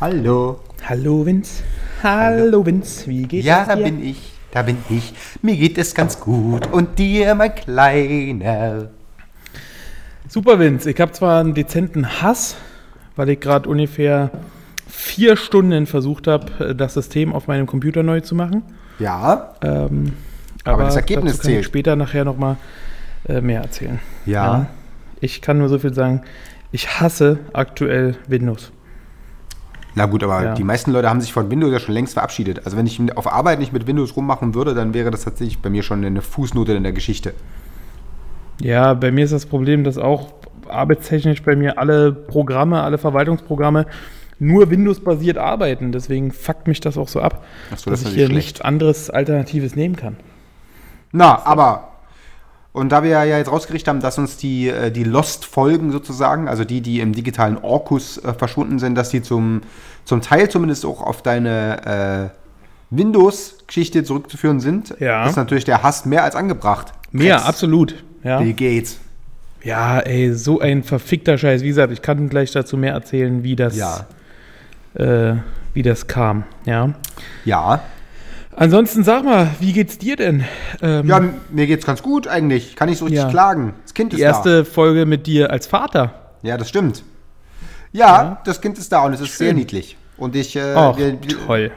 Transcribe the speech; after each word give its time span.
Hallo. 0.00 0.60
Hallo 0.88 1.24
Vince. 1.26 1.62
Hallo 2.02 2.64
Vince, 2.64 3.06
wie 3.08 3.22
geht's 3.24 3.46
Ja, 3.46 3.62
es 3.62 3.68
da 3.68 3.76
dir? 3.76 3.84
bin 3.84 4.02
ich. 4.04 4.32
Da 4.52 4.62
bin 4.62 4.78
ich. 4.88 5.12
Mir 5.42 5.56
geht 5.56 5.76
es 5.78 5.94
ganz 5.94 6.20
gut. 6.20 6.68
Und 6.72 6.98
dir, 6.98 7.34
mein 7.34 7.54
Kleiner. 7.54 8.88
Super 10.28 10.58
Vince, 10.58 10.90
ich 10.90 11.00
habe 11.00 11.12
zwar 11.12 11.40
einen 11.40 11.54
dezenten 11.54 12.22
Hass, 12.22 12.56
weil 13.16 13.30
ich 13.30 13.40
gerade 13.40 13.68
ungefähr 13.68 14.30
vier 14.86 15.36
Stunden 15.36 15.86
versucht 15.86 16.26
habe, 16.26 16.74
das 16.74 16.94
System 16.94 17.32
auf 17.34 17.46
meinem 17.46 17.66
Computer 17.66 18.02
neu 18.02 18.20
zu 18.20 18.34
machen. 18.34 18.62
Ja. 18.98 19.54
Ähm, 19.62 20.12
Aber 20.64 20.84
das 20.84 20.96
Ergebnis 20.96 21.32
dazu 21.32 21.42
kann 21.42 21.50
zählt. 21.50 21.60
ich 21.60 21.66
später 21.66 21.96
nachher 21.96 22.24
nochmal 22.24 22.56
äh, 23.28 23.40
mehr 23.40 23.62
erzählen. 23.62 23.98
Ja. 24.26 24.66
Ich 25.20 25.40
kann 25.42 25.58
nur 25.58 25.68
so 25.68 25.78
viel 25.78 25.92
sagen, 25.92 26.22
ich 26.72 27.00
hasse 27.00 27.38
aktuell 27.52 28.16
Windows. 28.28 28.70
Na 29.98 30.06
gut, 30.06 30.22
aber 30.22 30.42
Ja. 30.44 30.54
die 30.54 30.62
meisten 30.62 30.92
Leute 30.92 31.10
haben 31.10 31.20
sich 31.20 31.32
von 31.32 31.50
Windows 31.50 31.72
ja 31.72 31.80
schon 31.80 31.92
längst 31.92 32.14
verabschiedet. 32.14 32.64
Also 32.64 32.76
wenn 32.76 32.86
ich 32.86 33.00
auf 33.16 33.30
Arbeit 33.30 33.58
nicht 33.58 33.72
mit 33.72 33.86
Windows 33.88 34.14
rummachen 34.16 34.54
würde, 34.54 34.72
dann 34.72 34.94
wäre 34.94 35.10
das 35.10 35.24
tatsächlich 35.24 35.58
bei 35.58 35.70
mir 35.70 35.82
schon 35.82 36.04
eine 36.04 36.22
Fußnote 36.22 36.72
in 36.72 36.84
der 36.84 36.92
Geschichte. 36.92 37.34
Ja, 38.60 38.94
bei 38.94 39.10
mir 39.10 39.24
ist 39.24 39.32
das 39.32 39.46
Problem, 39.46 39.82
dass 39.82 39.98
auch 39.98 40.32
arbeitstechnisch 40.68 41.42
bei 41.42 41.56
mir 41.56 41.78
alle 41.78 42.12
Programme, 42.12 42.80
alle 42.82 42.98
Verwaltungsprogramme 42.98 43.86
nur 44.38 44.70
Windows-basiert 44.70 45.36
arbeiten. 45.36 45.90
Deswegen 45.90 46.30
fuckt 46.30 46.68
mich 46.68 46.80
das 46.80 46.96
auch 46.96 47.08
so 47.08 47.20
ab, 47.20 47.44
so, 47.70 47.74
das 47.74 47.82
dass 47.84 48.00
ist 48.02 48.08
ich 48.10 48.14
hier 48.14 48.26
schlecht. 48.26 48.36
nichts 48.36 48.60
anderes 48.60 49.10
Alternatives 49.10 49.74
nehmen 49.74 49.96
kann. 49.96 50.16
Na, 51.10 51.44
aber. 51.44 51.87
Und 52.78 52.90
da 52.90 53.02
wir 53.02 53.10
ja 53.10 53.24
jetzt 53.24 53.50
rausgerichtet 53.50 53.88
haben, 53.88 54.00
dass 54.00 54.18
uns 54.18 54.36
die, 54.36 54.68
äh, 54.68 54.90
die 54.90 55.04
Lost-Folgen 55.04 55.90
sozusagen, 55.92 56.48
also 56.48 56.64
die, 56.64 56.80
die 56.80 57.00
im 57.00 57.12
digitalen 57.12 57.58
Orkus 57.58 58.18
äh, 58.18 58.32
verschwunden 58.34 58.78
sind, 58.78 58.94
dass 58.94 59.10
die 59.10 59.20
zum, 59.22 59.62
zum 60.04 60.20
Teil 60.22 60.48
zumindest 60.48 60.86
auch 60.86 61.02
auf 61.02 61.22
deine 61.22 62.30
äh, 62.32 62.96
Windows-Geschichte 62.96 64.04
zurückzuführen 64.04 64.60
sind, 64.60 64.94
Ja. 64.98 65.26
ist 65.28 65.36
natürlich 65.36 65.64
der 65.64 65.82
Hass 65.82 66.04
mehr 66.06 66.24
als 66.24 66.34
angebracht. 66.34 66.92
Mehr, 67.12 67.36
Rex, 67.36 67.44
absolut. 67.46 67.94
Ja. 68.24 68.38
Bill 68.40 68.52
Gates. 68.54 68.98
ja, 69.62 69.98
ey, 70.00 70.32
so 70.34 70.60
ein 70.60 70.82
verfickter 70.82 71.36
Scheiß. 71.38 71.62
Wie 71.62 71.68
gesagt, 71.68 71.92
ich 71.92 72.02
kann 72.02 72.28
gleich 72.28 72.52
dazu 72.52 72.76
mehr 72.76 72.92
erzählen, 72.92 73.42
wie 73.42 73.56
das, 73.56 73.76
Ja. 73.76 74.06
äh, 74.94 75.36
wie 75.74 75.82
das 75.82 76.06
kam. 76.06 76.44
Ja. 76.64 76.90
Ja. 77.44 77.80
Ansonsten 78.60 79.04
sag 79.04 79.24
mal, 79.24 79.50
wie 79.60 79.72
geht's 79.72 79.98
dir 79.98 80.16
denn? 80.16 80.44
Ähm, 80.82 81.06
Ja, 81.06 81.20
mir 81.50 81.66
geht's 81.68 81.86
ganz 81.86 82.02
gut 82.02 82.26
eigentlich. 82.26 82.74
Kann 82.74 82.88
nicht 82.88 82.98
so 82.98 83.04
richtig 83.04 83.22
Ja. 83.22 83.30
klagen. 83.30 83.74
Das 83.84 83.94
Kind 83.94 84.12
die 84.12 84.16
ist 84.16 84.22
erste 84.22 84.64
Folge 84.64 85.06
mit 85.06 85.26
dir 85.28 85.50
als 85.52 85.68
Vater. 85.68 86.12
da. 86.42 86.48
Ja, 86.48 86.56
das 86.56 86.68
stimmt. 86.68 87.04
Ja, 87.92 88.40
das 88.44 88.60
Kind 88.60 88.76
ist 88.78 88.90
da 88.92 89.04
und 89.04 89.12
es 89.12 89.20
ist 89.20 89.38
sehr 89.38 89.48
Schön. 89.50 89.56
niedlich. 89.56 89.96
Und 90.16 90.34
ich, 90.34 90.56
äh, 90.56 90.74
Ach, 90.74 90.96
wir, 90.98 91.16
toll. 91.46 91.70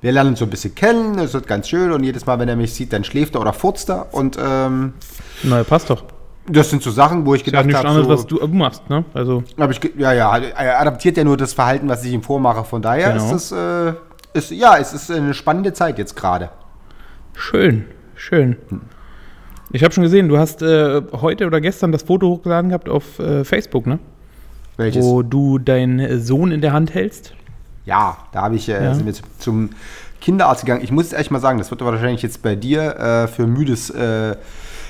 wir 0.00 0.12
lernen 0.12 0.30
uns 0.30 0.38
so 0.38 0.46
ein 0.46 0.50
bisschen 0.50 0.74
kennen, 0.74 1.18
es 1.18 1.34
wird 1.34 1.46
ganz 1.46 1.68
schön 1.68 1.92
und 1.92 2.02
jedes 2.02 2.24
Mal, 2.24 2.38
wenn 2.38 2.48
er 2.48 2.56
mich 2.56 2.72
sieht, 2.72 2.92
dann 2.94 3.04
schläft 3.04 3.34
er 3.34 3.42
oder 3.42 3.52
furzt 3.52 3.90
er. 3.90 4.12
Und 4.14 4.38
ähm, 4.42 4.94
Na, 5.42 5.62
passt 5.62 5.90
doch. 5.90 6.04
das 6.48 6.70
sind 6.70 6.82
so 6.82 6.90
Sachen, 6.90 7.26
wo 7.26 7.34
ich 7.34 7.42
Ja, 7.42 7.46
gedacht 7.46 7.66
nichts 7.66 7.78
habe, 7.78 7.88
anderes, 7.88 8.06
so, 8.06 8.14
was 8.14 8.26
du 8.26 8.46
machst, 8.48 8.88
ne? 8.88 9.04
Also, 9.12 9.44
ich, 9.70 9.90
ja, 9.98 10.12
ja, 10.14 10.36
er 10.38 10.80
adaptiert 10.80 11.18
ja 11.18 11.24
nur 11.24 11.36
das 11.36 11.52
Verhalten, 11.52 11.88
was 11.88 12.02
ich 12.04 12.12
ihm 12.12 12.22
vormache. 12.22 12.64
Von 12.64 12.80
daher 12.80 13.12
Genau. 13.12 13.24
ist 13.34 13.50
das, 13.50 13.52
äh, 13.52 13.92
ist, 14.34 14.50
ja, 14.50 14.76
es 14.76 14.92
ist 14.92 15.10
eine 15.10 15.34
spannende 15.34 15.72
Zeit 15.72 15.98
jetzt 15.98 16.14
gerade. 16.16 16.50
Schön, 17.34 17.84
schön. 18.14 18.56
Ich 19.72 19.82
habe 19.82 19.92
schon 19.92 20.04
gesehen, 20.04 20.28
du 20.28 20.38
hast 20.38 20.62
äh, 20.62 21.02
heute 21.12 21.46
oder 21.46 21.60
gestern 21.60 21.90
das 21.92 22.02
Foto 22.02 22.28
hochgeladen 22.28 22.68
gehabt 22.70 22.88
auf 22.88 23.18
äh, 23.18 23.44
Facebook, 23.44 23.86
ne? 23.86 23.98
Welches? 24.76 25.04
Wo 25.04 25.22
du 25.22 25.58
deinen 25.58 26.20
Sohn 26.20 26.52
in 26.52 26.60
der 26.60 26.72
Hand 26.72 26.94
hältst. 26.94 27.32
Ja, 27.86 28.16
da 28.32 28.42
habe 28.42 28.56
ich, 28.56 28.68
äh, 28.68 28.82
Ja. 28.84 28.94
sind 28.94 29.06
wir 29.06 29.14
zu- 29.14 29.22
zum 29.38 29.70
Kinderarzt 30.20 30.62
gegangen. 30.64 30.82
Ich 30.82 30.90
muss 30.92 31.04
jetzt 31.06 31.12
ehrlich 31.14 31.30
mal 31.30 31.40
sagen, 31.40 31.58
das 31.58 31.70
wird 31.70 31.84
wahrscheinlich 31.84 32.22
jetzt 32.22 32.42
bei 32.42 32.54
dir 32.56 32.96
äh, 32.96 33.26
für 33.28 33.46
müdes 33.46 33.90
äh, 33.90 34.36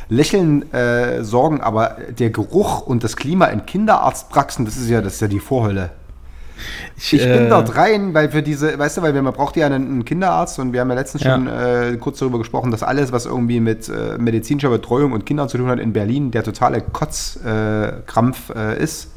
Lächeln 0.09 0.71
äh, 0.73 1.25
sorgen, 1.25 1.61
aber 1.61 1.97
der 2.19 2.31
Geruch 2.31 2.83
und 2.87 3.05
das 3.05 3.17
Klima 3.17 3.47
in 3.47 3.65
Kinderarztpraxen, 3.67 4.65
das 4.65 4.77
ist 4.77 4.89
ja, 4.91 5.01
das 5.01 5.15
ist 5.15 5.21
ja 5.21 5.29
die 5.29 5.41
Vorhölle. 5.41 5.91
Ich 6.97 7.11
bin 7.11 7.47
äh, 7.47 7.49
dort 7.49 7.77
rein, 7.77 8.15
weil 8.15 8.31
für 8.31 8.43
diese, 8.43 8.79
weißt 8.79 8.99
du, 8.99 9.03
weil 9.03 9.13
man 9.21 9.33
braucht 9.33 9.57
ja 9.57 9.67
einen, 9.67 9.87
einen 9.87 10.05
Kinderarzt 10.05 10.59
und 10.59 10.73
wir 10.73 10.81
haben 10.81 10.89
ja 10.89 10.95
letztens 10.95 11.25
Ja. 11.25 11.35
schon 11.35 11.47
äh, 11.47 11.97
kurz 11.99 12.19
darüber 12.19 12.39
gesprochen, 12.39 12.71
dass 12.71 12.83
alles, 12.83 13.13
was 13.13 13.27
irgendwie 13.27 13.61
mit 13.61 13.89
äh, 13.89 14.17
medizinischer 14.19 14.71
Betreuung 14.71 15.13
und 15.13 15.27
Kindern 15.27 15.49
zu 15.49 15.59
tun 15.59 15.69
hat 15.69 15.79
in 15.79 15.93
Berlin, 15.93 16.31
der 16.31 16.43
totale 16.43 16.81
Kotzkrampf 16.81 18.51
äh, 18.51 18.75
äh, 18.75 18.83
ist 18.83 19.09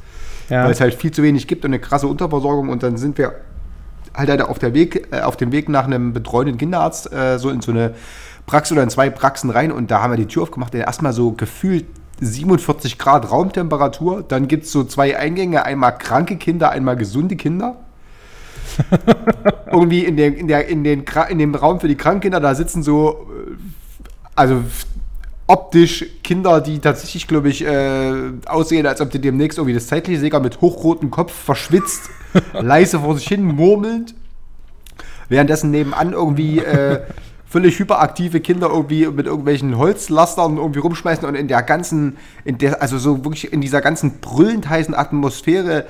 Ja. 0.50 0.64
weil 0.64 0.72
es 0.72 0.82
halt 0.82 0.94
viel 0.94 1.12
zu 1.12 1.24
wenig 1.24 1.48
gibt 1.48 1.66
und 1.66 1.70
eine 1.72 1.80
krasse 1.80 2.08
Unterversorgung 2.08 2.70
und 2.70 2.84
dann 2.84 2.98
sind 2.98 3.18
wir 3.18 3.34
halt, 4.16 4.30
halt 4.30 4.42
auf, 4.42 4.60
der 4.60 4.74
Weg, 4.74 5.08
äh, 5.12 5.22
auf 5.22 5.38
dem 5.38 5.52
Weg 5.52 5.70
nach 5.70 5.86
einem 5.86 6.14
betreuenden 6.14 6.58
Kinderarzt 6.58 7.10
so 7.38 7.50
in 7.50 7.62
so 7.62 7.72
eine 7.72 7.94
Praxis 8.46 8.72
oder 8.72 8.84
in 8.84 8.90
zwei 8.90 9.10
Praxen 9.10 9.50
rein 9.50 9.72
und 9.72 9.92
da 9.92 10.02
haben 10.02 10.12
wir 10.12 10.18
die 10.18 10.26
Tür 10.26 10.44
aufgemacht, 10.44 10.74
und 10.74 10.80
erstmal 10.80 11.12
so 11.14 11.34
gefühlt 11.34 11.86
47 12.20 12.98
Grad 12.98 13.32
Raumtemperatur, 13.32 14.24
dann 14.28 14.48
gibt 14.48 14.66
es 14.66 14.72
so 14.72 14.84
zwei 14.84 15.18
Eingänge, 15.18 15.66
einmal 15.66 15.98
kranke 15.98 16.38
Kinder, 16.38 16.72
einmal 16.72 16.96
gesunde 16.96 17.36
Kinder. 17.36 17.78
Irgendwie 19.72 20.06
in, 20.06 20.18
der, 20.18 20.36
in, 20.36 20.48
der, 20.48 20.68
in, 20.68 20.84
den, 20.84 21.06
in 21.30 21.40
dem 21.40 21.56
Raum 21.56 21.80
für 21.80 21.88
die 21.88 21.96
Krankenkinder, 21.96 22.40
da 22.40 22.54
sitzen 22.56 22.84
so, 22.84 23.28
äh, 23.30 23.56
also 24.36 24.64
optisch 25.48 26.06
Kinder, 26.24 26.62
die 26.62 26.80
tatsächlich, 26.80 27.28
glaube 27.28 27.50
ich, 27.50 27.66
äh, 27.66 28.14
aussehen, 28.46 28.86
als 28.86 29.02
ob 29.02 29.10
die 29.10 29.20
demnächst 29.20 29.58
irgendwie 29.58 29.74
das 29.74 29.88
Zeitlichsäger 29.88 30.40
mit 30.40 30.62
hochrotem 30.62 31.10
Kopf 31.10 31.32
verschwitzt, 31.34 32.10
leise 32.54 33.00
vor 33.00 33.18
sich 33.18 33.28
hin 33.28 33.44
murmelnd. 33.44 34.14
Währenddessen 35.30 35.72
nebenan 35.72 36.14
irgendwie 36.14 36.60
äh, 36.60 37.02
völlig 37.50 37.80
hyperaktive 37.80 38.42
Kinder 38.42 38.70
irgendwie 38.70 39.08
mit 39.08 39.26
irgendwelchen 39.26 39.78
Holzlastern 39.78 40.58
irgendwie 40.58 40.80
rumschmeißen 40.80 41.28
und 41.28 41.36
in 41.36 41.48
der 41.48 41.64
ganzen, 41.64 42.18
in 42.44 42.58
der, 42.58 42.82
also 42.82 42.98
so 42.98 43.24
wirklich 43.24 43.54
in 43.54 43.62
dieser 43.62 43.82
ganzen 43.82 44.20
brüllend 44.20 44.70
heißen 44.70 44.94
Atmosphäre 44.94 45.86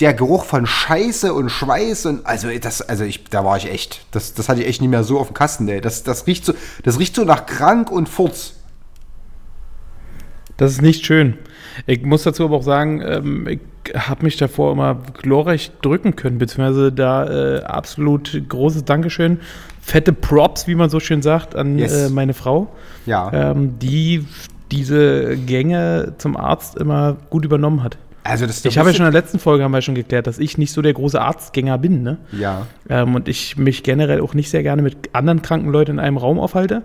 der 0.00 0.14
Geruch 0.14 0.44
von 0.44 0.66
Scheiße 0.66 1.32
und 1.32 1.50
Schweiß 1.50 2.06
und 2.06 2.26
also 2.26 2.48
das, 2.60 2.82
also 2.82 3.04
ich, 3.04 3.24
da 3.24 3.44
war 3.44 3.56
ich 3.56 3.70
echt, 3.70 4.06
das, 4.10 4.34
das 4.34 4.48
hatte 4.48 4.60
ich 4.60 4.66
echt 4.66 4.80
nicht 4.80 4.90
mehr 4.90 5.04
so 5.04 5.18
auf 5.18 5.28
dem 5.28 5.34
Kasten, 5.34 5.68
ey. 5.68 5.80
Das, 5.80 6.02
das 6.02 6.26
riecht 6.26 6.44
so, 6.44 6.54
das 6.82 6.98
riecht 6.98 7.14
so 7.14 7.24
nach 7.24 7.46
krank 7.46 7.90
und 7.90 8.08
Furz. 8.08 8.54
Das 10.56 10.72
ist 10.72 10.82
nicht 10.82 11.04
schön. 11.04 11.38
Ich 11.86 12.02
muss 12.02 12.22
dazu 12.22 12.44
aber 12.44 12.56
auch 12.56 12.62
sagen, 12.62 13.02
ähm, 13.02 13.46
ich 13.46 13.60
habe 13.94 14.24
mich 14.24 14.36
davor 14.36 14.72
immer 14.72 14.94
glorreich 14.94 15.70
drücken 15.82 16.16
können, 16.16 16.38
beziehungsweise 16.38 16.92
da 16.92 17.56
äh, 17.56 17.62
absolut 17.62 18.42
großes 18.48 18.84
Dankeschön. 18.84 19.40
Fette 19.86 20.12
Props, 20.12 20.66
wie 20.66 20.74
man 20.74 20.90
so 20.90 20.98
schön 20.98 21.22
sagt, 21.22 21.54
an 21.54 21.78
Yes. 21.78 22.08
äh, 22.08 22.10
meine 22.10 22.34
Frau, 22.34 22.66
Ja. 23.06 23.30
ähm, 23.32 23.78
die 23.78 24.26
diese 24.72 25.36
Gänge 25.36 26.14
zum 26.18 26.36
Arzt 26.36 26.76
immer 26.76 27.16
gut 27.30 27.44
übernommen 27.44 27.84
hat. 27.84 27.96
Also 28.24 28.46
das 28.46 28.64
Ich 28.64 28.78
habe 28.78 28.88
ja 28.90 28.94
schon 28.96 29.06
in 29.06 29.12
der 29.12 29.20
letzten 29.22 29.38
Folge 29.38 29.62
haben 29.62 29.70
wir 29.70 29.80
schon 29.82 29.94
geklärt, 29.94 30.26
dass 30.26 30.40
ich 30.40 30.58
nicht 30.58 30.72
so 30.72 30.82
der 30.82 30.92
große 30.92 31.20
Arztgänger 31.20 31.78
bin, 31.78 32.02
ne? 32.02 32.16
Ja. 32.32 32.66
Ähm, 32.88 33.14
und 33.14 33.28
ich 33.28 33.56
mich 33.56 33.84
generell 33.84 34.20
auch 34.22 34.34
nicht 34.34 34.50
sehr 34.50 34.64
gerne 34.64 34.82
mit 34.82 34.96
anderen 35.12 35.40
kranken 35.40 35.70
Leuten 35.70 35.92
in 35.92 35.98
einem 36.00 36.16
Raum 36.16 36.40
aufhalte. 36.40 36.82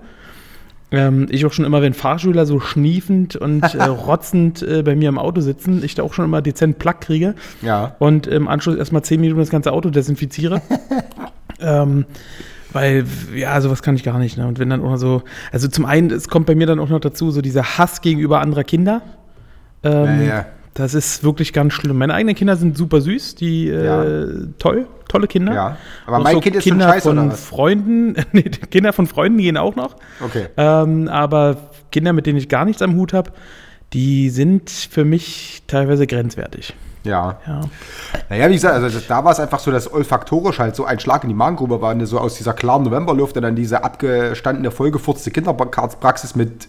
Ähm, 0.92 1.26
ich 1.32 1.44
auch 1.48 1.54
schon 1.54 1.66
immer, 1.66 1.82
wenn 1.82 1.96
Fahrschüler 1.96 2.46
so 2.46 2.60
schniefend 2.60 3.36
und 3.36 3.64
äh, 3.74 3.84
rotzend 3.86 4.62
äh, 4.62 4.84
bei 4.84 4.96
mir 4.96 5.10
im 5.10 5.18
Auto 5.18 5.42
sitzen, 5.42 5.84
ich 5.84 5.96
da 5.96 6.04
auch 6.04 6.14
schon 6.14 6.26
immer 6.26 6.44
dezent 6.44 6.78
Plack 6.78 7.02
kriege 7.02 7.34
Ja. 7.64 7.96
und 7.98 8.28
im 8.28 8.48
Anschluss 8.48 8.76
erstmal 8.76 9.02
zehn 9.02 9.20
Minuten 9.22 9.40
das 9.40 9.50
ganze 9.50 9.72
Auto 9.72 9.90
desinfiziere. 9.90 10.62
ähm, 11.60 12.06
weil, 12.74 13.06
ja, 13.36 13.60
sowas 13.62 13.82
kann 13.82 13.96
ich 13.96 14.04
gar 14.04 14.20
nicht. 14.20 14.38
Ne? 14.38 14.48
Und 14.48 14.60
wenn 14.60 14.70
dann 14.70 14.82
auch 14.82 14.92
noch 14.92 14.98
so, 14.98 15.24
also 15.52 15.68
zum 15.68 15.86
einen, 15.86 16.12
es 16.12 16.28
kommt 16.28 16.46
bei 16.46 16.56
mir 16.56 16.68
dann 16.68 16.80
auch 16.80 16.90
noch 16.90 17.00
dazu, 17.00 17.32
so 17.32 17.42
dieser 17.42 17.78
Hass 17.78 18.02
gegenüber 18.02 18.42
anderer 18.42 18.64
Kinder. 18.64 19.02
Ähm, 19.84 20.22
Ja, 20.22 20.28
ja. 20.28 20.46
Das 20.74 20.94
ist 20.94 21.24
wirklich 21.26 21.52
ganz 21.52 21.74
schlimm. 21.74 21.98
Meine 21.98 22.14
eigenen 22.14 22.34
Kinder 22.34 22.56
sind 22.56 22.78
super 22.78 23.02
süß, 23.02 23.36
die 23.36 23.66
Ja. 23.66 24.04
äh, 24.06 24.28
toll, 24.58 24.88
tolle 25.10 25.28
Kinder. 25.28 25.54
Ja. 25.54 25.78
Aber 26.06 26.20
Auch 26.20 26.24
mein 26.24 26.40
Kind 26.40 26.56
ist 26.56 26.64
schon 26.64 26.72
Kinder 26.78 26.90
scheiße, 26.94 27.10
von? 27.10 27.32
Freunden, 27.32 28.16
nee, 28.32 28.44
Kinder 28.44 28.94
von 28.94 29.06
Freunden 29.06 29.40
gehen 29.40 29.58
auch 29.58 29.76
noch. 29.76 29.98
Okay. 30.24 30.46
Ähm, 30.56 31.10
aber 31.10 31.58
Kinder, 31.92 32.14
mit 32.14 32.26
denen 32.26 32.38
ich 32.38 32.48
gar 32.48 32.64
nichts 32.64 32.82
am 32.82 32.96
Hut 32.96 33.12
habe, 33.12 33.32
die 33.92 34.30
sind 34.30 34.70
für 34.70 35.04
mich 35.04 35.64
teilweise 35.68 36.08
grenzwertig. 36.08 36.74
Ja. 37.04 37.40
Ja. 37.48 37.62
Naja, 38.30 38.50
wie 38.50 38.54
gesagt, 38.54 38.76
also 38.76 39.00
da 39.08 39.24
war 39.24 39.32
es 39.32 39.40
einfach 39.40 39.60
so, 39.60 39.72
dass 39.72 39.92
olfaktorisch 39.92 40.60
halt 40.60 40.76
so 40.76 40.86
ein 40.86 41.00
Schlag 41.00 41.24
in 41.24 41.30
die 41.30 41.36
Magengrube 41.36 41.82
war, 41.82 41.94
ne, 41.96 42.06
so 42.06 42.20
aus 42.20 42.36
dieser 42.36 42.54
klaren 42.54 42.84
Novemberluft 42.84 43.36
und 43.38 43.44
dann 43.44 43.56
diese 43.56 43.84
abgestandene, 43.84 44.72
vollgefurzte 44.72 45.32
Kinderarztpraxis 45.32 46.36
mit 46.36 46.68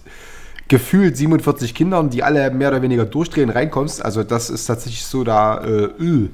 gefühlt 0.69 1.17
47 1.17 1.75
Kindern, 1.75 2.09
die 2.09 2.23
alle 2.23 2.51
mehr 2.51 2.69
oder 2.69 2.81
weniger 2.81 3.05
durchdrehen, 3.05 3.51
reinkommst. 3.51 4.03
Also 4.03 4.23
das 4.23 4.49
ist 4.49 4.67
tatsächlich 4.67 5.05
so 5.05 5.23
da, 5.23 5.59
äh, 5.59 5.85
äh. 6.03 6.31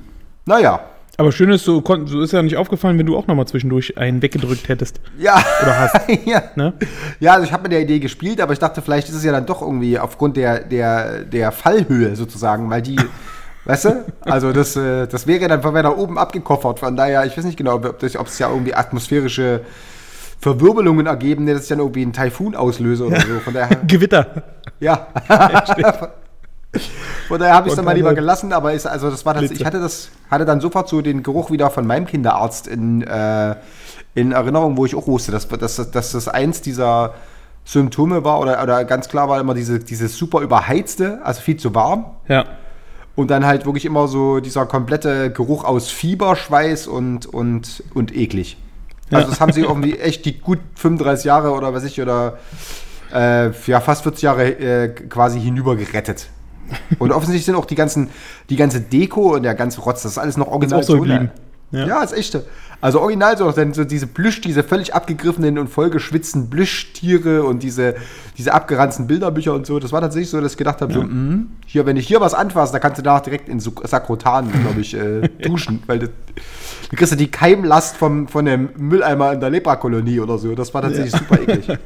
naja, 0.46 0.80
Aber 1.16 1.32
schön 1.32 1.50
ist, 1.50 1.64
so, 1.64 1.82
so 2.04 2.20
ist 2.20 2.32
ja 2.32 2.40
nicht 2.42 2.56
aufgefallen, 2.56 2.96
wenn 2.96 3.06
du 3.06 3.16
auch 3.16 3.26
nochmal 3.26 3.48
zwischendurch 3.48 3.98
einen 3.98 4.22
weggedrückt 4.22 4.68
hättest. 4.68 5.00
ja. 5.18 5.42
Oder 5.62 5.80
hast. 5.80 5.96
ja. 6.24 6.44
Ne? 6.54 6.74
Ja, 7.18 7.32
also 7.32 7.44
ich 7.44 7.52
habe 7.52 7.64
mit 7.64 7.72
der 7.72 7.80
Idee 7.80 7.98
gespielt, 7.98 8.40
aber 8.40 8.52
ich 8.52 8.60
dachte, 8.60 8.80
vielleicht 8.80 9.08
ist 9.08 9.16
es 9.16 9.24
ja 9.24 9.32
dann 9.32 9.44
doch 9.44 9.60
irgendwie 9.60 9.98
aufgrund 9.98 10.36
der, 10.36 10.60
der, 10.60 11.24
der 11.24 11.50
Fallhöhe 11.50 12.14
sozusagen, 12.14 12.70
weil 12.70 12.82
die, 12.82 13.00
weißt 13.68 13.84
du, 13.84 14.04
also 14.22 14.52
das, 14.52 14.76
äh, 14.76 15.06
das 15.06 15.26
wäre 15.26 15.46
dann 15.46 15.62
von 15.62 15.74
weiter 15.74 15.96
oben 15.96 16.18
abgekoffert. 16.18 16.80
Von 16.80 16.96
daher, 16.96 17.24
ich 17.26 17.36
weiß 17.36 17.44
nicht 17.44 17.58
genau, 17.58 17.74
ob, 17.74 17.98
das, 17.98 18.16
ob 18.16 18.26
es 18.26 18.38
ja 18.38 18.48
irgendwie 18.50 18.74
atmosphärische 18.74 19.60
Verwirbelungen 20.40 21.06
ergeben, 21.06 21.46
die 21.46 21.52
das 21.52 21.68
dann 21.68 21.78
irgendwie 21.78 22.02
einen 22.02 22.14
Taifun 22.14 22.56
auslöse 22.56 23.06
oder 23.06 23.20
so. 23.20 23.40
Von 23.44 23.54
daher, 23.54 23.76
Gewitter. 23.86 24.26
ja. 24.80 25.08
Von 27.28 27.40
daher 27.40 27.54
habe 27.54 27.68
ich 27.68 27.72
es 27.72 27.76
dann 27.76 27.84
mal 27.84 27.92
lieber 27.92 28.08
Spontane 28.08 28.20
gelassen, 28.20 28.52
aber 28.52 28.72
ist, 28.74 28.86
also 28.86 29.10
das 29.10 29.24
war 29.24 29.32
das, 29.34 29.50
ich 29.50 29.64
hatte 29.64 29.80
das, 29.80 30.10
hatte 30.30 30.44
dann 30.44 30.60
sofort 30.60 30.88
so 30.88 31.00
den 31.00 31.22
Geruch 31.22 31.50
wieder 31.50 31.70
von 31.70 31.86
meinem 31.86 32.06
Kinderarzt 32.06 32.66
in, 32.66 33.02
äh, 33.02 33.56
in 34.14 34.32
Erinnerung, 34.32 34.76
wo 34.76 34.84
ich 34.84 34.94
auch 34.94 35.06
wusste, 35.06 35.32
dass, 35.32 35.48
dass, 35.48 35.90
dass 35.90 36.12
das 36.12 36.28
eins 36.28 36.60
dieser 36.60 37.14
Symptome 37.64 38.22
war 38.22 38.38
oder, 38.38 38.62
oder 38.62 38.84
ganz 38.84 39.08
klar 39.08 39.30
war 39.30 39.40
immer 39.40 39.54
diese, 39.54 39.78
dieses 39.78 40.16
super 40.16 40.40
überheizte, 40.40 41.20
also 41.22 41.40
viel 41.40 41.56
zu 41.56 41.74
warm. 41.74 42.16
Ja. 42.28 42.44
Und 43.18 43.32
dann 43.32 43.44
halt 43.44 43.66
wirklich 43.66 43.84
immer 43.84 44.06
so 44.06 44.38
dieser 44.38 44.64
komplette 44.64 45.32
Geruch 45.32 45.64
aus 45.64 45.90
Fieber, 45.90 46.36
Schweiß 46.36 46.86
und, 46.86 47.26
und, 47.26 47.82
und 47.92 48.16
eklig. 48.16 48.56
Also 49.10 49.24
Ja. 49.24 49.30
das 49.30 49.40
haben 49.40 49.50
sie 49.52 49.62
irgendwie 49.62 49.98
echt 49.98 50.24
die 50.24 50.38
gut 50.38 50.60
35 50.76 51.24
Jahre 51.24 51.50
oder 51.50 51.74
was 51.74 51.82
ich, 51.82 52.00
oder 52.00 52.38
äh, 53.12 53.50
ja, 53.66 53.80
fast 53.80 54.04
40 54.04 54.22
Jahre 54.22 54.44
äh, 54.50 54.88
quasi 54.90 55.40
hinüber 55.40 55.74
gerettet. 55.74 56.28
Und 57.00 57.10
offensichtlich 57.10 57.44
sind 57.44 57.56
auch 57.56 57.64
die 57.64 57.74
ganzen, 57.74 58.08
die 58.50 58.56
ganze 58.56 58.80
Deko 58.80 59.34
und 59.34 59.42
der 59.42 59.56
ganze 59.56 59.80
Rotz, 59.80 60.02
das 60.04 60.12
ist 60.12 60.18
alles 60.18 60.36
noch 60.36 60.46
original. 60.46 60.78
auch 60.78 60.84
so 60.84 60.94
geblieben. 61.00 61.32
Ja. 61.70 61.86
Ja. 61.86 62.02
ist 62.02 62.12
echt. 62.12 62.38
Also 62.80 63.00
original 63.00 63.36
so, 63.36 63.50
dann 63.50 63.74
so 63.74 63.82
diese 63.84 64.06
Plüsch, 64.06 64.40
diese 64.40 64.62
völlig 64.62 64.94
abgegriffenen 64.94 65.58
und 65.58 65.66
vollgeschwitzten 65.68 66.48
Plüschtiere 66.48 67.42
und 67.42 67.64
diese, 67.64 67.96
diese 68.38 68.54
abgeranzten 68.54 69.08
Bilderbücher 69.08 69.52
und 69.52 69.66
so. 69.66 69.80
Das 69.80 69.90
war 69.90 70.00
tatsächlich 70.00 70.30
so, 70.30 70.40
dass 70.40 70.52
ich 70.52 70.58
gedacht 70.58 70.80
habe, 70.80 70.92
so, 70.92 71.02
mm, 71.02 71.48
hier, 71.66 71.86
wenn 71.86 71.96
ich 71.96 72.06
hier 72.06 72.20
was 72.20 72.34
anfasse, 72.34 72.72
da 72.72 72.78
kannst 72.78 72.98
du 72.98 73.02
danach 73.02 73.20
direkt 73.22 73.48
in 73.48 73.58
Sak- 73.58 73.86
Sakrotan, 73.88 74.48
glaube 74.62 74.80
ich, 74.80 74.94
äh, 74.94 75.28
duschen. 75.42 75.82
weil 75.88 75.98
das, 75.98 76.10
du 76.90 76.96
kriegst 76.96 77.10
ja 77.10 77.16
die 77.18 77.30
Keimlast 77.32 77.96
vom, 77.96 78.28
von 78.28 78.44
dem 78.44 78.68
Mülleimer 78.76 79.32
in 79.32 79.40
der 79.40 79.50
Leprakolonie 79.50 80.20
oder 80.20 80.38
so. 80.38 80.54
Das 80.54 80.72
war 80.72 80.82
tatsächlich 80.82 81.12
super 81.16 81.40
eklig. 81.40 81.66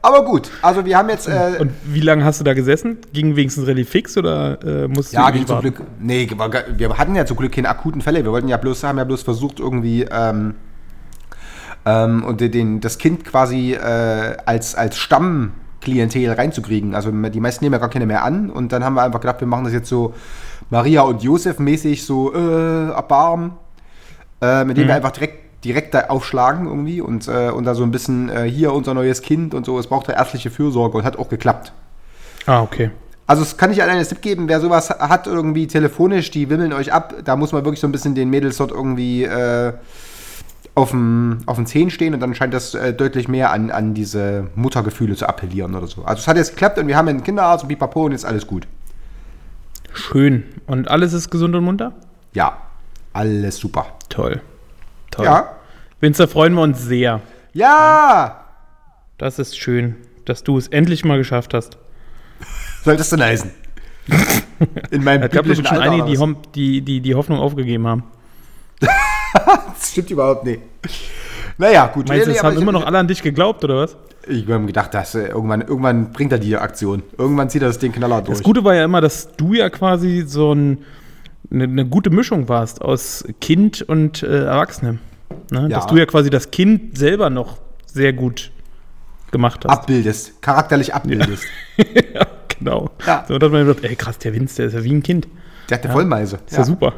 Aber 0.00 0.24
gut, 0.24 0.50
also 0.62 0.84
wir 0.84 0.96
haben 0.96 1.08
jetzt. 1.10 1.28
Äh, 1.28 1.56
Und 1.58 1.72
wie 1.84 2.00
lange 2.00 2.24
hast 2.24 2.38
du 2.40 2.44
da 2.44 2.54
gesessen? 2.54 2.98
Ging 3.12 3.34
wenigstens 3.36 3.66
relativ 3.66 3.90
fix 3.90 4.16
oder 4.16 4.62
äh, 4.84 4.88
musst 4.88 5.12
Ja, 5.12 5.26
du 5.26 5.32
ging 5.38 5.46
zum? 5.46 5.60
Glück. 5.60 5.82
Nee, 6.00 6.28
wir 6.76 6.96
hatten 6.98 7.14
ja 7.16 7.26
zum 7.26 7.36
Glück 7.36 7.52
keine 7.52 7.68
akuten 7.68 8.00
Fälle. 8.00 8.22
Wir 8.24 8.30
wollten 8.30 8.48
ja 8.48 8.56
bloß, 8.56 8.84
haben 8.84 8.98
ja 8.98 9.04
bloß 9.04 9.22
versucht, 9.22 9.58
irgendwie 9.60 10.06
ähm, 10.10 10.54
ähm, 11.84 12.24
und 12.24 12.40
den- 12.40 12.80
das 12.80 12.98
Kind 12.98 13.24
quasi 13.24 13.72
äh, 13.74 14.36
als, 14.46 14.74
als 14.74 14.96
Stammklientel 14.98 16.32
reinzukriegen. 16.32 16.94
Also 16.94 17.10
die 17.10 17.40
meisten 17.40 17.64
nehmen 17.64 17.72
ja 17.74 17.78
gar 17.78 17.90
keine 17.90 18.06
mehr 18.06 18.24
an. 18.24 18.50
Und 18.50 18.72
dann 18.72 18.84
haben 18.84 18.94
wir 18.94 19.02
einfach 19.02 19.20
gedacht, 19.20 19.40
wir 19.40 19.48
machen 19.48 19.64
das 19.64 19.72
jetzt 19.72 19.88
so 19.88 20.14
Maria 20.70 21.02
und 21.02 21.22
Josef 21.22 21.58
mäßig, 21.58 22.04
so 22.04 22.32
äh, 22.34 22.90
Erbarm, 22.90 23.56
äh, 24.42 24.64
mit 24.64 24.76
dem 24.76 24.86
wir 24.86 24.94
einfach 24.94 25.12
direkt, 25.12 25.47
direkt 25.68 25.94
da 25.94 26.06
aufschlagen 26.06 26.66
irgendwie 26.66 27.00
und, 27.00 27.28
äh, 27.28 27.50
und 27.50 27.64
da 27.64 27.74
so 27.74 27.82
ein 27.84 27.90
bisschen 27.90 28.28
äh, 28.30 28.50
hier 28.50 28.72
unser 28.72 28.94
neues 28.94 29.22
Kind 29.22 29.54
und 29.54 29.66
so. 29.66 29.78
Es 29.78 29.86
braucht 29.86 30.08
ja 30.08 30.14
ärztliche 30.14 30.50
Fürsorge 30.50 30.98
und 30.98 31.04
hat 31.04 31.18
auch 31.18 31.28
geklappt. 31.28 31.72
Ah, 32.46 32.62
okay. 32.62 32.90
Also 33.26 33.42
das 33.42 33.58
kann 33.58 33.70
ich 33.70 33.82
allen 33.82 33.92
einen 33.92 34.08
Tipp 34.08 34.22
geben, 34.22 34.48
wer 34.48 34.58
sowas 34.58 34.88
hat 34.88 35.26
irgendwie 35.26 35.66
telefonisch, 35.66 36.30
die 36.30 36.48
wimmeln 36.48 36.72
euch 36.72 36.94
ab, 36.94 37.14
da 37.24 37.36
muss 37.36 37.52
man 37.52 37.62
wirklich 37.62 37.78
so 37.78 37.86
ein 37.86 37.92
bisschen 37.92 38.14
den 38.14 38.30
Mädels 38.30 38.56
dort 38.56 38.70
irgendwie 38.70 39.24
äh, 39.24 39.74
auf 40.74 40.90
dem 40.90 41.40
auf 41.44 41.56
den 41.56 41.66
Zehen 41.66 41.90
stehen 41.90 42.14
und 42.14 42.20
dann 42.20 42.34
scheint 42.34 42.54
das 42.54 42.74
äh, 42.74 42.94
deutlich 42.94 43.28
mehr 43.28 43.52
an, 43.52 43.70
an 43.70 43.92
diese 43.92 44.46
Muttergefühle 44.54 45.14
zu 45.14 45.28
appellieren 45.28 45.74
oder 45.74 45.86
so. 45.86 46.04
Also 46.04 46.20
es 46.20 46.28
hat 46.28 46.38
jetzt 46.38 46.52
geklappt 46.52 46.78
und 46.78 46.86
wir 46.86 46.96
haben 46.96 47.08
einen 47.08 47.22
Kinderarzt 47.22 47.64
und 47.64 47.68
pipapo 47.68 48.06
und 48.06 48.12
jetzt 48.12 48.24
alles 48.24 48.46
gut. 48.46 48.66
Schön. 49.92 50.44
Und 50.66 50.88
alles 50.88 51.12
ist 51.12 51.28
gesund 51.28 51.54
und 51.54 51.64
munter? 51.64 51.92
Ja, 52.32 52.56
alles 53.12 53.58
super. 53.58 53.86
Toll. 54.08 54.40
Toll. 55.10 55.26
Ja. 55.26 55.57
Da 56.00 56.26
freuen 56.26 56.54
wir 56.54 56.62
uns 56.62 56.82
sehr. 56.82 57.20
Ja! 57.52 58.44
Das 59.18 59.38
ist 59.38 59.58
schön, 59.58 59.96
dass 60.24 60.44
du 60.44 60.56
es 60.58 60.68
endlich 60.68 61.04
mal 61.04 61.18
geschafft 61.18 61.54
hast. 61.54 61.76
Solltest 62.84 63.10
du 63.12 63.16
leisen. 63.16 63.50
In 64.90 65.02
meinem 65.04 65.24
Es 65.24 65.30
gab 65.32 65.44
schon 65.46 65.66
Alter 65.66 65.82
einige, 65.82 66.04
die? 66.06 66.18
Hom- 66.18 66.36
die, 66.54 66.80
die 66.82 67.00
die 67.00 67.14
Hoffnung 67.14 67.38
aufgegeben 67.38 67.86
haben. 67.86 68.04
Das 69.34 69.90
stimmt 69.92 70.10
überhaupt 70.10 70.44
nicht. 70.44 70.60
Naja, 71.58 71.86
gut. 71.88 72.08
Meinst 72.08 72.26
du, 72.26 72.30
Nee, 72.30 72.38
aber 72.38 72.48
haben 72.48 72.58
immer 72.62 72.72
noch 72.72 72.86
alle 72.86 72.98
an 72.98 73.06
dich 73.08 73.22
geglaubt, 73.22 73.62
oder 73.62 73.76
was? 73.82 73.96
Ich 74.26 74.42
habe 74.44 74.58
mir 74.60 74.66
gedacht, 74.68 74.94
dass, 74.94 75.14
äh, 75.14 75.28
irgendwann, 75.28 75.60
irgendwann 75.60 76.12
bringt 76.12 76.32
er 76.32 76.38
die 76.38 76.56
Aktion. 76.56 77.02
Irgendwann 77.18 77.50
zieht 77.50 77.62
er 77.62 77.68
das 77.68 77.78
Ding 77.78 77.92
Knaller 77.92 78.22
durch. 78.22 78.38
Das 78.38 78.42
Gute 78.42 78.64
war 78.64 78.74
ja 78.74 78.84
immer, 78.84 79.00
dass 79.00 79.36
du 79.36 79.52
ja 79.54 79.68
quasi 79.68 80.24
so 80.26 80.52
ein, 80.54 80.78
eine, 81.50 81.64
eine 81.64 81.86
gute 81.86 82.10
Mischung 82.10 82.48
warst 82.48 82.80
aus 82.80 83.24
Kind 83.40 83.82
und 83.82 84.22
äh, 84.22 84.44
Erwachsene. 84.46 84.98
Ne? 85.50 85.62
Ja. 85.62 85.68
Dass 85.68 85.86
du 85.86 85.96
ja 85.96 86.06
quasi 86.06 86.30
das 86.30 86.50
Kind 86.50 86.96
selber 86.98 87.30
noch 87.30 87.56
sehr 87.86 88.12
gut 88.12 88.50
gemacht 89.30 89.64
hast. 89.66 89.78
abbildest, 89.80 90.40
charakterlich 90.42 90.94
abbildest. 90.94 91.44
ja, 91.76 92.26
genau. 92.58 92.90
Ja. 93.06 93.24
So, 93.28 93.38
da 93.38 93.46
hat 93.46 93.52
man 93.52 93.66
gedacht, 93.66 93.84
ey 93.84 93.96
krass, 93.96 94.18
der 94.18 94.32
Vince, 94.34 94.56
der 94.56 94.66
ist 94.66 94.74
ja 94.74 94.84
wie 94.84 94.92
ein 94.94 95.02
Kind. 95.02 95.28
Der 95.68 95.78
hat 95.78 95.84
eine 95.84 95.92
Vollmeise. 95.92 96.38
Ist 96.46 96.56
ja, 96.56 96.64
super. 96.64 96.92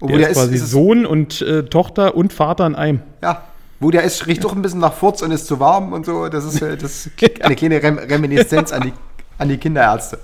Der 0.00 0.08
der 0.08 0.20
ist 0.20 0.28
ist- 0.36 0.42
quasi 0.42 0.54
ist 0.56 0.70
Sohn 0.70 1.06
und 1.06 1.40
äh, 1.42 1.64
Tochter 1.64 2.14
und 2.14 2.32
Vater 2.32 2.66
in 2.66 2.74
einem. 2.74 3.00
Ja. 3.22 3.42
Wo 3.78 3.90
der 3.90 4.04
ist, 4.04 4.26
riecht 4.26 4.42
doch 4.42 4.54
ein 4.54 4.62
bisschen 4.62 4.80
nach 4.80 4.94
Furz 4.94 5.20
und 5.20 5.30
ist 5.32 5.46
zu 5.46 5.60
warm 5.60 5.92
und 5.92 6.06
so. 6.06 6.28
Das 6.28 6.44
ist, 6.46 6.62
äh, 6.62 6.76
das 6.78 7.10
eine 7.42 7.54
kleine 7.56 7.82
Rem 7.82 7.98
Reminiszenz 7.98 8.72
an 8.72 8.82
die, 8.82 8.92
an 9.38 9.48
die 9.50 9.58
Kinderärzte. 9.58 10.18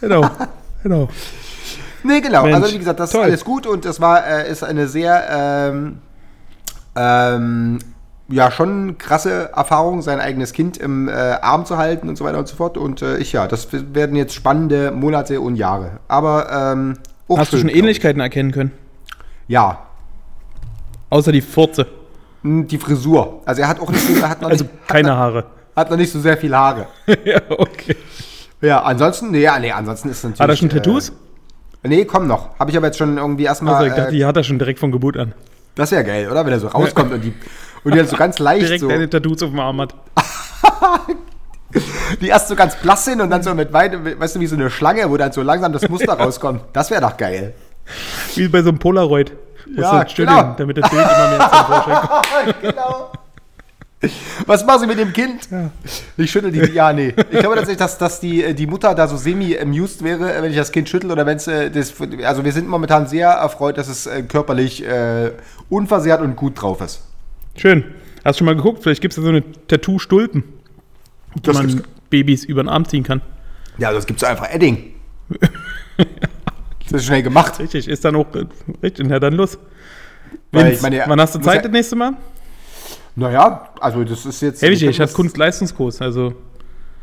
Genau. 0.00 0.22
genau. 0.82 1.08
Nee, 2.02 2.20
genau. 2.22 2.44
Mensch, 2.44 2.54
also 2.56 2.72
wie 2.74 2.78
gesagt, 2.78 3.00
das 3.00 3.10
toll. 3.10 3.20
ist 3.22 3.26
alles 3.26 3.44
gut 3.44 3.66
und 3.66 3.84
das 3.84 4.00
war, 4.00 4.26
äh, 4.26 4.50
ist 4.50 4.62
eine 4.64 4.88
sehr, 4.88 5.26
ähm, 5.30 5.98
ähm, 6.96 7.78
ja, 8.28 8.50
schon 8.50 8.96
krasse 8.98 9.50
Erfahrung, 9.54 10.00
sein 10.02 10.18
eigenes 10.20 10.52
Kind 10.52 10.76
im 10.78 11.08
äh, 11.08 11.12
Arm 11.12 11.66
zu 11.66 11.76
halten 11.76 12.08
und 12.08 12.16
so 12.16 12.24
weiter 12.24 12.38
und 12.38 12.48
so 12.48 12.56
fort. 12.56 12.78
Und 12.78 13.02
äh, 13.02 13.18
ich, 13.18 13.32
ja, 13.32 13.46
das 13.46 13.68
werden 13.72 14.16
jetzt 14.16 14.34
spannende 14.34 14.90
Monate 14.92 15.40
und 15.40 15.56
Jahre. 15.56 15.98
Aber, 16.08 16.50
ähm, 16.72 16.94
Hast 17.28 17.52
du 17.52 17.56
schön, 17.56 17.60
schon 17.60 17.68
glaub 17.68 17.78
Ähnlichkeiten 17.78 18.20
erkennen 18.20 18.52
können? 18.52 18.72
ich. 19.46 19.52
Ja. 19.52 19.78
Außer 21.10 21.32
die 21.32 21.42
Furze. 21.42 21.86
Hm, 22.42 22.66
Die 22.66 22.78
Frisur. 22.78 23.42
Also 23.44 23.62
er 23.62 23.68
hat 23.68 23.80
auch 23.80 23.90
nicht 23.90 24.08
er 24.20 24.28
hat 24.30 24.40
noch, 24.42 24.50
Also 24.50 24.64
nicht, 24.64 24.88
keine 24.88 25.16
Haare. 25.16 25.44
hat 25.76 25.90
noch 25.90 25.96
nicht 25.96 26.12
so 26.12 26.20
sehr 26.20 26.36
viel 26.36 26.54
Haare. 26.56 26.86
ja, 27.24 27.40
okay. 27.50 27.96
Ja, 28.60 28.82
ansonsten, 28.82 29.30
nee, 29.30 29.42
ja, 29.42 29.58
nee, 29.58 29.70
ansonsten 29.70 30.08
ist 30.08 30.22
natürlich. 30.24 30.40
Hat 30.40 30.48
er 30.48 30.56
schon 30.56 30.70
Tattoos? 30.70 31.10
Äh, 31.82 31.88
nee, 31.88 32.04
komm 32.06 32.26
noch. 32.26 32.58
Habe 32.58 32.70
ich 32.70 32.76
aber 32.76 32.86
jetzt 32.86 32.96
schon 32.98 33.18
irgendwie 33.18 33.44
erstmal. 33.44 33.74
Also 33.74 33.86
ich 33.86 33.92
dachte, 33.94 34.08
äh, 34.08 34.12
die 34.12 34.24
hat 34.24 34.36
er 34.36 34.44
schon 34.44 34.58
direkt 34.58 34.78
von 34.78 34.90
Geburt 34.90 35.18
an. 35.18 35.34
Das 35.74 35.90
wäre 35.90 36.04
geil, 36.04 36.30
oder? 36.30 36.44
Wenn 36.44 36.52
er 36.52 36.60
so 36.60 36.68
rauskommt 36.68 37.12
und 37.12 37.20
die, 37.22 37.34
und 37.82 37.94
die 37.94 37.98
dann 37.98 38.06
so 38.06 38.16
ganz 38.16 38.38
leicht 38.38 38.66
Direkt 38.66 38.80
so. 38.80 38.88
deine 38.88 39.08
Tattoos 39.08 39.42
auf 39.42 39.50
dem 39.50 39.60
Arm 39.60 39.80
hat. 39.80 39.94
Die 42.20 42.28
erst 42.28 42.46
so 42.46 42.54
ganz 42.54 42.76
blass 42.76 43.04
sind 43.04 43.20
und 43.20 43.30
dann 43.30 43.42
so 43.42 43.52
mit 43.52 43.72
weit, 43.72 44.20
weißt 44.20 44.36
du, 44.36 44.40
wie 44.40 44.46
so 44.46 44.54
eine 44.54 44.70
Schlange, 44.70 45.10
wo 45.10 45.16
dann 45.16 45.32
so 45.32 45.42
langsam 45.42 45.72
das 45.72 45.88
Muster 45.88 46.12
rauskommt. 46.12 46.62
Das 46.72 46.88
wäre 46.90 47.00
doch 47.00 47.16
geil. 47.16 47.52
Wie 48.36 48.46
bei 48.46 48.62
so 48.62 48.68
einem 48.68 48.78
Polaroid. 48.78 49.32
Ja, 49.76 50.04
genau. 50.04 50.54
damit 50.56 50.78
das 50.78 50.88
Bild 50.90 51.02
immer 51.02 51.30
mehr 51.30 51.50
zum 51.50 51.66
Vorschein 51.66 51.96
kommt. 51.96 52.60
genau. 52.60 52.93
Was 54.46 54.64
machen 54.66 54.80
Sie 54.80 54.86
mit 54.86 54.98
dem 54.98 55.12
Kind? 55.12 55.48
Ich 56.16 56.30
schüttel 56.30 56.50
die. 56.52 56.60
Ja, 56.72 56.92
nee. 56.92 57.14
Ich 57.30 57.38
glaube 57.38 57.56
tatsächlich, 57.56 57.78
dass, 57.78 57.98
dass 57.98 58.20
die, 58.20 58.54
die 58.54 58.66
Mutter 58.66 58.94
da 58.94 59.06
so 59.08 59.16
semi-amused 59.16 60.02
wäre, 60.04 60.42
wenn 60.42 60.50
ich 60.50 60.56
das 60.56 60.72
Kind 60.72 60.88
schüttel 60.88 61.10
oder 61.10 61.26
wenn 61.26 61.36
es 61.36 61.46
äh, 61.46 61.70
das. 61.70 61.92
Also, 62.24 62.44
wir 62.44 62.52
sind 62.52 62.68
momentan 62.68 63.06
sehr 63.06 63.28
erfreut, 63.28 63.78
dass 63.78 63.88
es 63.88 64.06
äh, 64.06 64.22
körperlich 64.22 64.84
äh, 64.86 65.32
unversehrt 65.68 66.20
und 66.20 66.36
gut 66.36 66.60
drauf 66.60 66.80
ist. 66.80 67.02
Schön. 67.56 67.84
Hast 68.24 68.36
du 68.36 68.38
schon 68.38 68.46
mal 68.46 68.56
geguckt? 68.56 68.82
Vielleicht 68.82 69.00
gibt 69.00 69.12
es 69.12 69.16
ja 69.18 69.22
so 69.22 69.28
eine 69.28 69.42
Tattoo-Stulpen, 69.68 70.44
die 71.44 71.50
man 71.50 71.66
gibt's- 71.68 71.88
Babys 72.10 72.44
über 72.44 72.62
den 72.62 72.68
Arm 72.68 72.84
ziehen 72.86 73.02
kann. 73.02 73.20
Ja, 73.78 73.92
das 73.92 74.06
gibt 74.06 74.22
es 74.22 74.28
einfach 74.28 74.52
Edding. 74.52 74.94
das 75.96 77.00
ist 77.00 77.04
schnell 77.06 77.22
gemacht. 77.22 77.58
Richtig, 77.58 77.88
ist 77.88 78.04
dann 78.04 78.16
auch 78.16 78.26
äh, 78.34 78.44
richtig. 78.82 79.06
Na 79.08 79.18
dann 79.18 79.34
los. 79.34 79.58
Weil 80.52 80.78
meine, 80.82 81.02
wann 81.06 81.20
hast 81.20 81.34
du 81.34 81.40
Zeit 81.40 81.56
ja- 81.56 81.62
das 81.62 81.72
nächste 81.72 81.96
Mal? 81.96 82.12
Naja, 83.16 83.68
also 83.80 84.02
das 84.04 84.26
ist 84.26 84.40
jetzt. 84.42 84.62
Hey, 84.62 84.70
ich, 84.70 84.80
können 84.80 84.90
ich 84.90 84.98
habe 84.98 85.06
das- 85.06 85.14
Kunstleistungskurs, 85.14 86.00
also 86.02 86.34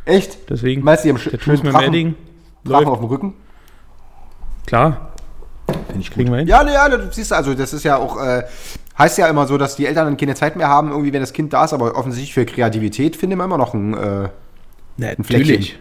Echt? 0.05 0.49
deswegen. 0.49 0.83
Meinst 0.83 1.03
du, 1.03 1.07
die 1.09 1.13
haben 1.13 1.21
sch- 1.21 1.31
Tattoos 1.31 1.43
schönen 1.43 1.57
mit 1.63 1.65
dem 1.67 1.71
Drachen. 1.73 2.15
Drachen 2.65 2.83
Läuft. 2.85 2.87
auf 2.87 2.99
dem 2.99 3.07
Rücken? 3.07 3.33
Klar. 4.65 5.11
Finde 5.67 5.99
ich 5.99 6.07
gut. 6.09 6.15
Kriegen 6.15 6.31
wir 6.31 6.39
hin. 6.39 6.47
Ja, 6.47 6.63
ne, 6.63 6.73
ja, 6.73 6.89
du 6.89 7.11
siehst, 7.11 7.31
also 7.31 7.53
das 7.53 7.71
ist 7.73 7.83
ja 7.83 7.97
auch, 7.97 8.21
äh, 8.21 8.43
heißt 8.97 9.17
ja 9.17 9.27
immer 9.27 9.47
so, 9.47 9.57
dass 9.57 9.75
die 9.77 9.85
Eltern 9.85 10.05
dann 10.05 10.17
keine 10.17 10.35
Zeit 10.35 10.55
mehr 10.57 10.67
haben, 10.67 10.89
irgendwie, 10.91 11.13
wenn 11.13 11.21
das 11.21 11.31
Kind 11.33 11.53
da 11.53 11.63
ist, 11.63 11.73
aber 11.73 11.95
offensichtlich 11.95 12.33
für 12.33 12.45
Kreativität 12.45 13.15
finden 13.15 13.37
wir 13.37 13.45
immer 13.45 13.57
noch 13.57 13.73
ein, 13.73 13.93
äh, 13.93 14.29
Natürlich. 14.97 15.79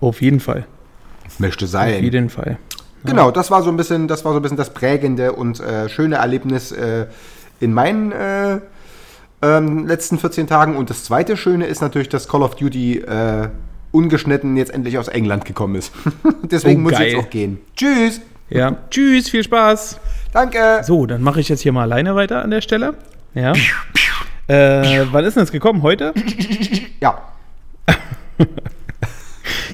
Auf 0.00 0.20
jeden 0.22 0.40
Fall. 0.40 0.66
möchte 1.38 1.66
Auf 1.66 1.70
sein. 1.70 2.02
jeden 2.02 2.30
Fall. 2.30 2.58
Genau, 3.04 3.30
das 3.30 3.50
war 3.50 3.62
so 3.62 3.70
ein 3.70 3.76
bisschen, 3.76 4.08
das 4.08 4.24
war 4.24 4.32
so 4.32 4.38
ein 4.40 4.42
bisschen 4.42 4.56
das 4.56 4.70
prägende 4.70 5.32
und 5.32 5.60
äh, 5.60 5.88
schöne 5.88 6.16
Erlebnis 6.16 6.72
äh, 6.72 7.06
in 7.60 7.72
meinen 7.72 8.10
äh, 8.12 8.60
ähm, 9.46 9.86
letzten 9.86 10.18
14 10.18 10.46
Tagen. 10.46 10.76
Und 10.76 10.90
das 10.90 11.04
zweite 11.04 11.36
Schöne 11.36 11.66
ist 11.66 11.80
natürlich, 11.80 12.08
dass 12.08 12.28
Call 12.28 12.42
of 12.42 12.54
Duty 12.56 12.98
äh, 12.98 13.48
ungeschnitten 13.92 14.56
jetzt 14.56 14.72
endlich 14.72 14.98
aus 14.98 15.08
England 15.08 15.44
gekommen 15.44 15.74
ist. 15.76 15.92
Deswegen 16.42 16.80
Oh, 16.80 16.82
muss 16.90 16.92
ich 16.92 17.12
jetzt 17.12 17.16
auch 17.16 17.30
gehen. 17.30 17.58
Tschüss. 17.76 18.20
Ja. 18.50 18.76
Tschüss, 18.90 19.28
viel 19.28 19.42
Spaß. 19.44 19.98
Danke. 20.32 20.80
So, 20.84 21.06
dann 21.06 21.22
mache 21.22 21.40
ich 21.40 21.48
jetzt 21.48 21.60
hier 21.62 21.72
mal 21.72 21.82
alleine 21.82 22.14
weiter 22.14 22.42
an 22.42 22.50
der 22.50 22.60
Stelle. 22.60 22.94
Ja. 23.34 23.52
Äh, 24.48 25.06
wann 25.10 25.24
ist 25.24 25.34
denn 25.34 25.42
das 25.42 25.52
gekommen? 25.52 25.82
Heute? 25.82 26.12
Ja. 27.00 27.18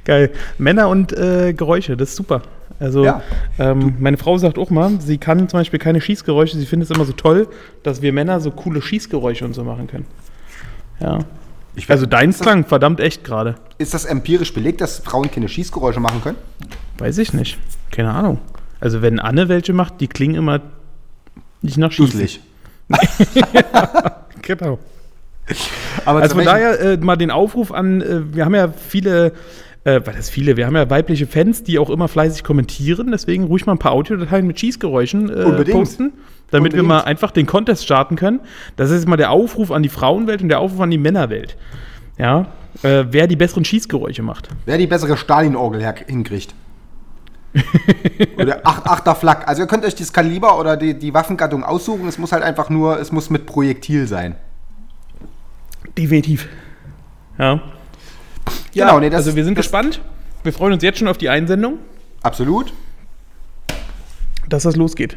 Geil. 0.04 0.30
Männer 0.58 0.88
und 0.88 1.12
äh, 1.12 1.52
Geräusche, 1.54 1.96
das 1.96 2.10
ist 2.10 2.16
super. 2.16 2.42
Also, 2.82 3.04
Ja. 3.04 3.22
ähm, 3.58 3.94
meine 4.00 4.16
Frau 4.16 4.36
sagt 4.38 4.58
auch 4.58 4.70
mal, 4.70 5.00
sie 5.00 5.18
kann 5.18 5.48
zum 5.48 5.60
Beispiel 5.60 5.78
keine 5.78 6.00
Schießgeräusche. 6.00 6.56
Sie 6.58 6.66
findet 6.66 6.90
es 6.90 6.96
immer 6.96 7.04
so 7.04 7.12
toll, 7.12 7.46
dass 7.84 8.02
wir 8.02 8.12
Männer 8.12 8.40
so 8.40 8.50
coole 8.50 8.82
Schießgeräusche 8.82 9.44
und 9.44 9.54
so 9.54 9.62
machen 9.64 9.86
können. 9.86 10.06
Ja. 11.00 11.20
Ich 11.76 11.88
Also, 11.88 12.06
deins 12.06 12.40
klang 12.40 12.64
verdammt 12.66 13.00
echt 13.00 13.24
gerade. 13.24 13.54
Ist 13.78 13.94
das 13.94 14.04
empirisch 14.04 14.52
belegt, 14.52 14.80
dass 14.80 14.98
Frauen 14.98 15.30
keine 15.30 15.48
Schießgeräusche 15.48 16.00
machen 16.00 16.22
können? 16.22 16.36
Weiß 16.98 17.18
ich 17.18 17.32
nicht. 17.32 17.58
Keine 17.90 18.10
Ahnung. 18.12 18.38
Also, 18.80 19.00
wenn 19.00 19.18
Anne 19.20 19.48
welche 19.48 19.72
macht, 19.72 20.00
die 20.00 20.08
klingen 20.08 20.34
immer 20.34 20.60
nicht 21.62 21.78
nach 21.78 21.92
Schießen. 21.92 22.10
Duselig. 22.12 22.40
Genau. 24.42 24.78
Aber 26.04 26.20
Also 26.22 26.34
von 26.34 26.44
daher 26.44 26.80
äh, 26.80 26.96
mal 26.96 27.16
den 27.16 27.30
Aufruf 27.30 27.70
an, 27.72 28.00
äh, 28.02 28.34
wir 28.34 28.44
haben 28.44 28.54
ja 28.56 28.68
viele, 28.72 29.32
äh, 29.84 30.00
was 30.04 30.16
heißt 30.16 30.30
viele, 30.30 30.56
wir 30.56 30.66
haben 30.66 30.76
ja 30.76 30.88
weibliche 30.88 31.26
Fans, 31.26 31.64
die 31.64 31.78
auch 31.78 31.90
immer 31.90 32.08
fleißig 32.08 32.44
kommentieren, 32.44 33.10
deswegen 33.10 33.44
ruhig 33.44 33.66
mal 33.66 33.72
ein 33.72 33.78
paar 33.78 33.92
Audiodateien 33.92 34.46
mit 34.46 34.60
Schießgeräuschen 34.60 35.28
äh, 35.30 35.64
posten, 35.64 36.12
damit 36.50 36.72
wir 36.72 36.80
Unbedingt. 36.80 36.88
mal 36.88 37.00
einfach 37.00 37.30
den 37.30 37.46
Contest 37.46 37.84
starten 37.84 38.16
können. 38.16 38.40
Das 38.76 38.90
ist 38.90 38.96
jetzt 38.98 39.08
mal 39.08 39.16
der 39.16 39.30
Aufruf 39.30 39.70
an 39.70 39.82
die 39.82 39.88
Frauenwelt 39.88 40.42
und 40.42 40.48
der 40.48 40.60
Aufruf 40.60 40.80
an 40.80 40.90
die 40.90 40.98
Männerwelt. 40.98 41.56
Ja, 42.18 42.46
äh, 42.82 43.04
wer 43.10 43.26
die 43.26 43.36
besseren 43.36 43.64
Schießgeräusche 43.64 44.22
macht. 44.22 44.48
Wer 44.66 44.78
die 44.78 44.86
bessere 44.86 45.16
Stalin-Orgel 45.16 45.94
hinkriegt. 46.06 46.54
oder 48.38 48.60
acht, 48.64 48.86
achter 48.86 49.14
Flak. 49.14 49.46
Also 49.46 49.62
ihr 49.62 49.68
könnt 49.68 49.84
euch 49.84 49.94
das 49.94 50.12
Kaliber 50.12 50.58
oder 50.58 50.76
die, 50.76 50.98
die 50.98 51.12
Waffengattung 51.12 51.64
aussuchen. 51.64 52.08
Es 52.08 52.18
muss 52.18 52.32
halt 52.32 52.42
einfach 52.42 52.70
nur, 52.70 52.98
es 52.98 53.12
muss 53.12 53.30
mit 53.30 53.46
Projektil 53.46 54.06
sein. 54.06 54.36
Definitiv. 55.98 56.48
Ja. 57.38 57.60
Genau, 58.74 58.98
nee, 59.00 59.10
das- 59.10 59.26
also 59.26 59.36
wir 59.36 59.44
sind 59.44 59.56
das- 59.58 59.64
gespannt. 59.66 60.00
Wir 60.42 60.52
freuen 60.52 60.72
uns 60.72 60.82
jetzt 60.82 60.98
schon 60.98 61.08
auf 61.08 61.18
die 61.18 61.28
Einsendung, 61.28 61.78
Absolut. 62.22 62.72
dass 64.48 64.64
das 64.64 64.76
losgeht. 64.76 65.16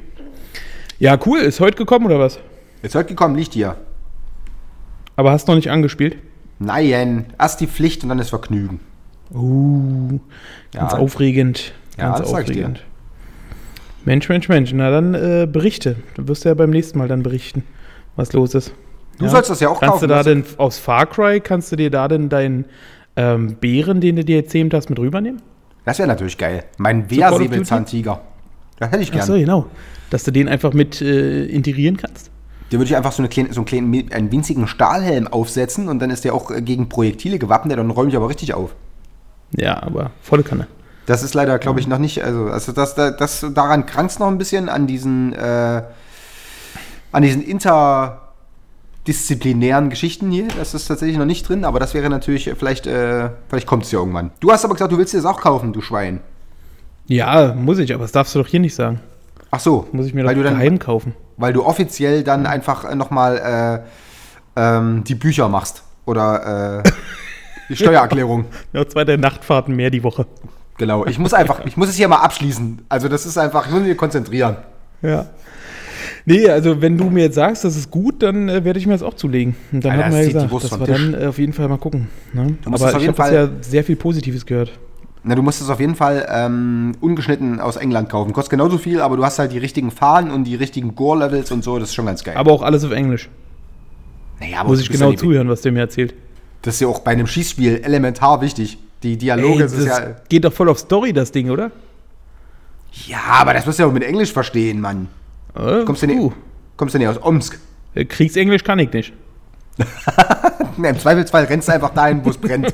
Ja, 1.00 1.18
cool. 1.26 1.40
Ist 1.40 1.60
heute 1.60 1.78
gekommen 1.78 2.06
oder 2.06 2.20
was? 2.20 2.40
Jetzt 2.84 2.96
heute 2.96 3.10
gekommen, 3.10 3.36
liegt 3.36 3.54
hier. 3.54 3.76
Aber 5.16 5.32
hast 5.32 5.48
noch 5.48 5.56
nicht 5.56 5.72
angespielt? 5.72 6.18
Nein, 6.60 7.26
erst 7.40 7.60
die 7.60 7.68
Pflicht 7.68 8.04
und 8.04 8.10
dann 8.10 8.18
das 8.18 8.30
Vergnügen. 8.30 8.80
Uh, 9.34 10.20
ganz 10.72 10.94
Ja. 10.94 11.00
aufregend. 11.00 11.74
Ja, 11.98 12.10
Ganz 12.10 12.20
das 12.20 12.28
ich 12.28 12.34
dir. 12.36 12.42
aufregend. 12.44 12.84
Mensch, 14.06 14.30
Mensch, 14.30 14.48
Mensch. 14.50 14.72
Na 14.74 14.92
dann 14.92 15.16
äh, 15.16 15.48
berichte. 15.52 15.96
Du 16.14 16.28
wirst 16.28 16.46
ja 16.46 16.54
beim 16.54 16.70
nächsten 16.70 17.00
Mal 17.00 17.08
dann 17.08 17.24
berichten, 17.24 17.64
was 18.16 18.32
los 18.34 18.54
ist. 18.54 18.74
Du 19.18 19.28
sollst 19.28 19.50
das 19.50 19.60
ja 19.62 19.70
auch 19.70 19.80
kannst 19.80 19.94
kaufen. 19.94 20.02
du 20.04 20.08
da 20.10 20.18
das- 20.18 20.26
denn 20.26 20.44
aus 20.58 20.78
Far 20.78 21.08
Cry, 21.08 21.40
kannst 21.40 21.72
du 21.72 21.76
dir 21.76 21.90
da 21.90 22.08
denn 22.08 22.30
deinen 22.30 22.66
ähm, 23.16 23.56
Bären, 23.56 24.02
den 24.02 24.18
du 24.18 24.26
dir 24.26 24.38
erzählt 24.38 24.74
hast, 24.74 24.90
mit 24.90 25.00
rübernehmen? 25.00 25.42
Das 25.86 26.00
wäre 26.00 26.08
natürlich 26.08 26.38
geil. 26.38 26.64
Mein? 26.78 27.10
Wehrsäbelzahntiger. 27.10 28.22
Das 28.80 28.92
hätte 28.92 29.04
ich 29.04 29.14
Ach 29.14 29.22
so, 29.24 29.34
gern. 29.34 29.42
genau. 29.46 29.66
Dass 30.10 30.24
du 30.24 30.32
den 30.32 30.50
einfach 30.50 30.74
mit 30.74 31.02
äh, 31.02 31.46
integrieren 31.46 31.98
kannst. 31.98 32.32
Der 32.72 32.80
würde 32.80 32.90
ich 32.90 32.96
einfach 32.96 33.12
so, 33.12 33.22
eine 33.22 33.30
kleine, 33.30 33.54
so 33.54 33.62
einen 33.62 33.66
kleinen, 33.66 34.12
einen 34.12 34.32
winzigen 34.32 34.68
Stahlhelm 34.68 35.28
aufsetzen 35.28 35.88
und 35.88 36.00
dann 36.00 36.10
ist 36.10 36.26
der 36.26 36.34
auch 36.34 36.52
äh, 36.52 36.62
gegen 36.62 36.90
Projektile 36.90 37.40
gewappnet, 37.40 37.78
dann 37.78 37.90
räume 37.92 38.10
ich 38.10 38.16
aber 38.16 38.28
richtig 38.28 38.54
auf. 38.54 38.76
Ja, 39.56 39.82
aber 39.82 40.12
volle 40.22 40.44
Kanne. 40.44 40.68
Das 41.06 41.22
ist 41.22 41.36
leider, 41.36 41.60
glaube 41.60 41.80
ich, 41.80 41.88
noch 41.88 42.00
nicht, 42.00 42.24
also, 42.24 42.46
also 42.46 42.72
das, 42.72 42.96
das, 42.96 43.16
das 43.18 43.46
daran 43.54 43.86
krankt 43.86 44.20
noch 44.20 44.28
ein 44.28 44.40
bisschen 44.40 44.70
an 44.70 44.88
diesen, 44.88 45.34
äh, 45.34 45.84
an 47.12 47.22
diesen 47.22 47.44
interdisziplinären 49.06 49.92
Geschichten 49.92 50.32
hier. 50.32 50.48
Das 50.58 50.74
ist 50.74 50.88
tatsächlich 50.88 51.18
noch 51.18 51.26
nicht 51.26 51.48
drin, 51.48 51.64
aber 51.64 51.80
das 51.80 51.94
wäre 51.94 52.10
natürlich, 52.10 52.48
äh, 52.48 52.56
vielleicht, 52.56 52.88
äh, 52.88 53.30
vielleicht 53.50 53.68
kommt 53.68 53.84
es 53.84 53.92
ja 53.92 54.00
irgendwann. 54.00 54.32
Du 54.40 54.52
hast 54.52 54.66
aber 54.66 54.74
gesagt, 54.74 54.92
du 54.92 54.98
willst 54.98 55.14
dir 55.14 55.18
das 55.18 55.26
auch 55.26 55.40
kaufen, 55.40 55.74
du 55.74 55.82
Schwein. 55.82 56.22
Ja, 57.06 57.54
muss 57.54 57.78
ich, 57.78 57.94
aber 57.94 58.04
das 58.04 58.12
darfst 58.12 58.34
du 58.34 58.40
doch 58.40 58.48
hier 58.48 58.60
nicht 58.60 58.74
sagen. 58.74 59.00
Ach 59.52 59.60
so. 59.60 59.88
Muss 59.92 60.08
ich 60.08 60.16
mir 60.16 60.24
doch 60.24 60.30
weil 60.30 60.42
dann, 60.42 60.58
geheim 60.58 60.80
kaufen. 60.80 61.14
Weil 61.38 61.54
du 61.54 61.64
offiziell 61.64 62.24
dann 62.24 62.48
einfach 62.48 62.84
äh, 62.84 62.96
nochmal 62.96 63.84
äh, 64.58 64.60
ähm, 64.60 65.04
die 65.04 65.16
Bücher 65.16 65.50
machst. 65.50 65.84
Oder 66.06 66.84
äh, 66.84 66.90
die 67.70 67.76
Steuererklärung. 67.76 68.46
Noch 68.74 68.86
zwei 68.86 69.06
der 69.06 69.18
Nachtfahrten 69.18 69.76
mehr 69.76 69.92
die 69.92 70.04
Woche. 70.04 70.26
Genau. 70.78 71.06
Ich 71.06 71.20
muss 71.20 71.34
einfach, 71.34 71.64
ich 71.64 71.78
muss 71.78 71.90
es 71.90 71.96
hier 71.96 72.08
mal 72.08 72.18
abschließen. 72.18 72.86
Also 72.90 73.08
das 73.08 73.28
ist 73.28 73.38
einfach, 73.38 73.68
ich 73.68 73.72
muss 73.72 73.84
mich 73.84 73.96
konzentrieren. 73.96 74.58
Ja. 75.04 75.28
Nee, 76.26 76.50
also 76.50 76.82
wenn 76.82 76.98
du 76.98 77.10
mir 77.10 77.24
jetzt 77.26 77.36
sagst, 77.36 77.64
das 77.64 77.76
ist 77.76 77.92
gut, 77.92 78.24
dann 78.24 78.50
äh, 78.50 78.64
werde 78.64 78.80
ich 78.80 78.86
mir 78.88 78.94
das 78.94 79.04
auch 79.04 79.14
zulegen. 79.14 79.56
Und 79.72 79.86
dann 79.86 79.92
Alter, 79.94 80.06
haben 80.06 80.12
wir 80.14 80.18
das 80.24 80.34
ja 80.34 80.42
gesagt, 80.48 80.64
dass 80.64 80.80
wir 80.80 80.86
Tisch. 80.86 81.12
dann 81.12 81.22
äh, 81.22 81.26
auf 81.28 81.38
jeden 81.40 81.54
Fall 81.54 81.68
mal 81.70 81.78
gucken. 81.78 82.08
Ne? 82.34 82.58
Du 82.64 82.70
musst 82.70 82.84
Aber 82.84 82.92
ich 82.94 83.00
jeden 83.02 83.18
habe 83.18 83.24
Fall- 83.24 83.34
ja 83.34 83.50
sehr 83.62 83.84
viel 83.84 83.96
Positives 83.96 84.46
gehört. 84.46 84.72
Na, 85.28 85.34
du 85.34 85.42
musst 85.42 85.60
es 85.60 85.70
auf 85.70 85.80
jeden 85.80 85.96
Fall 85.96 86.24
ähm, 86.32 86.92
ungeschnitten 87.02 87.60
aus 87.60 87.78
England 87.78 88.10
kaufen. 88.10 88.32
Kostet 88.32 88.52
genauso 88.52 88.78
viel, 88.78 89.02
aber 89.02 89.18
du 89.18 89.26
hast 89.26 89.40
halt 89.40 89.52
die 89.52 89.58
richtigen 89.58 89.90
Fahnen 89.90 90.30
und 90.32 90.44
die 90.44 90.54
richtigen 90.56 90.94
Gore-Levels 90.94 91.52
und 91.52 91.64
so. 91.64 91.80
Das 91.80 91.90
ist 91.90 91.96
schon 91.96 92.06
ganz 92.06 92.24
geil. 92.24 92.38
Aber 92.38 92.52
auch 92.52 92.62
alles 92.62 92.84
auf 92.84 92.92
Englisch. 92.92 93.28
naja, 94.40 94.60
aber 94.60 94.70
Muss 94.70 94.82
ich 94.82 94.90
genau 94.90 95.14
zuhören, 95.14 95.50
was 95.50 95.62
der 95.62 95.72
mir 95.72 95.80
erzählt. 95.80 96.14
Das 96.62 96.76
ist 96.76 96.82
ja 96.82 96.88
auch 96.88 97.00
bei 97.00 97.12
einem 97.12 97.26
Schießspiel 97.26 97.82
elementar 97.84 98.42
wichtig. 98.42 98.78
Die 99.02 99.18
Dialoge, 99.18 99.54
Ey, 99.54 99.60
das 99.60 99.76
das 99.76 99.86
ja. 99.86 100.16
geht 100.30 100.46
doch 100.46 100.54
voll 100.54 100.70
auf 100.70 100.78
Story, 100.80 101.12
das 101.12 101.32
Ding, 101.32 101.50
oder? 101.50 101.72
Ja, 103.08 103.18
aber 103.40 103.54
das 103.54 103.66
musst 103.66 103.80
du 103.80 103.84
ja 103.84 103.90
auch 103.90 103.94
mit 103.94 104.04
Englisch 104.04 104.32
verstehen, 104.32 104.80
Mann. 104.80 105.08
Äh, 105.56 105.84
Kommst 105.86 106.02
du 106.04 106.08
nicht, 106.08 106.34
kommst 106.78 106.96
du 106.96 107.00
nicht 107.00 107.08
aus 107.08 107.22
Omsk? 107.22 107.60
Äh, 107.94 108.06
Kriegsenglisch 108.06 108.64
kann 108.64 108.80
ich 108.80 108.92
nicht. 108.92 109.14
Na, 110.78 110.90
Im 110.90 111.00
Zweifelsfall 111.00 111.46
rennst 111.46 111.68
du 111.68 111.74
einfach 111.74 111.90
dahin, 111.94 112.24
wo 112.24 112.30
es 112.30 112.38
brennt. 112.38 112.74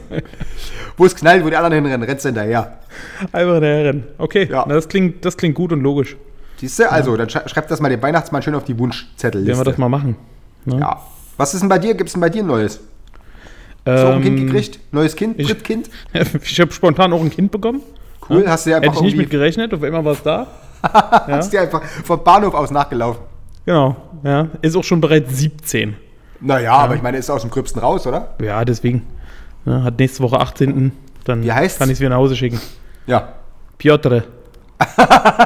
wo 0.97 1.05
es 1.05 1.15
knallt, 1.15 1.43
wo 1.43 1.49
die 1.49 1.55
anderen 1.55 1.73
hinrennen, 1.83 2.07
rennst 2.07 2.25
du 2.25 2.29
hinterher. 2.29 2.79
Einfach 3.31 3.59
der 3.59 3.83
Herren. 3.83 4.03
Okay, 4.17 4.47
Ja. 4.51 4.65
na, 4.67 4.75
das, 4.75 4.87
klingt, 4.87 5.23
das 5.25 5.37
klingt 5.37 5.55
gut 5.55 5.71
und 5.71 5.81
logisch. 5.81 6.15
Siehst 6.57 6.79
du? 6.79 6.91
Also, 6.91 7.15
dann 7.17 7.29
schrei- 7.29 7.47
schreib 7.47 7.67
das 7.69 7.79
mal 7.79 7.89
dem 7.89 8.01
Weihnachtsmann 8.01 8.41
schön 8.41 8.53
auf 8.55 8.63
die 8.65 8.77
Wunschzettel. 8.77 9.45
Werden 9.45 9.59
wir 9.59 9.63
das 9.63 9.77
mal 9.77 9.89
machen. 9.89 10.15
Ne? 10.65 10.79
Ja. 10.79 10.99
Was 11.37 11.53
ist 11.55 11.61
denn 11.61 11.69
bei 11.69 11.79
dir? 11.79 11.95
Gibt 11.95 12.09
es 12.09 12.13
denn 12.13 12.21
bei 12.21 12.29
dir 12.29 12.43
ein 12.43 12.47
Neues? 12.47 12.79
Hast 13.83 14.03
du 14.03 14.07
auch 14.09 14.13
ein 14.15 14.21
Kind 14.21 14.39
Ähm, 14.39 14.45
gekriegt? 14.47 14.79
Neues 14.91 15.15
Kind? 15.15 15.39
ich- 15.39 15.47
Drittkind? 15.47 15.89
Ich 16.43 16.59
habe 16.59 16.71
spontan 16.71 17.13
auch 17.13 17.21
ein 17.21 17.31
Kind 17.31 17.51
bekommen. 17.51 17.81
Cool, 18.29 18.45
hast 18.47 18.67
du 18.67 18.71
Hätte 18.71 18.83
einfach 18.87 18.97
ich 18.97 19.01
nicht 19.07 19.17
mit 19.17 19.29
gerechnet, 19.31 19.73
auf 19.73 19.81
einmal 19.81 20.05
war 20.05 20.11
es 20.13 20.21
da. 20.21 20.47
hast 21.27 21.51
dir 21.53 21.61
einfach 21.61 21.81
vom 21.83 22.23
Bahnhof 22.23 22.53
aus 22.53 22.71
nachgelaufen. 22.71 23.21
Genau, 23.65 23.95
ja. 24.23 24.47
Ist 24.61 24.75
auch 24.75 24.83
schon 24.83 25.01
bereits 25.01 25.37
17. 25.37 25.95
Naja, 26.39 26.73
aber 26.73 26.95
ich 26.95 27.01
meine, 27.03 27.17
ist 27.17 27.29
aus 27.29 27.41
dem 27.41 27.51
Gröbsten 27.51 27.79
raus, 27.81 28.07
oder? 28.07 28.33
Ja, 28.41 28.65
deswegen. 28.65 29.05
Ja, 29.65 29.83
hat 29.83 29.99
nächste 29.99 30.23
Woche 30.23 30.39
18. 30.39 30.91
Dann 31.25 31.45
kann 31.47 31.63
ich 31.63 31.71
es 31.79 31.99
wieder 31.99 32.09
nach 32.09 32.17
Hause 32.17 32.35
schicken. 32.35 32.59
Ja. 33.05 33.29
Piotr. 33.77 34.23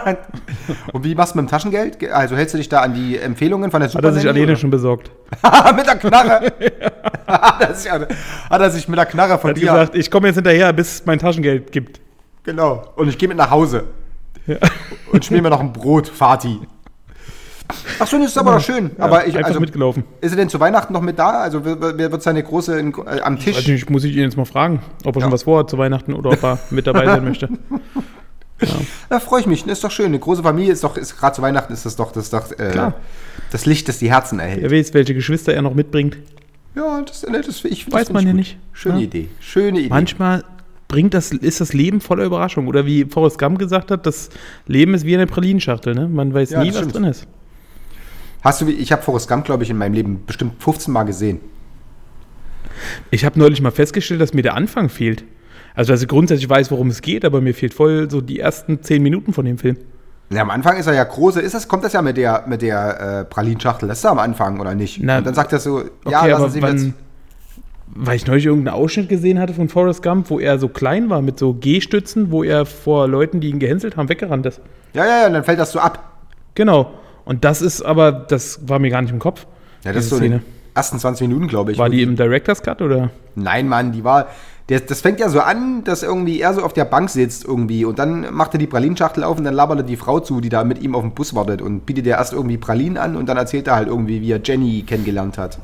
Und 0.93 1.03
wie 1.03 1.13
machst 1.15 1.33
du 1.35 1.39
mit 1.39 1.47
dem 1.47 1.51
Taschengeld? 1.51 1.99
Ge- 1.99 2.09
Also 2.11 2.37
hältst 2.37 2.53
du 2.53 2.57
dich 2.57 2.69
da 2.69 2.79
an 2.81 2.93
die 2.93 3.17
Empfehlungen 3.17 3.69
von 3.71 3.81
der 3.81 3.91
Hat 3.93 4.03
er 4.03 4.13
sich 4.13 4.25
alleine 4.27 4.45
oder? 4.45 4.55
schon 4.55 4.69
besorgt. 4.69 5.11
mit 5.75 5.85
der 5.85 5.95
Knarre. 5.97 6.53
hat, 7.27 7.61
er 7.61 7.73
sich, 7.75 7.91
hat 7.91 8.61
er 8.61 8.69
sich 8.69 8.87
mit 8.87 8.97
der 8.97 9.05
Knarre 9.05 9.37
von 9.37 9.49
Hat 9.49 9.57
dir. 9.57 9.61
gesagt, 9.71 9.95
ich 9.95 10.09
komme 10.09 10.27
jetzt 10.27 10.35
hinterher, 10.35 10.71
bis 10.71 10.95
es 10.95 11.05
mein 11.05 11.19
Taschengeld 11.19 11.71
gibt. 11.73 11.99
Genau. 12.43 12.83
Und 12.95 13.09
ich 13.09 13.17
gehe 13.17 13.27
mit 13.27 13.37
nach 13.37 13.51
Hause. 13.51 13.83
Ja. 14.47 14.55
Und 15.15 15.25
schmier 15.25 15.41
mir 15.41 15.49
noch 15.49 15.59
ein 15.59 15.73
Brot, 15.73 16.07
Fati. 16.07 16.59
Ach 17.99 18.05
so, 18.05 18.17
das 18.17 18.27
ist 18.27 18.37
aber 18.37 18.53
doch 18.53 18.61
schön. 18.61 18.91
aber 18.99 19.25
ich, 19.25 19.43
also, 19.43 19.59
mitgelaufen. 19.59 20.03
ist 20.21 20.31
er 20.31 20.37
denn 20.37 20.49
zu 20.49 20.59
Weihnachten 20.59 20.93
noch 20.93 21.01
mit 21.01 21.17
da? 21.17 21.41
Also 21.41 21.65
wer, 21.65 22.11
wird 22.11 22.21
seine 22.21 22.43
große 22.43 22.77
in, 22.77 22.93
äh, 22.93 23.21
am 23.21 23.39
Tisch? 23.39 23.67
nicht, 23.67 23.89
muss 23.89 24.03
ich 24.03 24.15
ihn 24.15 24.21
jetzt 24.21 24.37
mal 24.37 24.45
fragen, 24.45 24.81
ob 25.03 25.15
er 25.15 25.19
Ja. 25.21 25.25
schon 25.25 25.31
was 25.33 25.43
vorhat 25.43 25.69
zu 25.69 25.77
Weihnachten 25.79 26.13
oder 26.13 26.31
ob 26.31 26.43
er 26.43 26.59
mit 26.69 26.85
dabei 26.85 27.05
sein 27.05 27.23
möchte. 27.23 27.49
Da 29.09 29.19
freue 29.19 29.41
ich 29.41 29.47
mich. 29.47 29.63
Das 29.63 29.73
ist 29.73 29.83
doch 29.83 29.91
schön. 29.91 30.05
Eine 30.05 30.19
große 30.19 30.41
Familie 30.41 30.71
ist 30.71 30.81
doch, 30.83 30.95
ist 30.95 31.17
gerade 31.17 31.35
zu 31.35 31.41
Weihnachten 31.41 31.73
ist 31.73 31.85
das 31.85 31.97
doch, 31.97 32.13
das 32.13 32.29
doch 32.29 32.51
äh, 32.57 32.91
das 33.51 33.65
Licht, 33.65 33.89
das 33.89 33.99
die 33.99 34.09
Herzen 34.09 34.39
erhält. 34.39 34.61
Wer 34.61 34.71
weiß, 34.71 34.93
welche 34.93 35.13
Geschwister 35.13 35.53
er 35.53 35.61
noch 35.61 35.73
mitbringt. 35.73 36.17
Ja, 36.73 37.01
das, 37.01 37.23
ne, 37.27 37.41
das 37.41 37.65
ich, 37.65 37.83
das 37.83 37.93
Weiß 37.93 38.13
man 38.13 38.21
ich 38.21 38.27
ja 38.27 38.31
gut. 38.31 38.39
nicht, 38.39 38.57
Schöne 38.71 38.95
ne? 38.95 39.03
Idee. 39.03 39.29
Schöne 39.41 39.79
Idee. 39.79 39.89
Manchmal 39.89 40.45
bringt 40.87 41.13
das, 41.13 41.31
ist 41.31 41.61
das 41.61 41.73
Leben 41.73 42.01
voller 42.01 42.23
Überraschung. 42.25 42.67
Oder 42.67 42.85
wie 42.85 43.05
Forrest 43.05 43.37
Gump 43.39 43.59
gesagt 43.59 43.91
hat, 43.91 44.05
das 44.05 44.29
Leben 44.67 44.93
ist 44.93 45.05
wie 45.05 45.15
eine 45.15 45.27
Pralinschachtel, 45.27 45.93
ne? 45.95 46.07
Man 46.07 46.33
weiß 46.33 46.51
Ja, 46.51 46.63
nie, 46.63 46.69
was 46.69 46.77
stimmt. 46.77 46.95
drin 46.95 47.03
ist. 47.05 47.27
Hast 48.41 48.61
du, 48.61 48.67
ich 48.69 48.91
habe 48.91 49.01
Forrest 49.01 49.27
Gump, 49.27 49.45
glaube 49.45 49.63
ich, 49.63 49.69
in 49.69 49.77
meinem 49.77 49.93
Leben 49.93 50.23
bestimmt 50.25 50.61
15 50.61 50.93
Mal 50.93 51.03
gesehen. 51.03 51.39
Ich 53.09 53.25
habe 53.25 53.39
neulich 53.39 53.61
mal 53.61 53.71
festgestellt, 53.71 54.21
dass 54.21 54.33
mir 54.33 54.41
der 54.41 54.53
Anfang 54.55 54.89
fehlt. 54.89 55.23
Also, 55.73 55.91
dass 55.93 56.01
ich 56.01 56.07
grundsätzlich 56.07 56.49
weiß, 56.49 56.71
worum 56.71 56.89
es 56.89 57.01
geht, 57.01 57.25
aber 57.25 57.41
mir 57.41 57.53
fehlt 57.53 57.73
voll 57.73 58.09
so 58.09 58.21
die 58.21 58.39
ersten 58.39 58.81
zehn 58.81 59.01
Minuten 59.01 59.33
von 59.33 59.45
dem 59.45 59.57
Film. 59.57 59.77
Ja, 60.29 60.41
am 60.41 60.49
Anfang 60.49 60.77
ist 60.77 60.87
er 60.87 60.93
ja 60.93 61.03
große, 61.03 61.39
ist 61.39 61.53
das, 61.53 61.67
kommt 61.67 61.83
das 61.83 61.93
ja 61.93 62.01
mit 62.01 62.17
der, 62.17 62.45
mit 62.47 62.61
der 62.61 62.99
äh, 62.99 63.25
Pralinschachtel, 63.25 63.87
das 63.87 63.99
ist 63.99 64.05
er 64.05 64.11
am 64.11 64.19
Anfang, 64.19 64.59
oder 64.59 64.73
nicht? 64.73 64.99
Na, 65.01 65.19
und 65.19 65.27
dann 65.27 65.35
sagt 65.35 65.53
er 65.53 65.59
so, 65.59 65.81
ja, 66.09 66.21
okay, 66.21 66.29
lassen 66.31 66.33
aber 66.33 66.49
Sie 66.49 66.61
wann, 66.61 66.77
jetzt. 66.77 66.93
Weil 67.87 68.15
ich 68.15 68.25
neulich 68.25 68.45
irgendeinen 68.45 68.75
Ausschnitt 68.75 69.09
gesehen 69.09 69.39
hatte 69.39 69.53
von 69.53 69.69
Forrest 69.69 70.01
Gump, 70.01 70.29
wo 70.29 70.39
er 70.39 70.59
so 70.59 70.67
klein 70.67 71.09
war 71.09 71.21
mit 71.21 71.39
so 71.39 71.53
G-Stützen, 71.53 72.31
wo 72.31 72.43
er 72.43 72.65
vor 72.65 73.07
Leuten, 73.07 73.39
die 73.39 73.49
ihn 73.49 73.59
gehänselt 73.59 73.95
haben, 73.95 74.09
weggerannt 74.09 74.45
ist. 74.45 74.61
Ja, 74.93 75.05
ja, 75.05 75.21
ja, 75.21 75.27
und 75.27 75.33
dann 75.33 75.43
fällt 75.43 75.59
das 75.59 75.71
so 75.71 75.79
ab. 75.79 76.11
Genau. 76.55 76.91
Und 77.25 77.43
das 77.43 77.61
ist 77.61 77.81
aber, 77.81 78.11
das 78.11 78.67
war 78.67 78.79
mir 78.79 78.89
gar 78.89 79.01
nicht 79.01 79.11
im 79.11 79.19
Kopf. 79.19 79.45
Ja, 79.83 79.93
das 79.93 80.05
ist 80.05 80.09
so 80.09 80.15
in 80.17 80.21
Szene. 80.21 80.39
den 80.39 80.45
ersten 80.73 80.99
20 80.99 81.27
Minuten, 81.27 81.47
glaube 81.47 81.71
ich. 81.71 81.77
War 81.77 81.89
die 81.89 82.01
im 82.01 82.15
Director's 82.15 82.61
Cut 82.61 82.81
oder? 82.81 83.11
Nein, 83.35 83.67
Mann, 83.67 83.91
die 83.91 84.03
war. 84.03 84.27
Der, 84.67 84.79
das 84.79 85.01
fängt 85.01 85.19
ja 85.19 85.29
so 85.29 85.41
an, 85.41 85.83
dass 85.83 86.01
irgendwie 86.01 86.41
er 86.41 86.53
so 86.55 86.63
auf 86.63 86.73
der 86.73 86.85
Bank 86.85 87.11
sitzt 87.11 87.45
irgendwie 87.45 87.85
und 87.85 87.99
dann 87.99 88.33
macht 88.33 88.55
er 88.55 88.57
die 88.57 88.65
Pralinschachtel 88.65 89.23
auf 89.23 89.37
und 89.37 89.43
dann 89.43 89.53
labert 89.53 89.79
er 89.79 89.83
die 89.83 89.95
Frau 89.95 90.19
zu, 90.19 90.41
die 90.41 90.49
da 90.49 90.63
mit 90.63 90.81
ihm 90.81 90.95
auf 90.95 91.01
dem 91.01 91.11
Bus 91.11 91.35
wartet 91.35 91.61
und 91.61 91.85
bietet 91.85 92.07
ihr 92.07 92.13
erst 92.13 92.33
irgendwie 92.33 92.57
Pralinen 92.57 92.97
an 92.97 93.15
und 93.15 93.29
dann 93.29 93.37
erzählt 93.37 93.67
er 93.67 93.75
halt 93.75 93.87
irgendwie, 93.89 94.21
wie 94.21 94.31
er 94.31 94.41
Jenny 94.43 94.81
kennengelernt 94.81 95.37
hat. 95.37 95.59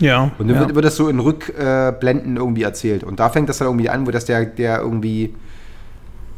Ja. 0.00 0.30
Und 0.38 0.48
dann 0.48 0.56
ja. 0.56 0.60
wird, 0.60 0.74
wird 0.74 0.84
das 0.84 0.96
so 0.96 1.08
in 1.08 1.18
Rückblenden 1.18 2.36
irgendwie 2.36 2.62
erzählt. 2.62 3.04
Und 3.04 3.20
da 3.20 3.28
fängt 3.30 3.48
das 3.48 3.58
dann 3.58 3.68
irgendwie 3.68 3.88
an, 3.88 4.06
wo 4.06 4.10
das 4.10 4.24
der, 4.24 4.44
der 4.44 4.80
irgendwie. 4.80 5.34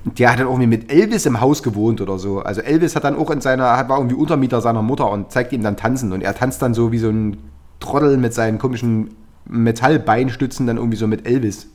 Der 0.03 0.33
hat 0.33 0.39
dann 0.39 0.47
irgendwie 0.47 0.67
mit 0.67 0.91
Elvis 0.91 1.27
im 1.27 1.43
Haus 1.43 1.63
gewohnt 1.63 2.01
oder 2.01 2.19
so. 2.19 2.39
Also 2.39 2.63
Elvis 2.63 2.97
hat 2.97 3.05
dann 3.05 3.17
auch 3.17 3.31
in 3.31 3.43
seiner, 3.43 3.65
war 3.65 3.99
irgendwie 3.99 4.17
Untermieter 4.17 4.63
seiner 4.63 4.81
Mutter 4.81 5.11
und 5.11 5.31
zeigt 5.31 5.53
ihm 5.53 5.63
dann 5.63 5.77
tanzen. 5.77 6.15
Und 6.15 6.23
er 6.23 6.35
tanzt 6.35 6.63
dann 6.63 6.73
so 6.73 6.91
wie 6.91 6.97
so 6.97 7.11
ein 7.11 7.37
Trottel 7.81 8.17
mit 8.17 8.33
seinen 8.33 8.59
komischen 8.59 9.11
Metallbeinstützen 9.47 10.67
dann 10.67 10.79
irgendwie 10.79 10.97
so 10.97 11.07
mit 11.07 11.27
Elvis. 11.27 11.69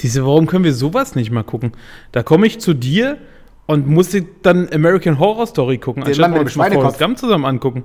Diese, 0.00 0.24
warum 0.24 0.46
können 0.46 0.64
wir 0.64 0.72
sowas 0.72 1.14
nicht 1.14 1.30
mal 1.30 1.42
gucken? 1.42 1.72
Da 2.12 2.22
komme 2.22 2.46
ich 2.46 2.58
zu 2.58 2.72
dir 2.72 3.18
und 3.66 3.86
muss 3.86 4.10
dir 4.10 4.24
dann 4.42 4.68
American 4.72 5.18
Horror 5.18 5.46
Story 5.46 5.78
gucken, 5.78 6.04
Den 6.04 6.08
anstatt 6.08 6.30
Mann 6.30 6.40
mit 6.40 6.40
dem 6.40 6.58
mal 6.58 6.70
Schweinekopf. 6.70 7.16
Zusammen 7.16 7.44
angucken. 7.44 7.84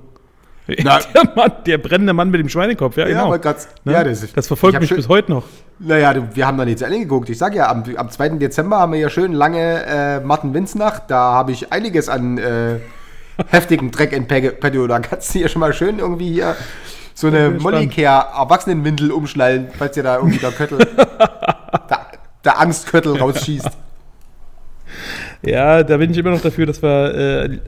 Na. 0.82 0.98
Der, 1.14 1.32
Mann, 1.36 1.52
der 1.66 1.78
brennende 1.78 2.12
Mann 2.14 2.30
mit 2.30 2.40
dem 2.40 2.48
Schweinekopf, 2.48 2.96
ja, 2.96 3.04
genau. 3.06 3.36
grad- 3.38 3.68
Ne? 3.84 3.92
ja, 3.92 4.02
das 4.04 4.32
das 4.32 4.46
verfolgt 4.46 4.80
mich 4.80 4.88
schön- 4.88 4.96
bis 4.96 5.08
heute 5.08 5.30
noch. 5.30 5.44
Naja, 5.78 6.14
wir 6.34 6.46
haben 6.46 6.56
da 6.56 6.64
nicht 6.64 6.78
zu 6.78 6.86
Ende 6.86 7.00
geguckt. 7.00 7.28
Ich 7.28 7.36
sag 7.36 7.54
ja, 7.54 7.68
am, 7.70 7.82
am 7.96 8.08
2. 8.10 8.30
Dezember 8.30 8.78
haben 8.78 8.92
wir 8.92 8.98
ja 9.00 9.10
schön 9.10 9.32
lange 9.34 9.84
äh, 9.84 10.20
Martin-Winz-Nacht. 10.20 11.02
Da 11.08 11.18
habe 11.34 11.52
ich 11.52 11.70
einiges 11.72 12.08
an 12.08 12.38
äh, 12.38 12.76
heftigen 13.48 13.90
Dreck 13.90 14.12
in 14.12 14.26
Pe- 14.26 14.52
Petto. 14.52 14.86
Da 14.86 15.00
kannst 15.00 15.34
du 15.34 15.38
hier 15.40 15.48
schon 15.48 15.60
mal 15.60 15.74
schön 15.74 15.98
irgendwie 15.98 16.32
hier 16.32 16.56
so 17.12 17.26
eine 17.26 17.44
bin 17.50 17.54
gespannt. 17.54 17.74
Molicare-Erwachsenenwindel 17.76 19.10
umschnallen, 19.12 19.68
falls 19.76 19.92
dir 19.94 20.02
da 20.02 20.16
irgendwie 20.16 20.38
der 20.38 20.52
Köttel, 20.52 20.78
der, 21.90 22.00
der 22.44 22.58
Angstköttel 22.58 23.18
rausschießt. 23.18 23.68
Ja, 25.46 25.82
da 25.82 25.96
bin 25.96 26.10
ich 26.10 26.18
immer 26.18 26.30
noch 26.30 26.40
dafür, 26.40 26.66
dass 26.66 26.82
wir 26.82 27.14
äh, 27.14 27.58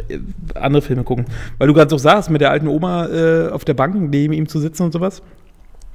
andere 0.54 0.82
Filme 0.82 1.04
gucken. 1.04 1.26
Weil 1.58 1.68
du 1.68 1.74
gerade 1.74 1.90
so 1.90 1.98
sagst, 1.98 2.30
mit 2.30 2.40
der 2.40 2.50
alten 2.50 2.68
Oma 2.68 3.06
äh, 3.06 3.48
auf 3.50 3.64
der 3.64 3.74
Bank 3.74 3.94
neben 4.10 4.32
ihm 4.32 4.48
zu 4.48 4.58
sitzen 4.58 4.84
und 4.84 4.92
sowas. 4.92 5.22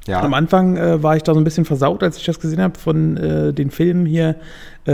Ja. 0.07 0.21
Am 0.21 0.33
Anfang 0.33 0.77
äh, 0.77 1.03
war 1.03 1.15
ich 1.15 1.21
da 1.23 1.33
so 1.33 1.39
ein 1.39 1.43
bisschen 1.43 1.65
versaut, 1.65 2.01
als 2.01 2.17
ich 2.17 2.25
das 2.25 2.39
gesehen 2.39 2.61
habe 2.61 2.77
von 2.79 3.17
äh, 3.17 3.53
den 3.53 3.69
Filmen 3.69 4.05
hier, 4.07 4.35
äh, 4.87 4.93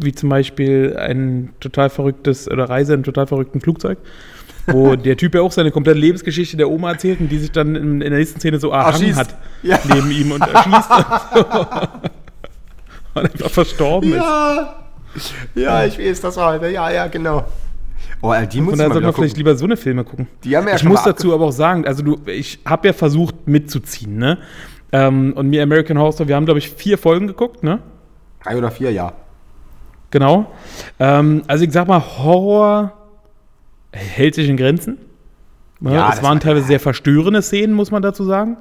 wie 0.00 0.12
zum 0.12 0.28
Beispiel 0.30 0.96
ein 0.98 1.50
total 1.60 1.90
verrücktes 1.90 2.50
oder 2.50 2.68
Reise 2.68 2.92
in 2.92 2.98
einem 2.98 3.04
total 3.04 3.28
verrückten 3.28 3.60
Flugzeug, 3.60 3.98
wo 4.66 4.96
der 4.96 5.16
Typ 5.16 5.36
ja 5.36 5.42
auch 5.42 5.52
seine 5.52 5.70
komplette 5.70 6.00
Lebensgeschichte 6.00 6.56
der 6.56 6.68
Oma 6.68 6.90
erzählt 6.92 7.20
und 7.20 7.28
die 7.28 7.38
sich 7.38 7.52
dann 7.52 7.76
in, 7.76 8.00
in 8.00 8.10
der 8.10 8.18
nächsten 8.18 8.40
Szene 8.40 8.58
so 8.58 8.70
erhangen 8.70 9.14
hat 9.14 9.28
Ja. 9.62 9.78
neben 9.94 10.10
ihm 10.10 10.32
und 10.32 10.40
erschießt 10.52 10.90
und, 10.90 11.06
so. 11.52 11.56
und 13.14 13.24
einfach 13.32 13.50
verstorben 13.50 14.12
ist. 14.12 14.24
Ja, 15.54 15.84
ich 15.84 15.98
weiß, 15.98 16.20
das 16.20 16.36
war 16.36 16.50
halt, 16.52 16.62
ja, 16.72 16.90
ja, 16.90 17.06
genau. 17.08 17.44
Oh, 18.22 18.32
die 18.50 18.60
muss 18.60 18.72
Von 18.72 18.78
daher 18.78 18.92
sollte 18.92 19.06
man 19.06 19.14
vielleicht 19.14 19.36
lieber 19.36 19.56
so 19.56 19.64
eine 19.66 19.76
Filme 19.76 20.04
gucken. 20.04 20.26
Die 20.44 20.56
haben 20.56 20.66
ja 20.68 20.76
ich 20.76 20.84
muss 20.84 21.02
dazu 21.02 21.34
aber 21.34 21.46
auch 21.46 21.52
sagen, 21.52 21.86
also 21.86 22.02
du, 22.02 22.18
ich 22.26 22.58
habe 22.64 22.88
ja 22.88 22.92
versucht 22.92 23.46
mitzuziehen, 23.46 24.16
ne? 24.16 24.38
Ähm, 24.92 25.32
und 25.36 25.48
mir 25.48 25.62
American 25.62 25.98
Horror 25.98 26.12
Story, 26.12 26.28
wir 26.28 26.36
haben 26.36 26.46
glaube 26.46 26.58
ich 26.58 26.70
vier 26.70 26.96
Folgen 26.98 27.26
geguckt, 27.26 27.62
ne? 27.62 27.80
Drei 28.42 28.56
oder 28.56 28.70
vier, 28.70 28.90
ja. 28.92 29.12
Genau. 30.10 30.46
Ähm, 30.98 31.42
also 31.46 31.64
ich 31.64 31.72
sag 31.72 31.88
mal, 31.88 32.00
Horror 32.00 32.92
hält 33.92 34.34
sich 34.34 34.48
in 34.48 34.56
Grenzen. 34.56 34.98
Ja, 35.80 35.92
Ja, 35.92 36.08
es 36.08 36.14
das 36.16 36.24
waren 36.24 36.36
war- 36.36 36.40
teilweise 36.40 36.66
sehr 36.66 36.80
verstörende 36.80 37.42
Szenen, 37.42 37.74
muss 37.74 37.90
man 37.90 38.02
dazu 38.02 38.24
sagen, 38.24 38.56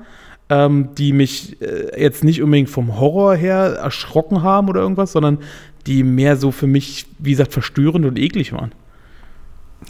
ähm, 0.49 0.89
die 0.97 1.13
mich 1.13 1.61
äh, 1.61 2.01
jetzt 2.01 2.23
nicht 2.23 2.41
unbedingt 2.41 2.69
vom 2.69 2.99
Horror 2.99 3.35
her 3.35 3.77
erschrocken 3.81 4.43
haben 4.43 4.67
oder 4.69 4.81
irgendwas, 4.81 5.11
sondern 5.11 5.39
die 5.87 6.03
mehr 6.03 6.37
so 6.37 6.51
für 6.51 6.67
mich, 6.67 7.05
wie 7.19 7.31
gesagt, 7.31 7.53
verstörend 7.53 8.05
und 8.05 8.17
eklig 8.17 8.53
waren. 8.53 8.71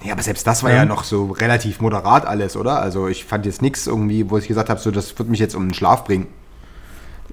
Ja, 0.03 0.13
aber 0.13 0.21
selbst 0.21 0.45
das 0.45 0.63
war 0.63 0.71
Ja. 0.71 0.77
ja, 0.77 0.85
noch 0.85 1.03
so 1.03 1.27
relativ 1.27 1.79
moderat 1.79 2.25
alles, 2.25 2.57
oder? 2.57 2.81
Also 2.81 3.07
ich 3.07 3.23
fand 3.25 3.45
jetzt 3.45 3.61
nichts 3.61 3.87
irgendwie, 3.87 4.29
wo 4.29 4.37
ich 4.37 4.47
gesagt 4.47 4.69
habe, 4.69 4.79
so 4.79 4.91
das 4.91 5.17
wird 5.17 5.29
mich 5.29 5.39
jetzt 5.39 5.55
um 5.55 5.67
den 5.67 5.73
Schlaf 5.73 6.03
bringen. 6.03 6.27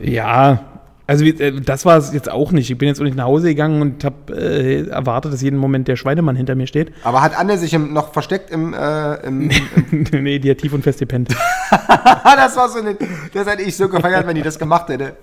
Ja, 0.00 0.60
also 1.06 1.24
äh, 1.24 1.60
das 1.60 1.84
war 1.84 1.98
es 1.98 2.12
jetzt 2.12 2.30
auch 2.30 2.52
nicht. 2.52 2.70
Ich 2.70 2.78
bin 2.78 2.88
jetzt 2.88 3.00
auch 3.00 3.04
nicht 3.04 3.16
nach 3.16 3.24
Hause 3.24 3.48
gegangen 3.48 3.82
und 3.82 4.04
habe 4.04 4.34
äh, 4.34 4.88
erwartet, 4.88 5.32
dass 5.32 5.42
jeden 5.42 5.58
Moment 5.58 5.88
der 5.88 5.96
Schweinemann 5.96 6.36
hinter 6.36 6.54
mir 6.54 6.66
steht. 6.66 6.92
Aber 7.02 7.22
hat 7.22 7.36
Anne 7.38 7.58
sich 7.58 7.74
im, 7.74 7.92
noch 7.92 8.12
versteckt 8.12 8.50
im, 8.50 8.72
äh, 8.72 9.14
im, 9.26 9.50
im 9.90 10.04
nee, 10.22 10.38
die 10.38 10.50
hat 10.50 10.58
tief 10.58 10.72
und 10.72 10.82
fest 10.82 11.00
gepennt. 11.00 11.34
Das 12.34 12.56
war 12.56 12.68
so 12.68 12.78
eine, 12.78 12.96
das 13.34 13.46
hätte 13.46 13.62
ich 13.62 13.76
so 13.76 13.88
gefeiert, 13.88 14.26
wenn 14.26 14.34
die 14.34 14.42
das 14.42 14.58
gemacht 14.58 14.88
hätte. 14.88 15.16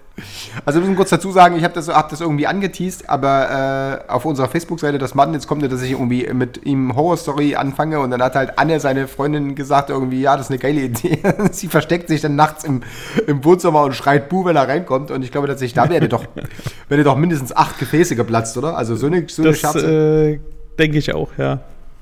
Also 0.65 0.79
wir 0.79 0.85
müssen 0.85 0.95
kurz 0.95 1.09
dazu 1.09 1.31
sagen, 1.31 1.55
ich 1.55 1.63
habe 1.63 1.73
das, 1.73 1.87
hab 1.87 2.09
das 2.09 2.21
irgendwie 2.21 2.47
angeteased, 2.47 3.09
aber 3.09 4.03
äh, 4.07 4.11
auf 4.11 4.25
unserer 4.25 4.47
Facebook-Seite, 4.47 4.97
das 4.97 5.15
Mann, 5.15 5.33
jetzt 5.33 5.47
kommt 5.47 5.61
ja, 5.61 5.67
dass 5.67 5.81
ich 5.81 5.91
irgendwie 5.91 6.27
mit 6.33 6.65
ihm 6.65 6.95
Horror-Story 6.95 7.55
anfange 7.55 7.99
und 7.99 8.11
dann 8.11 8.21
hat 8.21 8.35
halt 8.35 8.57
Anne, 8.57 8.79
seine 8.79 9.07
Freundin, 9.07 9.55
gesagt 9.55 9.89
irgendwie, 9.89 10.21
ja, 10.21 10.35
das 10.35 10.47
ist 10.47 10.51
eine 10.51 10.59
geile 10.59 10.81
Idee. 10.81 11.19
Sie 11.51 11.67
versteckt 11.67 12.07
sich 12.07 12.21
dann 12.21 12.35
nachts 12.35 12.63
im, 12.63 12.81
im 13.27 13.43
Wohnzimmer 13.43 13.83
und 13.83 13.95
schreit 13.95 14.29
Buh, 14.29 14.45
wenn 14.45 14.55
er 14.55 14.67
reinkommt 14.67 15.11
und 15.11 15.23
ich 15.23 15.31
glaube 15.31 15.47
tatsächlich, 15.47 15.73
da 15.73 15.89
wäre 15.89 16.07
doch, 16.07 16.25
wäre 16.89 17.03
doch 17.03 17.15
mindestens 17.15 17.55
acht 17.55 17.79
Gefäße 17.79 18.15
geplatzt, 18.15 18.57
oder? 18.57 18.77
Also 18.77 18.95
so 18.95 19.07
eine, 19.07 19.25
so 19.27 19.43
eine 19.43 19.51
Das 19.53 19.75
äh, 19.75 20.39
denke 20.77 20.97
ich 20.97 21.13
auch, 21.13 21.29
ja. 21.37 21.59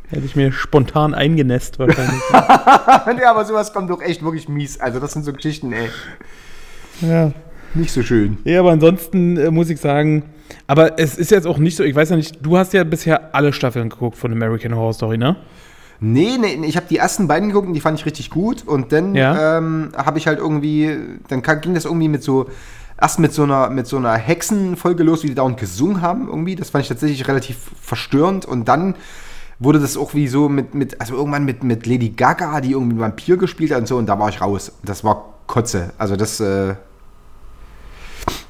Hätte 0.10 0.26
ich 0.26 0.38
mir 0.38 0.54
spontan 0.54 1.14
eingenässt 1.14 1.80
wahrscheinlich. 1.80 2.22
ja, 2.32 3.30
aber 3.30 3.44
sowas 3.44 3.74
kommt 3.74 3.90
doch 3.90 4.02
echt 4.02 4.24
wirklich 4.24 4.48
mies. 4.48 4.80
Also 4.80 5.02
das 5.02 5.12
sind 5.12 5.26
so 5.26 5.34
Geschichten, 5.34 5.74
ey, 5.74 5.90
ja. 7.02 7.32
Nicht 7.78 7.92
so 7.92 8.02
schön. 8.04 8.38
ja, 8.44 8.60
aber 8.60 8.72
ansonsten 8.72 9.38
äh, 9.38 9.52
muss 9.52 9.70
ich 9.70 9.80
sagen, 9.80 10.24
aber 10.68 11.00
es 11.00 11.18
ist 11.18 11.32
jetzt 11.32 11.48
auch 11.48 11.58
nicht 11.58 11.76
so, 11.78 11.84
ich 11.84 11.96
weiß 11.96 12.10
ja 12.10 12.16
nicht, 12.16 12.40
du 12.46 12.58
hast 12.58 12.74
ja 12.74 12.84
bisher 12.84 13.34
alle 13.36 13.54
Staffeln 13.54 13.90
geguckt 13.90 14.18
von 14.18 14.32
American 14.32 14.76
Horror 14.76 14.94
Story, 14.94 15.18
ne? 15.18 15.36
Nee, 16.00 16.38
nee, 16.40 16.60
ich 16.68 16.76
habe 16.78 16.86
die 16.90 16.98
ersten 16.98 17.28
beiden 17.28 17.50
geguckt 17.50 17.68
und 17.68 17.74
die 17.74 17.80
fand 17.80 18.00
ich 18.00 18.06
richtig 18.06 18.30
gut. 18.30 18.64
Und 18.68 18.92
dann 18.92 19.16
Ja. 19.16 19.58
ähm, 19.58 19.90
habe 19.98 20.20
ich 20.20 20.28
halt 20.28 20.38
irgendwie, 20.38 20.96
dann 21.28 21.42
ging 21.62 21.74
das 21.74 21.86
irgendwie 21.86 22.08
mit 22.08 22.22
so, 22.22 22.48
erst 23.02 23.18
mit 23.20 23.34
so 23.34 23.44
einer, 23.44 23.70
mit 23.72 23.88
so 23.88 23.98
einer 23.98 24.14
Hexenfolge 24.14 25.02
los, 25.04 25.24
wie 25.24 25.28
die 25.30 25.36
dauernd 25.36 25.58
gesungen 25.60 26.02
haben 26.02 26.28
irgendwie. 26.28 26.56
Das 26.56 26.70
fand 26.70 26.84
ich 26.84 26.90
tatsächlich 26.90 27.28
relativ 27.28 27.58
verstörend. 27.82 28.46
Und 28.46 28.68
dann 28.68 28.94
wurde 29.58 29.80
das 29.80 29.98
auch 29.98 30.14
wie 30.14 30.28
so 30.28 30.50
mit, 30.50 30.76
mit 30.76 31.02
also 31.02 31.16
irgendwann 31.16 31.46
mit, 31.46 31.64
mit 31.64 31.88
Lady 31.88 32.10
Gaga, 32.10 32.62
die 32.62 32.74
irgendwie 32.74 33.00
Vampir 33.00 33.38
gespielt 33.38 33.72
hat 33.72 33.80
und 33.80 33.88
so. 33.88 33.98
Und 33.98 34.06
da 34.06 34.20
war 34.20 34.30
ich 34.30 34.40
raus. 34.40 34.72
Das 34.86 35.04
war 35.04 35.34
Kotze. 35.48 35.94
Also 35.98 36.16
das, 36.16 36.40
äh, 36.40 36.76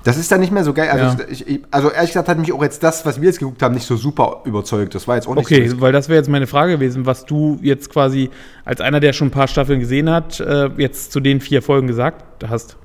das 0.07 0.17
ist 0.17 0.31
dann 0.31 0.39
nicht 0.39 0.53
mehr 0.53 0.63
so 0.63 0.73
geil. 0.73 0.89
Also, 0.89 1.21
Ja. 1.21 1.27
ich, 1.29 1.45
ich, 1.47 1.61
also 1.69 1.91
ehrlich 1.91 2.11
gesagt 2.11 2.29
hat 2.29 2.37
mich 2.39 2.53
auch 2.53 2.63
jetzt 2.63 2.81
das, 2.81 3.05
was 3.05 3.19
wir 3.19 3.27
jetzt 3.27 3.39
geguckt 3.39 3.61
haben, 3.61 3.73
nicht 3.75 3.85
so 3.85 3.97
super 3.97 4.41
überzeugt. 4.45 4.95
Das 4.95 5.05
war 5.05 5.15
jetzt 5.15 5.27
auch 5.27 5.35
nicht 5.35 5.45
Okay, 5.45 5.67
so. 5.67 5.81
weil 5.81 5.91
das 5.91 6.07
wäre 6.07 6.17
jetzt 6.17 6.29
meine 6.29 6.47
Frage 6.47 6.73
gewesen, 6.73 7.05
was 7.05 7.25
du 7.25 7.59
jetzt 7.61 7.89
quasi 7.91 8.29
als 8.63 8.79
einer, 8.79 9.01
der 9.01 9.11
schon 9.11 9.27
ein 9.27 9.31
paar 9.31 9.49
Staffeln 9.49 9.81
gesehen 9.81 10.09
hat, 10.09 10.39
äh, 10.39 10.69
jetzt 10.77 11.11
zu 11.11 11.19
den 11.19 11.41
vier 11.41 11.61
Folgen 11.61 11.87
gesagt 11.87 12.23
hast. 12.49 12.77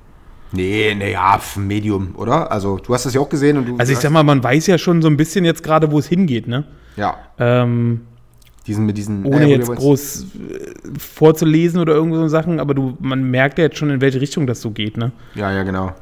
Nee, 0.50 0.94
nee, 0.98 1.12
ja, 1.12 1.38
pf, 1.38 1.56
Medium, 1.58 2.14
oder? 2.16 2.50
Also, 2.50 2.76
du 2.78 2.92
hast 2.92 3.06
das 3.06 3.14
ja 3.14 3.20
auch 3.20 3.28
gesehen 3.28 3.56
und 3.56 3.68
du. 3.68 3.76
Also 3.78 3.92
ich 3.92 3.98
sag 4.00 4.10
mal, 4.10 4.22
man 4.24 4.42
weiß 4.42 4.66
ja 4.66 4.76
schon 4.76 5.00
so 5.00 5.08
ein 5.08 5.16
bisschen 5.16 5.44
jetzt 5.44 5.62
gerade, 5.62 5.90
wo 5.92 5.98
es 6.00 6.06
hingeht, 6.08 6.46
ne? 6.48 6.64
Ja, 6.96 7.16
Ähm, 7.38 8.02
diesen 8.66 8.84
mit 8.84 8.98
diesen. 8.98 9.24
ohne 9.24 9.46
äh, 9.46 9.56
jetzt 9.56 9.70
groß 9.74 10.24
äh, 10.24 10.98
vorzulesen 10.98 11.80
oder 11.80 11.94
irgend 11.94 12.14
so 12.16 12.28
Sachen, 12.28 12.60
aber 12.60 12.74
du, 12.74 12.96
man 13.00 13.22
merkt 13.30 13.58
ja 13.58 13.64
jetzt 13.64 13.78
schon, 13.78 13.90
in 13.90 14.00
welche 14.00 14.20
Richtung 14.20 14.46
das 14.46 14.60
so 14.60 14.70
geht, 14.72 14.96
ne? 14.96 15.12
Ja, 15.34 15.50
ja, 15.52 15.62
genau. 15.62 15.92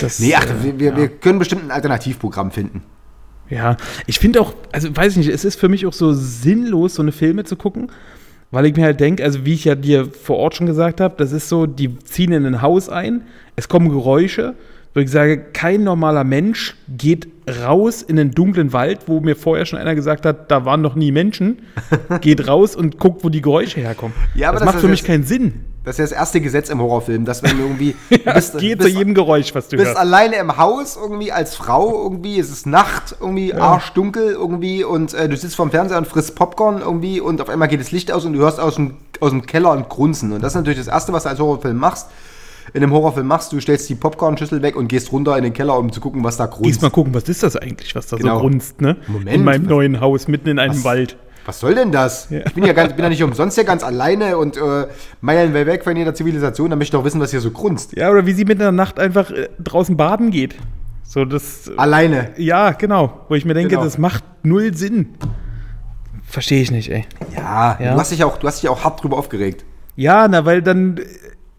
Das, 0.00 0.20
Nee, 0.20 0.34
ach, 0.34 0.46
äh, 0.46 0.64
wir, 0.64 0.78
wir, 0.78 0.90
ja. 0.90 0.96
wir 0.96 1.08
können 1.08 1.38
bestimmt 1.38 1.64
ein 1.64 1.70
Alternativprogramm 1.70 2.50
finden. 2.50 2.82
Ja, 3.48 3.76
ich 4.06 4.18
finde 4.18 4.40
auch, 4.40 4.54
also 4.72 4.94
weiß 4.94 5.12
ich 5.12 5.18
nicht, 5.18 5.28
es 5.28 5.44
ist 5.44 5.58
für 5.58 5.68
mich 5.68 5.86
auch 5.86 5.92
so 5.92 6.12
sinnlos, 6.12 6.94
so 6.94 7.02
eine 7.02 7.12
Filme 7.12 7.44
zu 7.44 7.56
gucken, 7.56 7.92
weil 8.50 8.66
ich 8.66 8.76
mir 8.76 8.84
halt 8.84 8.98
denke, 9.00 9.22
also 9.22 9.44
wie 9.44 9.54
ich 9.54 9.64
ja 9.64 9.74
dir 9.74 10.06
vor 10.06 10.36
Ort 10.38 10.56
schon 10.56 10.66
gesagt 10.66 11.00
habe, 11.00 11.14
das 11.16 11.32
ist 11.32 11.48
so, 11.48 11.66
die 11.66 11.98
ziehen 12.00 12.32
in 12.32 12.44
ein 12.44 12.62
Haus 12.62 12.88
ein, 12.88 13.22
es 13.54 13.68
kommen 13.68 13.88
Geräusche, 13.88 14.54
wo 14.96 15.00
ich 15.00 15.10
sage, 15.10 15.38
kein 15.52 15.84
normaler 15.84 16.24
Mensch 16.24 16.74
geht 16.88 17.28
raus 17.64 18.00
in 18.02 18.18
einen 18.18 18.30
dunklen 18.32 18.72
Wald, 18.72 19.00
wo 19.06 19.20
mir 19.20 19.36
vorher 19.36 19.66
schon 19.66 19.78
einer 19.78 19.94
gesagt 19.94 20.24
hat, 20.26 20.50
da 20.50 20.64
waren 20.64 20.80
noch 20.80 20.94
nie 20.96 21.12
Menschen, 21.12 21.58
geht 22.22 22.48
raus 22.48 22.74
und 22.74 22.98
guckt, 22.98 23.22
wo 23.22 23.28
die 23.28 23.42
Geräusche 23.42 23.80
herkommen. 23.80 24.16
Ja, 24.34 24.48
aber 24.48 24.58
das 24.58 24.64
das 24.66 24.74
macht 24.74 24.80
für 24.80 24.88
mich 24.88 25.00
jetzt- 25.00 25.06
keinen 25.06 25.24
Sinn. 25.24 25.64
Das 25.84 25.94
ist 25.94 25.98
ja 25.98 26.04
das 26.06 26.12
erste 26.12 26.40
Gesetz 26.40 26.68
im 26.70 26.80
Horrorfilm, 26.80 27.24
dass 27.24 27.44
wenn 27.44 27.56
du 27.58 27.62
irgendwie. 27.62 27.94
Ja, 28.24 28.32
bist, 28.32 28.58
geh 28.58 28.72
zu 28.72 28.78
bist- 28.86 28.96
jedem 28.96 29.14
Geräusch, 29.14 29.54
was 29.54 29.68
du 29.68 29.76
bist 29.76 29.86
hörst. 29.86 29.96
alleine 30.00 30.34
im 30.36 30.56
Haus 30.56 30.98
irgendwie 31.00 31.30
als 31.30 31.54
Frau 31.54 32.02
irgendwie, 32.02 32.40
es 32.40 32.50
ist 32.50 32.66
Nacht 32.66 33.14
irgendwie, 33.20 33.54
arschdunkel 33.54 34.30
irgendwie 34.32 34.82
und 34.82 35.14
äh, 35.14 35.28
du 35.28 35.36
sitzt 35.36 35.54
vorm 35.54 35.70
Fernseher 35.70 35.98
und 35.98 36.08
frisst 36.08 36.34
Popcorn 36.34 36.80
irgendwie 36.80 37.20
und 37.20 37.40
auf 37.40 37.48
einmal 37.48 37.68
geht 37.68 37.78
das 37.78 37.92
Licht 37.92 38.10
aus 38.10 38.24
und 38.24 38.32
du 38.32 38.40
hörst 38.40 38.58
aus 38.58 38.74
dem, 38.76 38.94
aus 39.20 39.30
dem 39.30 39.46
Keller 39.46 39.70
ein 39.72 39.84
Grunzen. 39.88 40.32
Und 40.32 40.42
das 40.42 40.52
ist 40.54 40.56
natürlich 40.56 40.80
das 40.80 40.88
Erste, 40.88 41.12
was 41.12 41.22
du 41.22 41.28
als 41.28 41.38
Horrorfilm 41.38 41.76
machst. 41.76 42.08
In 42.74 42.82
einem 42.82 42.92
Horrorfilm 42.92 43.26
machst, 43.26 43.52
du 43.52 43.60
stellst 43.60 43.88
die 43.88 43.94
Popcorn-Schüssel 43.94 44.60
weg 44.62 44.76
und 44.76 44.88
gehst 44.88 45.12
runter 45.12 45.36
in 45.36 45.44
den 45.44 45.52
Keller, 45.52 45.78
um 45.78 45.92
zu 45.92 46.00
gucken, 46.00 46.22
was 46.24 46.36
da 46.36 46.46
grunzt. 46.46 46.64
Gehst 46.64 46.82
mal 46.82 46.90
gucken, 46.90 47.14
was 47.14 47.24
ist 47.28 47.42
das 47.42 47.56
eigentlich, 47.56 47.94
was 47.94 48.06
da 48.08 48.16
Genau. 48.16 48.34
so 48.36 48.40
grunzt, 48.40 48.80
ne? 48.80 48.96
Moment. 49.06 49.30
In 49.30 49.44
meinem 49.44 49.66
neuen 49.66 50.00
Haus, 50.00 50.28
mitten 50.28 50.48
in 50.48 50.58
einem 50.58 50.74
Was? 50.76 50.84
Wald. 50.84 51.16
Was 51.46 51.60
soll 51.60 51.76
denn 51.76 51.92
das? 51.92 52.28
Ich 52.30 52.54
bin 52.54 52.64
ja, 52.64 52.72
ganz, 52.72 52.94
bin 52.94 53.04
ja 53.04 53.08
nicht 53.08 53.22
umsonst 53.22 53.54
hier 53.54 53.62
ganz 53.64 53.84
alleine 53.84 54.36
und 54.36 54.56
äh, 54.56 54.86
meilenweit 55.20 55.66
weg 55.68 55.84
von 55.84 55.96
jeder 55.96 56.12
Zivilisation. 56.12 56.70
Da 56.70 56.74
möchte 56.76 56.96
ich 56.96 56.98
doch 57.00 57.04
wissen, 57.04 57.20
was 57.20 57.30
hier 57.30 57.40
so 57.40 57.52
grunzt. 57.52 57.92
Ja, 57.96 58.10
oder 58.10 58.26
wie 58.26 58.32
sie 58.32 58.44
mitten 58.44 58.62
in 58.62 58.64
der 58.66 58.72
Nacht 58.72 58.98
einfach 58.98 59.30
äh, 59.30 59.48
draußen 59.60 59.96
baden 59.96 60.30
geht. 60.30 60.56
So, 61.04 61.24
das. 61.24 61.70
Alleine. 61.76 62.30
Ja, 62.36 62.72
genau. 62.72 63.20
Wo 63.28 63.36
ich 63.36 63.44
mir 63.44 63.54
denke, 63.54 63.70
Genau. 63.70 63.84
das 63.84 63.96
macht 63.96 64.24
null 64.42 64.74
Sinn. 64.74 65.10
Verstehe 66.24 66.60
ich 66.62 66.72
nicht, 66.72 66.90
ey. 66.90 67.04
Ja, 67.36 67.78
Ja. 67.80 67.92
Du, 67.94 68.00
hast 68.00 68.10
dich 68.10 68.24
auch, 68.24 68.38
du 68.38 68.46
hast 68.48 68.60
dich 68.62 68.68
auch 68.68 68.82
hart 68.82 69.02
drüber 69.04 69.16
aufgeregt. 69.16 69.64
Ja, 69.94 70.26
na, 70.28 70.44
weil 70.44 70.62
dann 70.62 70.96
äh, 70.98 71.02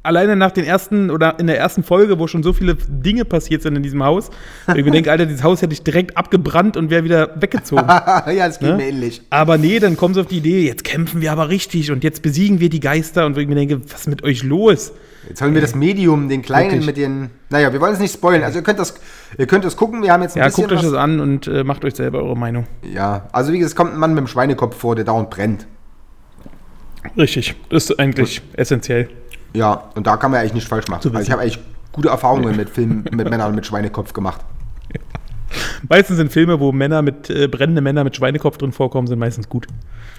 alleine 0.08 0.36
nach 0.36 0.52
den 0.52 0.64
ersten 0.66 1.12
oder 1.12 1.38
in 1.40 1.46
der 1.48 1.60
ersten 1.60 1.84
Folge, 1.84 2.18
wo 2.18 2.26
schon 2.28 2.42
so 2.42 2.54
viele 2.54 2.76
Dinge 2.88 3.26
passiert 3.26 3.62
sind 3.62 3.76
in 3.76 3.84
diesem 3.84 4.04
Haus, 4.04 4.32
wo 4.66 4.74
ich 4.74 4.84
mir 4.86 4.92
denke, 4.92 5.12
Alter, 5.12 5.26
dieses 5.28 5.44
Haus 5.44 5.62
hätte 5.62 5.74
ich 5.74 5.84
direkt 5.84 6.18
abgebrannt 6.18 6.76
und 6.78 6.90
wäre 6.90 7.04
wieder 7.04 7.40
weggezogen. 7.40 7.86
ja, 7.88 8.48
das 8.48 8.58
geht 8.60 8.70
Ne? 8.70 8.76
mir 8.78 8.88
ähnlich. 8.88 9.22
Aber 9.30 9.58
nee, 9.58 9.80
dann 9.80 9.96
kommen 9.98 10.14
sie 10.16 10.22
auf 10.22 10.28
die 10.28 10.38
Idee, 10.38 10.66
jetzt 10.66 10.84
kämpfen 10.84 11.22
wir 11.22 11.32
aber 11.32 11.50
richtig 11.50 11.92
und 11.92 12.04
jetzt 12.04 12.22
besiegen 12.24 12.60
wir 12.60 12.70
die 12.70 12.80
Geister 12.80 13.26
und 13.26 13.36
wo 13.36 13.40
ich 13.40 13.48
mir 13.48 13.56
denke, 13.56 13.82
was 13.84 14.02
ist 14.02 14.08
mit 14.08 14.24
euch 14.24 14.44
los? 14.44 14.94
Jetzt 15.28 15.42
haben 15.42 15.54
wir 15.54 15.60
das 15.62 15.76
Medium, 15.76 16.30
den 16.30 16.42
kleinen 16.42 16.70
Wirklich. 16.72 16.86
mit 16.86 16.96
den. 16.98 17.30
Naja, 17.50 17.74
wir 17.74 17.82
wollen 17.82 17.92
es 17.94 18.00
nicht 18.00 18.14
spoilen. 18.14 18.44
Also 18.44 18.60
ihr 18.60 18.64
könnt 18.64 18.80
das, 18.80 18.96
ihr 19.38 19.46
könnt 19.46 19.66
das 19.66 19.76
gucken. 19.76 20.02
Wir 20.02 20.14
haben 20.14 20.22
jetzt 20.22 20.38
ein 20.38 20.40
Ja, 20.40 20.46
bisschen. 20.46 20.64
guckt 20.68 20.78
euch 20.78 20.84
das 20.86 20.94
an 20.94 21.20
und 21.20 21.48
äh, 21.48 21.66
macht 21.66 21.84
euch 21.84 21.96
selber 21.96 22.20
eure 22.24 22.38
Meinung. 22.38 22.66
Ja, 22.94 23.28
also 23.34 23.52
wie 23.52 23.58
gesagt, 23.60 23.72
es 23.72 23.76
kommt 23.76 23.92
ein 23.94 24.00
Mann 24.00 24.12
mit 24.14 24.20
dem 24.20 24.28
Schweinekopf 24.28 24.78
vor, 24.78 24.96
der 24.96 25.04
dauernd 25.04 25.30
brennt. 25.30 25.68
Richtig, 27.18 27.56
das 27.70 27.90
ist 27.90 28.00
eigentlich 28.00 28.42
essentiell. 28.54 29.10
Ja, 29.54 29.84
und 29.96 30.08
da 30.08 30.18
kann 30.18 30.32
man 30.32 30.40
eigentlich 30.42 30.54
nicht 30.54 30.68
falsch 30.68 30.88
machen. 30.88 31.02
Zu 31.02 31.10
Also 31.10 31.22
ich 31.22 31.32
habe 31.32 31.42
eigentlich 31.42 31.60
gute 31.92 32.10
Erfahrungen 32.10 32.56
mit 32.56 32.70
Filmen 32.70 33.06
mit 33.12 33.30
Männern 33.30 33.56
mit 33.56 33.66
Schweinekopf 33.66 34.14
gemacht. 34.14 34.42
Meistens 35.90 36.18
sind 36.18 36.32
Filme, 36.32 36.60
wo 36.60 36.72
Männer 36.72 37.02
mit 37.02 37.30
äh, 37.30 37.48
brennende 37.48 37.82
Männer 37.82 38.04
mit 38.04 38.16
Schweinekopf 38.16 38.58
drin 38.58 38.72
vorkommen, 38.72 39.08
sind 39.08 39.20
meistens 39.20 39.48
gut. 39.48 39.68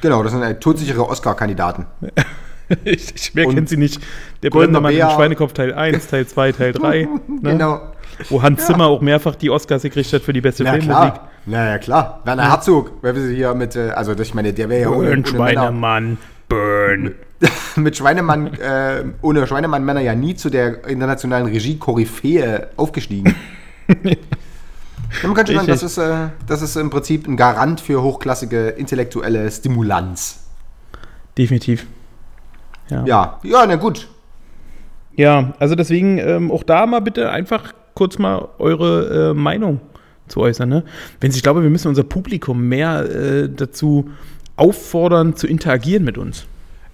Genau, 0.01 0.23
das 0.23 0.33
sind 0.33 0.43
äh, 0.43 0.59
todsichere 0.59 1.09
Oscar-Kandidaten. 1.09 1.87
ich, 2.85 3.15
ich, 3.15 3.35
wer 3.35 3.47
Und 3.47 3.55
kennt 3.55 3.69
sie 3.69 3.77
nicht? 3.77 4.01
Der 4.43 4.51
brennende 4.51 4.81
Mann 4.81 4.95
mit 4.95 5.03
Schweinekopf 5.13 5.53
Teil 5.53 5.75
1, 5.75 6.07
Teil 6.07 6.27
2, 6.27 6.53
Teil 6.53 6.73
3. 6.73 7.09
Ne? 7.41 7.53
Genau. 7.53 7.81
Wo 8.31 8.43
Hans 8.43 8.67
Zimmer 8.67 8.87
auch 8.87 9.01
mehrfach 9.01 9.37
die 9.37 9.49
Oscars 9.49 9.83
gekriegt 9.83 10.13
hat 10.13 10.23
für 10.23 10.33
die 10.33 10.41
beste 10.41 10.65
Na 10.65 10.73
Filmmusik. 10.73 11.15
klar. 11.15 11.29
Na 11.47 11.69
ja, 11.71 11.79
klar. 11.79 12.21
Werner 12.25 12.51
Herzog, 12.51 12.91
wer 13.01 13.15
sie 13.15 13.37
hier 13.37 13.55
mit, 13.55 13.77
äh, 13.77 13.91
also 13.91 14.13
ich 14.19 14.35
meine, 14.35 14.53
der 14.53 14.69
wäre 14.69 14.83
ja 14.83 14.89
ohne, 14.89 14.99
ohne 14.99 15.09
Männer, 15.09 15.27
Schweinemann, 15.27 16.19
burn. 16.49 17.15
mit 17.77 17.97
Schweinemann, 17.97 18.55
äh, 18.55 19.05
ohne 19.23 19.47
Schweinemann-Männer 19.47 20.01
ja 20.01 20.15
nie 20.15 20.35
zu 20.35 20.51
der 20.51 20.87
internationalen 20.87 21.47
Regie-Koryphäe 21.47 22.69
aufgestiegen. 22.77 23.35
ja, 23.89 23.95
man 25.23 25.35
kann 25.35 25.47
schon 25.47 25.57
sagen, 25.57 25.69
das 25.69 25.83
ist, 25.83 25.99
äh, 25.99 26.29
das 26.47 26.63
ist 26.63 26.77
im 26.77 26.91
Prinzip 26.91 27.27
ein 27.29 27.37
Garant 27.37 27.81
für 27.81 28.03
hochklassige 28.03 28.71
intellektuelle 28.71 29.51
Stimulanz. 29.51 30.45
Definitiv. 31.37 31.87
Ja. 32.91 33.05
Ja, 33.05 33.39
ja, 33.43 33.67
na 33.67 33.77
gut. 33.77 34.09
Ja, 35.15 35.53
also 35.59 35.75
deswegen 35.75 36.19
ähm, 36.19 36.51
auch 36.51 36.63
da 36.63 36.87
mal 36.87 37.01
bitte 37.01 37.31
einfach 37.31 37.73
kurz 37.95 38.19
mal 38.19 38.49
eure 38.59 39.31
äh, 39.31 39.35
Meinung 39.35 39.81
zu 40.29 40.41
äußern. 40.41 40.69
Ne? 40.69 40.85
Wenn 41.21 41.31
ich 41.31 41.43
glaube, 41.43 41.63
wir 41.63 41.71
müssen 41.71 41.89
unser 41.89 42.05
Publikum 42.05 42.69
mehr 42.69 43.01
äh, 43.05 43.49
dazu 43.49 44.11
auffordern, 44.57 45.37
zu 45.37 45.47
interagieren 45.47 46.05
mit 46.05 46.19
uns. 46.19 46.47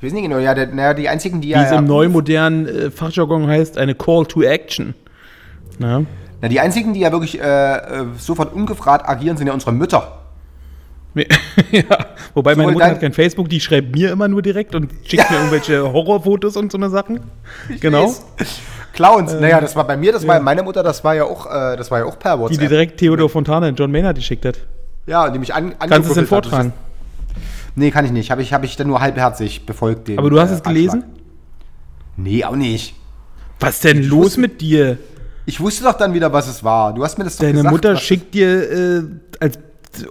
Ich 0.05 0.11
weiß 0.11 0.21
nicht 0.21 0.29
genau, 0.29 0.39
ja, 0.39 0.53
der, 0.53 0.67
naja, 0.67 0.93
die 0.93 1.09
einzigen, 1.09 1.41
die 1.41 1.49
Wie 1.49 1.53
ja. 1.53 1.63
es 1.63 1.73
im 1.73 1.87
neumodernen 1.87 2.69
äh, 2.69 2.91
Fachjargon 2.91 3.47
heißt, 3.47 3.79
eine 3.79 3.95
Call 3.95 4.27
to 4.27 4.43
Action. 4.43 4.95
Na? 5.79 6.05
na, 6.43 6.49
die 6.49 6.61
einzigen, 6.61 6.93
die 6.93 7.01
ja 7.01 7.11
wirklich 7.11 7.41
äh, 7.41 7.77
äh, 7.77 8.05
sofort 8.19 8.53
ungefragt 8.53 9.09
agieren, 9.09 9.39
sind 9.39 9.47
ja 9.47 9.55
unsere 9.55 9.73
Mütter. 9.73 10.19
ja, 11.15 11.85
wobei 12.35 12.55
meine 12.55 12.65
Sowohl 12.65 12.73
Mutter 12.75 12.87
hat 12.87 13.01
kein 13.01 13.15
Facebook, 13.15 13.49
die 13.49 13.61
schreibt 13.61 13.95
mir 13.95 14.13
immer 14.13 14.29
nur 14.29 14.43
direkt 14.43 14.75
und 14.75 14.91
schickt 15.05 15.31
mir 15.31 15.37
irgendwelche 15.39 15.91
Horrorfotos 15.91 16.59
und 16.59 16.71
so 16.71 16.77
eine 16.77 16.91
Sachen. 16.91 17.21
Genau. 17.81 18.05
weiß. 18.05 18.25
Clowns. 18.93 19.33
naja, 19.33 19.59
das 19.59 19.75
war 19.75 19.87
bei 19.87 19.97
mir, 19.97 20.13
das 20.13 20.27
war 20.27 20.39
meine 20.39 20.63
Mutter, 20.63 20.83
das 20.83 21.03
war 21.03 21.15
ja 21.15 21.25
auch, 21.25 21.47
äh, 21.47 21.77
das 21.79 21.91
war 21.91 22.01
ja 22.01 22.05
auch 22.05 22.19
per 22.19 22.37
Die 22.37 22.43
WhatsApp. 22.43 22.61
dir 22.61 22.69
direkt 22.69 22.99
Theodor 22.99 23.31
Fontana 23.31 23.69
und 23.69 23.79
John 23.79 23.91
Maynard 23.91 24.17
geschickt 24.17 24.45
hat. 24.45 24.59
ja, 25.07 25.31
die 25.31 25.39
mich 25.39 25.55
an, 25.55 25.75
Kannst 25.79 26.09
du 26.09 26.13
es 26.13 26.15
denn 26.15 26.27
vortragen? 26.27 26.75
Nee, 27.77 27.91
kann 27.91 28.05
ich 28.05 28.13
nicht. 28.13 28.31
Habe 28.31 28.43
ich, 28.43 28.53
hab 28.53 28.63
ich 28.65 28.77
dann 28.77 28.87
nur 28.87 29.01
halbherzig 29.01 29.67
befolgt. 29.67 30.09
Den, 30.09 30.19
Aber 30.19 30.31
du 30.31 30.39
hast 30.41 30.51
äh, 30.51 30.55
es 30.55 30.63
gelesen? 30.63 31.01
Ratschlag. 31.03 31.19
Nee, 32.17 32.45
auch 32.45 32.57
nicht. 32.57 32.95
Was 33.61 33.81
denn 33.81 34.01
Ich 34.01 34.07
los 34.09 34.27
wusste- 34.27 34.41
mit 34.41 34.61
dir? 34.61 34.99
Ich 35.47 35.61
wusste 35.61 35.85
doch 35.85 35.95
dann 35.95 36.15
wieder, 36.15 36.33
was 36.33 36.49
es 36.49 36.65
war. 36.65 36.95
Du 36.95 37.05
hast 37.05 37.19
mir 37.19 37.25
das 37.25 37.37
Deine 37.37 37.53
gesagt. 37.55 37.73
Mutter 37.73 37.97
schickt 37.97 38.33
dir, 38.35 38.71
äh, 38.73 39.03
als, 39.41 39.59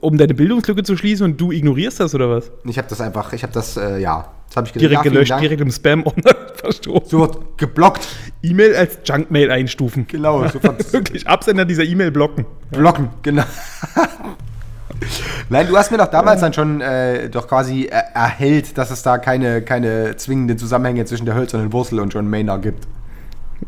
um 0.01 0.17
deine 0.17 0.33
Bildungslücke 0.33 0.83
zu 0.83 0.95
schließen 0.95 1.25
und 1.25 1.41
du 1.41 1.51
ignorierst 1.51 1.99
das 1.99 2.13
oder 2.13 2.29
was? 2.29 2.51
Ich 2.65 2.77
habe 2.77 2.87
das 2.87 3.01
einfach, 3.01 3.33
ich 3.33 3.41
habe 3.43 3.51
das, 3.53 3.75
äh, 3.77 3.97
ja. 3.99 4.27
Das 4.47 4.57
habe 4.57 4.67
ich 4.67 4.73
Direkt 4.73 4.93
ja, 4.93 5.01
gelöscht, 5.01 5.33
direkt 5.41 5.61
im 5.61 5.71
Spam-Ordner 5.71 6.35
verstoßen. 6.55 7.09
Sofort 7.09 7.57
geblockt. 7.57 8.07
E-Mail 8.43 8.75
als 8.75 8.99
Junkmail 9.03 9.49
einstufen. 9.49 10.05
Genau, 10.07 10.47
sofort 10.47 10.93
Wirklich, 10.93 11.27
Absender 11.27 11.65
dieser 11.65 11.83
E-Mail 11.83 12.11
blocken. 12.11 12.45
blocken. 12.71 13.09
Genau. 13.23 13.43
Nein, 15.49 15.67
du 15.67 15.77
hast 15.77 15.91
mir 15.91 15.97
doch 15.97 16.07
damals 16.07 16.41
dann 16.41 16.53
schon 16.53 16.81
äh, 16.81 17.29
doch 17.29 17.47
quasi 17.47 17.85
äh, 17.85 18.01
erhellt, 18.13 18.77
dass 18.77 18.91
es 18.91 19.03
da 19.03 19.17
keine, 19.17 19.61
keine 19.61 20.15
zwingenden 20.17 20.57
Zusammenhänge 20.57 21.05
zwischen 21.05 21.25
der 21.25 21.35
hölzernen 21.35 21.73
Wurzel 21.73 21.99
und 21.99 22.13
John 22.13 22.29
Maynard 22.29 22.61
gibt. 22.61 22.87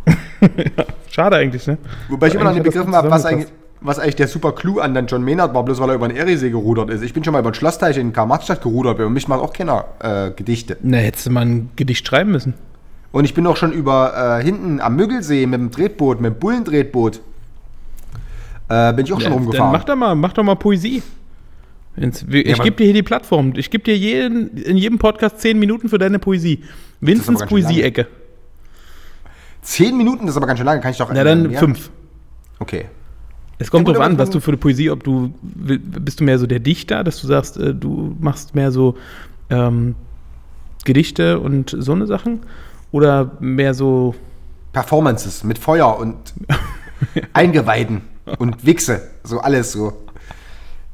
Schade 1.09 1.37
eigentlich, 1.37 1.65
ne? 1.67 1.77
Wobei 2.09 2.27
ich 2.27 2.35
immer 2.35 2.45
noch 2.45 2.53
nicht 2.53 2.63
begriffen 2.63 2.95
habe, 2.95 3.09
was 3.09 3.25
eigentlich, 3.25 3.49
was 3.81 3.99
eigentlich 3.99 4.15
der 4.15 4.27
super 4.27 4.51
Clou 4.53 4.79
an 4.79 4.93
den 4.93 5.07
John 5.07 5.23
Maynard 5.23 5.53
war, 5.53 5.63
bloß 5.63 5.79
weil 5.79 5.89
er 5.89 5.95
über 5.95 6.07
den 6.07 6.17
Eriesee 6.17 6.49
gerudert 6.49 6.89
ist. 6.89 7.01
Ich 7.01 7.13
bin 7.13 7.23
schon 7.23 7.33
mal 7.33 7.39
über 7.39 7.51
den 7.51 7.55
Schlossteich 7.55 7.97
in 7.97 8.13
Karl-Marx-Stadt 8.13 8.61
gerudert, 8.61 8.99
und 8.99 9.13
mich 9.13 9.27
macht 9.27 9.41
auch 9.41 9.53
keiner 9.53 9.85
äh, 9.99 10.31
Gedichte. 10.31 10.77
Na, 10.81 10.97
hättest 10.97 11.27
du 11.27 11.31
mal 11.31 11.45
ein 11.45 11.69
Gedicht 11.75 12.07
schreiben 12.07 12.31
müssen. 12.31 12.53
Und 13.11 13.23
ich 13.23 13.33
bin 13.33 13.47
auch 13.47 13.55
schon 13.55 13.71
über 13.71 14.39
äh, 14.39 14.43
hinten 14.43 14.81
am 14.81 14.97
Müggelsee 14.97 15.45
mit 15.45 15.59
dem 15.59 15.71
Tretboot, 15.71 16.19
mit 16.19 16.33
dem 16.33 16.39
Bullentretboot, 16.39 17.21
äh, 18.67 18.93
bin 18.93 19.05
ich 19.05 19.13
auch 19.13 19.21
schon 19.21 19.31
Ja, 19.31 19.37
rumgefahren. 19.37 19.71
Dann 19.71 19.79
mach 19.79 19.83
doch 19.85 19.95
mal, 19.95 20.15
mach 20.15 20.33
doch 20.33 20.43
mal 20.43 20.55
Poesie. 20.55 21.01
Ins- 21.97 22.25
Ich 22.29 22.61
gebe 22.61 22.75
dir 22.75 22.85
hier 22.85 22.93
die 22.93 23.03
Plattform. 23.03 23.53
Ich 23.55 23.69
gebe 23.69 23.83
dir 23.83 23.97
jeden, 23.97 24.57
in 24.57 24.77
jedem 24.77 24.99
Podcast 24.99 25.39
zehn 25.39 25.57
Minuten 25.59 25.87
für 25.89 25.97
deine 25.97 26.19
Poesie. 26.19 26.63
Lange. 27.01 27.47
Poesie-Ecke. 27.47 28.07
Zehn 29.61 29.97
Minuten, 29.97 30.25
das 30.25 30.33
ist 30.33 30.37
aber 30.37 30.47
ganz 30.47 30.59
schön 30.59 30.65
lange, 30.65 30.81
kann 30.81 30.91
ich 30.91 30.97
doch 30.97 31.11
Na 31.11 31.23
dann 31.23 31.47
mehr? 31.49 31.59
fünf. 31.59 31.89
Okay. 32.59 32.85
Es 33.57 33.71
kommt 33.71 33.87
Ja, 33.87 33.95
aber 33.95 34.03
an, 34.05 34.17
was 34.17 34.29
du 34.29 34.39
für 34.39 34.51
eine 34.51 34.57
Poesie, 34.57 34.89
ob 34.89 35.03
du 35.03 35.33
bist 35.41 36.19
du 36.19 36.23
mehr 36.25 36.37
so 36.37 36.45
der 36.45 36.59
Dichter, 36.59 37.03
dass 37.03 37.21
du 37.21 37.27
sagst, 37.27 37.57
äh, 37.57 37.73
du 37.73 38.15
machst 38.19 38.53
mehr 38.53 38.71
so 38.71 38.95
ähm, 39.49 39.95
Gedichte 40.83 41.39
und 41.39 41.75
so 41.79 41.93
eine 41.93 42.05
Sachen 42.05 42.41
oder 42.91 43.31
mehr 43.39 43.73
so 43.73 44.13
Performances 44.73 45.43
mit 45.45 45.57
Feuer 45.57 45.97
und 45.97 46.15
Eingeweiden 47.33 48.01
und 48.39 48.65
Wichse, 48.65 49.09
so 49.23 49.39
alles 49.39 49.71
so. 49.71 49.93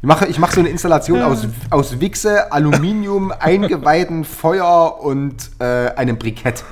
Ich 0.02 0.08
mache, 0.08 0.26
ich 0.26 0.40
mache 0.40 0.54
so 0.56 0.60
eine 0.62 0.70
Installation 0.70 1.22
aus, 1.22 1.48
aus 1.70 2.00
Wichse, 2.00 2.52
Aluminium, 2.52 3.32
Eingeweiden, 3.40 4.24
Feuer 4.24 5.00
und 5.00 5.36
äh, 5.60 5.64
einem 5.96 6.18
Brikett. 6.18 6.64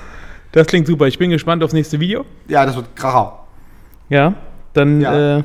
Das 0.51 0.65
klingt 0.65 0.87
super. 0.87 1.05
Ich 1.05 1.19
bin 1.19 1.29
gespannt 1.29 1.63
aufs 1.63 1.73
nächste 1.73 1.99
Video. 1.99 2.25
Ja, 2.47 2.65
das 2.65 2.75
wird 2.75 2.95
Kracher. 2.95 3.37
Ja, 4.09 4.33
dann 4.73 5.01
Ja. 5.01 5.37
Äh, 5.37 5.43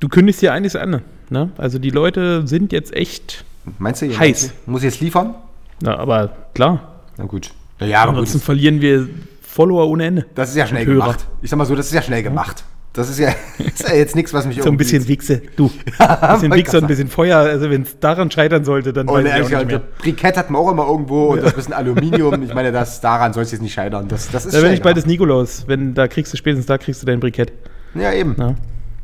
du 0.00 0.08
kündigst 0.08 0.40
hier 0.40 0.54
einiges 0.54 0.76
an. 0.76 1.02
Ne? 1.28 1.50
Also 1.58 1.78
die 1.78 1.90
Leute 1.90 2.46
sind 2.46 2.72
jetzt 2.72 2.94
echt, 2.94 3.44
Meinst 3.78 4.00
du? 4.00 4.18
Heiß. 4.18 4.52
Muss 4.64 4.80
ich 4.82 4.90
jetzt 4.92 5.00
liefern? 5.00 5.34
na, 5.82 5.98
aber 5.98 6.30
klar. 6.54 6.80
Na 7.18 7.24
gut. 7.26 7.50
Ja, 7.80 7.86
ja 7.86 7.98
aber 8.02 8.12
gut. 8.12 8.18
Ansonsten 8.20 8.38
Das, 8.38 8.44
verlieren 8.46 8.80
wir 8.80 9.08
Follower 9.42 9.86
ohne 9.88 10.06
Ende. 10.06 10.26
das 10.34 10.48
ist 10.50 10.56
ja 10.56 10.66
schnell 10.66 10.86
Hörer. 10.86 11.00
gemacht. 11.04 11.26
Ich 11.42 11.50
sag 11.50 11.58
mal 11.58 11.66
so, 11.66 11.74
das 11.76 11.86
ist 11.86 11.92
ja 11.92 12.00
schnell 12.02 12.22
gemacht. 12.22 12.64
Das 12.92 13.08
ist 13.08 13.20
ja, 13.20 13.28
ist 13.58 13.88
ja 13.88 13.94
jetzt 13.94 14.16
nichts, 14.16 14.34
was 14.34 14.46
mich 14.46 14.60
So 14.60 14.68
ein 14.68 14.76
bisschen 14.76 15.06
Wichse. 15.06 15.42
Du, 15.56 15.70
ein 15.98 16.34
bisschen 16.34 16.54
Wichse 16.54 16.78
und 16.78 16.84
ein 16.84 16.88
bisschen 16.88 17.08
Feuer. 17.08 17.38
Also 17.38 17.70
wenn 17.70 17.82
es 17.82 17.98
daran 18.00 18.30
scheitern 18.30 18.64
sollte, 18.64 18.92
dann 18.92 19.08
Und 19.08 19.24
weiß 19.24 19.48
ich 19.48 19.56
auch 19.56 19.60
nicht 19.60 19.70
mehr. 19.70 19.82
Brikett 19.98 20.36
hat 20.36 20.50
man 20.50 20.60
auch 20.60 20.70
immer 20.70 20.86
irgendwo 20.86 21.28
und 21.28 21.42
das 21.42 21.54
bisschen 21.54 21.72
Aluminium. 21.74 22.42
Ich 22.42 22.52
meine, 22.52 22.72
das, 22.72 23.00
daran 23.00 23.32
soll 23.32 23.44
es 23.44 23.52
jetzt 23.52 23.62
nicht 23.62 23.74
scheitern. 23.74 24.08
Das, 24.08 24.30
das 24.30 24.46
ist 24.46 24.54
Da 24.54 24.60
bin 24.60 24.72
ich 24.72 24.82
bald 24.82 24.96
gemacht. 24.96 25.08
Nikolaus. 25.08 25.64
Wenn, 25.68 25.94
da 25.94 26.08
kriegst 26.08 26.32
du 26.32 26.36
spätestens 26.36 26.66
da 26.66 26.78
kriegst 26.78 27.00
du 27.02 27.06
dein 27.06 27.20
Brikett. 27.20 27.52
Ja, 27.94 28.12
eben. 28.12 28.34
Ja. 28.38 28.54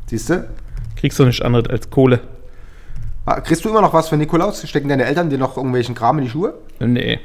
Siehst 0.07 0.29
du? 0.29 0.47
Kriegst 0.97 1.17
du 1.19 1.25
nicht 1.25 1.41
anderes 1.43 1.69
als 1.69 1.89
Kohle. 1.89 2.19
Ah, 3.25 3.41
Kriegst 3.41 3.63
du 3.63 3.69
immer 3.69 3.81
noch 3.81 3.93
was 3.93 4.09
für 4.09 4.17
Nikolaus? 4.17 4.67
Stecken 4.67 4.89
deine 4.89 5.05
Eltern 5.05 5.29
dir 5.29 5.37
noch 5.37 5.57
irgendwelchen 5.57 5.95
Kram 5.95 6.17
in 6.17 6.25
die 6.25 6.29
Schuhe? 6.29 6.53
Nee. 6.79 7.19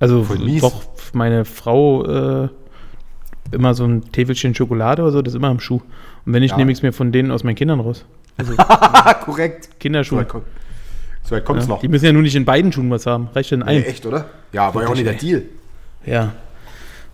Also 0.00 0.26
doch, 0.60 0.82
meine 1.12 1.44
Frau 1.44 2.44
äh, 2.44 2.48
immer 3.54 3.74
so 3.74 3.84
ein 3.84 4.10
Täfelchen 4.12 4.54
Schokolade 4.54 5.02
oder 5.02 5.12
so, 5.12 5.22
das 5.22 5.32
ist 5.34 5.38
immer 5.38 5.50
im 5.50 5.60
Schuh. 5.60 5.80
Und 6.26 6.32
wenn 6.32 6.40
nicht, 6.42 6.52
Ja. 6.52 6.56
nehme 6.58 6.72
ich 6.72 6.78
es 6.78 6.82
mir 6.82 6.92
von 6.92 7.12
denen 7.12 7.30
aus 7.30 7.44
meinen 7.44 7.54
Kindern 7.56 7.80
raus. 7.80 8.04
Also 8.36 8.54
korrekt. 9.24 9.64
So 9.64 9.70
Kinderschuhe. 9.78 10.18
weit, 10.20 10.28
kommt- 10.28 10.46
so 11.22 11.34
weit 11.34 11.44
kommt's 11.44 11.64
Ja. 11.64 11.68
noch. 11.70 11.80
Die 11.80 11.88
müssen 11.88 12.04
ja 12.04 12.12
nur 12.12 12.22
nicht 12.22 12.34
in 12.36 12.44
beiden 12.44 12.72
Schuhen 12.72 12.90
was 12.90 13.06
haben. 13.06 13.28
Reicht 13.34 13.50
ja 13.50 13.56
in 13.56 13.60
Nee, 13.64 13.66
einem. 13.70 13.84
echt, 13.84 14.04
oder? 14.06 14.26
Ja, 14.52 14.74
war 14.74 14.82
ja 14.82 14.88
auch 14.88 14.94
nicht 14.94 15.06
der 15.06 15.14
Deal. 15.14 15.42
Ja. 16.04 16.32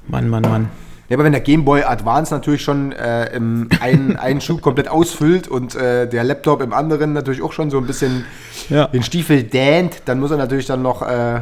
Mann, 0.09 0.29
Mann, 0.29 0.43
Mann. 0.43 0.69
Ja, 1.09 1.17
aber 1.17 1.25
wenn 1.25 1.33
der 1.33 1.41
Game 1.41 1.65
Boy 1.65 1.83
Advance 1.83 2.33
natürlich 2.33 2.63
schon 2.63 2.93
äh, 2.93 3.35
im 3.35 3.69
einen, 3.81 4.17
einen 4.17 4.41
Schuh 4.41 4.59
komplett 4.59 4.89
ausfüllt 4.89 5.49
und 5.49 5.75
äh, 5.75 6.09
der 6.09 6.23
Laptop 6.25 6.63
im 6.63 6.73
anderen 6.73 7.13
natürlich 7.13 7.43
auch 7.43 7.53
schon 7.53 7.71
so 7.71 7.79
ein 7.79 7.87
bisschen 7.87 8.25
Ja. 8.69 8.87
den 8.87 9.03
Stiefel 9.03 9.43
dähnt, 9.43 10.03
dann 10.07 10.21
muss 10.21 10.31
er 10.31 10.37
natürlich 10.37 10.67
dann 10.67 10.83
noch, 10.83 11.03
äh, 11.03 11.41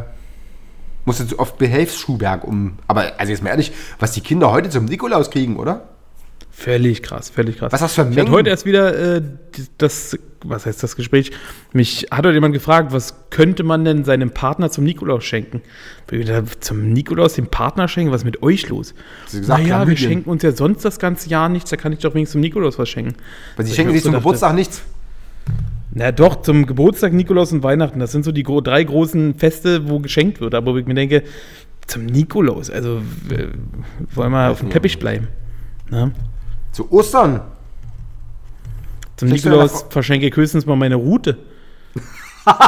muss 1.09 1.21
er 1.21 1.27
auf 1.41 1.57
Behelfsschuhwerk 1.57 2.45
um. 2.45 2.75
Aber 2.87 3.19
also 3.19 3.33
jetzt 3.33 3.43
mal 3.43 3.51
ehrlich, 3.51 3.73
was 3.99 4.13
die 4.13 4.21
Kinder 4.21 4.53
heute 4.53 4.69
zum 4.71 4.85
Nikolaus 4.85 5.31
kriegen, 5.31 5.57
oder? 5.57 5.89
Völlig 6.51 7.03
krass, 7.05 7.31
völlig 7.31 7.57
krass. 7.59 7.73
Was 7.73 7.81
hast 7.83 7.97
du 7.97 8.03
für 8.03 8.09
Ich 8.11 8.17
hatte 8.17 8.25
Mengen? 8.25 8.35
heute 8.35 8.51
erst 8.51 8.67
wieder 8.67 9.17
äh, 9.17 9.23
das, 9.79 10.19
was 10.45 10.67
heißt 10.67 10.83
das 10.83 10.97
Gespräch? 10.97 11.31
Mich 11.73 12.09
hat 12.11 12.27
heute 12.27 12.35
jemand 12.35 12.53
gefragt, 12.53 12.93
was 12.93 13.31
könnte 13.31 13.63
man 13.63 13.85
denn 13.85 14.05
seinem 14.05 14.33
Partner 14.33 14.69
zum 14.69 14.83
Nikolaus 14.83 15.25
schenken? 15.25 15.63
Gedacht, 16.09 16.65
Zum 16.65 16.93
Nikolaus 16.93 17.35
dem 17.35 17.47
Partner 17.47 17.87
schenken? 17.87 18.13
Was 18.13 18.23
ist 18.23 18.25
mit 18.25 18.43
euch 18.43 18.69
los? 18.69 18.93
Sie 19.29 19.39
gesagt, 19.39 19.63
naja, 19.63 19.87
wir 19.87 19.97
schenken 19.97 20.29
uns 20.29 20.43
ja 20.43 20.51
sonst 20.51 20.85
das 20.85 20.99
ganze 20.99 21.29
Jahr 21.31 21.49
nichts, 21.49 21.71
da 21.71 21.77
kann 21.77 21.93
ich 21.93 22.01
doch 22.01 22.15
wenigstens 22.15 22.33
zum 22.33 22.41
Nikolaus 22.41 22.79
was 22.79 22.89
schenken. 22.89 23.15
Weil 23.57 23.65
sie 23.65 23.75
schenken 23.75 23.93
sich 23.93 24.03
zum 24.03 24.15
Geburtstag 24.15 24.55
nichts. 24.55 24.83
Na 26.01 26.13
doch, 26.13 26.43
zum 26.43 26.65
Geburtstag, 26.65 27.13
Nikolaus 27.13 27.51
und 27.51 27.65
Weihnachten. 27.65 27.99
Das 27.99 28.13
sind 28.13 28.25
so 28.25 28.31
die 28.31 28.45
gro 28.45 28.61
drei 28.61 28.85
großen 28.85 29.35
Feste, 29.35 29.89
wo 29.89 29.99
geschenkt 29.99 30.41
wird. 30.41 30.55
Aber 30.55 30.73
wo 30.75 30.77
ich 30.79 30.87
mir 30.87 30.95
denke, 30.95 31.25
zum 31.89 32.07
Nikolaus, 32.07 32.71
also 32.71 32.99
äh, 33.31 33.49
wollen 34.15 34.31
wir 34.31 34.49
auf 34.51 34.61
dem 34.61 34.71
Teppich 34.71 35.01
bleiben. 35.01 35.27
Ne? 35.91 36.13
Zu 36.71 36.93
Ostern. 36.93 37.41
Zum 39.17 39.29
Kriegst 39.31 39.45
Nikolaus 39.45 39.87
verschenke 39.91 40.29
ich 40.29 40.37
höchstens 40.37 40.67
mal 40.67 40.77
meine 40.77 40.95
Route. 40.95 41.37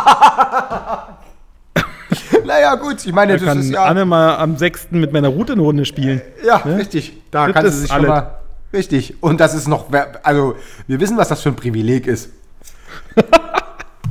Naja, 2.45 2.75
gut, 2.75 3.07
ich 3.07 3.13
meine, 3.13 3.35
Da 3.35 3.39
das 3.39 3.47
kann 3.47 3.61
ist 3.61 3.71
ja. 3.71 3.85
Anne 3.85 4.05
mal 4.05 4.37
am 4.39 4.57
6. 4.57 4.89
mit 4.91 5.13
meiner 5.13 5.29
Route 5.29 5.53
eine 5.53 5.63
Runde 5.63 5.85
spielen. 5.85 6.21
Ja, 6.45 6.57
richtig. 6.57 7.13
Da 7.31 7.47
Das 7.47 7.55
kann 7.55 7.65
ist 7.67 7.75
sie 7.75 7.81
sich 7.83 7.93
alles. 7.93 8.07
schon 8.07 8.15
mal. 8.15 8.35
Richtig. 8.73 9.23
Und 9.23 9.39
das 9.41 9.55
ist 9.55 9.69
noch. 9.69 9.87
Also, 10.25 10.57
wir 10.89 10.99
wissen, 10.99 11.17
was 11.17 11.29
das 11.29 11.43
für 11.43 11.51
ein 11.51 11.55
Privileg 11.55 12.09
ist. 12.09 12.31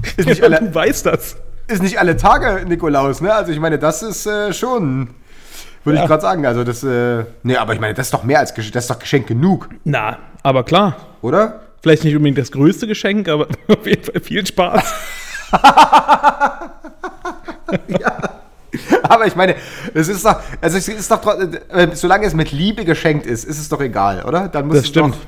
ist, 0.17 0.25
nicht 0.27 0.43
alle, 0.43 0.59
du 0.59 0.73
weißt 0.73 1.05
das. 1.05 1.37
ist 1.67 1.81
nicht 1.83 1.99
alle 1.99 2.17
Tage 2.17 2.65
Nikolaus, 2.67 3.21
ne? 3.21 3.33
Also, 3.33 3.51
ich 3.51 3.59
meine, 3.59 3.77
das 3.79 4.01
ist 4.03 4.25
äh, 4.25 4.53
schon. 4.53 5.09
Würde 5.83 5.97
Ja. 5.97 6.03
ich 6.03 6.09
gerade 6.09 6.21
sagen. 6.21 6.45
Also, 6.45 6.63
das. 6.63 6.83
Äh, 6.83 7.25
nee, 7.43 7.55
aber 7.55 7.73
ich 7.73 7.79
meine, 7.79 7.93
das 7.93 8.07
ist 8.07 8.13
doch 8.13 8.23
mehr 8.23 8.39
als 8.39 8.53
Geschenk. 8.53 8.73
Das 8.73 8.83
ist 8.85 8.89
doch 8.89 8.99
Geschenk 8.99 9.27
genug, 9.27 9.69
Na, 9.83 10.17
aber 10.43 10.63
klar. 10.63 10.95
oder? 11.21 11.61
Vielleicht 11.81 12.03
nicht 12.03 12.15
unbedingt 12.15 12.37
das 12.37 12.51
größte 12.51 12.87
Geschenk, 12.87 13.29
aber 13.29 13.47
auf 13.69 13.85
jeden 13.87 14.03
Fall 14.03 14.19
viel 14.21 14.45
Spaß. 14.45 14.93
Aber 19.03 19.25
ich 19.25 19.35
meine, 19.35 19.55
es 19.95 20.07
ist 20.07 20.23
doch. 20.23 20.39
Also, 20.61 20.77
es 20.77 20.87
ist 20.87 21.09
doch. 21.09 21.25
Äh, 21.69 21.87
solange 21.93 22.27
es 22.27 22.33
mit 22.35 22.51
Liebe 22.51 22.85
geschenkt 22.85 23.25
ist, 23.25 23.43
ist 23.45 23.57
es 23.59 23.67
doch 23.67 23.81
egal, 23.81 24.23
oder? 24.25 24.47
Dann 24.47 24.67
muss 24.67 24.75
Das 24.77 24.83
es 24.83 24.89
stimmt. 24.89 25.15
Doch, 25.15 25.19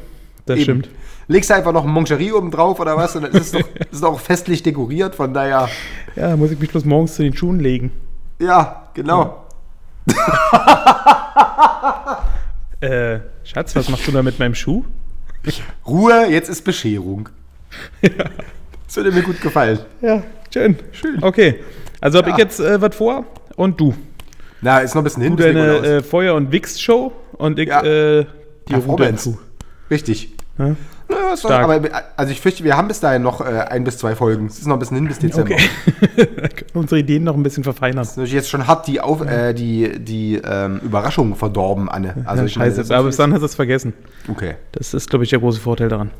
Das 0.46 0.56
eben. 0.60 0.64
stimmt. 0.84 0.90
Legst 1.32 1.50
du 1.50 1.56
einfach 1.56 1.72
noch 1.72 1.86
ein 1.86 1.90
Moncherie 1.92 2.34
oben 2.34 2.52
drauf 2.52 2.80
oder 2.82 2.98
was? 2.98 3.16
Und 3.16 3.22
dann 3.24 3.32
ist 3.32 3.54
es 3.56 3.62
doch, 3.62 3.70
ist 3.92 4.04
auch 4.04 4.20
festlich 4.20 4.64
dekoriert, 4.64 5.16
von 5.16 5.34
daher. 5.34 5.70
Ja, 6.18 6.36
muss 6.36 6.52
ich 6.52 6.60
mich 6.60 6.70
bloß 6.70 6.84
morgens 6.84 7.16
zu 7.16 7.24
den 7.24 7.34
Schuhen 7.36 7.60
legen. 7.62 7.92
Ja, 8.40 8.88
genau. 8.94 9.46
Äh, 12.82 13.20
Schatz, 13.44 13.76
was 13.76 13.90
machst 13.90 14.08
du 14.08 14.12
da 14.12 14.24
mit 14.24 14.40
meinem 14.40 14.56
Schuh? 14.56 14.84
Ruhe, 15.86 16.26
jetzt 16.32 16.50
ist 16.50 16.64
Bescherung. 16.64 17.30
Das 18.02 18.96
würde 18.96 19.12
mir 19.12 19.22
gut 19.22 19.40
gefallen. 19.40 19.78
Ja, 20.02 20.24
schön. 20.52 20.76
Schön. 20.92 21.22
Okay. 21.24 21.60
Also 22.00 22.18
habe 22.18 22.30
Ja. 22.30 22.36
ich 22.36 22.40
jetzt 22.40 22.60
äh, 22.60 22.82
was 22.82 22.96
vor 22.96 23.26
und 23.56 23.80
du. 23.80 23.94
Na, 24.62 24.80
ist 24.80 24.96
noch 24.96 25.02
ein 25.02 25.04
bisschen 25.04 25.22
hin. 25.22 25.38
Du 25.38 25.44
deine 25.44 25.78
äh, 25.78 26.02
Feuer- 26.02 26.34
und 26.34 26.52
Wix-Show 26.52 27.12
und 27.34 27.60
ich 27.60 27.70
Ja. 27.70 27.84
äh, 27.84 28.26
die. 28.68 28.74
Schuh. 29.20 29.38
Richtig. 29.92 30.34
Ja? 30.58 30.76
Ja, 31.12 31.34
ist 31.34 31.40
Stark. 31.42 31.64
aber 31.64 31.82
also 32.16 32.32
ich 32.32 32.40
fürchte, 32.42 32.64
wir 32.64 32.78
haben 32.78 32.88
bis 32.88 33.00
dahin 33.00 33.22
noch 33.22 33.42
äh, 33.42 33.44
ein 33.44 33.84
bis 33.84 33.98
zwei 33.98 34.16
Folgen. 34.16 34.46
Es 34.48 34.60
ist 34.60 34.68
noch 34.68 34.76
ein 34.76 34.80
bisschen 34.80 34.98
hin 34.98 35.08
bis 35.08 35.20
Dezember. 35.20 35.56
Okay. 35.56 36.30
Unsere 36.74 37.00
Ideen 37.00 37.24
noch 37.24 37.36
ein 37.36 37.44
bisschen 37.44 37.64
verfeinern. 37.64 37.98
Das 38.06 38.18
ist 38.18 38.32
jetzt 38.32 38.50
schon 38.50 38.68
hart 38.68 38.88
die, 38.88 39.02
Auf, 39.02 39.22
äh, 39.26 39.54
die, 39.54 40.00
die 40.00 40.36
ähm, 40.44 40.80
Überraschung 40.84 41.36
verdorben, 41.36 41.90
Anne. 41.90 42.16
Also 42.26 42.42
Ja, 42.44 42.48
ich 42.48 42.58
meine, 42.58 42.70
scheiße, 42.72 42.82
das 42.82 42.92
aber 42.92 43.10
ist 43.10 43.14
bis 43.14 43.18
dann 43.18 43.34
hast 43.34 43.42
du 43.42 43.46
es 43.46 43.56
vergessen. 43.56 43.94
Okay. 44.30 44.56
Das 44.72 44.94
ist, 44.94 45.10
glaube 45.10 45.24
ich, 45.26 45.30
der 45.30 45.40
große 45.40 45.60
Vorteil 45.60 45.90
daran. 45.90 46.12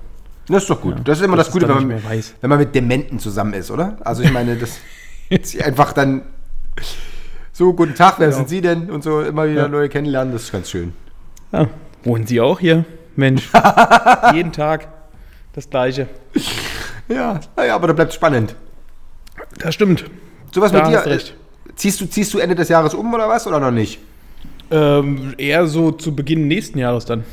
Das 0.48 0.64
ist 0.64 0.70
doch 0.70 0.82
gut. 0.82 0.96
das 1.06 1.20
ist 1.20 1.26
immer 1.26 1.38
dass 1.38 1.48
das 1.48 1.54
Gute, 1.54 1.70
wenn 1.70 1.88
man, 1.88 2.02
wenn 2.42 2.50
man 2.50 2.60
mit 2.60 2.76
Dementen 2.76 3.20
zusammen 3.20 3.54
ist, 3.54 3.72
oder? 3.72 3.98
Also 4.04 4.24
ich 4.24 4.32
meine, 4.34 4.56
das 4.58 4.78
sie 5.44 5.64
einfach 5.64 5.94
dann 5.94 6.24
so, 7.54 7.74
guten 7.74 7.96
Tag, 7.96 8.16
wer 8.18 8.32
sind 8.32 8.50
Sie 8.50 8.60
denn? 8.62 8.90
Und 8.90 9.04
so 9.04 9.22
immer 9.22 9.48
wieder 9.48 9.64
Ja. 9.64 9.68
neue 9.68 9.88
kennenlernen, 9.88 10.34
das 10.34 10.44
ist 10.44 10.52
ganz 10.52 10.70
schön. 10.70 10.94
Ja, 11.52 11.68
wohnen 12.04 12.26
Sie 12.26 12.42
auch 12.42 12.60
hier? 12.60 12.86
Mensch, 13.16 13.50
jeden 14.34 14.52
Tag 14.52 14.88
das 15.54 15.70
Gleiche. 15.70 16.08
Ja, 17.08 17.40
naja, 17.56 17.76
aber 17.76 17.88
da 17.88 17.94
bleibt 17.94 18.14
spannend. 18.14 18.56
Das 19.60 19.74
stimmt. 19.76 20.06
Sowas 20.54 20.72
mit 20.72 20.88
dir. 20.88 21.06
äh, 21.06 21.20
Ziehst 21.76 22.00
du, 22.02 22.06
ziehst 22.06 22.34
du 22.34 22.40
Ende 22.40 22.56
des 22.56 22.70
Jahres 22.70 22.94
um 22.94 23.14
oder 23.14 23.28
was? 23.28 23.48
Oder 23.48 23.60
noch 23.60 23.72
nicht? 23.72 24.00
Ähm, 24.70 25.34
eher 25.38 25.68
so 25.68 25.92
zu 25.92 26.16
Beginn 26.16 26.48
nächsten 26.48 26.78
Jahres 26.80 27.06
dann. 27.06 27.24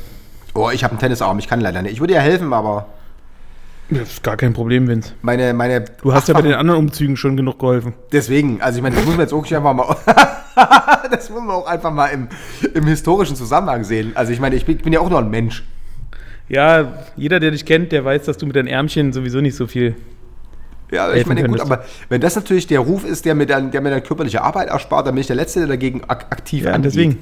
Oh, 0.53 0.69
ich 0.71 0.83
habe 0.83 0.91
einen 0.91 0.99
Tennisarm, 0.99 1.39
ich 1.39 1.47
kann 1.47 1.61
leider 1.61 1.81
nicht. 1.81 1.93
Ich 1.93 1.99
würde 1.99 2.13
ja 2.15 2.19
helfen, 2.19 2.51
aber 2.53 2.87
Das 3.91 4.09
ist 4.13 4.23
gar 4.23 4.37
kein 4.37 4.53
Problem, 4.53 4.87
Vince. 4.87 5.13
meine, 5.21 5.53
meine. 5.53 5.83
Du 6.01 6.13
hast 6.13 6.27
ja 6.27 6.33
bei 6.35 6.43
den 6.43 6.53
anderen 6.53 6.79
Umzügen 6.79 7.17
schon 7.17 7.35
genug 7.35 7.57
geholfen. 7.59 7.93
Deswegen, 8.11 8.61
also 8.61 8.77
ich 8.77 8.83
meine, 8.83 8.95
das 8.95 9.05
muss 9.05 9.15
man 9.15 9.21
jetzt 9.21 9.33
auch 9.33 9.43
einfach 9.51 9.73
mal. 9.73 9.95
das 11.11 11.29
muss 11.29 11.41
man 11.41 11.51
auch 11.55 11.67
einfach 11.67 11.91
mal 11.91 12.07
im, 12.07 12.27
im 12.73 12.85
historischen 12.85 13.35
Zusammenhang 13.35 13.83
sehen. 13.83 14.11
Also 14.15 14.31
ich 14.31 14.39
meine, 14.39 14.55
ich 14.55 14.65
bin, 14.65 14.77
ich 14.77 14.83
bin 14.83 14.93
ja 14.93 14.99
auch 14.99 15.09
nur 15.09 15.19
ein 15.19 15.29
Mensch. 15.29 15.63
Ja, 16.49 16.93
jeder, 17.15 17.39
der 17.39 17.51
dich 17.51 17.65
kennt, 17.65 17.91
der 17.91 18.05
weiß, 18.05 18.25
dass 18.25 18.37
du 18.37 18.45
mit 18.45 18.55
deinen 18.55 18.67
Ärmchen 18.67 19.13
sowieso 19.13 19.41
nicht 19.41 19.55
so 19.55 19.67
viel. 19.67 19.95
Ja, 20.91 21.13
ich 21.13 21.27
meine, 21.27 21.43
gut, 21.47 21.59
aber 21.59 21.83
wenn 22.09 22.19
das 22.21 22.35
natürlich 22.35 22.65
der 22.65 22.79
Ruf 22.79 23.05
ist, 23.05 23.25
der 23.25 23.35
mir 23.35 23.45
dann, 23.45 23.69
der 23.69 23.81
mir 23.81 23.91
dann 23.91 24.03
körperliche 24.03 24.41
Arbeit 24.41 24.69
erspart, 24.69 25.05
dann 25.05 25.13
bin 25.13 25.21
ich 25.21 25.27
der 25.27 25.35
Letzte, 25.35 25.59
der 25.59 25.67
dagegen 25.67 26.01
ak 26.07 26.27
aktiv 26.31 26.63
Ja, 26.65 26.71
angeht. 26.71 26.91
deswegen. 26.91 27.17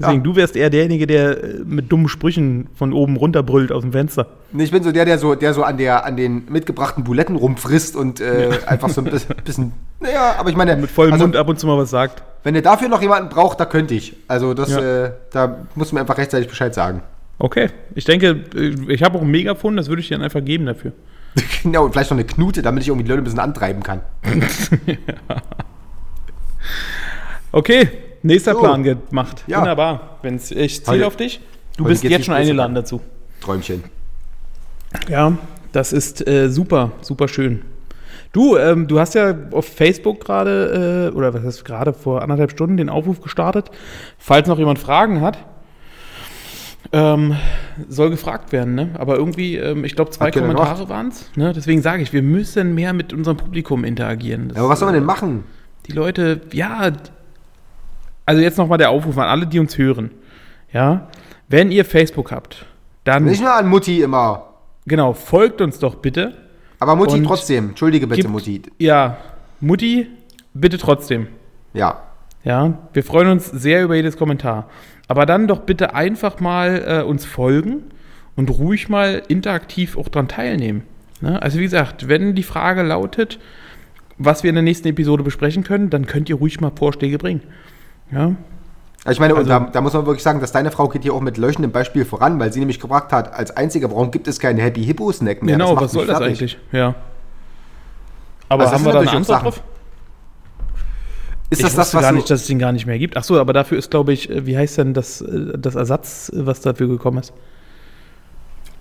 Deswegen, 0.00 0.18
Ja. 0.18 0.22
du 0.24 0.36
wärst 0.36 0.56
eher 0.56 0.70
derjenige, 0.70 1.06
der 1.06 1.44
äh, 1.44 1.58
mit 1.64 1.92
dummen 1.92 2.08
Sprüchen 2.08 2.68
von 2.74 2.92
oben 2.92 3.16
runterbrüllt 3.16 3.70
aus 3.70 3.82
dem 3.82 3.92
Fenster. 3.92 4.26
Nee, 4.52 4.64
Ich 4.64 4.70
bin 4.70 4.82
so 4.82 4.90
der, 4.92 5.04
der 5.04 5.18
so, 5.18 5.34
der 5.34 5.52
so 5.54 5.62
an, 5.62 5.76
der, 5.76 6.04
an 6.06 6.16
den 6.16 6.44
mitgebrachten 6.50 7.04
Buletten 7.04 7.36
rumfrisst 7.36 7.94
und 7.96 8.20
äh, 8.20 8.48
einfach 8.66 8.88
so 8.88 9.02
ein 9.02 9.04
bis- 9.04 9.26
bisschen. 9.44 9.72
Naja, 10.00 10.34
aber 10.38 10.50
ich 10.50 10.56
meine, 10.56 10.74
Mit 10.76 10.90
vollem 10.90 11.12
also, 11.12 11.24
Mund 11.26 11.36
ab 11.36 11.48
und 11.48 11.60
zu 11.60 11.66
mal 11.66 11.76
was 11.78 11.90
sagt. 11.90 12.22
wenn 12.42 12.54
ihr 12.54 12.62
dafür 12.62 12.88
noch 12.88 13.02
jemanden 13.02 13.28
braucht, 13.28 13.60
da 13.60 13.66
könnte 13.66 13.94
ich. 13.94 14.16
Also 14.26 14.54
das, 14.54 14.70
Ja. 14.70 15.04
äh, 15.06 15.10
da 15.32 15.58
muss 15.74 15.92
man 15.92 16.00
einfach 16.00 16.16
rechtzeitig 16.18 16.48
Bescheid 16.48 16.74
sagen. 16.74 17.02
Okay. 17.38 17.68
Ich 17.94 18.04
denke, 18.06 18.44
äh, 18.54 18.74
ich 18.92 19.02
habe 19.02 19.18
auch 19.18 19.22
ein 19.22 19.30
Megafon, 19.30 19.76
das 19.76 19.88
würde 19.88 20.00
ich 20.00 20.08
dir 20.08 20.14
dann 20.16 20.24
einfach 20.24 20.44
geben 20.44 20.66
dafür. 20.66 20.92
Genau, 21.62 21.84
und 21.84 21.92
vielleicht 21.92 22.10
noch 22.10 22.16
eine 22.18 22.26
Knute, 22.26 22.60
damit 22.62 22.82
ich 22.82 22.88
irgendwie 22.88 23.04
die 23.04 23.10
Leute 23.10 23.20
ein 23.22 23.24
bisschen 23.24 23.38
antreiben 23.40 23.82
kann. 23.82 24.00
Okay, 27.52 27.88
nächster 28.22 28.52
So. 28.54 28.60
Plan 28.60 28.82
gemacht. 28.82 29.44
Ja. 29.46 29.58
Wunderbar. 29.58 30.18
Wenn's, 30.22 30.50
ich 30.50 30.84
ziele 30.84 30.98
Heute- 30.98 31.06
auf 31.06 31.16
dich. 31.16 31.40
Du 31.76 31.84
bist 31.84 32.04
jetzt 32.04 32.26
schon 32.26 32.34
eingeladen 32.34 32.74
dazu. 32.74 33.00
Träumchen. 33.40 33.84
Ja, 35.08 35.32
das 35.72 35.92
ist 35.92 36.26
äh, 36.26 36.50
super, 36.50 36.92
super 37.00 37.28
schön. 37.28 37.62
Du, 38.32 38.56
ähm, 38.56 38.86
du 38.86 39.00
hast 39.00 39.14
ja 39.14 39.34
auf 39.52 39.66
Facebook 39.66 40.20
gerade, 40.24 41.10
äh, 41.12 41.16
oder 41.16 41.32
was 41.34 41.42
heißt 41.42 41.64
gerade 41.64 41.92
vor 41.92 42.22
anderthalb 42.22 42.50
Stunden 42.50 42.76
den 42.76 42.88
Aufruf 42.88 43.20
gestartet. 43.20 43.70
Falls 44.18 44.46
noch 44.46 44.58
jemand 44.58 44.78
Fragen 44.78 45.20
hat, 45.20 45.38
ähm, 46.92 47.36
soll 47.88 48.10
gefragt 48.10 48.52
werden, 48.52 48.74
ne? 48.74 48.90
Aber 48.98 49.16
irgendwie, 49.16 49.56
ähm, 49.56 49.84
ich 49.84 49.94
glaube, 49.94 50.10
zwei 50.10 50.30
Kommentare 50.30 50.88
waren 50.88 51.08
es. 51.08 51.30
Ne? 51.36 51.52
Deswegen 51.54 51.82
sage 51.82 52.02
ich, 52.02 52.12
wir 52.12 52.22
müssen 52.22 52.74
mehr 52.74 52.92
mit 52.92 53.12
unserem 53.12 53.36
Publikum 53.36 53.84
interagieren. 53.84 54.48
Das, 54.48 54.58
aber 54.58 54.68
was 54.68 54.78
soll 54.80 54.86
man 54.86 54.94
denn 54.94 55.04
machen? 55.04 55.44
die 55.86 55.92
Leute, 55.92 56.42
ja, 56.52 56.90
also 58.26 58.40
jetzt 58.42 58.58
nochmal 58.58 58.78
der 58.78 58.90
Aufruf 58.90 59.16
an 59.18 59.28
alle, 59.28 59.46
die 59.46 59.58
uns 59.58 59.76
hören. 59.78 60.10
Ja, 60.72 61.08
wenn 61.48 61.70
ihr 61.72 61.84
Facebook 61.84 62.30
habt, 62.32 62.66
dann, 63.04 63.24
Nicht 63.24 63.40
nur 63.42 63.52
an 63.52 63.66
Mutti 63.68 64.02
immer. 64.02 64.44
genau, 64.86 65.12
folgt 65.12 65.60
uns 65.60 65.78
doch 65.78 65.96
bitte. 65.96 66.34
Aber 66.78 66.96
Mutti 66.96 67.22
trotzdem. 67.22 67.70
Entschuldige 67.70 68.06
bitte, 68.06 68.22
Gibt- 68.22 68.32
Mutti. 68.32 68.62
Ja, 68.78 69.16
Mutti, 69.60 70.06
bitte 70.54 70.78
trotzdem. 70.78 71.26
Ja. 71.74 72.02
Ja, 72.42 72.78
wir 72.94 73.04
freuen 73.04 73.28
uns 73.28 73.46
sehr 73.50 73.82
über 73.84 73.96
jedes 73.96 74.16
Kommentar. 74.16 74.68
Aber 75.08 75.26
dann 75.26 75.46
doch 75.46 75.60
bitte 75.60 75.94
einfach 75.94 76.40
mal 76.40 76.84
äh, 76.86 77.02
uns 77.02 77.24
folgen 77.26 77.82
und 78.36 78.48
ruhig 78.48 78.88
mal 78.88 79.22
interaktiv 79.28 79.98
auch 79.98 80.08
dran 80.08 80.28
teilnehmen. 80.28 80.84
Ne? 81.20 81.42
Also 81.42 81.58
wie 81.58 81.64
gesagt, 81.64 82.08
wenn 82.08 82.34
die 82.34 82.42
Frage 82.42 82.82
lautet, 82.82 83.38
was 84.16 84.42
wir 84.42 84.48
in 84.48 84.54
der 84.54 84.62
nächsten 84.62 84.88
Episode 84.88 85.22
besprechen 85.22 85.64
können, 85.64 85.90
dann 85.90 86.06
könnt 86.06 86.30
ihr 86.30 86.36
ruhig 86.36 86.60
mal 86.60 86.72
Vorschläge 86.74 87.18
bringen. 87.18 87.42
Ja, 88.12 88.34
Also 89.04 89.12
ich 89.12 89.20
meine, 89.20 89.34
und 89.34 89.40
Also- 89.40 89.50
da, 89.50 89.60
da 89.72 89.80
muss 89.80 89.92
man 89.94 90.04
wirklich 90.06 90.22
sagen, 90.22 90.40
dass 90.40 90.52
deine 90.52 90.70
Frau 90.70 90.88
geht 90.88 91.02
hier 91.02 91.14
auch 91.14 91.20
mit 91.20 91.38
leuchtendem 91.38 91.72
Beispiel 91.72 92.04
voran, 92.04 92.38
weil 92.38 92.52
sie 92.52 92.58
nämlich 92.60 92.80
gefragt 92.80 93.12
hat, 93.12 93.32
als 93.32 93.56
einzige, 93.56 93.90
warum 93.90 94.10
gibt 94.10 94.28
es 94.28 94.38
keinen 94.40 94.58
Happy 94.58 94.84
Hippo 94.84 95.10
Snack 95.12 95.42
mehr? 95.42 95.56
genau, 95.56 95.80
was 95.80 95.92
soll 95.92 96.06
das 96.06 96.20
eigentlich? 96.20 96.58
Ja. 96.72 96.94
Aber 98.48 98.64
Also 98.64 98.74
haben 98.74 98.84
wir 98.84 98.92
da 98.92 99.00
eine 99.00 99.10
Antwort 99.10 99.42
drauf? 99.42 99.62
Ist 101.50 101.58
ich 101.60 101.64
das 101.66 101.76
was 101.76 101.92
gar 102.02 102.12
nicht, 102.12 102.30
dass 102.30 102.42
es 102.42 102.46
den 102.46 102.58
gar 102.60 102.72
nicht 102.72 102.86
mehr 102.86 102.98
gibt. 102.98 103.16
Ach 103.16 103.24
so, 103.24 103.40
aber 103.40 103.52
dafür 103.52 103.76
ist, 103.78 103.90
glaube 103.90 104.12
ich, 104.12 104.30
äh, 104.30 104.46
wie 104.46 104.56
heißt 104.56 104.78
denn 104.78 104.94
das, 104.94 105.20
äh, 105.20 105.58
das 105.58 105.74
Ersatz, 105.74 106.28
äh, 106.34 106.46
was 106.46 106.60
dafür 106.60 106.86
gekommen 106.86 107.18
ist? 107.18 107.32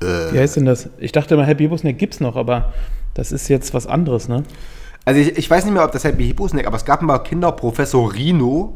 Äh. 0.02 0.34
Wie 0.34 0.40
heißt 0.40 0.56
denn 0.58 0.66
das? 0.66 0.90
Ich 1.00 1.12
dachte 1.12 1.34
immer, 1.34 1.46
Happy 1.46 1.64
Hippo 1.64 1.78
Snack 1.78 1.98
gibt's 1.98 2.20
noch, 2.20 2.36
aber 2.36 2.74
das 3.16 3.32
ist 3.32 3.48
jetzt 3.48 3.74
was 3.74 3.88
anderes, 3.88 4.28
ne? 4.28 4.44
Also 5.06 5.20
ich, 5.20 5.38
ich 5.38 5.50
weiß 5.50 5.66
nicht 5.66 5.74
mehr, 5.74 5.84
ob 5.84 5.92
das 5.94 6.04
Happy 6.04 6.26
Hippo 6.28 6.48
Snack, 6.48 6.68
aber 6.68 6.76
es 6.78 6.86
gab 6.86 7.02
mal 7.02 7.18
Kinderprofessor 7.20 8.14
Rino, 8.14 8.76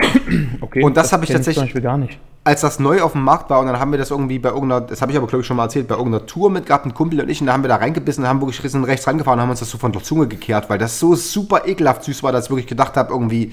Okay. 0.60 0.82
Und 0.82 0.96
das 0.96 1.12
habe 1.12 1.24
ich 1.24 1.30
tatsächlich- 1.30 1.74
nicht. 1.74 2.18
als 2.44 2.60
das 2.60 2.78
neu 2.78 3.02
auf 3.02 3.12
dem 3.12 3.22
Markt 3.22 3.50
war 3.50 3.60
und 3.60 3.66
dann 3.66 3.78
haben 3.78 3.90
wir 3.90 3.98
das 3.98 4.10
irgendwie 4.10 4.38
bei 4.38 4.50
irgendeiner, 4.50 4.80
das 4.80 5.02
habe 5.02 5.10
ich 5.12 5.18
aber 5.18 5.26
glaube 5.26 5.40
ich 5.40 5.46
schon 5.46 5.56
mal 5.56 5.64
erzählt, 5.64 5.88
bei 5.88 5.96
irgendeiner 5.96 6.26
Tour 6.26 6.50
mit 6.50 6.66
gehabt, 6.66 6.86
ein 6.86 6.94
Kumpel 6.94 7.20
und 7.20 7.28
ich, 7.28 7.40
und 7.40 7.48
da 7.48 7.52
haben 7.52 7.62
wir 7.64 7.68
da 7.68 7.76
reingebissen, 7.76 8.26
haben 8.26 8.40
wirklich 8.40 8.62
rechts 8.62 9.06
rangefahren 9.06 9.38
und 9.38 9.42
haben 9.42 9.50
uns 9.50 9.60
das 9.60 9.70
so 9.70 9.78
von 9.78 9.92
der 9.92 10.02
Zunge 10.02 10.26
gekehrt, 10.28 10.70
weil 10.70 10.78
das 10.78 10.98
so 10.98 11.14
super 11.14 11.66
ekelhaft 11.66 12.04
süß 12.04 12.22
war, 12.22 12.32
dass 12.32 12.44
ich 12.46 12.50
wirklich 12.50 12.66
gedacht 12.66 12.96
habe, 12.96 13.12
irgendwie, 13.12 13.52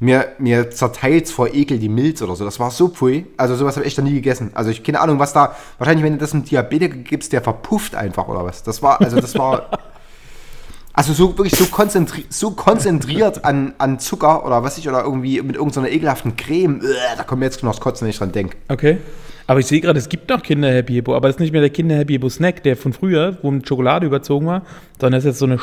mir, 0.00 0.26
mir 0.38 0.70
zerteilt 0.70 1.28
vor 1.28 1.48
Ekel 1.54 1.78
die 1.78 1.88
Milz 1.88 2.20
oder 2.22 2.34
so. 2.36 2.44
Das 2.44 2.58
war 2.60 2.70
so 2.70 2.88
pfui. 2.88 3.26
Also 3.36 3.54
sowas 3.54 3.76
habe 3.76 3.84
ich 3.86 3.92
echt 3.92 3.98
noch 3.98 4.04
nie 4.04 4.14
gegessen. 4.14 4.50
Also 4.54 4.70
ich 4.70 4.82
keine 4.82 5.00
Ahnung, 5.00 5.18
was 5.18 5.32
da, 5.32 5.54
wahrscheinlich 5.78 6.04
wenn 6.04 6.14
du 6.14 6.18
das 6.18 6.34
einem 6.34 6.44
Diabetiker 6.44 6.96
gibst, 6.96 7.32
der 7.32 7.42
verpufft 7.42 7.94
einfach 7.94 8.28
oder 8.28 8.44
was. 8.44 8.62
Das 8.62 8.82
war, 8.82 9.00
also 9.00 9.20
das 9.20 9.34
war, 9.36 9.68
also 10.94 11.12
so 11.12 11.36
wirklich 11.36 11.56
so, 11.56 11.66
konzentri 11.66 12.24
so 12.28 12.52
konzentriert 12.52 13.44
an, 13.44 13.74
an 13.78 13.98
Zucker 13.98 14.46
oder 14.46 14.62
was 14.62 14.78
ich, 14.78 14.88
oder 14.88 15.02
irgendwie 15.02 15.42
mit 15.42 15.56
irgendeiner 15.56 15.90
ekelhaften 15.90 16.36
Creme. 16.36 16.80
Uah, 16.82 17.16
da 17.16 17.24
kommt 17.24 17.40
mir 17.40 17.46
jetzt 17.46 17.62
noch 17.62 17.72
das 17.72 17.80
Kotzen, 17.80 18.06
wenn 18.06 18.10
ich 18.10 18.18
dran 18.18 18.32
denke. 18.32 18.56
Okay. 18.68 18.98
Aber 19.46 19.60
ich 19.60 19.66
sehe 19.66 19.80
gerade, 19.80 19.98
es 19.98 20.08
gibt 20.08 20.30
noch 20.30 20.42
Kinder 20.42 20.72
Happy 20.72 20.94
Hippo, 20.94 21.14
aber 21.14 21.28
das 21.28 21.36
ist 21.36 21.40
nicht 21.40 21.52
mehr 21.52 21.60
der 21.60 21.70
Kinder 21.70 21.96
Happy 21.96 22.14
Hippo 22.14 22.30
Snack, 22.30 22.62
der 22.62 22.76
von 22.76 22.92
früher, 22.94 23.36
wo 23.42 23.50
mit 23.50 23.68
Schokolade 23.68 24.06
überzogen 24.06 24.46
war, 24.46 24.62
sondern 24.98 25.18
das 25.18 25.24
ist 25.24 25.30
jetzt 25.30 25.38
so 25.40 25.44
eine, 25.46 25.58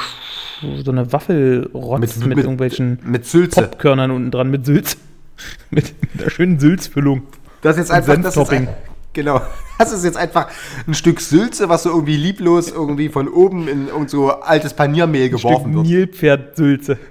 so 0.84 0.92
eine 0.92 1.12
Waffelrotz 1.12 2.18
mit, 2.18 2.38
irgendwelchen 2.38 3.00
mit 3.04 3.26
Sülze. 3.26 3.62
Popkörnern 3.62 4.12
unten 4.12 4.30
dran 4.30 4.52
mit 4.52 4.66
Sülz. 4.66 4.98
mit 5.72 5.96
einer 6.20 6.30
schönen 6.30 6.60
Sülzfüllung. 6.60 7.24
Das 7.62 7.78
ist 7.78 7.90
jetzt 7.90 7.92
einfach, 7.92 8.22
das 8.22 8.36
ist 8.36 8.50
ein, 8.52 8.68
genau. 9.14 9.42
Das 9.82 9.92
ist 9.92 10.04
jetzt 10.04 10.18
einfach 10.18 10.48
ein 10.88 10.94
Stück 10.94 11.20
Sülze, 11.20 11.68
was 11.68 11.84
so 11.84 11.90
irgendwie 11.90 12.16
lieblos 12.16 12.70
irgendwie 12.72 13.10
von 13.10 13.28
oben 13.28 13.68
in 13.68 13.88
irgend 13.88 14.12
so 14.12 14.30
altes 14.30 14.76
Paniermehl 14.76 15.30
geworfen 15.30 15.74
wird. 15.74 15.88
Nilpferd-Sülze. 15.88 16.98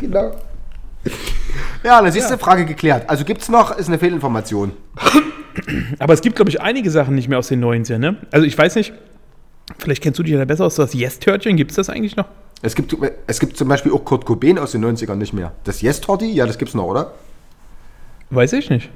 Genau. 0.00 0.32
Ja, 1.82 2.00
dann 2.00 2.12
siehst 2.12 2.30
du, 2.30 2.38
Frage 2.38 2.64
geklärt. 2.64 3.08
Also 3.10 3.24
gibt's 3.24 3.48
noch, 3.48 3.76
ist 3.76 3.88
eine 3.88 3.98
Fehlinformation. 3.98 4.72
Aber 5.98 6.12
es 6.12 6.20
gibt, 6.20 6.36
glaube 6.36 6.50
ich, 6.50 6.60
einige 6.60 6.90
Sachen 6.90 7.16
nicht 7.16 7.28
mehr 7.28 7.38
aus 7.38 7.48
den 7.48 7.64
90ern, 7.64 7.98
ne? 7.98 8.16
Also 8.30 8.46
ich 8.46 8.56
weiß 8.56 8.76
nicht, 8.76 8.92
vielleicht 9.78 10.02
kennst 10.02 10.18
du 10.18 10.22
dich 10.22 10.32
ja 10.32 10.38
da 10.38 10.44
besser 10.44 10.66
aus, 10.66 10.76
das 10.76 10.94
Yes-Törtchen, 10.94 11.56
gibt 11.56 11.72
es 11.72 11.76
das 11.76 11.88
eigentlich 11.88 12.14
noch? 12.16 12.26
Es 12.62 12.76
gibt, 12.76 12.94
es 13.26 13.40
gibt 13.40 13.56
zum 13.56 13.66
Beispiel 13.66 13.90
auch 13.92 14.04
Kurt 14.04 14.26
Cobain 14.26 14.58
aus 14.58 14.72
den 14.72 14.84
90ern 14.84 15.16
nicht 15.16 15.32
mehr. 15.32 15.52
Das 15.64 15.80
Yes-Torti, 15.82 16.30
ja, 16.30 16.46
das 16.46 16.58
gibt's 16.58 16.74
noch, 16.74 16.84
oder? 16.84 17.14
Weiß 18.28 18.52
ich 18.52 18.70
nicht. 18.70 18.90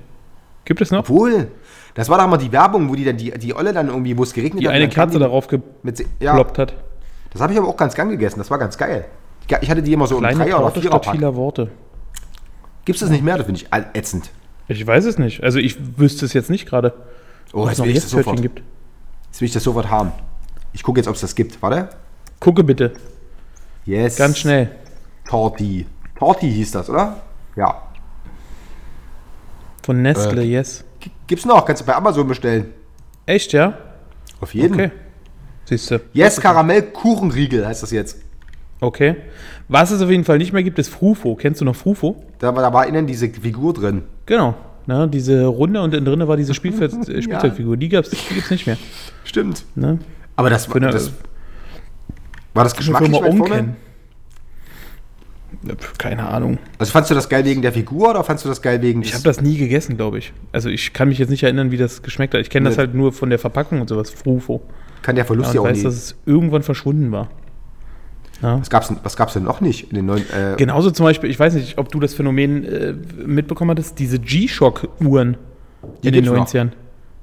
Gibt 0.64 0.80
es 0.80 0.90
noch? 0.90 1.00
Obwohl, 1.00 1.48
das 1.94 2.08
war 2.08 2.18
doch 2.18 2.26
mal 2.26 2.36
die 2.36 2.52
Werbung, 2.52 2.88
wo 2.88 2.94
die 2.94 3.04
dann 3.04 3.16
die, 3.16 3.30
die 3.32 3.54
Olle 3.54 3.72
dann 3.72 3.88
irgendwie, 3.88 4.16
wo 4.18 4.22
es 4.24 4.32
geregnet 4.32 4.62
Die 4.62 4.68
hat. 4.68 4.74
eine 4.74 4.88
die 4.88 5.18
darauf 5.18 5.46
geploppt 5.48 6.02
ja, 6.20 6.34
hat. 6.36 6.74
Das 7.30 7.40
habe 7.40 7.52
ich 7.52 7.58
aber 7.58 7.68
auch 7.68 7.76
ganz 7.76 7.94
gern 7.94 8.08
gegessen, 8.10 8.38
das 8.38 8.50
war 8.50 8.58
ganz 8.58 8.76
geil. 8.78 9.04
Ich 9.60 9.70
hatte 9.70 9.82
die 9.82 9.92
immer 9.92 10.06
so 10.06 10.16
im 10.16 10.20
Kleine 10.22 10.44
Dreier- 10.44 10.60
oder 10.60 10.70
Viererpack. 10.70 11.14
vieler 11.14 11.36
Worte. 11.36 11.70
Gibt's 12.84 13.00
das 13.00 13.10
nicht 13.10 13.22
mehr? 13.24 13.36
Das 13.36 13.46
finde 13.46 13.60
ich 13.60 13.68
ätzend. 13.94 14.30
Ich 14.68 14.86
weiß 14.86 15.04
es 15.04 15.18
nicht. 15.18 15.42
Also 15.42 15.58
ich 15.58 15.98
wüsste 15.98 16.24
es 16.24 16.32
jetzt 16.32 16.50
nicht 16.50 16.66
gerade. 16.66 16.94
Oh, 17.52 17.64
es 17.68 17.78
jetzt 17.78 17.84
will 17.84 17.90
ich 17.90 18.00
das 18.00 18.10
sofort. 18.10 18.40
gibt. 18.40 18.62
Jetzt 19.26 19.40
will 19.40 19.46
ich 19.46 19.52
das 19.52 19.62
sofort 19.62 19.90
haben. 19.90 20.12
Ich 20.72 20.82
gucke 20.82 20.98
jetzt, 20.98 21.06
ob 21.08 21.14
es 21.14 21.20
das 21.20 21.34
gibt. 21.34 21.60
Warte. 21.62 21.90
Gucke 22.40 22.64
bitte. 22.64 22.92
Yes. 23.84 24.16
Ganz 24.16 24.38
schnell. 24.38 24.70
Torti. 25.28 25.86
Torti 26.18 26.50
hieß 26.50 26.72
das, 26.72 26.88
oder? 26.88 27.20
Ja. 27.56 27.82
Von 29.84 30.02
Nestle, 30.02 30.42
Äh. 30.42 30.46
yes. 30.46 30.84
Gibt's 31.26 31.44
noch? 31.44 31.64
Kannst 31.64 31.82
du 31.82 31.86
bei 31.86 31.94
Amazon 31.94 32.26
bestellen. 32.28 32.66
Echt, 33.26 33.52
ja? 33.52 33.78
Auf 34.40 34.54
jeden. 34.54 34.74
Okay. 34.74 34.90
Siehst 35.66 35.90
du. 35.90 36.00
Yes, 36.12 36.40
Karamell-Kuchenriegel 36.40 37.66
heißt 37.66 37.82
das 37.82 37.90
jetzt. 37.90 38.18
Okay. 38.80 39.16
Was 39.68 39.90
es 39.90 40.02
auf 40.02 40.10
jeden 40.10 40.24
Fall 40.24 40.36
nicht 40.38 40.52
mehr 40.52 40.62
gibt, 40.62 40.78
ist 40.78 40.88
Frufo. 40.88 41.36
Kennst 41.36 41.60
du 41.60 41.64
noch 41.64 41.76
Frufo? 41.76 42.22
Da, 42.38 42.54
war- 42.54 42.62
da 42.62 42.72
war 42.72 42.86
innen 42.86 43.06
diese 43.06 43.28
Figur 43.30 43.72
drin. 43.72 44.02
Genau. 44.26 44.54
Ne, 44.86 45.08
diese 45.08 45.46
Runde 45.46 45.80
und 45.80 45.94
innen 45.94 46.04
drin 46.04 46.28
war 46.28 46.36
diese 46.36 46.52
Spielfeld, 46.52 46.92
äh, 47.08 47.22
Spielzeugfigur. 47.22 47.78
Die 47.78 47.88
gibt's, 47.88 48.10
die 48.10 48.34
gibt's 48.34 48.50
nicht 48.50 48.66
mehr. 48.66 48.76
Stimmt. 49.24 49.64
Ne? 49.74 49.98
Aber 50.36 50.50
das, 50.50 50.70
eine- 50.70 50.90
das 50.90 51.10
war 52.52 52.64
das 52.64 52.76
geschmacklich 52.76 53.12
weit 53.12 53.34
vorne? 53.36 53.76
Keine 55.98 56.26
Ahnung. 56.28 56.58
Also 56.78 56.92
fandst 56.92 57.10
du 57.10 57.14
das 57.14 57.28
geil 57.28 57.44
wegen 57.44 57.62
der 57.62 57.72
Figur 57.72 58.10
oder 58.10 58.24
fandst 58.24 58.44
du 58.44 58.48
das 58.48 58.60
geil 58.62 58.80
wegen 58.82 59.02
Ich 59.02 59.14
habe 59.14 59.24
das 59.24 59.40
nie 59.40 59.56
gegessen, 59.56 59.96
glaube 59.96 60.18
ich. 60.18 60.32
Also 60.52 60.68
ich 60.68 60.92
kann 60.92 61.08
mich 61.08 61.18
jetzt 61.18 61.30
nicht 61.30 61.42
erinnern, 61.42 61.70
wie 61.70 61.76
das 61.76 62.02
geschmeckt 62.02 62.34
hat. 62.34 62.40
Ich 62.40 62.50
kenne 62.50 62.68
das 62.68 62.78
halt 62.78 62.94
nur 62.94 63.12
von 63.12 63.30
der 63.30 63.38
Verpackung 63.38 63.80
und 63.80 63.88
sowas. 63.88 64.10
Frufo. 64.10 64.62
Kann 65.02 65.16
der 65.16 65.24
Verlust 65.24 65.54
Ja, 65.54 65.60
auch 65.60 65.64
weiß, 65.64 65.78
nie. 65.78 65.84
dass 65.84 65.94
es 65.94 66.14
irgendwann 66.26 66.62
verschwunden 66.62 67.12
war. 67.12 67.28
Ja. 68.42 68.60
Was 68.60 68.68
gab's, 68.68 68.88
denn- 68.88 68.98
was 69.02 69.16
gab's 69.16 69.32
denn 69.34 69.44
noch 69.44 69.60
nicht 69.60 69.90
in 69.90 69.96
den 69.96 70.06
neuen, 70.06 70.22
äh, 70.30 70.54
Genauso 70.56 70.90
zum 70.90 71.04
Beispiel, 71.04 71.30
ich 71.30 71.38
weiß 71.38 71.54
nicht, 71.54 71.78
ob 71.78 71.90
du 71.90 72.00
das 72.00 72.14
Phänomen 72.14 72.64
äh, 72.64 72.92
mitbekommen 73.24 73.70
hattest, 73.70 73.98
diese 73.98 74.18
G-Shock-Uhren 74.18 75.36
Die 76.02 76.08
in 76.08 76.14
den 76.14 76.24
gibt's 76.24 76.30
noch. 76.30 76.46
90ern. 76.48 76.70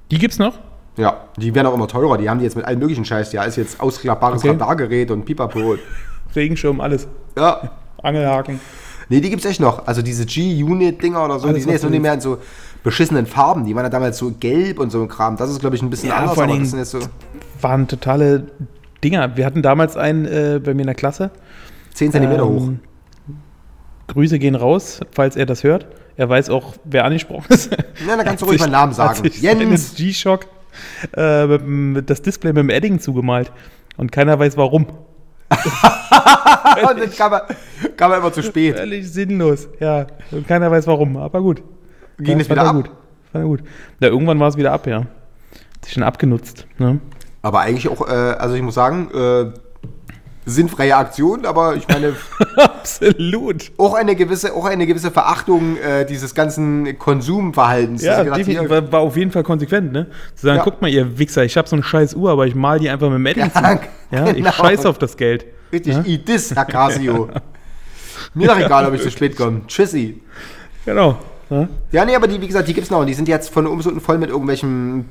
Die 0.09 0.17
gibt's 0.17 0.39
noch? 0.39 0.59
Ja, 0.97 1.25
die 1.37 1.53
werden 1.55 1.67
auch 1.67 1.73
immer 1.73 1.87
teurer. 1.87 2.17
Die 2.17 2.29
haben 2.29 2.39
die 2.39 2.45
jetzt 2.45 2.55
mit 2.55 2.65
allen 2.65 2.79
möglichen 2.79 3.05
Scheiß. 3.05 3.33
Ja, 3.33 3.43
ist 3.43 3.55
jetzt 3.57 3.79
ausklappbares 3.79 4.39
Okay. 4.41 4.49
Radargerät 4.51 5.11
und 5.11 5.25
Pipapo. 5.25 5.75
Regenschirm, 6.35 6.79
alles. 6.81 7.07
Ja. 7.37 7.71
Angelhaken. 8.01 8.59
Nee, 9.09 9.19
die 9.19 9.29
gibt's 9.29 9.45
echt 9.45 9.59
noch. 9.59 9.87
Also 9.87 10.01
diese 10.01 10.25
G-Unit-Dinger 10.25 11.25
oder 11.25 11.39
so, 11.39 11.47
Alles, 11.47 11.57
die 11.57 11.61
sind 11.63 11.71
jetzt 11.71 11.81
nur 11.81 11.91
nicht 11.91 12.01
mehr 12.01 12.13
in 12.13 12.21
so 12.21 12.37
beschissenen 12.83 13.25
Farben. 13.25 13.65
Die 13.65 13.75
waren 13.75 13.83
ja 13.83 13.89
damals 13.89 14.17
so 14.17 14.31
gelb 14.39 14.79
und 14.79 14.89
so 14.89 15.01
ein 15.01 15.07
Kram. 15.09 15.35
Das 15.35 15.49
ist, 15.49 15.59
glaube 15.59 15.75
ich, 15.75 15.81
ein 15.81 15.89
bisschen 15.89 16.09
Ja, 16.09 16.17
anders, 16.17 16.35
vor 16.35 16.43
aber 16.43 16.57
das 16.57 16.69
sind 16.69 16.79
jetzt 16.79 16.91
so 16.91 16.99
Waren 17.59 17.87
totale 17.87 18.47
Dinger. 19.03 19.35
Wir 19.35 19.45
hatten 19.45 19.61
damals 19.61 19.97
einen 19.97 20.25
äh, 20.25 20.61
bei 20.63 20.73
mir 20.73 20.81
in 20.81 20.87
der 20.87 20.95
Klasse. 20.95 21.31
10 21.93 22.13
cm 22.13 22.41
hoch. 22.41 22.67
Ähm, 22.67 22.79
Grüße 24.07 24.39
gehen 24.39 24.55
raus, 24.55 25.01
falls 25.11 25.35
er 25.35 25.45
das 25.45 25.63
hört. 25.63 25.87
Er 26.17 26.29
weiß 26.29 26.49
auch, 26.49 26.73
wer 26.83 27.05
angesprochen 27.05 27.47
ist. 27.49 27.71
Ja, 28.07 28.15
dann 28.15 28.25
kannst 28.25 28.41
du 28.41 28.47
ruhig 28.47 28.59
meinen 28.59 28.71
Namen 28.71 28.93
sagen. 28.93 29.29
Jens! 29.39 29.93
G-Shock 29.95 30.47
äh, 31.13 32.01
das 32.01 32.21
Display 32.21 32.53
mit 32.53 32.57
dem 32.57 32.69
Edding 32.69 32.99
zugemalt. 32.99 33.51
Und 33.97 34.11
keiner 34.11 34.39
weiß 34.39 34.57
warum. 34.57 34.85
Und 35.51 36.99
dann 36.99 37.11
kam 37.15 37.33
er, 37.33 37.47
kam 38.01 38.11
er 38.11 38.17
immer 38.17 38.33
zu 38.33 38.41
spät. 38.41 38.77
Völlig 38.77 39.07
sinnlos. 39.11 39.69
Ja. 39.79 40.07
Und 40.31 40.47
keiner 40.47 40.71
weiß 40.71 40.87
warum. 40.87 41.17
Aber 41.17 41.39
gut. 41.41 41.61
Ging 42.17 42.37
ja, 42.37 42.41
es 42.41 42.49
wieder 42.49 42.61
er 42.63 42.69
ab? 42.69 42.75
gut. 42.75 42.89
Er 43.33 43.43
gut. 43.43 43.61
Ja, 43.99 44.07
irgendwann 44.09 44.39
war 44.39 44.47
es 44.47 44.57
wieder 44.57 44.71
ab, 44.73 44.87
ja. 44.87 45.01
Hat 45.01 45.05
sich 45.85 45.93
schon 45.93 46.01
abgenutzt. 46.03 46.65
Ne? 46.79 46.99
Aber 47.43 47.59
eigentlich 47.61 47.87
auch, 47.89 48.07
äh, 48.07 48.11
also 48.11 48.55
ich 48.55 48.61
muss 48.63 48.73
sagen, 48.73 49.09
äh, 49.13 49.51
sinnfreie 50.45 50.95
Aktion, 50.95 51.45
aber 51.45 51.75
ich 51.75 51.87
meine, 51.87 52.15
Absolut. 52.57 53.71
auch 53.77 53.93
eine 53.93 54.15
gewisse, 54.15 54.53
auch 54.55 54.65
eine 54.65 54.87
gewisse 54.87 55.11
Verachtung 55.11 55.77
äh, 55.77 56.03
dieses 56.05 56.33
ganzen 56.33 56.97
Konsumverhaltens. 56.97 58.01
Ja, 58.03 58.17
ich 58.17 58.23
gedacht, 58.23 58.39
definitiv, 58.39 58.67
hier- 58.67 58.83
war, 58.83 58.91
war 58.91 58.99
auf 59.01 59.15
jeden 59.15 59.29
Fall 59.31 59.43
konsequent, 59.43 59.91
ne? 59.91 60.07
Zu 60.35 60.47
sagen, 60.47 60.57
Ja. 60.57 60.63
guck 60.63 60.81
mal, 60.81 60.87
ihr 60.89 61.19
Wichser, 61.19 61.43
ich 61.43 61.55
habe 61.57 61.67
so 61.69 61.75
eine 61.75 61.83
scheiß 61.83 62.15
Uhr, 62.15 62.31
aber 62.31 62.47
ich 62.47 62.55
mal 62.55 62.79
die 62.79 62.89
einfach 62.89 63.09
mit 63.11 63.19
zu. 63.19 63.51
Ja, 63.55 63.79
Ja, 64.11 64.27
ich 64.29 64.37
genau. 64.37 64.51
scheiß 64.51 64.85
auf 64.87 64.97
das 64.97 65.15
Geld. 65.17 65.45
Richtig, 65.71 65.95
eat 66.07 66.25
this, 66.25 66.53
Herr 66.55 66.65
Casio. 66.65 67.29
Mir 68.33 68.47
doch 68.47 68.59
egal, 68.59 68.85
ob 68.85 68.93
ich 68.93 69.01
zu 69.01 69.11
spät 69.11 69.35
komme. 69.35 69.61
Tschüssi. 69.67 70.21
Genau. 70.85 71.17
Ja? 71.49 71.67
Ja, 71.91 72.05
nee, 72.05 72.15
aber 72.15 72.27
die, 72.27 72.39
wie 72.41 72.47
gesagt, 72.47 72.67
die 72.67 72.73
gibt's 72.73 72.89
noch. 72.89 72.99
Und 72.99 73.07
die 73.07 73.13
sind 73.13 73.27
jetzt 73.27 73.49
von 73.53 73.67
oben 73.67 73.77
bis 73.77 73.87
unten 73.87 73.99
voll 74.01 74.17
mit 74.17 74.29
irgendwelchen 74.29 75.05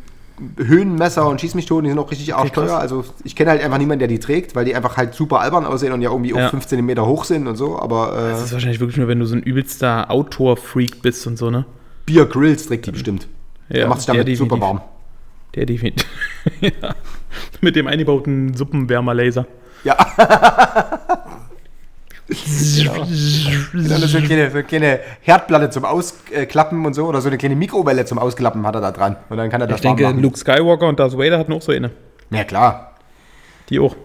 Höhenmesser 0.57 1.27
und 1.29 1.39
Schießmichtoden. 1.41 1.85
Die 1.85 1.91
sind 1.91 1.99
auch 1.99 2.11
richtig 2.11 2.35
arschteuer. 2.35 2.79
Also 2.79 3.05
ich 3.25 3.37
kenne 3.37 3.51
halt 3.51 3.63
einfach 3.63 3.77
niemanden, 3.77 3.99
der 3.99 4.09
die 4.09 4.19
trägt, 4.21 4.55
weil 4.57 4.65
die 4.65 4.75
einfach 4.75 4.97
halt 4.97 5.13
super 5.15 5.41
albern 5.41 5.67
aussehen 5.67 5.93
und 5.93 6.01
ja 6.01 6.11
irgendwie 6.11 6.31
Ja. 6.35 6.47
auch 6.47 6.51
15 6.51 6.83
Meter 6.85 7.05
hoch 7.07 7.25
sind 7.25 7.47
und 7.47 7.57
so. 7.57 7.79
Aber 7.79 8.13
Das 8.31 8.41
äh, 8.41 8.45
ist 8.45 8.53
wahrscheinlich 8.55 8.81
wirklich 8.81 8.97
nur, 8.97 9.07
wenn 9.07 9.19
du 9.21 9.27
so 9.27 9.35
ein 9.37 9.43
übelster 9.43 10.11
Outdoor-Freak 10.11 11.03
bist 11.03 11.27
und 11.27 11.37
so, 11.37 11.51
ne? 11.51 11.67
Bier 12.07 12.25
Grills 12.25 12.67
trägt 12.67 12.87
die 12.87 12.93
bestimmt. 12.93 13.29
der 13.69 13.87
macht 13.87 13.99
sich 14.01 14.07
der 14.07 14.15
damit 14.25 14.39
super 14.39 14.57
definitiv. 14.57 14.81
warm. 14.81 14.89
Der 15.55 15.67
definitiv. 15.67 16.07
ja. 16.63 16.95
Mit 17.61 17.77
dem 17.77 17.87
eingebauten 17.87 18.55
Suppenwärmerlaser. 18.55 19.47
Ja. 19.85 19.97
Genau, 22.31 23.05
so 24.07 24.17
eine 24.19 24.27
kleine, 24.27 24.51
so 24.51 24.59
eine 24.59 24.65
kleine 24.65 25.01
Herdplatte 25.21 25.71
zum 25.71 25.85
Ausklappen 25.85 26.87
und 26.87 26.95
so 26.95 27.07
oder 27.07 27.21
so 27.21 27.29
eine 27.29 27.39
kleine 27.39 27.57
Mikrowelle 27.57 28.05
zum 28.05 28.19
Ausklappen 28.19 28.65
hat 28.67 28.75
er 28.77 28.81
da 28.81 28.93
dran. 28.93 29.17
Und 29.29 29.37
dann 29.37 29.51
kann 29.51 29.61
er 29.61 29.67
das 29.67 29.77
Ich 29.77 29.83
denke, 29.83 30.05
machen. 30.05 30.23
Luke 30.23 30.39
Skywalker 30.39 30.87
und 30.89 31.01
Darth 31.01 31.19
Vader 31.19 31.39
hatten 31.39 31.53
auch 31.53 31.63
so 31.63 31.73
eine. 31.73 31.91
Ja, 32.31 32.45
klar. 32.45 32.95
Die 33.69 33.81
auch. 33.81 33.97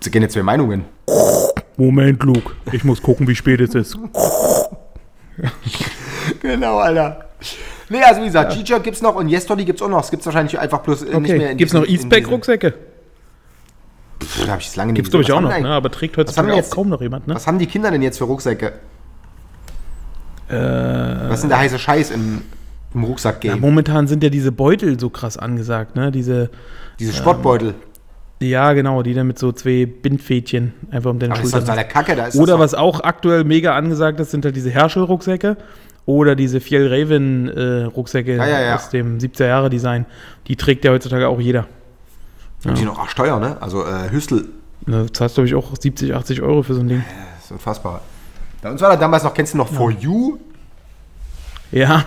Es 0.00 0.10
gehen 0.10 0.22
jetzt 0.22 0.32
zwei 0.32 0.42
Meinungen. 0.42 0.84
Moment, 1.76 2.22
Luke. 2.24 2.52
Ich 2.72 2.82
muss 2.84 3.00
gucken, 3.00 3.28
wie 3.28 3.34
spät 3.36 3.60
es 3.60 3.74
ist. 3.74 3.96
Genau, 6.40 6.78
Alter. 6.78 7.24
Nee, 7.88 8.02
also 8.02 8.20
wie 8.20 8.26
gesagt, 8.26 8.52
G-Jerk 8.54 8.84
gibt's 8.84 9.02
noch 9.02 9.16
und 9.16 9.28
Yesterday 9.28 9.64
gibt's 9.64 9.82
auch 9.82 9.88
noch. 9.88 10.02
Es 10.04 10.10
gibt's 10.10 10.24
wahrscheinlich 10.26 10.58
einfach 10.58 10.80
bloß 10.80 11.02
äh, 11.02 11.18
nicht 11.20 11.32
mehr 11.32 11.36
Okay. 11.36 11.50
in 11.52 11.56
Gibt's 11.58 11.74
noch 11.74 11.84
diesen- 11.84 12.10
in 12.10 12.10
Eastpack-Rucksäcke? 12.12 12.74
Diesen- 14.22 14.46
Da 14.46 14.52
hab 14.52 14.60
ich 14.60 14.66
es 14.68 14.76
lange 14.76 14.92
nicht 14.92 14.96
Gibt's 14.96 15.10
glaube 15.10 15.22
ich 15.24 15.32
auch 15.32 15.40
noch, 15.40 15.56
ne? 15.58 15.68
aber 15.68 15.90
trägt 15.90 16.16
heutzutage 16.16 16.54
jetzt- 16.54 16.72
kaum 16.72 16.88
noch 16.88 17.00
jemand, 17.00 17.26
ne? 17.28 17.34
Was 17.34 17.46
haben 17.46 17.58
die 17.58 17.66
Kinder 17.66 17.90
denn 17.90 18.02
jetzt 18.02 18.18
für 18.18 18.24
Rucksäcke? 18.24 18.72
Äh, 20.48 20.54
Was 20.54 21.34
ist 21.36 21.40
denn 21.42 21.50
der 21.50 21.58
heiße 21.60 21.78
Scheiß 21.78 22.10
im, 22.10 22.42
im 22.94 23.00
ja, 23.02 23.06
Rucksack-Game? 23.08 23.60
momentan 23.60 24.06
sind 24.06 24.22
ja 24.22 24.28
diese 24.30 24.52
Beutel 24.52 24.98
so 25.00 25.08
krass 25.10 25.36
angesagt, 25.36 25.96
ne? 25.96 26.10
Diese, 26.12 26.50
Diese 26.98 27.12
Sportbeutel. 27.14 27.74
ja 28.42 28.72
genau, 28.74 29.02
die 29.02 29.14
dann 29.14 29.26
mit 29.28 29.38
so 29.38 29.52
zwei 29.52 29.86
Bindfädchen 29.86 30.74
einfach 30.90 31.10
um 31.10 31.18
deine 31.18 31.32
Aber 31.32 31.40
das 31.42 31.48
ist 31.48 31.54
Schulter 31.54 31.74
sind. 31.74 31.88
Kacke. 31.88 32.16
Da 32.16 32.26
ist 32.26 32.36
Oder 32.36 32.58
was 32.58 32.74
auch 32.74 33.00
aktuell 33.00 33.44
mega 33.44 33.74
angesagt 33.74 34.20
ist, 34.20 34.30
sind 34.30 34.44
halt 34.44 34.56
diese 34.56 34.70
Herschel-Rucksäcke 34.70 35.56
oder 36.04 36.34
diese 36.34 36.60
Fjell-Raven-Rucksäcke 36.60 38.36
Ja, 38.36 38.46
ja, 38.46 38.60
ja. 38.60 38.74
aus 38.74 38.90
dem 38.90 39.18
70er 39.18 39.46
Jahre 39.46 39.70
Design. 39.70 40.04
Die 40.48 40.56
trägt 40.56 40.84
ja 40.84 40.90
heutzutage 40.90 41.28
auch 41.28 41.40
jeder. 41.40 41.66
Und 42.64 42.78
die 42.78 42.84
noch 42.84 42.98
auch 42.98 43.12
teuer, 43.12 43.38
ne? 43.40 43.56
Also 43.60 43.84
äh, 43.84 44.10
Hüstel. 44.10 44.46
Da 44.86 45.06
zahlst 45.12 45.36
glaube 45.36 45.48
ich 45.48 45.54
auch 45.54 45.72
70, 45.78 46.14
80 46.14 46.42
Euro 46.42 46.62
für 46.62 46.74
so 46.74 46.80
ein 46.80 46.88
Ding. 46.88 47.04
Das 47.36 47.44
ist 47.46 47.52
unfassbar. 47.52 48.00
Bei 48.62 48.70
uns 48.70 48.80
war 48.80 48.90
da 48.90 48.96
damals 48.96 49.24
noch, 49.24 49.34
kennst 49.34 49.54
du 49.54 49.58
noch 49.58 49.68
For 49.68 49.90
You? 49.90 50.38
Ja, 51.70 52.04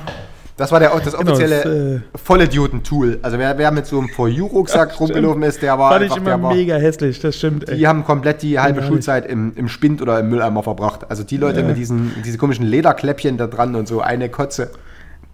Das 0.58 0.72
war 0.72 0.80
der, 0.80 0.92
das 0.98 1.18
Genau, 1.18 1.32
offizielle 1.34 1.56
das, 1.64 1.66
äh, 1.66 2.18
Vollidioten-Tool. 2.24 3.20
Also 3.22 3.38
wer, 3.40 3.58
wer 3.58 3.72
mit 3.72 3.86
so 3.88 3.98
einem 3.98 4.08
For 4.10 4.30
You-Rucksack 4.30 4.98
rumgelaufen 5.00 5.44
ist, 5.44 5.62
der 5.62 5.78
war 5.78 5.92
fand 5.92 6.06
ich 6.06 6.12
einfach, 6.12 6.18
immer 6.22 6.30
der 6.38 6.44
war, 6.44 6.54
mega 6.54 6.76
hässlich, 6.76 7.20
das 7.20 7.36
stimmt. 7.36 7.68
Ey. 7.68 7.78
Die 7.78 7.88
haben 7.88 8.06
komplett 8.06 8.42
die 8.42 8.58
halbe 8.60 8.80
Gar 8.80 8.88
Schulzeit 8.88 9.26
im, 9.26 9.52
im 9.58 9.68
Spind 9.68 10.02
oder 10.02 10.20
im 10.20 10.30
Mülleimer 10.30 10.64
verbracht. 10.64 11.10
Also 11.10 11.24
die 11.24 11.38
Leute 11.38 11.60
Ja. 11.62 11.68
mit 11.68 11.76
diesen 11.78 12.14
diese 12.24 12.38
komischen 12.38 12.66
Lederkläppchen 12.66 13.38
da 13.38 13.48
dran 13.48 13.76
und 13.76 13.88
so 13.88 14.00
eine 14.02 14.30
Kotze. 14.30 14.70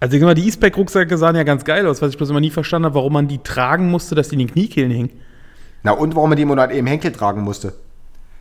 Also 0.02 0.18
genau, 0.18 0.34
die 0.34 0.48
E-Spec-Rucksäcke 0.48 1.16
sahen 1.16 1.36
ja 1.36 1.44
ganz 1.44 1.64
geil 1.64 1.86
aus, 1.86 2.02
was 2.02 2.10
ich 2.10 2.16
bloß 2.16 2.30
immer 2.30 2.40
nie 2.40 2.50
verstanden 2.50 2.86
habe, 2.86 2.96
warum 2.96 3.12
man 3.12 3.28
die 3.28 3.38
tragen 3.38 3.88
musste, 3.88 4.16
dass 4.16 4.30
die 4.30 4.34
in 4.34 4.40
den 4.40 4.50
Kniekehlen 4.50 4.90
hingen. 4.90 5.10
Na 5.84 5.92
und 5.92 6.16
warum 6.16 6.30
man 6.30 6.36
die 6.36 6.42
immer 6.42 6.56
dann 6.56 6.72
eben 6.72 6.88
Henkel 6.88 7.12
tragen 7.12 7.42
musste. 7.42 7.74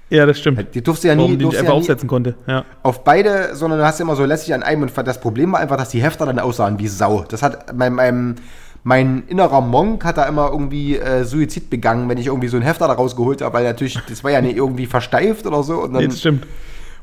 Ja, 0.09 0.25
das 0.25 0.39
stimmt. 0.39 0.73
Die 0.73 0.81
durfte 0.81 1.09
ja 1.09 1.13
nie, 1.13 1.21
warum 1.21 1.37
die 1.37 1.45
einfach 1.45 1.57
ja 1.57 1.69
nie 1.69 1.69
aufsetzen 1.69 2.09
konnte. 2.09 2.33
Ja. 2.47 2.65
auf 2.81 3.03
beide, 3.03 3.55
sondern 3.55 3.77
du 3.77 3.85
hast 3.85 4.01
immer 4.01 4.15
so 4.15 4.25
lässig 4.25 4.55
an 4.55 4.63
einem 4.63 4.81
und 4.81 4.97
das 5.05 5.21
Problem 5.21 5.51
war 5.51 5.59
einfach, 5.59 5.77
dass 5.77 5.89
die 5.89 6.01
Hefter 6.01 6.25
dann 6.25 6.39
aussahen 6.39 6.79
wie 6.79 6.87
Sau. 6.87 7.25
Das 7.29 7.43
hat 7.43 7.77
mein, 7.77 7.93
mein, 7.93 8.35
mein 8.83 9.23
innerer 9.27 9.61
Monk 9.61 10.03
hat 10.03 10.17
da 10.17 10.25
immer 10.25 10.49
irgendwie 10.51 10.97
äh, 10.97 11.25
Suizid 11.25 11.69
begangen, 11.69 12.09
wenn 12.09 12.17
ich 12.17 12.25
irgendwie 12.25 12.47
so 12.47 12.57
einen 12.57 12.65
Hefter 12.65 12.87
da 12.87 12.93
rausgeholt 12.93 13.43
habe, 13.43 13.53
weil 13.53 13.65
natürlich, 13.65 13.99
das 14.09 14.23
war 14.23 14.31
ja 14.31 14.41
nicht 14.41 14.57
irgendwie 14.57 14.87
versteift 14.87 15.45
oder 15.45 15.61
so 15.61 15.75
und 15.75 15.91
Nee, 15.91 15.99
dann 15.99 16.09
das 16.09 16.21
stimmt. 16.21 16.47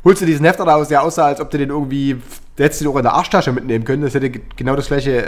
Holst 0.05 0.23
du 0.23 0.27
diesen 0.27 0.45
Hefter 0.45 0.65
da 0.65 0.75
aus, 0.77 0.89
der 0.89 1.03
aussah, 1.03 1.27
als 1.27 1.41
ob 1.41 1.51
du 1.51 1.59
den 1.59 1.71
irgendwie, 1.71 2.17
der 2.57 2.67
hättest 2.67 2.81
du 2.81 2.85
den 2.87 2.93
auch 2.93 2.97
in 2.99 3.03
der 3.03 3.15
Arschtasche 3.15 3.53
mitnehmen 3.53 3.85
können. 3.85 4.03
Das 4.03 4.15
hätte 4.15 4.31
ge- 4.31 4.43
genau 4.57 4.77
das 4.77 4.87
gleiche, 4.89 5.25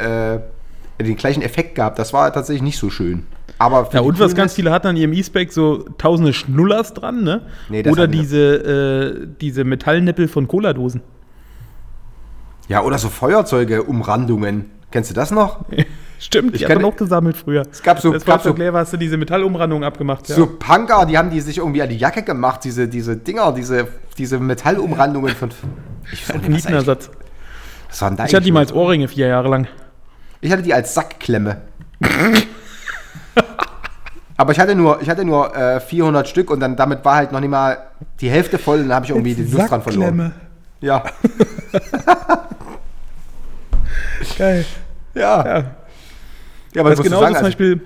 äh, 0.99 1.03
den 1.03 1.16
gleichen 1.16 1.43
Effekt 1.43 1.75
gehabt. 1.75 1.99
Das 1.99 2.12
war 2.12 2.33
tatsächlich 2.33 2.62
nicht 2.62 2.79
so 2.79 2.91
schön. 2.91 3.27
Aber 3.59 3.89
Ja, 3.93 4.01
und 4.01 4.18
was 4.21 4.35
ganz 4.35 4.55
viele 4.55 4.71
hatten 4.71 4.87
an 4.87 4.97
ihrem 4.97 5.12
E-Spec, 5.12 5.53
so 5.53 5.85
tausende 5.99 6.33
Schnullers 6.33 6.95
dran, 6.95 7.23
ne? 7.25 7.43
Nee, 7.68 7.83
das 7.83 7.93
Oder 7.93 8.07
diese, 8.07 8.39
äh, 9.23 9.27
diese 9.41 9.64
Metallnippel 9.64 10.29
von 10.29 10.49
Cola-Dosen. 10.49 11.03
Ja, 12.68 12.83
oder 12.83 12.99
so 12.99 13.09
Feuerzeuge-Umrandungen. 13.09 14.71
Kennst 14.91 15.11
du 15.11 15.14
das 15.14 15.31
noch? 15.31 15.64
Stimmt, 16.23 16.53
Ich 16.55 16.59
die 16.61 16.66
hat 16.66 16.75
kann- 16.75 16.85
auch 16.85 16.95
gesammelt 16.97 17.37
früher. 17.37 17.62
Es 17.73 17.83
gab 17.83 17.99
so- 17.99 18.12
das 18.12 18.27
war 18.27 18.35
gab 18.35 18.43
so- 18.45 18.51
so 18.51 18.57
leer, 18.57 18.73
hast 18.75 18.93
du 18.93 18.99
diese 18.99 19.16
Metallumrandung 19.16 19.83
abgemacht. 19.85 20.29
Ja. 20.29 20.37
So 20.37 20.47
Punker, 20.47 21.07
die 21.07 21.16
haben 21.16 21.31
die 21.31 21.41
sich 21.41 21.57
irgendwie 21.59 21.81
an 21.83 21.89
die 21.89 21.97
Jacke 21.97 22.23
gemacht, 22.23 22.61
diese, 22.62 22.87
diese 22.89 23.16
Dinger, 23.16 23.53
diese, 23.53 23.89
diese 24.18 24.39
Metallumrandungen 24.39 25.35
von. 25.35 25.49
Ich 26.12 26.29
weiß 26.29 26.37
auch 26.37 26.43
nicht, 26.43 26.43
was 26.43 26.45
eigentlich- 26.45 26.64
Nietenersatz. 26.64 27.11
was 27.89 28.03
war 28.03 28.11
denn 28.11 28.16
da 28.18 28.25
Ich 28.27 28.35
hatte 28.35 28.45
die 28.45 28.53
mal 28.53 28.61
als 28.61 28.73
Ohrringe 28.75 29.09
vier 29.09 29.29
Jahre 29.29 29.49
lang. 29.49 29.66
Ich 30.43 30.53
hatte 30.53 30.62
die 30.62 30.75
als 30.75 30.93
Sackklemme. 30.95 31.57
Aber 34.37 34.53
ich 34.53 34.59
hatte 34.61 34.75
nur, 34.75 35.01
ich 35.03 35.09
hatte 35.11 35.25
nur 35.25 35.55
äh, 35.57 35.81
400 35.81 36.27
Stück 36.29 36.51
und 36.51 36.61
dann 36.61 36.77
damit 36.77 37.05
war 37.05 37.16
halt 37.16 37.33
noch 37.33 37.41
nicht 37.41 37.51
mal 37.51 37.79
die 38.21 38.31
Hälfte 38.31 38.59
voll 38.59 38.79
und 38.81 38.89
dann 38.89 38.97
habe 38.97 39.05
ich 39.07 39.11
irgendwie 39.11 39.35
die 39.35 39.45
Lust 39.45 39.71
dran 39.71 39.83
verloren. 39.83 40.33
Ja. 40.81 41.03
Geil. 44.39 44.64
Ja. 45.14 45.45
Ja. 45.59 45.64
Ja, 46.75 46.83
aber 46.83 46.91
Das 46.91 46.99
das 46.99 47.07
ist 47.07 47.11
genauso 47.12 47.23
sagen, 47.25 47.35
zum 47.35 47.45
also, 47.45 47.59
Beispiel 47.59 47.81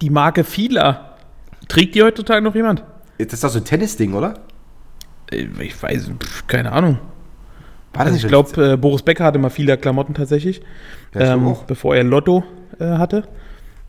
die 0.00 0.10
Marke 0.10 0.44
Fila. 0.44 1.16
Trägt 1.68 1.94
die 1.94 2.02
heutzutage 2.02 2.42
noch 2.42 2.54
jemand? 2.54 2.82
das 3.18 3.32
ist 3.32 3.44
doch 3.44 3.50
so 3.50 3.58
ein 3.58 3.64
Tennisding, 3.64 4.14
oder? 4.14 4.34
Äh, 5.30 5.46
Ich 5.60 5.80
weiß, 5.82 6.10
keine 6.46 6.72
Ahnung. 6.72 6.98
War 7.92 8.06
Also 8.06 8.16
ich 8.16 8.26
glaube, 8.28 8.72
äh, 8.72 8.76
Boris 8.76 9.02
Becker 9.02 9.24
hatte 9.24 9.38
mal 9.38 9.50
viele 9.50 9.76
Klamotten 9.76 10.14
tatsächlich, 10.14 10.62
Ja, 11.14 11.34
ähm, 11.34 11.56
bevor 11.66 11.96
er 11.96 12.04
Lotto 12.04 12.44
äh, 12.78 12.84
hatte. 12.84 13.24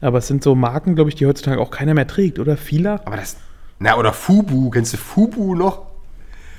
Aber 0.01 0.20
es 0.20 0.28
sind 0.28 0.43
so 0.43 0.55
Marken, 0.55 0.95
glaube 0.95 1.10
ich, 1.10 1.16
die 1.16 1.26
heutzutage 1.26 1.60
auch 1.60 1.72
keiner 1.72 1.93
mehr 1.93 2.07
trägt, 2.07 2.39
oder? 2.39 2.57
Fila? 2.57 3.01
Aber 3.05 3.18
das. 3.18 3.38
Na, 3.80 3.97
oder 3.97 4.14
Fubu. 4.14 4.70
Kennst 4.70 4.93
du 4.93 4.97
Fubu 4.97 5.55
noch? 5.55 5.88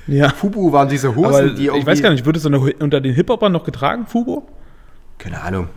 Ja. 0.07 0.29
Fubu 0.29 0.71
waren 0.71 0.89
diese 0.89 1.15
Hosen, 1.15 1.25
Aber 1.25 1.49
die 1.49 1.65
irgendwie. 1.65 1.81
ich 1.81 1.85
weiß 1.85 2.01
gar 2.01 2.11
nicht, 2.11 2.25
wird 2.25 2.37
es 2.37 2.45
unter, 2.45 2.61
unter 2.79 3.01
den 3.01 3.13
Hip-Hopern 3.13 3.51
noch 3.51 3.63
getragen, 3.63 4.05
Fubo? 4.07 4.47
Keine 5.17 5.41
Ahnung. 5.41 5.67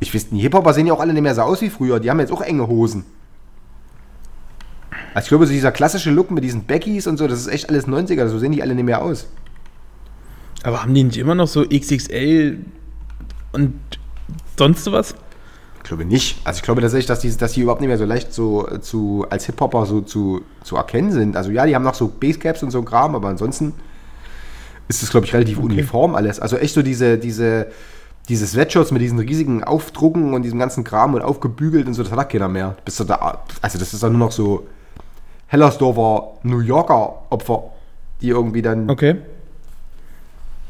Ich 0.00 0.14
weiß, 0.14 0.30
die 0.30 0.40
Hip-Hopper 0.40 0.72
sehen 0.72 0.86
ja 0.86 0.94
auch 0.94 1.00
alle 1.00 1.12
nicht 1.12 1.22
mehr 1.22 1.34
so 1.34 1.42
aus 1.42 1.60
wie 1.60 1.70
früher. 1.70 2.00
Die 2.00 2.10
haben 2.10 2.20
jetzt 2.20 2.32
auch 2.32 2.40
enge 2.40 2.66
Hosen. 2.66 3.04
Also 5.12 5.26
ich 5.26 5.28
glaube, 5.28 5.46
so 5.46 5.52
dieser 5.52 5.72
klassische 5.72 6.10
Look 6.10 6.30
mit 6.30 6.42
diesen 6.42 6.64
Beckies 6.64 7.06
und 7.06 7.18
so, 7.18 7.28
das 7.28 7.38
ist 7.38 7.48
echt 7.48 7.68
alles 7.68 7.86
90er. 7.86 8.26
So 8.28 8.38
sehen 8.38 8.52
die 8.52 8.62
alle 8.62 8.74
nicht 8.74 8.84
mehr 8.84 9.02
aus. 9.02 9.26
Aber 10.62 10.82
haben 10.82 10.94
die 10.94 11.04
nicht 11.04 11.16
immer 11.16 11.34
noch 11.34 11.48
so 11.48 11.64
XXL 11.64 12.58
und 13.52 13.74
sonst 14.56 14.90
was? 14.90 15.14
Ich 15.78 15.84
glaube 15.84 16.04
nicht. 16.04 16.38
Also 16.44 16.58
ich 16.58 16.62
glaube 16.62 16.80
tatsächlich, 16.80 17.06
dass 17.06 17.20
die, 17.20 17.36
dass 17.36 17.52
die 17.52 17.62
überhaupt 17.62 17.80
nicht 17.80 17.88
mehr 17.88 17.98
so 17.98 18.04
leicht 18.04 18.32
so 18.32 18.66
zu, 18.80 19.26
als 19.28 19.46
Hip-Hopper 19.46 19.86
so 19.86 20.00
zu, 20.00 20.42
zu 20.62 20.76
erkennen 20.76 21.12
sind. 21.12 21.36
Also 21.36 21.50
ja, 21.50 21.66
die 21.66 21.74
haben 21.74 21.82
noch 21.82 21.94
so 21.94 22.08
Basecaps 22.08 22.62
und 22.62 22.70
so 22.70 22.82
Kram, 22.82 23.14
aber 23.14 23.28
ansonsten 23.28 23.74
ist 24.88 25.02
es, 25.02 25.10
glaube 25.10 25.26
ich, 25.26 25.34
relativ 25.34 25.58
uniform 25.58 26.14
alles. 26.14 26.40
Also 26.40 26.56
echt 26.56 26.74
so 26.74 26.82
diese, 26.82 27.18
diese, 27.18 27.68
diese 28.30 28.46
Sweatshirts 28.46 28.92
mit 28.92 29.02
diesen 29.02 29.18
riesigen 29.18 29.64
Aufdrucken 29.64 30.34
und 30.34 30.42
diesem 30.42 30.58
ganzen 30.58 30.84
Kram 30.84 31.14
und 31.14 31.22
aufgebügelt 31.22 31.86
und 31.86 31.94
so, 31.94 32.02
das 32.02 32.12
hat 32.12 32.30
keiner 32.30 32.48
mehr. 32.48 32.76
Bist 32.84 33.00
du 33.00 33.04
da, 33.04 33.42
also 33.60 33.78
das 33.78 33.92
ist 33.92 34.02
dann 34.02 34.12
nur 34.12 34.20
noch 34.20 34.32
so 34.32 34.66
Hellersdorfer 35.48 36.38
New 36.44 36.60
Yorker 36.60 37.22
Opfer, 37.30 37.64
die 38.22 38.28
irgendwie 38.28 38.62
dann. 38.62 38.88
Okay. 38.88 39.16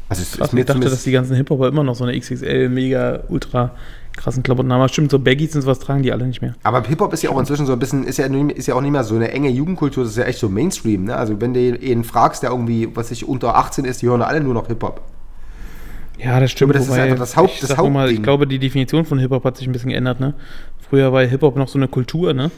Also 0.09 0.23
es 0.23 0.31
Krass, 0.37 0.51
ich 0.51 0.65
dachte, 0.65 0.81
dass 0.81 1.03
die 1.03 1.11
ganzen 1.11 1.35
Hip-Hopper 1.35 1.67
immer 1.67 1.83
noch 1.83 1.95
so 1.95 2.03
eine 2.03 2.19
XXL, 2.19 2.67
mega, 2.67 3.21
ultra 3.29 3.71
krassen 4.17 4.43
Klamotten 4.43 4.73
haben. 4.73 4.81
Aber 4.81 4.89
stimmt, 4.89 5.11
so 5.11 5.19
Baggies 5.19 5.55
und 5.55 5.61
sowas 5.61 5.79
tragen 5.79 6.01
die 6.01 6.11
alle 6.11 6.25
nicht 6.25 6.41
mehr. 6.41 6.55
Aber 6.63 6.83
Hip-Hop 6.83 7.13
ist 7.13 7.21
ja 7.21 7.29
auch 7.29 7.39
inzwischen 7.39 7.67
so 7.67 7.73
ein 7.73 7.79
bisschen, 7.79 8.03
ist 8.03 8.17
ja, 8.17 8.25
ist 8.25 8.67
ja 8.67 8.75
auch 8.75 8.81
nicht 8.81 8.91
mehr 8.91 9.03
so 9.03 9.15
eine 9.15 9.31
enge 9.31 9.49
Jugendkultur, 9.49 10.03
das 10.03 10.13
ist 10.13 10.17
ja 10.17 10.25
echt 10.25 10.39
so 10.39 10.49
Mainstream, 10.49 11.05
ne? 11.05 11.15
Also 11.15 11.39
wenn 11.39 11.53
du 11.53 11.59
ihn 11.59 12.03
fragst, 12.03 12.43
der 12.43 12.49
irgendwie, 12.49 12.89
was 12.93 13.11
ich 13.11 13.25
unter 13.25 13.55
18 13.55 13.85
ist, 13.85 14.01
die 14.01 14.07
hören 14.07 14.23
alle 14.23 14.41
nur 14.41 14.55
noch 14.55 14.67
Hip-Hop. 14.67 14.99
Ja, 16.23 16.39
das 16.39 16.51
stimmt. 16.51 16.71
Aber 16.71 16.79
das 16.79 16.87
ist 16.87 16.93
einfach 16.93 17.17
das 17.17 17.35
Haupt- 17.35 17.51
ich 17.55 17.59
das 17.61 17.75
noch 17.75 17.89
mal. 17.89 18.11
Ich 18.11 18.21
glaube, 18.21 18.45
die 18.47 18.59
Definition 18.59 19.05
von 19.05 19.17
Hip-Hop 19.19 19.43
hat 19.43 19.57
sich 19.57 19.67
ein 19.67 19.71
bisschen 19.71 19.89
geändert, 19.89 20.19
ne? 20.19 20.33
Früher 20.89 21.11
war 21.13 21.23
Hip-Hop 21.23 21.55
noch 21.55 21.67
so 21.67 21.79
eine 21.79 21.87
Kultur, 21.87 22.33
ne? 22.33 22.51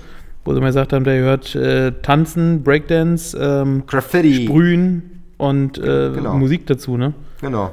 Wo 0.46 0.54
sie 0.54 0.60
mal 0.60 0.68
gesagt 0.68 0.92
haben, 0.92 1.06
der 1.06 1.18
gehört 1.20 1.56
äh, 1.56 1.94
Tanzen, 2.02 2.64
Breakdance, 2.64 3.38
ähm, 3.40 3.84
Graffiti. 3.88 4.46
Sprühen 4.46 5.22
und 5.38 5.78
äh, 5.78 6.12
Genau. 6.14 6.34
Musik 6.36 6.68
dazu, 6.68 6.98
ne? 6.98 7.14
Genau. 7.42 7.72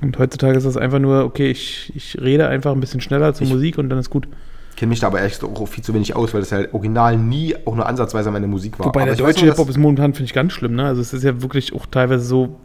Und 0.00 0.18
heutzutage 0.18 0.56
ist 0.56 0.64
das 0.64 0.76
einfach 0.76 0.98
nur, 0.98 1.24
okay, 1.24 1.50
ich, 1.50 1.92
ich 1.94 2.18
rede 2.20 2.48
einfach 2.48 2.72
ein 2.72 2.80
bisschen 2.80 3.00
schneller 3.00 3.34
zur 3.34 3.46
Ich- 3.46 3.52
Musik 3.52 3.76
und 3.78 3.88
dann 3.90 3.98
ist 3.98 4.10
gut. 4.10 4.26
Ich 4.70 4.76
kenne 4.76 4.90
mich 4.90 5.00
da 5.00 5.06
aber 5.06 5.22
echt 5.22 5.42
auch 5.42 5.66
viel 5.68 5.82
zu 5.82 5.94
wenig 5.94 6.14
aus, 6.14 6.34
weil 6.34 6.40
das 6.40 6.52
halt 6.52 6.74
original 6.74 7.16
nie 7.16 7.54
auch 7.64 7.74
nur 7.76 7.86
ansatzweise 7.86 8.30
meine 8.30 8.46
Musik 8.46 8.78
war. 8.78 8.86
Wobei 8.86 9.02
aber 9.02 9.10
der 9.14 9.24
deutsche 9.24 9.46
Hip-Hop 9.46 9.70
ist 9.70 9.78
momentan, 9.78 10.12
finde 10.12 10.26
ich, 10.26 10.34
ganz 10.34 10.52
schlimm, 10.52 10.74
ne? 10.74 10.84
Also 10.84 11.00
es 11.00 11.14
ist 11.14 11.22
ja 11.24 11.40
wirklich 11.42 11.72
auch 11.74 11.86
teilweise 11.86 12.24
so, 12.24 12.56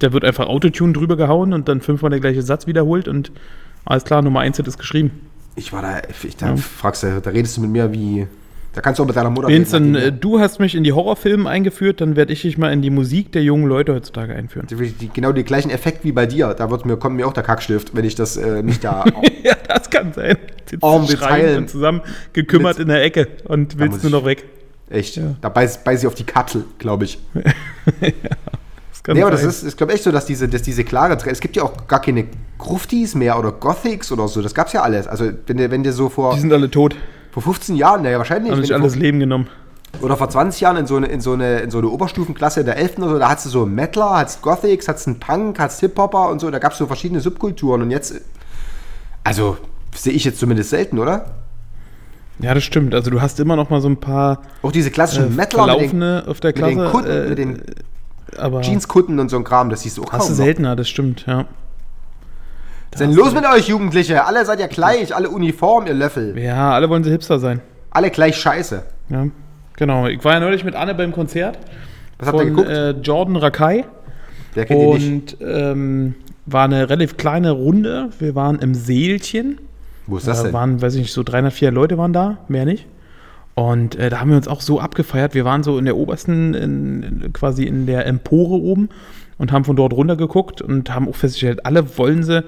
da 0.00 0.12
wird 0.12 0.24
einfach 0.24 0.48
Autotune 0.48 0.92
drüber 0.92 1.16
gehauen 1.16 1.52
und 1.52 1.68
dann 1.68 1.80
fünfmal 1.80 2.10
der 2.10 2.20
gleiche 2.20 2.42
Satz 2.42 2.66
wiederholt 2.66 3.08
und 3.08 3.30
alles 3.84 4.04
klar, 4.04 4.20
Nummer 4.22 4.40
1 4.40 4.56
Hit 4.58 4.66
ist 4.68 4.78
geschrieben. 4.78 5.10
Ich 5.56 5.72
war 5.72 5.82
da, 5.82 6.02
ich, 6.22 6.36
da 6.36 6.56
fragst 6.56 7.02
du, 7.02 7.20
da 7.20 7.30
redest 7.30 7.56
du 7.56 7.60
mit 7.62 7.70
mir 7.70 7.92
wie, 7.92 8.26
da 8.72 8.80
kannst 8.80 8.98
du 8.98 9.02
auch 9.02 9.06
mit 9.06 9.16
deiner 9.16 9.30
Mutter 9.30 9.48
Vincent, 9.48 9.96
reden, 9.96 10.08
äh, 10.08 10.12
du 10.12 10.38
hast 10.38 10.60
mich 10.60 10.74
in 10.74 10.84
die 10.84 10.92
Horrorfilme 10.92 11.48
eingeführt, 11.48 12.00
dann 12.00 12.14
werde 12.16 12.32
ich 12.32 12.42
dich 12.42 12.56
mal 12.56 12.72
in 12.72 12.82
die 12.82 12.90
Musik 12.90 13.32
der 13.32 13.42
jungen 13.42 13.66
Leute 13.66 13.94
heutzutage 13.94 14.34
einführen. 14.34 14.66
Die, 14.68 14.76
die, 14.76 15.08
genau 15.08 15.32
den 15.32 15.44
gleichen 15.44 15.70
Effekt 15.70 16.04
wie 16.04 16.12
bei 16.12 16.26
dir. 16.26 16.54
Da 16.54 16.70
wird 16.70 16.86
mir, 16.86 16.96
kommt 16.96 17.16
mir 17.16 17.26
auch 17.26 17.32
der 17.32 17.42
Kackstift, 17.42 17.94
wenn 17.94 18.04
ich 18.04 18.14
das 18.14 18.36
äh, 18.36 18.62
nicht 18.62 18.84
da. 18.84 19.04
ja, 19.42 19.54
das 19.66 19.90
kann 19.90 20.12
sein. 20.12 20.36
Sitzt 20.68 20.82
Detail. 20.82 21.58
und 21.58 21.68
zusammen 21.68 22.00
gekümmert 22.32 22.78
Mit- 22.78 22.82
in 22.82 22.88
der 22.88 23.02
Ecke 23.02 23.26
und 23.44 23.78
willst 23.78 24.04
nur 24.04 24.12
ich- 24.12 24.18
noch 24.18 24.24
weg. 24.24 24.44
Echt. 24.88 25.16
Ja. 25.16 25.36
Da 25.40 25.48
beißt, 25.48 25.84
beißt 25.84 26.00
sie 26.02 26.06
auf 26.06 26.14
die 26.14 26.24
Kattel, 26.24 26.64
glaube 26.78 27.04
ich. 27.04 27.18
Das 28.00 28.59
kann 29.02 29.16
Nee, 29.16 29.22
aber 29.22 29.30
das 29.30 29.42
ist, 29.42 29.62
ist 29.62 29.76
glaube 29.76 29.94
ich, 29.94 30.02
so, 30.02 30.12
dass 30.12 30.26
diese, 30.26 30.48
dass 30.48 30.62
diese 30.62 30.84
klare 30.84 31.16
Es 31.26 31.40
gibt 31.40 31.56
ja 31.56 31.62
auch 31.62 31.86
gar 31.86 32.00
keine 32.00 32.26
Gruftis 32.58 33.14
mehr 33.14 33.38
oder 33.38 33.52
Gothics 33.52 34.12
oder 34.12 34.28
so. 34.28 34.42
Das 34.42 34.54
gab's 34.54 34.72
ja 34.72 34.82
alles. 34.82 35.06
Also, 35.06 35.30
wenn 35.46 35.56
dir, 35.56 35.70
wenn 35.70 35.82
dir 35.82 35.92
so 35.92 36.08
vor, 36.08 36.34
Die 36.34 36.40
sind 36.40 36.52
alle 36.52 36.70
tot. 36.70 36.94
vor 37.30 37.42
15 37.42 37.76
Jahren, 37.76 38.02
naja, 38.02 38.18
wahrscheinlich. 38.18 38.52
Haben 38.52 38.62
sich 38.62 38.74
alles 38.74 38.92
vor, 38.94 39.02
Leben 39.02 39.20
genommen. 39.20 39.48
oder 40.02 40.16
vor 40.16 40.28
20 40.28 40.60
Jahren 40.60 40.76
in 40.76 40.86
so 40.86 40.96
eine, 40.96 41.06
in 41.06 41.20
so 41.20 41.32
eine, 41.32 41.60
in 41.60 41.70
so 41.70 41.78
eine 41.78 41.88
Oberstufenklasse 41.88 42.60
in 42.60 42.66
der 42.66 42.76
11. 42.76 42.98
oder 42.98 43.08
so, 43.08 43.18
da 43.18 43.28
hattest 43.30 43.46
du 43.46 43.50
so 43.50 43.66
Metaler, 43.66 44.18
hattest 44.18 44.42
Gothics, 44.42 44.86
hattest 44.88 45.06
einen 45.06 45.18
Punk, 45.18 45.58
hattest 45.58 45.80
Hip-Hopper 45.80 46.28
und 46.28 46.40
so. 46.40 46.50
Da 46.50 46.58
gab's 46.58 46.76
so 46.78 46.86
verschiedene 46.86 47.20
Subkulturen. 47.20 47.82
Und 47.82 47.90
jetzt, 47.90 48.14
also, 49.24 49.56
sehe 49.94 50.12
ich 50.12 50.24
jetzt 50.24 50.38
zumindest 50.38 50.70
selten, 50.70 50.98
oder? 50.98 51.26
Ja, 52.40 52.54
das 52.54 52.64
stimmt. 52.64 52.94
Also 52.94 53.10
du 53.10 53.20
hast 53.20 53.38
immer 53.38 53.54
noch 53.56 53.68
mal 53.70 53.80
so 53.80 53.88
ein 53.88 53.98
paar 53.98 54.42
Auch 54.62 54.72
diese 54.72 54.88
äh, 54.88 54.92
klassischen 54.92 55.36
Metaler 55.36 55.78
mit 55.78 55.92
den, 55.92 56.02
auf 56.02 56.40
der 56.40 56.48
mit 56.50 56.58
den 56.58 56.74
Klasse. 56.74 56.90
Kutten, 56.90 57.10
äh, 57.10 57.28
mit 57.28 57.38
den 57.38 57.62
aber 58.38 58.60
Jeanskutten 58.62 59.18
und 59.18 59.28
so 59.28 59.36
ein 59.36 59.44
Kram, 59.44 59.70
das 59.70 59.82
siehst 59.82 59.98
du 59.98 60.02
auch 60.04 60.12
hast 60.12 60.28
du 60.28 60.28
kaum 60.32 60.38
noch. 60.38 60.44
seltener, 60.44 60.76
das 60.76 60.88
stimmt, 60.88 61.24
ja. 61.26 61.46
Was 62.92 62.98
denn 63.00 63.12
los 63.12 63.32
mit 63.34 63.44
euch 63.46 63.68
Jugendliche? 63.68 64.24
Alle 64.24 64.44
seid 64.44 64.58
ihr 64.60 64.66
gleich, 64.68 65.14
alle 65.14 65.30
Uniform, 65.30 65.86
ihr 65.86 65.94
Löffel. 65.94 66.36
Ja, 66.38 66.72
alle 66.72 66.88
wollen 66.90 67.04
sie 67.04 67.10
Hipster 67.10 67.38
sein. 67.38 67.60
Alle 67.90 68.10
gleich 68.10 68.36
scheiße. 68.36 68.82
Ja, 69.10 69.26
genau. 69.76 70.06
Ich 70.08 70.24
war 70.24 70.34
ja 70.34 70.40
neulich 70.40 70.64
mit 70.64 70.74
Anne 70.74 70.94
beim 70.94 71.12
Konzert 71.12 71.58
Was 72.18 72.28
habt 72.28 72.38
ihr 72.40 72.46
geguckt? 72.46 72.68
äh, 72.68 72.90
Jordan 72.90 73.36
Rakai 73.36 73.84
Wer 74.54 74.64
kennt 74.66 74.80
ihn 74.82 75.14
nicht? 75.14 75.40
und 75.40 75.46
ähm, 75.48 76.14
war 76.46 76.64
eine 76.64 76.88
relativ 76.90 77.16
kleine 77.16 77.52
Runde. 77.52 78.10
Wir 78.18 78.34
waren 78.34 78.58
im 78.58 78.74
Seelchen. 78.74 79.60
Wo 80.08 80.16
ist 80.16 80.26
das 80.26 80.38
Da 80.38 80.44
denn? 80.44 80.52
waren, 80.52 80.82
weiß 80.82 80.94
ich 80.94 81.02
nicht, 81.02 81.12
so 81.12 81.22
300, 81.22 81.52
400 81.52 81.74
Leute 81.74 81.98
waren 81.98 82.12
da, 82.12 82.38
mehr 82.48 82.64
nicht. 82.64 82.86
Und 83.54 83.96
äh, 83.96 84.10
da 84.10 84.20
haben 84.20 84.30
wir 84.30 84.36
uns 84.36 84.48
auch 84.48 84.60
so 84.60 84.80
abgefeiert. 84.80 85.34
Wir 85.34 85.44
waren 85.44 85.62
so 85.62 85.78
in 85.78 85.84
der 85.84 85.96
obersten, 85.96 86.54
in, 86.54 87.02
in, 87.02 87.32
quasi 87.32 87.64
in 87.64 87.86
der 87.86 88.06
Empore 88.06 88.54
oben 88.54 88.88
und 89.38 89.52
haben 89.52 89.64
von 89.64 89.76
dort 89.76 89.92
runter 89.92 90.16
geguckt 90.16 90.62
und 90.62 90.94
haben 90.94 91.08
auch 91.08 91.16
festgestellt, 91.16 91.66
alle 91.66 91.98
wollen 91.98 92.22
sie 92.22 92.44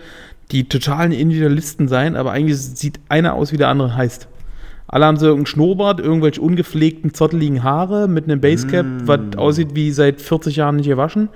die 0.50 0.68
totalen 0.68 1.12
Individualisten 1.12 1.88
sein, 1.88 2.16
aber 2.16 2.32
eigentlich 2.32 2.58
sieht 2.58 3.00
einer 3.08 3.34
aus, 3.34 3.52
wie 3.52 3.56
der 3.56 3.68
andere 3.68 3.96
heißt. 3.96 4.28
Alle 4.86 5.06
haben 5.06 5.16
so 5.16 5.24
irgendeinen 5.24 5.46
Schnurrbart, 5.46 6.00
irgendwelche 6.00 6.42
ungepflegten, 6.42 7.14
zotteligen 7.14 7.62
Haare 7.62 8.08
mit 8.08 8.24
einem 8.24 8.42
Basecap, 8.42 8.84
was 9.06 9.20
aussieht 9.36 9.74
wie 9.74 9.90
seit 9.90 10.20
40 10.20 10.56
Jahren 10.56 10.76
nicht 10.76 10.88
gewaschen. 10.88 11.30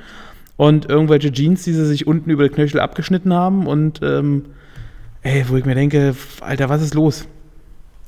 Und 0.59 0.91
irgendwelche 0.91 1.33
Jeans, 1.33 1.65
die 1.65 1.73
sie 1.73 1.87
sich 1.87 2.07
unten 2.07 2.29
über 2.29 2.47
die 2.47 2.55
Knöchel 2.55 2.81
abgeschnitten 2.81 3.33
haben. 3.33 3.67
Und 3.67 4.01
ähm, 4.03 4.45
ey, 5.23 5.45
wo 5.49 5.57
ich 5.57 5.65
mir 5.65 5.75
denke, 5.75 6.15
Alter, 6.41 6.69
was 6.69 6.83
ist 6.83 6.95
los? 6.95 7.27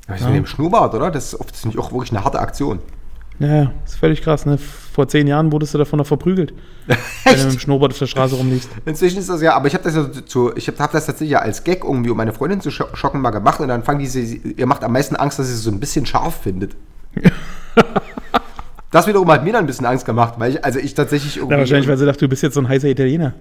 Ja, 0.09 0.17
so 0.19 0.27
mit 0.29 0.37
dem 0.37 0.47
Schnurrbart, 0.47 0.95
oder? 0.95 1.11
Das 1.11 1.27
ist, 1.33 1.41
oft, 1.41 1.53
das 1.53 1.77
auch 1.77 1.93
wirklich 1.93 2.11
eine 2.13 2.25
harte 2.25 2.39
Aktion. 2.39 2.79
Ja, 3.41 3.71
ist 3.85 3.95
völlig 3.97 4.23
krass, 4.23 4.47
ne? 4.47 4.59
Vor 4.59 5.07
zehn 5.07 5.29
Jahren 5.29 5.53
wurdest 5.53 5.73
du 5.73 5.79
davon 5.79 5.99
noch 5.99 6.07
verprügelt. 6.07 6.53
Wenn 7.25 7.37
du 7.37 7.45
mit 7.45 7.53
dem 7.53 7.59
Schnurrbart 7.61 7.93
auf 7.93 7.99
der 7.99 8.07
Straße 8.07 8.35
rumliegst. 8.35 8.69
Inzwischen 8.85 9.19
ist 9.19 9.29
das 9.29 9.41
ja, 9.43 9.55
aber 9.55 9.69
ich 9.69 9.75
habe 9.75 9.85
das 9.85 9.95
ja 9.95 10.11
zu, 10.27 10.57
ich 10.57 10.67
habe 10.67 10.79
hab 10.79 10.91
das 10.91 11.07
tatsächlich 11.07 11.31
ja 11.33 11.39
als 11.39 11.63
Gag 11.63 11.85
irgendwie, 11.85 12.11
um 12.11 12.17
meine 12.17 12.33
Freundin 12.33 12.61
zu 12.61 12.71
scho- 12.71 12.95
schocken, 12.97 13.21
mal 13.21 13.31
gemacht 13.31 13.61
und 13.61 13.69
dann 13.69 13.85
fangen 13.85 14.01
diese, 14.01 14.19
ihr 14.21 14.67
macht 14.67 14.83
am 14.83 14.93
meisten 14.93 15.15
Angst, 15.15 15.39
dass 15.39 15.47
sie 15.47 15.53
es 15.55 15.63
so 15.63 15.71
ein 15.71 15.79
bisschen 15.79 16.05
scharf 16.05 16.41
findet. 16.43 16.75
das 18.91 19.07
wiederum 19.07 19.31
hat 19.31 19.45
mir 19.45 19.53
dann 19.53 19.65
ein 19.65 19.67
bisschen 19.67 19.87
Angst 19.87 20.05
gemacht, 20.05 20.35
weil 20.39 20.53
ich, 20.55 20.65
also 20.65 20.79
ich 20.81 20.95
tatsächlich 20.95 21.37
irgendwie. 21.37 21.55
Ja, 21.55 21.61
wahrscheinlich, 21.61 21.89
weil 21.89 21.97
sie 21.99 22.07
dachte, 22.07 22.21
du 22.21 22.29
bist 22.29 22.43
jetzt 22.43 22.55
so 22.55 22.61
ein 22.61 22.69
heißer 22.69 22.89
Italiener. 22.89 23.35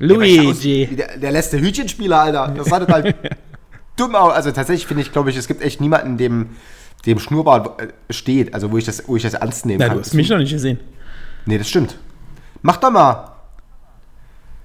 Ja, 0.00 0.06
Luigi. 0.06 0.88
wie 0.90 0.96
Der, 0.96 1.16
der 1.18 1.30
letzte 1.30 1.60
Hütchenspieler, 1.60 2.20
Alter. 2.22 2.54
Das 2.56 2.66
sah 2.68 2.80
total 2.80 3.14
dumm 3.96 4.14
aus. 4.14 4.32
Also 4.32 4.50
tatsächlich 4.52 4.86
finde 4.86 5.02
ich, 5.02 5.12
glaube 5.12 5.30
ich, 5.30 5.36
es 5.36 5.46
gibt 5.48 5.62
echt 5.62 5.80
niemanden, 5.80 6.16
dem, 6.16 6.50
dem 7.06 7.18
Schnurrbart 7.18 7.80
äh, 7.80 7.88
steht, 8.12 8.54
also 8.54 8.70
wo 8.70 8.78
ich 8.78 8.84
das, 8.84 9.08
wo 9.08 9.16
ich 9.16 9.22
das 9.22 9.34
ernst 9.34 9.66
nehmen 9.66 9.78
Na, 9.80 9.86
kann. 9.88 9.96
du 9.96 10.00
hast 10.00 10.14
mich 10.14 10.28
noch 10.28 10.38
nicht 10.38 10.52
gesehen. 10.52 10.78
Nee, 11.46 11.58
das 11.58 11.68
stimmt. 11.68 11.96
Mach 12.62 12.76
doch 12.76 12.90
mal. 12.90 13.26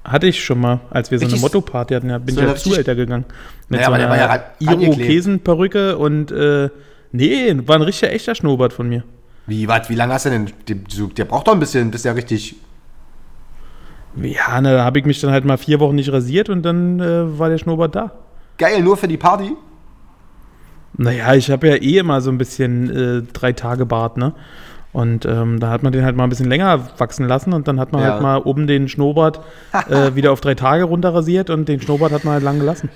Hatte 0.03 0.27
ich 0.27 0.43
schon 0.43 0.59
mal, 0.59 0.81
als 0.91 1.09
wir 1.09 1.17
so 1.17 1.25
eine 1.25 1.37
Motto-Party 1.37 1.95
hatten, 1.95 2.09
ja, 2.11 2.19
bin 2.19 2.35
so 2.35 2.41
ich 2.41 2.47
ja 2.47 2.55
zu 2.55 2.75
älter 2.75 2.93
gegangen. 2.93 3.25
Mit 3.69 3.79
Naja, 3.79 3.85
so 3.85 3.91
aber 3.91 3.97
der 3.97 4.09
war 4.09 4.17
ja 4.17 4.29
einer 4.29 4.43
angeklebt. 4.73 4.99
Irokesenperücke 4.99 5.97
und 5.97 6.31
äh, 6.31 6.69
nee, 7.11 7.55
war 7.65 7.77
ein 7.77 7.81
richtiger 7.81 8.11
echter 8.11 8.35
Schnurrbart 8.35 8.71
von 8.71 8.87
mir. 8.87 9.03
Wie, 9.47 9.67
wat, 9.67 9.89
wie 9.89 9.95
lange 9.95 10.13
hast 10.13 10.25
du 10.25 10.29
denn? 10.29 10.51
Der, 10.67 11.25
braucht 11.25 11.47
doch 11.47 11.53
ein 11.53 11.59
bisschen, 11.59 11.89
bis 11.89 12.03
der 12.03 12.15
richtig. 12.15 12.55
Ja, 14.21 14.61
na, 14.61 14.73
da 14.73 14.83
habe 14.83 14.99
ich 14.99 15.05
mich 15.05 15.19
dann 15.21 15.31
halt 15.31 15.43
mal 15.43 15.57
vier 15.57 15.79
Wochen 15.79 15.95
nicht 15.95 16.11
rasiert 16.11 16.49
und 16.49 16.61
dann 16.63 16.99
äh, 16.99 17.39
war 17.39 17.49
der 17.49 17.57
Schnurrbart 17.57 17.95
da. 17.95 18.11
Geil, 18.57 18.81
nur 18.81 18.97
für 18.97 19.07
die 19.07 19.17
Party. 19.17 19.53
Naja, 20.97 21.33
ich 21.33 21.51
habe 21.51 21.67
ja 21.67 21.75
eh 21.75 21.97
immer 21.97 22.21
so 22.21 22.29
ein 22.31 22.37
bisschen 22.37 22.89
äh, 22.89 23.21
drei 23.33 23.51
Tage 23.53 23.85
Bart, 23.85 24.17
ne? 24.17 24.33
Und 24.93 25.25
ähm, 25.25 25.59
da 25.59 25.69
hat 25.71 25.83
man 25.83 25.91
den 25.91 26.05
halt 26.05 26.15
mal 26.15 26.23
ein 26.23 26.29
bisschen 26.29 26.47
länger 26.47 26.87
wachsen 26.97 27.27
lassen 27.27 27.51
und 27.51 27.67
dann 27.67 27.81
hat 27.81 27.91
man 27.91 28.01
Ja. 28.01 28.13
halt 28.13 28.21
mal 28.21 28.37
oben 28.37 28.65
den 28.65 28.87
Schnurrbart 28.87 29.41
äh, 29.89 30.15
wieder 30.15 30.31
auf 30.31 30.39
drei 30.39 30.55
Tage 30.55 30.85
runter 30.85 31.13
rasiert 31.13 31.49
und 31.49 31.67
den 31.67 31.81
Schnurrbart 31.81 32.13
hat 32.13 32.23
man 32.23 32.35
halt 32.35 32.43
lang 32.43 32.59
gelassen. 32.59 32.89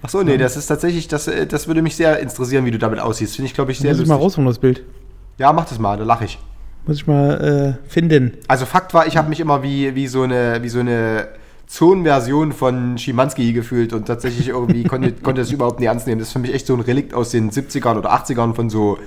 Achso, 0.00 0.22
nee, 0.22 0.38
das 0.38 0.56
ist 0.56 0.66
tatsächlich, 0.68 1.08
das, 1.08 1.26
äh, 1.26 1.48
das 1.48 1.66
würde 1.66 1.82
mich 1.82 1.96
sehr 1.96 2.20
interessieren, 2.20 2.64
wie 2.66 2.70
du 2.70 2.78
damit 2.78 3.00
aussiehst. 3.00 3.34
Finde 3.34 3.46
ich, 3.48 3.54
glaube 3.54 3.72
ich, 3.72 3.80
sehr 3.80 3.90
Muss 3.90 3.96
ich 3.96 4.02
lustig. 4.02 4.16
mal 4.16 4.22
rausholen, 4.22 4.46
das 4.46 4.58
Bild. 4.60 4.84
Ja, 5.38 5.52
mach 5.52 5.64
das 5.64 5.80
mal, 5.80 5.96
da 5.98 6.04
lache 6.04 6.24
ich. 6.26 6.38
Muss 6.86 6.98
ich 6.98 7.06
mal 7.08 7.76
äh, 7.84 7.88
finden. 7.90 8.34
Also 8.46 8.64
Fakt 8.64 8.94
war, 8.94 9.08
ich 9.08 9.16
habe 9.16 9.28
mich 9.28 9.40
immer 9.40 9.62
wie, 9.64 9.94
wie 9.96 10.06
so 10.06 10.22
eine, 10.22 10.62
wie 10.62 10.68
so 10.68 10.78
eine 10.78 11.26
Zonenversion 11.70 12.52
von 12.52 12.98
Schimanski 12.98 13.52
gefühlt 13.52 13.92
und 13.92 14.06
tatsächlich 14.06 14.48
irgendwie 14.48 14.82
konnte, 14.82 15.12
konnte 15.22 15.40
das 15.40 15.52
überhaupt 15.52 15.78
nicht 15.78 15.86
ernst 15.88 16.08
nehmen. 16.08 16.18
Das 16.18 16.28
ist 16.28 16.32
für 16.32 16.40
mich 16.40 16.52
echt 16.52 16.66
so 16.66 16.74
ein 16.74 16.80
Relikt 16.80 17.14
aus 17.14 17.30
den 17.30 17.52
70ern 17.52 17.96
oder 17.96 18.12
80ern 18.12 18.54
von 18.54 18.68
so, 18.70 18.98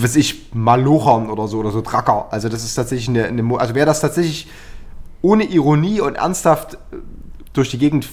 weiß 0.00 0.16
ich, 0.16 0.54
Malochern 0.54 1.28
oder 1.28 1.48
so, 1.48 1.58
oder 1.58 1.70
so 1.70 1.82
Dracker. 1.82 2.28
Also 2.30 2.48
das 2.48 2.64
ist 2.64 2.74
tatsächlich 2.74 3.10
eine, 3.10 3.26
eine 3.26 3.60
also 3.60 3.74
wer 3.74 3.84
das 3.84 4.00
tatsächlich 4.00 4.48
ohne 5.20 5.44
Ironie 5.44 6.00
und 6.00 6.14
ernsthaft 6.14 6.74
äh, 6.74 6.96
durch 7.52 7.70
die 7.70 7.78
Gegend 7.78 8.08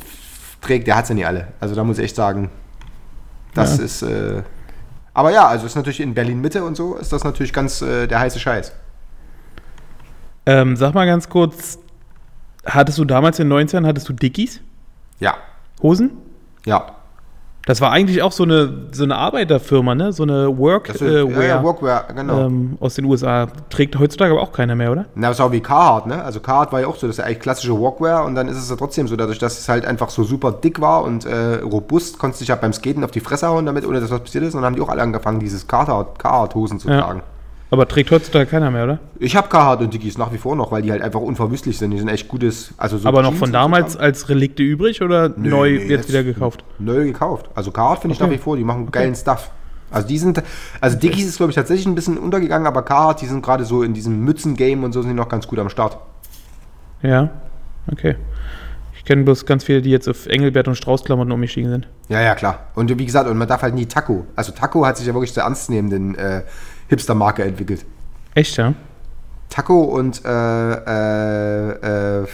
trägt, 0.59 0.85
der 0.87 0.97
hat 0.97 1.07
sie 1.07 1.13
nicht 1.13 1.25
alle. 1.25 1.47
Also 1.61 1.75
da 1.75 1.85
muss 1.85 1.99
ich 1.99 2.03
echt 2.03 2.17
sagen, 2.17 2.49
das 3.53 3.77
Ja. 3.77 3.83
ist, 3.85 4.01
äh, 4.01 4.43
aber 5.13 5.31
ja, 5.31 5.47
also 5.47 5.65
ist 5.65 5.75
natürlich 5.75 6.01
in 6.01 6.13
Berlin 6.13 6.41
Mitte 6.41 6.65
und 6.65 6.75
so, 6.75 6.95
ist 6.97 7.13
das 7.13 7.23
natürlich 7.23 7.53
ganz 7.53 7.81
äh, 7.81 8.07
der 8.07 8.19
heiße 8.19 8.39
Scheiß. 8.39 8.73
Ähm, 10.45 10.75
sag 10.75 10.93
mal 10.93 11.05
ganz 11.05 11.29
kurz, 11.29 11.79
hattest 12.65 12.97
du 12.97 13.05
damals 13.05 13.39
in 13.39 13.49
den 13.49 13.67
90ern, 13.67 13.85
hattest 13.85 14.07
du 14.09 14.13
Dickies? 14.13 14.61
Ja, 15.19 15.35
Hosen? 15.81 16.11
ja. 16.65 16.85
Das 17.65 17.81
war 17.81 17.91
eigentlich 17.91 18.23
auch 18.23 18.31
so 18.31 18.43
eine, 18.45 18.87
so 18.93 19.03
eine 19.03 19.15
Arbeiterfirma, 19.17 19.93
ne? 19.93 20.11
So 20.11 20.23
eine 20.23 20.57
Work, 20.57 20.87
Das 20.87 21.01
äh, 21.01 21.21
ist, 21.21 21.29
ja, 21.29 21.37
Wear, 21.37 21.63
Workwear, 21.63 22.05
genau. 22.15 22.45
ähm, 22.47 22.77
aus 22.79 22.95
den 22.95 23.05
USA. 23.05 23.45
Trägt 23.69 23.99
heutzutage 23.99 24.31
aber 24.31 24.41
auch 24.41 24.51
keiner 24.53 24.73
mehr, 24.75 24.91
oder? 24.91 25.05
Na, 25.13 25.27
das 25.27 25.37
ist 25.37 25.41
auch 25.41 25.51
wie 25.51 25.59
Carhartt, 25.59 26.07
ne? 26.07 26.23
Also 26.23 26.39
Carhartt 26.39 26.71
war 26.71 26.81
ja 26.81 26.87
auch 26.87 26.95
so, 26.95 27.05
das 27.05 27.15
ist 27.15 27.19
ja 27.19 27.25
eigentlich 27.25 27.41
klassische 27.41 27.77
Workwear 27.77 28.25
und 28.25 28.33
dann 28.33 28.47
ist 28.47 28.57
es 28.57 28.71
ja 28.71 28.75
trotzdem 28.75 29.07
so, 29.07 29.15
dadurch, 29.15 29.37
dass 29.37 29.59
es 29.59 29.69
halt 29.69 29.85
einfach 29.85 30.09
so 30.09 30.23
super 30.23 30.51
dick 30.51 30.81
war 30.81 31.03
und 31.03 31.25
äh, 31.25 31.55
robust, 31.61 32.17
konntest 32.17 32.41
du 32.41 32.43
dich 32.43 32.49
ja 32.49 32.55
beim 32.55 32.73
Skaten 32.73 33.03
auf 33.03 33.11
die 33.11 33.19
Fresse 33.19 33.47
hauen 33.49 33.67
damit, 33.67 33.85
ohne 33.85 33.99
dass 34.01 34.09
was 34.09 34.21
passiert 34.21 34.45
ist. 34.45 34.55
Und 34.55 34.61
dann 34.61 34.67
haben 34.71 34.75
die 34.75 34.81
auch 34.81 34.89
alle 34.89 35.03
angefangen, 35.03 35.39
dieses 35.39 35.67
Carhartt- 35.67 36.17
Carhartt-Hosen 36.17 36.79
zu 36.79 36.89
Ja. 36.89 37.17
Aber 37.71 37.87
trägt 37.87 38.09
heutzutage 38.09 38.47
keiner 38.47 38.71
mehr, 38.71 38.83
oder? 38.85 38.99
Ich 39.19 39.35
habe 39.35 39.47
Carhartt 39.47 39.81
und 39.81 39.93
Dickies 39.93 40.17
nach 40.17 40.33
wie 40.33 40.39
vor 40.39 40.55
noch, 40.55 40.71
weil 40.71 40.81
die 40.81 40.91
halt 40.91 41.03
einfach 41.03 41.19
unverwüstlich 41.19 41.77
sind. 41.77 41.91
Die 41.91 41.99
sind 41.99 42.07
echt 42.07 42.27
gutes, 42.27 42.73
also 42.77 42.97
so 42.97 43.07
aber 43.07 43.21
noch 43.21 43.29
Jeans 43.29 43.39
von 43.39 43.53
damals 43.53 43.93
so 43.93 43.99
als 43.99 44.27
Relikte 44.29 44.63
übrig 44.63 45.03
oder 45.03 45.29
Nö, 45.29 45.49
neu 45.49 45.71
nee, 45.73 45.85
jetzt, 45.85 46.09
wieder 46.09 46.23
gekauft? 46.23 46.63
Neu 46.79 47.05
gekauft. 47.05 47.49
Also 47.53 47.69
Carhartt 47.71 47.99
finde 48.01 48.15
ich 48.15 48.21
Okay. 48.21 48.29
nach 48.31 48.35
wie 48.35 48.41
vor, 48.41 48.57
die 48.57 48.63
machen 48.63 48.89
geilen 48.89 49.13
Stuff. 49.15 49.51
Also 49.91 50.07
die 50.07 50.17
sind, 50.17 50.41
also 50.81 50.97
Dickies 50.97 51.27
ist 51.27 51.37
glaube 51.37 51.51
ich 51.51 51.55
tatsächlich 51.55 51.85
ein 51.85 51.95
bisschen 51.95 52.17
untergegangen, 52.17 52.65
aber 52.67 52.81
Carhartt, 52.81 53.21
die 53.21 53.27
sind 53.27 53.43
gerade 53.43 53.65
so 53.65 53.83
in 53.83 53.93
diesem 53.93 54.23
Mützen-Game 54.23 54.83
und 54.83 54.91
so 54.93 55.01
sind 55.01 55.11
die 55.11 55.15
noch 55.15 55.29
ganz 55.29 55.47
gut 55.47 55.59
am 55.59 55.69
Start. 55.69 55.97
Ja, 57.03 57.29
okay. 57.91 58.15
Ich 58.95 59.05
kenne 59.05 59.23
bloß 59.23 59.45
ganz 59.45 59.63
viele, 59.63 59.81
die 59.81 59.89
jetzt 59.89 60.07
auf 60.07 60.25
Engelbert 60.27 60.67
und 60.67 60.75
Strauß-Klamotten 60.75 61.31
umgestiegen 61.31 61.69
sind. 61.71 61.87
Ja, 62.09 62.21
ja, 62.21 62.35
klar. 62.35 62.67
Und 62.75 62.95
wie 62.97 63.05
gesagt, 63.05 63.27
und 63.29 63.37
man 63.37 63.47
darf 63.47 63.61
halt 63.61 63.73
nie 63.73 63.85
Taco. 63.85 64.25
Also 64.35 64.51
Taco 64.51 64.85
hat 64.85 64.97
sich 64.97 65.07
ja 65.07 65.13
wirklich 65.13 65.33
zur 65.33 65.43
ernstnehmenden 65.43 66.15
äh, 66.15 66.41
Hipster-Marke 66.89 67.43
entwickelt. 67.43 67.85
Echt, 68.35 68.57
ja? 68.57 68.73
Taco 69.49 69.81
und 69.81 70.23
äh, 70.25 70.29
äh, 70.29 72.21
äh, 72.21 72.27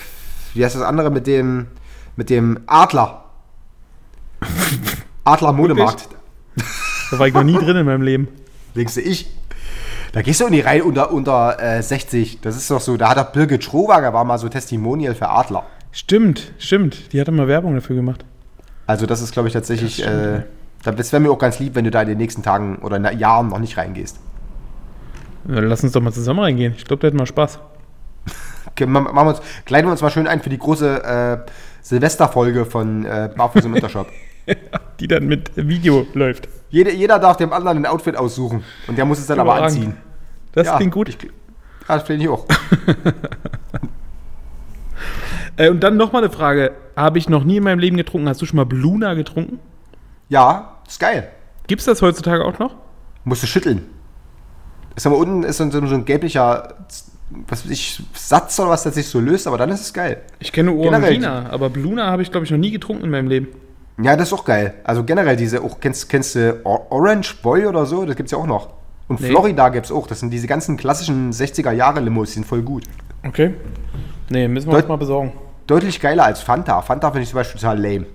wie 0.53 0.65
heißt 0.65 0.75
das 0.75 0.83
andere 0.83 1.09
mit 1.09 1.27
dem 1.27 1.67
mit 2.15 2.29
dem 2.29 2.59
Adler? 2.67 3.25
Adler 5.23 5.53
Modemarkt. 5.53 6.07
Da 7.11 7.19
war 7.19 7.27
ich 7.27 7.33
noch 7.33 7.43
nie 7.43 7.57
drin 7.57 7.77
in 7.77 7.85
meinem 7.85 8.01
Leben. 8.01 8.27
Denkst 8.75 8.95
du 8.95 9.01
ich? 9.01 9.29
Da 10.13 10.21
gehst 10.21 10.39
du 10.39 10.45
in 10.45 10.53
die 10.53 10.61
Reihe 10.61 10.83
unter, 10.83 11.11
unter 11.11 11.61
äh, 11.61 11.83
60. 11.83 12.39
Das 12.41 12.55
ist 12.55 12.71
doch 12.71 12.79
so, 12.79 12.95
da 12.95 13.09
hat 13.09 13.17
doch 13.17 13.31
Birgit 13.31 13.63
Schrowager 13.63 14.13
war 14.13 14.23
mal 14.23 14.37
so 14.37 14.47
Testimonial 14.47 15.13
für 15.13 15.29
Adler. 15.29 15.65
Stimmt, 15.91 16.53
stimmt. 16.57 17.11
Die 17.11 17.19
hatte 17.19 17.31
mal 17.31 17.47
Werbung 17.47 17.75
dafür 17.75 17.95
gemacht. 17.95 18.23
Also 18.87 19.05
das 19.05 19.21
ist, 19.21 19.33
glaube 19.33 19.47
ich, 19.47 19.53
tatsächlich, 19.53 19.97
Das 19.97 20.05
stimmt, 20.05 20.47
äh, 20.85 20.95
das 20.95 21.11
wäre 21.11 21.21
mir 21.21 21.31
auch 21.31 21.39
ganz 21.39 21.59
lieb, 21.59 21.75
wenn 21.75 21.85
du 21.85 21.91
da 21.91 22.01
in 22.01 22.07
den 22.07 22.17
nächsten 22.17 22.43
Tagen 22.43 22.77
oder 22.77 23.11
Jahren 23.11 23.49
noch 23.49 23.59
nicht 23.59 23.77
reingehst. 23.77 24.19
Lass 25.47 25.83
uns 25.83 25.91
doch 25.93 26.01
mal 26.01 26.11
zusammen 26.11 26.39
reingehen. 26.39 26.73
Ich 26.77 26.85
glaube, 26.85 27.01
da 27.01 27.07
hätten 27.07 27.19
wir 27.19 27.25
Spaß. 27.25 27.59
Okay, 28.67 28.85
ma- 28.87 29.01
machen 29.01 29.15
wir 29.27 29.29
uns, 29.29 29.41
kleiden 29.65 29.87
wir 29.87 29.91
uns 29.91 30.01
mal 30.01 30.09
schön 30.09 30.27
ein 30.27 30.41
für 30.41 30.49
die 30.49 30.57
große 30.57 31.03
äh, 31.03 31.51
Silvesterfolge 31.81 32.65
von 32.65 33.05
äh, 33.05 33.29
Barfuß 33.35 33.65
im 33.65 33.73
Untershop. 33.73 34.07
Die 34.99 35.07
dann 35.07 35.27
mit 35.27 35.51
Video 35.55 36.05
läuft. 36.13 36.47
Jeder, 36.69 36.91
jeder 36.91 37.19
darf 37.19 37.37
dem 37.37 37.53
anderen 37.53 37.77
ein 37.79 37.85
Outfit 37.85 38.15
aussuchen. 38.15 38.63
Und 38.87 38.97
der 38.97 39.05
muss 39.05 39.19
es 39.19 39.27
dann 39.27 39.39
aber 39.39 39.53
Überragend. 39.53 39.77
anziehen. 39.77 39.97
Das 40.53 40.67
Ja, 40.67 40.77
klingt 40.77 40.93
gut. 40.93 41.09
Ich, 41.09 41.17
ja, 41.23 41.29
das 41.87 42.03
finde 42.03 42.23
ich 42.23 42.29
auch. 42.29 42.45
Äh, 45.57 45.69
und 45.69 45.79
dann 45.81 45.95
nochmal 45.95 46.21
eine 46.23 46.33
Frage. 46.33 46.73
Habe 46.97 47.17
ich 47.17 47.29
noch 47.29 47.45
nie 47.45 47.57
in 47.57 47.63
meinem 47.63 47.79
Leben 47.79 47.95
getrunken. 47.95 48.27
Hast 48.27 48.41
du 48.41 48.45
schon 48.45 48.57
mal 48.57 48.65
Bluna 48.65 49.13
getrunken? 49.13 49.59
Ja, 50.27 50.79
ist 50.85 50.99
geil. 50.99 51.29
Gibt 51.67 51.79
es 51.79 51.85
das 51.85 52.01
heutzutage 52.01 52.43
auch 52.43 52.59
noch? 52.59 52.75
Musst 53.23 53.43
du 53.43 53.47
schütteln. 53.47 53.85
Ist 54.95 55.05
aber 55.07 55.17
unten 55.17 55.43
ist 55.43 55.57
so, 55.57 55.69
so 55.69 55.77
ein 55.95 56.05
gelblicher, 56.05 56.73
was 57.47 57.65
ich, 57.65 58.01
Satz 58.13 58.59
oder 58.59 58.69
was, 58.69 58.83
der 58.83 58.91
sich 58.91 59.07
so 59.07 59.19
löst, 59.19 59.47
aber 59.47 59.57
dann 59.57 59.69
ist 59.69 59.81
es 59.81 59.93
geil. 59.93 60.21
Ich 60.39 60.51
kenne 60.51 60.71
Orangina, 60.71 61.47
aber 61.49 61.69
Bluna 61.69 62.09
habe 62.11 62.21
ich, 62.21 62.31
glaube 62.31 62.45
ich, 62.45 62.51
noch 62.51 62.57
nie 62.57 62.71
getrunken 62.71 63.03
in 63.03 63.09
meinem 63.11 63.27
Leben. 63.27 63.47
Ja, 64.01 64.15
das 64.15 64.27
ist 64.29 64.33
auch 64.33 64.45
geil. 64.45 64.73
Also 64.83 65.03
generell 65.03 65.35
diese, 65.35 65.61
auch 65.61 65.79
kennst, 65.79 66.09
kennst 66.09 66.35
du 66.35 66.59
Or- 66.65 66.91
Orange 66.91 67.35
Boy 67.41 67.65
oder 67.65 67.85
so? 67.85 68.05
Das 68.05 68.15
gibt's 68.15 68.31
ja 68.31 68.37
auch 68.37 68.45
noch. 68.47 68.69
Und 69.07 69.21
Nee. 69.21 69.27
Florida 69.27 69.69
gibt's 69.69 69.91
auch. 69.91 70.07
Das 70.07 70.19
sind 70.19 70.31
diese 70.31 70.47
ganzen 70.47 70.77
klassischen 70.77 71.31
60er 71.31 71.71
Jahre 71.71 71.99
Limos, 71.99 72.29
die 72.29 72.33
sind 72.35 72.45
voll 72.45 72.61
gut. 72.61 72.83
Okay. 73.25 73.53
Nee, 74.29 74.47
müssen 74.47 74.67
wir 74.67 74.73
Deut- 74.73 74.83
uns 74.83 74.89
mal 74.89 74.97
besorgen. 74.97 75.31
Deutlich 75.67 75.99
geiler 75.99 76.25
als 76.25 76.41
Fanta. 76.41 76.81
Fanta 76.81 77.09
finde 77.11 77.23
ich 77.23 77.29
zum 77.29 77.37
Beispiel 77.37 77.59
total 77.59 77.79
lame. 77.81 78.05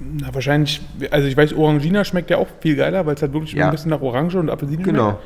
Na, 0.00 0.34
wahrscheinlich, 0.34 0.80
also 1.10 1.26
ich 1.28 1.36
weiß, 1.36 1.52
Orangina 1.54 2.04
schmeckt 2.04 2.30
ja 2.30 2.38
auch 2.38 2.48
viel 2.60 2.76
geiler, 2.76 3.06
weil 3.06 3.14
es 3.14 3.22
halt 3.22 3.32
wirklich 3.32 3.52
Ja. 3.52 3.66
ein 3.66 3.70
bisschen 3.70 3.90
nach 3.90 4.00
Orange 4.00 4.36
und 4.38 4.50
Apfelsine 4.50 4.82
Genau. 4.82 5.10
schmeckt. 5.10 5.22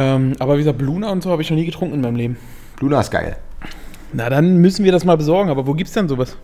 Ähm, 0.00 0.32
aber 0.38 0.54
wie 0.54 0.58
gesagt, 0.58 0.78
Bluna 0.78 1.10
und 1.10 1.22
so 1.22 1.30
habe 1.30 1.42
ich 1.42 1.50
noch 1.50 1.56
nie 1.56 1.66
getrunken 1.66 1.94
in 1.94 2.00
meinem 2.00 2.16
Leben. 2.16 2.36
Luna 2.80 3.00
ist 3.00 3.10
geil. 3.10 3.36
Na, 4.12 4.28
dann 4.30 4.56
müssen 4.56 4.84
wir 4.84 4.90
das 4.92 5.04
mal 5.04 5.16
besorgen. 5.16 5.50
Aber 5.50 5.66
wo 5.66 5.74
gibt's 5.74 5.92
denn 5.92 6.08
sowas? 6.08 6.36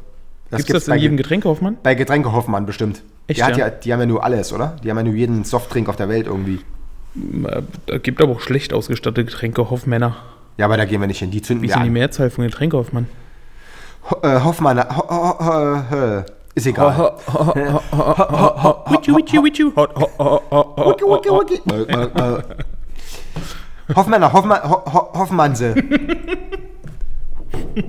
Das 0.50 0.64
Gibt's 0.64 0.84
das 0.84 0.94
in 0.94 1.00
jedem 1.00 1.16
Ge- 1.16 1.22
Getränk, 1.24 1.44
Hoffmann? 1.44 1.76
bei 1.82 1.94
Getränke 1.96 2.30
Hoffmann 2.32 2.66
bestimmt. 2.66 3.02
Echt, 3.26 3.40
ja? 3.40 3.50
ja? 3.50 3.70
die 3.70 3.92
haben 3.92 3.98
ja 4.00 4.06
nur 4.06 4.22
alles, 4.22 4.52
oder? 4.52 4.76
Die 4.84 4.90
haben 4.90 4.98
ja 4.98 5.02
nur 5.02 5.14
jeden 5.14 5.42
Softdrink 5.42 5.88
auf 5.88 5.96
der 5.96 6.08
Welt 6.08 6.26
irgendwie. 6.26 6.60
Äh, 7.16 7.62
Da 7.86 7.98
gibt 7.98 8.20
aber 8.22 8.32
auch 8.32 8.40
schlecht 8.40 8.72
ausgestattete 8.72 9.24
Getränke, 9.24 9.68
Hoffmänner. 9.70 10.16
Ja, 10.58 10.66
aber 10.66 10.76
da 10.76 10.84
gehen 10.84 11.00
wir 11.00 11.08
nicht 11.08 11.18
hin. 11.18 11.30
Die 11.32 11.42
zünden 11.42 11.62
Wie 11.62 11.66
ist 11.68 11.74
denn 11.74 11.82
die. 11.84 11.90
Mehrzahl 11.90 12.30
von 12.30 12.44
Getränke, 12.44 12.76
Hoffmann? 12.76 13.06
Ho 14.10 14.16
äh, 14.22 14.40
Hoffmann, 14.40 14.78
ho 14.78 15.02
ho 15.08 15.38
ho 15.40 15.82
ho 15.90 16.22
ist 16.54 16.66
egal. 16.66 17.14
Witschu, 18.88 19.16
witschu, 19.16 19.44
witschu. 19.44 19.72
Wucki, 19.76 21.04
wucki, 21.04 21.28
wucki. 21.30 21.60
Äh, 21.70 21.82
äh, 21.82 22.04
äh. 22.04 22.42
Hoffmanner, 23.94 24.32
Hoffmann, 24.32 24.68
Ho 24.68 24.82
Ho 24.92 25.12
Hoffmannse. 25.14 25.74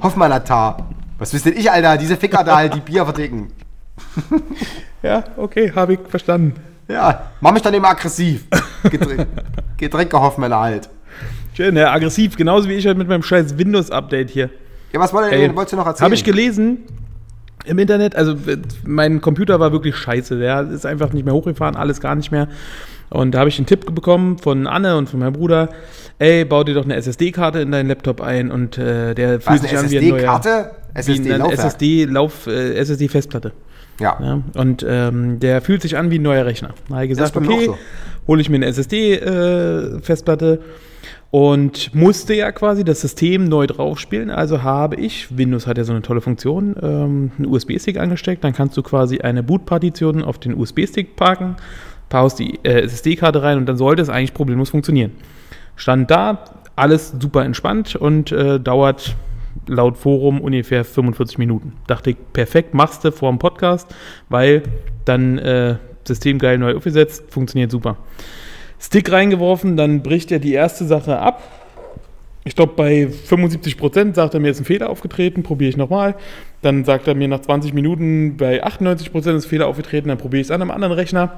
Hoffmanner 0.02 0.44
Tar. 0.44 0.90
Was 1.18 1.34
wisst 1.34 1.46
denn 1.46 1.58
ich, 1.58 1.72
Alter? 1.72 1.98
Diese 1.98 2.18
Ficker 2.18 2.44
da 2.44 2.58
halt, 2.58 2.76
die 2.76 2.82
Bier 2.82 3.06
verticken. 3.06 3.52
Ja, 5.04 5.24
okay, 5.38 5.72
habe 5.76 5.94
ich 5.94 6.00
verstanden. 6.10 6.56
Ja, 6.88 7.32
mach 7.40 7.52
mich 7.52 7.62
dann 7.62 7.74
immer 7.74 7.90
aggressiv. 7.90 8.46
Getränk, 8.90 9.28
Getränke 9.78 10.20
Hoffmanner 10.20 10.60
halt. 10.60 10.90
Schön, 11.54 11.78
ja, 11.78 11.94
aggressiv, 11.94 12.36
genauso 12.36 12.68
wie 12.68 12.74
ich 12.74 12.88
halt 12.88 12.98
mit 12.98 13.08
meinem 13.08 13.24
scheiß 13.24 13.58
Windows-Update 13.58 14.32
hier. 14.32 14.50
Ja, 14.92 15.00
was 15.00 15.14
wollt 15.14 15.32
ihr, 15.32 15.56
wolltest 15.56 15.74
du 15.74 15.78
noch 15.78 15.86
erzählen? 15.86 16.06
Habe 16.06 16.16
ich 16.16 16.24
gelesen 16.24 16.80
im 17.66 17.80
Internet, 17.80 18.16
also 18.16 18.34
äh, 18.34 18.58
mein 18.86 19.22
Computer 19.22 19.60
war 19.60 19.72
wirklich 19.72 19.96
scheiße, 19.96 20.40
der 20.40 20.62
ist 20.62 20.86
einfach 20.86 21.14
nicht 21.14 21.26
mehr 21.26 21.34
hochgefahren, 21.34 21.76
alles 21.76 22.02
gar 22.02 22.16
nicht 22.16 22.32
mehr. 22.32 22.48
Und 23.10 23.32
da 23.32 23.40
habe 23.40 23.50
ich 23.50 23.58
einen 23.58 23.66
Tipp 23.68 23.94
bekommen 23.94 24.38
von 24.38 24.68
Anne 24.68 24.98
und 24.98 25.10
von 25.10 25.20
meinem 25.20 25.34
Bruder, 25.34 25.70
ey, 26.20 26.46
bau 26.46 26.64
dir 26.64 26.74
doch 26.74 26.86
eine 26.86 26.96
SSD-Karte 26.96 27.60
in 27.60 27.72
deinen 27.72 27.88
Laptop 27.88 28.22
ein 28.22 28.52
und 28.52 28.78
äh, 28.78 29.14
der 29.14 29.40
fühlt 29.40 29.62
sich 29.62 29.78
an 29.78 29.90
wie 29.90 29.98
ein 29.98 30.10
neuer... 30.10 30.18
SSD-Karte? 30.18 30.72
Eine 30.94 31.00
SSD-Laufwerk? 31.00 31.60
SSD-Lauf, 31.60 32.48
äh, 32.48 32.74
SSD-Festplatte. 32.76 33.52
Ja. 34.00 34.18
Ja, 34.22 34.42
und 34.56 34.86
ähm, 34.88 35.40
der 35.40 35.62
fühlt 35.62 35.82
sich 35.82 35.98
an 35.98 36.12
wie 36.12 36.20
ein 36.20 36.22
neuer 36.22 36.46
Rechner. 36.46 36.70
Da 36.88 36.96
habe 36.96 37.06
ich 37.06 37.10
gesagt, 37.10 37.36
okay, 37.36 37.66
so. 37.66 37.78
hole 38.28 38.42
ich 38.42 38.50
mir 38.50 38.58
eine 38.58 38.68
SSD-Festplatte 38.68 40.60
und 41.32 41.94
musste 41.94 42.34
ja 42.34 42.52
quasi 42.52 42.84
das 42.84 43.02
System 43.02 43.46
neu 43.46 43.68
draufspielen. 43.68 44.30
Also 44.30 44.64
habe 44.64 44.96
ich, 44.96 45.36
Windows 45.36 45.68
hat 45.68 45.78
ja 45.78 45.84
so 45.84 45.94
eine 45.94 46.02
tolle 46.02 46.22
Funktion, 46.22 46.76
ähm, 46.82 47.32
einen 47.38 47.48
USB-Stick 47.48 47.98
angesteckt. 47.98 48.44
Dann 48.44 48.54
kannst 48.54 48.78
du 48.78 48.84
quasi 48.84 49.20
eine 49.20 49.44
Bootpartition 49.44 50.24
auf 50.24 50.38
den 50.38 50.58
USB-Stick 50.58 51.16
parken, 51.16 51.56
paust 52.10 52.40
die 52.40 52.60
äh, 52.64 52.82
SSD-Karte 52.82 53.42
rein 53.44 53.58
und 53.58 53.66
dann 53.66 53.78
sollte 53.78 54.02
es 54.02 54.10
eigentlich 54.10 54.34
problemlos 54.34 54.70
funktionieren. 54.70 55.12
Stand 55.76 56.10
da, 56.10 56.46
alles 56.76 57.14
super 57.20 57.44
entspannt 57.44 57.96
und 57.96 58.32
äh, 58.32 58.60
dauert 58.60 59.16
laut 59.68 59.98
Forum 59.98 60.42
ungefähr 60.42 60.86
45 60.86 61.38
Minuten. 61.38 61.74
Dachte 61.88 62.12
ich, 62.12 62.18
perfekt, 62.34 62.74
machst 62.74 63.04
du 63.04 63.12
vor 63.12 63.32
dem 63.32 63.40
Podcast, 63.40 63.94
weil 64.30 64.64
dann 65.06 65.38
äh, 65.38 65.76
System 66.06 66.40
geil 66.40 66.58
neu 66.58 66.76
aufgesetzt, 66.76 67.26
funktioniert 67.30 67.72
super. 67.72 67.98
Stick 68.80 69.12
reingeworfen, 69.12 69.76
dann 69.76 70.04
bricht 70.04 70.32
er 70.32 70.40
die 70.40 70.54
erste 70.54 70.86
Sache 70.86 71.20
ab. 71.20 71.42
Ich 72.44 72.56
glaube, 72.56 72.74
bei 72.78 73.08
75% 73.08 74.16
sagt 74.16 74.34
er 74.34 74.40
mir, 74.40 74.52
ist 74.52 74.60
ein 74.60 74.66
Fehler 74.66 74.90
aufgetreten, 74.90 75.44
probiere 75.44 75.70
ich 75.70 75.78
nochmal. 75.78 76.16
Dann 76.62 76.86
sagt 76.86 77.08
er 77.08 77.16
mir 77.16 77.28
nach 77.28 77.42
20 77.42 77.74
Minuten, 77.74 78.38
bei 78.38 78.64
98% 78.64 79.18
ist 79.18 79.28
ein 79.28 79.42
Fehler 79.42 79.68
aufgetreten, 79.68 80.08
dann 80.08 80.18
probiere 80.18 80.42
ich 80.42 80.48
es 80.48 80.52
an 80.52 80.62
einem 80.62 80.72
anderen 80.72 80.94
Rechner. 80.94 81.34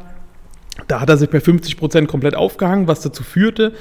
Da 0.87 1.01
hat 1.01 1.09
er 1.09 1.17
sich 1.17 1.29
bei 1.29 1.39
50% 1.39 2.07
komplett 2.07 2.35
aufgehangen, 2.35 2.87
was 2.87 3.01
dazu 3.01 3.23
führte, 3.23 3.73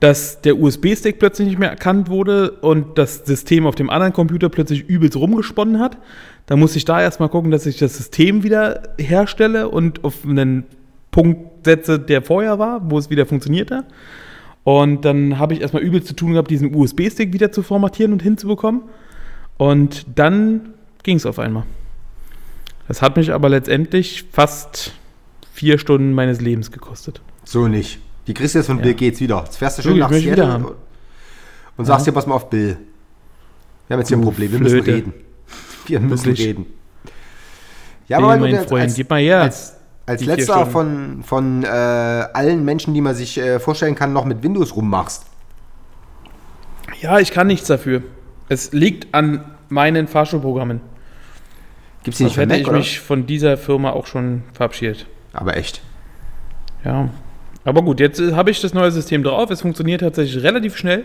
dass 0.00 0.42
der 0.42 0.58
USB-Stick 0.58 1.18
plötzlich 1.18 1.48
nicht 1.48 1.58
mehr 1.58 1.70
erkannt 1.70 2.10
wurde 2.10 2.50
und 2.50 2.98
das 2.98 3.24
System 3.24 3.66
auf 3.66 3.74
dem 3.74 3.88
anderen 3.88 4.12
Computer 4.12 4.48
plötzlich 4.48 4.88
übelst 4.88 5.16
rumgesponnen 5.16 5.80
hat. 5.80 5.96
Da 6.46 6.56
muss 6.56 6.76
ich 6.76 6.84
da 6.84 7.00
erstmal 7.00 7.28
gucken, 7.28 7.50
dass 7.50 7.66
ich 7.66 7.78
das 7.78 7.96
System 7.96 8.42
wieder 8.42 8.82
herstelle 8.98 9.68
und 9.68 10.04
auf 10.04 10.24
einen 10.24 10.64
Punkt 11.10 11.64
setze, 11.64 11.98
der 11.98 12.20
vorher 12.22 12.58
war, 12.58 12.90
wo 12.90 12.98
es 12.98 13.08
wieder 13.08 13.24
funktionierte. 13.24 13.84
Und 14.64 15.04
dann 15.04 15.38
habe 15.38 15.54
ich 15.54 15.62
erstmal 15.62 15.82
übelst 15.82 16.08
zu 16.08 16.14
tun 16.14 16.32
gehabt, 16.32 16.50
diesen 16.50 16.74
USB-Stick 16.74 17.32
wieder 17.32 17.52
zu 17.52 17.62
formatieren 17.62 18.12
und 18.12 18.22
hinzubekommen. 18.22 18.82
Und 19.56 20.06
dann 20.14 20.74
ging 21.02 21.16
es 21.16 21.24
auf 21.24 21.38
einmal. 21.38 21.62
Das 22.86 23.00
hat 23.00 23.16
mich 23.16 23.32
aber 23.32 23.48
letztendlich 23.48 24.24
fast 24.30 24.92
vier 25.56 25.78
Stunden 25.78 26.12
meines 26.12 26.40
Lebens 26.40 26.70
gekostet. 26.70 27.22
So 27.44 27.66
nicht. 27.66 27.98
Die 28.26 28.34
kriegst 28.34 28.54
du 28.54 28.58
jetzt 28.58 28.66
von 28.66 28.76
Ja. 28.78 28.82
Bill 28.84 28.94
Gates 28.94 29.20
wieder. 29.20 29.42
Jetzt 29.44 29.56
fährst 29.56 29.78
du 29.78 29.82
schön 29.82 29.98
nach 29.98 30.12
Seattle 30.12 30.46
haben. 30.52 30.66
und 31.78 31.84
sagst 31.86 32.06
dir, 32.06 32.12
pass 32.12 32.26
mal 32.26 32.34
auf, 32.34 32.50
Bill. 32.50 32.76
Wir 33.88 33.94
haben 33.94 34.00
jetzt 34.00 34.08
hier 34.08 34.18
ein 34.18 34.22
Problem, 34.22 34.52
wir 34.52 34.58
müssen 34.58 34.82
Flöte. 34.82 34.96
reden. 34.96 35.14
Wir 35.86 36.00
müssen 36.00 36.26
Wirklich. 36.26 36.48
reden. 36.48 36.66
Ja, 38.08 38.18
du 38.18 38.26
mein 38.26 38.40
Freund, 38.66 38.82
als, 38.82 38.94
gib 38.96 39.08
mal 39.08 39.20
her. 39.20 39.42
als, 39.42 39.76
als 40.04 40.24
letzter 40.24 40.66
von, 40.66 41.22
von 41.24 41.62
äh, 41.62 41.68
allen 41.68 42.64
Menschen, 42.64 42.92
die 42.92 43.00
man 43.00 43.14
sich 43.14 43.38
äh, 43.38 43.60
vorstellen 43.60 43.94
kann, 43.94 44.12
noch 44.12 44.24
mit 44.24 44.42
Windows 44.42 44.74
rummachst. 44.74 45.26
Ja, 47.00 47.20
ich 47.20 47.30
kann 47.30 47.46
nichts 47.46 47.68
dafür. 47.68 48.02
Es 48.48 48.72
liegt 48.72 49.14
an 49.14 49.44
meinen 49.68 50.08
Fahrschulprogrammen. 50.08 50.80
Gibt's 52.02 52.18
die 52.18 52.24
nicht 52.24 52.34
Sonst 52.34 52.42
hätte 52.42 52.48
Mac, 52.54 52.60
ich 52.62 52.68
oder? 52.68 52.78
mich 52.78 52.98
von 53.00 53.26
dieser 53.26 53.56
Firma 53.56 53.90
auch 53.90 54.06
schon 54.08 54.42
verabschiedet. 54.52 55.06
Aber 55.36 55.56
echt. 55.56 55.80
Ja. 56.84 57.08
Aber 57.64 57.82
gut, 57.82 58.00
jetzt 58.00 58.20
äh, 58.20 58.32
habe 58.34 58.50
ich 58.50 58.60
das 58.60 58.74
neue 58.74 58.90
System 58.90 59.22
drauf. 59.22 59.50
Es 59.50 59.60
funktioniert 59.60 60.00
tatsächlich 60.00 60.42
relativ 60.42 60.76
schnell. 60.76 61.04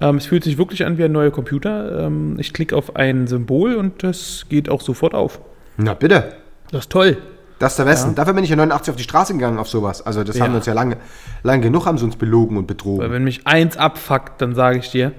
Ähm, 0.00 0.16
es 0.16 0.26
fühlt 0.26 0.44
sich 0.44 0.58
wirklich 0.58 0.84
an 0.84 0.98
wie 0.98 1.04
ein 1.04 1.12
neuer 1.12 1.30
Computer. 1.30 2.06
Ähm, 2.06 2.36
ich 2.38 2.52
klicke 2.52 2.76
auf 2.76 2.96
ein 2.96 3.26
Symbol 3.26 3.74
und 3.76 4.02
das 4.02 4.46
geht 4.48 4.68
auch 4.68 4.82
sofort 4.82 5.14
auf. 5.14 5.40
Na 5.78 5.94
bitte. 5.94 6.34
Das 6.70 6.82
ist 6.84 6.92
toll. 6.92 7.16
Das 7.58 7.72
ist 7.72 7.78
der 7.78 7.86
Westen. 7.86 8.14
Dafür 8.14 8.34
bin 8.34 8.44
ich 8.44 8.50
ja 8.50 8.56
89 8.56 8.90
auf 8.90 8.96
die 8.96 9.02
Straße 9.04 9.32
gegangen 9.32 9.58
auf 9.58 9.68
sowas. 9.68 10.04
Also 10.04 10.22
das 10.22 10.36
Ja. 10.36 10.44
haben 10.44 10.52
wir 10.52 10.58
uns 10.58 10.66
ja 10.66 10.74
lange, 10.74 10.98
lange 11.42 11.62
genug 11.62 11.86
haben 11.86 11.96
sie 11.96 12.04
uns 12.04 12.16
belogen 12.16 12.58
und 12.58 12.64
Weil 12.64 12.66
betrogen. 12.66 13.10
wenn 13.10 13.24
mich 13.24 13.46
eins 13.46 13.78
abfuckt, 13.78 14.42
dann 14.42 14.54
sage 14.54 14.78
ich 14.78 14.90
dir, 14.90 15.12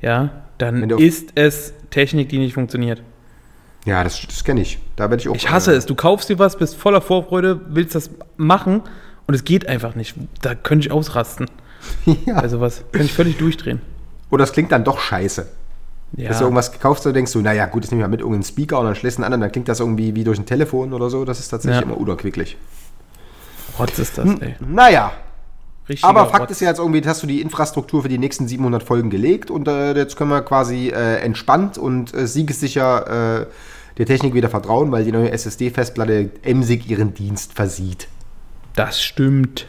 ja, 0.00 0.30
dann 0.56 0.88
ist 0.88 1.32
es 1.34 1.74
Technik, 1.90 2.30
die 2.30 2.38
nicht 2.38 2.54
funktioniert. 2.54 3.02
Ja, 3.84 4.04
das, 4.04 4.20
das 4.26 4.44
kenne 4.44 4.60
ich. 4.60 4.78
Da 4.96 5.10
werde 5.10 5.20
ich 5.22 5.28
auch. 5.28 5.34
Ich 5.34 5.50
hasse 5.50 5.72
äh, 5.72 5.76
es. 5.76 5.86
Du 5.86 5.94
kaufst 5.94 6.28
dir 6.28 6.38
was, 6.38 6.56
bist 6.56 6.76
voller 6.76 7.00
Vorfreude, 7.00 7.60
willst 7.68 7.94
das 7.94 8.10
machen 8.36 8.82
und 9.26 9.34
es 9.34 9.44
geht 9.44 9.66
einfach 9.68 9.94
nicht. 9.94 10.14
Da 10.40 10.54
könnte 10.54 10.86
ich 10.86 10.92
ausrasten. 10.92 11.50
ja. 12.26 12.36
Also 12.36 12.60
was, 12.60 12.84
könnte 12.92 13.06
ich 13.06 13.12
völlig 13.12 13.38
durchdrehen. 13.38 13.80
Oder 14.30 14.44
es 14.44 14.52
klingt 14.52 14.72
dann 14.72 14.84
doch 14.84 15.00
scheiße. 15.00 15.46
Ja. 16.16 16.28
Dass 16.28 16.38
du 16.38 16.44
irgendwas 16.44 16.72
gekauft 16.72 17.00
hast 17.00 17.06
und 17.06 17.14
denkst 17.14 17.32
du, 17.32 17.40
naja, 17.40 17.66
gut, 17.66 17.84
das 17.84 17.90
nehme 17.90 18.02
ich 18.02 18.04
mal 18.04 18.10
mit 18.10 18.20
irgendeinen 18.20 18.44
Speaker 18.44 18.78
und 18.78 18.86
dann 18.86 18.94
schlägst 18.94 19.18
du 19.18 19.22
einen 19.22 19.32
an, 19.32 19.40
dann 19.40 19.50
klingt 19.50 19.68
das 19.68 19.80
irgendwie 19.80 20.14
wie 20.14 20.24
durch 20.24 20.38
ein 20.38 20.46
Telefon 20.46 20.92
oder 20.92 21.08
so. 21.08 21.24
Das 21.24 21.40
ist 21.40 21.48
tatsächlich 21.48 21.80
Ja. 21.80 21.86
immer 21.86 21.96
unerquicklich. 21.96 22.56
Rotz 23.78 23.98
ist 23.98 24.18
das, 24.18 24.28
ey. 24.40 24.56
Naja, 24.60 25.12
Richtiger 25.92 26.08
aber 26.08 26.26
Fakt 26.26 26.40
Rotz. 26.42 26.50
ist 26.52 26.60
ja 26.60 26.68
jetzt 26.68 26.78
irgendwie, 26.78 27.02
hast 27.06 27.22
du 27.22 27.26
die 27.26 27.40
Infrastruktur 27.40 28.02
für 28.02 28.08
die 28.08 28.18
nächsten 28.18 28.48
700 28.48 28.82
Folgen 28.82 29.10
gelegt 29.10 29.50
und 29.50 29.68
äh, 29.68 29.92
jetzt 29.94 30.16
können 30.16 30.30
wir 30.30 30.42
quasi 30.42 30.88
äh, 30.88 31.16
entspannt 31.20 31.78
und 31.78 32.12
äh, 32.14 32.26
siegessicher 32.26 33.42
äh, 33.42 33.46
der 33.98 34.06
Technik 34.06 34.34
wieder 34.34 34.48
vertrauen, 34.48 34.90
weil 34.90 35.04
die 35.04 35.12
neue 35.12 35.30
SSD-Festplatte 35.30 36.30
emsig 36.42 36.88
ihren 36.88 37.14
Dienst 37.14 37.52
versieht. 37.52 38.08
Das 38.74 39.02
stimmt. 39.02 39.66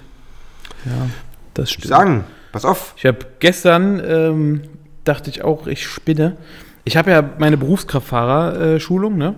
Ja, 0.86 1.08
das 1.54 1.70
Ich 1.70 1.74
stimmt. 1.76 1.88
sagen, 1.88 2.24
pass 2.52 2.66
auf. 2.66 2.94
Ich 2.98 3.06
habe 3.06 3.20
gestern, 3.40 4.02
ähm, 4.06 4.62
dachte 5.04 5.30
ich 5.30 5.44
auch, 5.44 5.68
ich 5.68 5.86
spinne. 5.88 6.38
Ich 6.86 6.98
habe 6.98 7.12
ja 7.12 7.24
meine 7.38 7.58
Berufskraftfahrer-Schulung, 7.58 9.18
ne? 9.18 9.36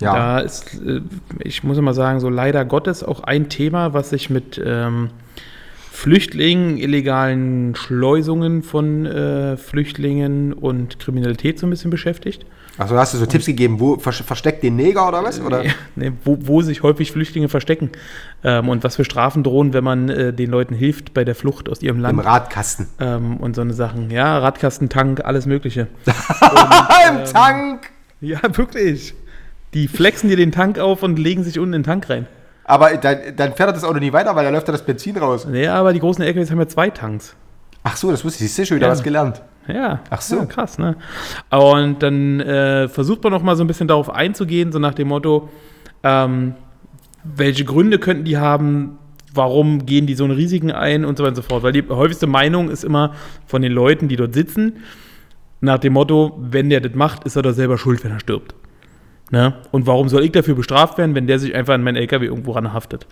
Ja. 0.00 0.14
Da 0.14 0.38
ist, 0.40 0.74
äh, 0.74 1.00
ich 1.40 1.62
muss 1.64 1.78
immer 1.78 1.94
sagen, 1.94 2.20
so 2.20 2.28
leider 2.28 2.64
Gottes 2.64 3.04
auch 3.04 3.20
ein 3.20 3.48
Thema, 3.48 3.92
was 3.94 4.10
sich 4.10 4.28
mit 4.30 4.60
ähm, 4.64 5.10
Flüchtlingen, 5.94 6.76
illegalen 6.76 7.76
Schleusungen 7.76 8.64
von 8.64 9.06
äh, 9.06 9.56
Flüchtlingen 9.56 10.52
und 10.52 10.98
Kriminalität 10.98 11.60
so 11.60 11.68
ein 11.68 11.70
bisschen 11.70 11.92
beschäftigt. 11.92 12.44
Also 12.76 12.98
hast 12.98 13.14
du 13.14 13.18
so 13.18 13.26
Tipps 13.26 13.46
gegeben, 13.46 13.78
wo 13.78 13.96
ver 13.96 14.12
versteckt 14.12 14.64
den 14.64 14.74
Neger 14.74 15.06
oder 15.06 15.22
was? 15.22 15.40
Oder? 15.40 15.62
Ne, 15.96 16.12
wo, 16.24 16.36
wo 16.40 16.62
sich 16.62 16.82
häufig 16.82 17.12
Flüchtlinge 17.12 17.48
verstecken 17.48 17.90
ähm, 18.42 18.68
und 18.68 18.82
was 18.82 18.96
für 18.96 19.04
Strafen 19.04 19.44
drohen, 19.44 19.72
wenn 19.72 19.84
man 19.84 20.08
äh, 20.08 20.32
den 20.32 20.50
Leuten 20.50 20.74
hilft 20.74 21.14
bei 21.14 21.24
der 21.24 21.36
Flucht 21.36 21.68
aus 21.68 21.80
ihrem 21.80 21.98
Im 21.98 22.02
Land. 22.02 22.24
Radkasten. 22.24 22.88
Ähm, 22.98 23.36
und 23.36 23.54
so 23.54 23.62
eine 23.62 23.72
Sachen. 23.72 24.10
Ja, 24.10 24.38
Radkasten, 24.38 24.88
Tank, 24.88 25.24
alles 25.24 25.46
Mögliche. 25.46 25.86
Im 27.08 27.24
Tank! 27.32 27.90
Ja, 28.20 28.40
wirklich. 28.56 29.14
Die 29.74 29.86
flexen 29.86 30.28
dir 30.28 30.36
den 30.36 30.50
Tank 30.50 30.80
auf 30.80 31.04
und 31.04 31.20
legen 31.20 31.44
sich 31.44 31.60
unten 31.60 31.74
in 31.74 31.82
den 31.82 31.86
Tank 31.86 32.10
rein. 32.10 32.26
Aber 32.64 32.96
dann, 32.96 33.18
dann 33.36 33.52
fährt 33.54 33.68
er 33.70 33.72
das 33.72 33.84
Auto 33.84 33.98
nie 33.98 34.12
weiter, 34.12 34.34
weil 34.34 34.44
da 34.44 34.50
läuft 34.50 34.68
ja 34.68 34.72
das 34.72 34.84
Benzin 34.84 35.16
raus. 35.18 35.46
Ja, 35.52 35.74
aber 35.74 35.92
die 35.92 36.00
großen 36.00 36.24
LKWs 36.24 36.50
haben 36.50 36.58
ja 36.60 36.68
zwei 36.68 36.90
Tanks. 36.90 37.36
Ach 37.82 37.96
so, 37.96 38.10
das 38.10 38.24
wusste 38.24 38.44
ich. 38.44 38.50
Siehst 38.52 38.58
du, 38.58 38.66
schon 38.66 38.76
wieder 38.78 38.86
Ja. 38.86 38.92
was 38.92 39.02
gelernt. 39.02 39.42
Ja. 39.68 40.00
Ach 40.10 40.20
so. 40.20 40.36
Ja, 40.36 40.44
krass, 40.46 40.78
ne? 40.78 40.96
Und 41.50 42.02
dann 42.02 42.40
äh, 42.40 42.88
versucht 42.88 43.22
man 43.22 43.32
noch 43.32 43.42
mal 43.42 43.56
so 43.56 43.64
ein 43.64 43.66
bisschen 43.66 43.88
darauf 43.88 44.08
einzugehen, 44.10 44.72
so 44.72 44.78
nach 44.78 44.94
dem 44.94 45.08
Motto, 45.08 45.48
ähm, 46.02 46.54
welche 47.22 47.64
Gründe 47.64 47.98
könnten 47.98 48.24
die 48.24 48.36
haben, 48.38 48.98
warum 49.34 49.84
gehen 49.86 50.06
die 50.06 50.14
so 50.14 50.24
eine 50.24 50.36
Risiken 50.36 50.70
ein 50.70 51.04
und 51.04 51.18
so 51.18 51.24
weiter 51.24 51.30
und 51.30 51.36
so 51.36 51.42
fort. 51.42 51.62
Weil 51.62 51.72
die 51.72 51.84
häufigste 51.88 52.26
Meinung 52.26 52.70
ist 52.70 52.84
immer 52.84 53.12
von 53.46 53.60
den 53.62 53.72
Leuten, 53.72 54.08
die 54.08 54.16
dort 54.16 54.32
sitzen, 54.34 54.76
nach 55.60 55.78
dem 55.78 55.94
Motto, 55.94 56.38
wenn 56.40 56.68
der 56.70 56.80
das 56.80 56.94
macht, 56.94 57.24
ist 57.24 57.36
er 57.36 57.42
doch 57.42 57.52
selber 57.52 57.78
schuld, 57.78 58.04
wenn 58.04 58.10
er 58.12 58.20
stirbt. 58.20 58.54
Ne? 59.30 59.54
Und 59.70 59.86
warum 59.86 60.08
soll 60.08 60.24
ich 60.24 60.32
dafür 60.32 60.54
bestraft 60.54 60.98
werden, 60.98 61.14
wenn 61.14 61.26
der 61.26 61.38
sich 61.38 61.54
einfach 61.54 61.74
an 61.74 61.82
meinen 61.82 61.96
LKW 61.96 62.26
irgendwo 62.26 62.52
ranhaftet? 62.52 63.06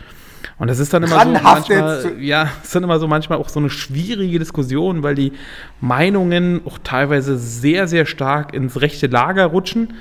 Und 0.58 0.68
das 0.68 0.78
ist 0.78 0.92
dann 0.92 1.02
immer 1.02 1.16
Ranhaftet? 1.16 1.76
so 1.76 1.82
manchmal, 1.82 2.22
ja, 2.22 2.48
ist 2.62 2.74
dann 2.74 2.84
immer 2.84 2.98
so 2.98 3.08
manchmal 3.08 3.38
auch 3.38 3.48
so 3.48 3.60
eine 3.60 3.70
schwierige 3.70 4.38
Diskussion, 4.38 5.02
weil 5.02 5.14
die 5.14 5.32
Meinungen 5.80 6.60
auch 6.66 6.78
teilweise 6.82 7.38
sehr, 7.38 7.88
sehr 7.88 8.06
stark 8.06 8.54
ins 8.54 8.80
rechte 8.80 9.06
Lager 9.06 9.46
rutschen. 9.46 9.94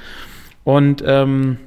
Und 0.63 1.03
ähm, 1.05 1.57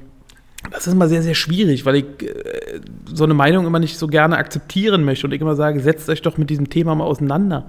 das 0.71 0.87
ist 0.87 0.93
immer 0.93 1.07
sehr, 1.07 1.21
sehr 1.21 1.35
schwierig, 1.35 1.85
weil 1.85 1.95
ich 1.95 2.05
äh, 2.21 2.79
so 3.05 3.23
eine 3.23 3.33
Meinung 3.33 3.65
immer 3.65 3.79
nicht 3.79 3.97
so 3.97 4.07
gerne 4.07 4.37
akzeptieren 4.37 5.03
möchte 5.03 5.27
und 5.27 5.33
ich 5.33 5.41
immer 5.41 5.55
sage, 5.55 5.79
setzt 5.79 6.09
euch 6.09 6.21
doch 6.21 6.37
mit 6.37 6.49
diesem 6.49 6.69
Thema 6.69 6.95
mal 6.95 7.05
auseinander. 7.05 7.67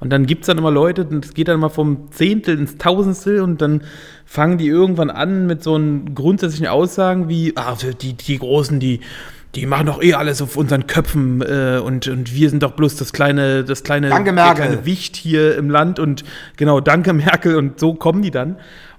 Und 0.00 0.10
dann 0.10 0.26
gibt 0.26 0.42
es 0.42 0.46
dann 0.46 0.58
immer 0.58 0.70
Leute, 0.70 1.04
und 1.04 1.24
es 1.24 1.34
geht 1.34 1.48
dann 1.48 1.60
mal 1.60 1.68
vom 1.68 2.10
Zehntel 2.10 2.58
ins 2.58 2.78
Tausendstel 2.78 3.40
und 3.40 3.60
dann 3.62 3.82
fangen 4.24 4.58
die 4.58 4.66
irgendwann 4.66 5.10
an 5.10 5.46
mit 5.46 5.62
so 5.62 5.74
einen 5.74 6.14
grundsätzlichen 6.14 6.66
Aussagen 6.66 7.28
wie, 7.28 7.52
ah, 7.56 7.76
die, 8.00 8.14
die 8.14 8.38
Großen, 8.38 8.78
die, 8.80 9.00
die 9.54 9.66
machen 9.66 9.86
doch 9.86 10.02
eh 10.02 10.14
alles 10.14 10.42
auf 10.42 10.56
unseren 10.56 10.86
Köpfen 10.86 11.40
äh, 11.40 11.80
und, 11.82 12.06
und 12.08 12.34
wir 12.34 12.50
sind 12.50 12.62
doch 12.62 12.72
bloß 12.72 12.96
das 12.96 13.12
kleine, 13.12 13.64
das 13.64 13.82
kleine, 13.82 14.10
kleine 14.54 14.84
Wicht 14.84 15.16
hier 15.16 15.56
im 15.56 15.70
Land 15.70 15.98
und 15.98 16.24
genau, 16.56 16.80
danke 16.80 17.12
Merkel 17.12 17.56
und 17.56 17.80
so 17.80 17.94
kommen 17.94 18.22
die 18.22 18.30
dann. 18.30 18.56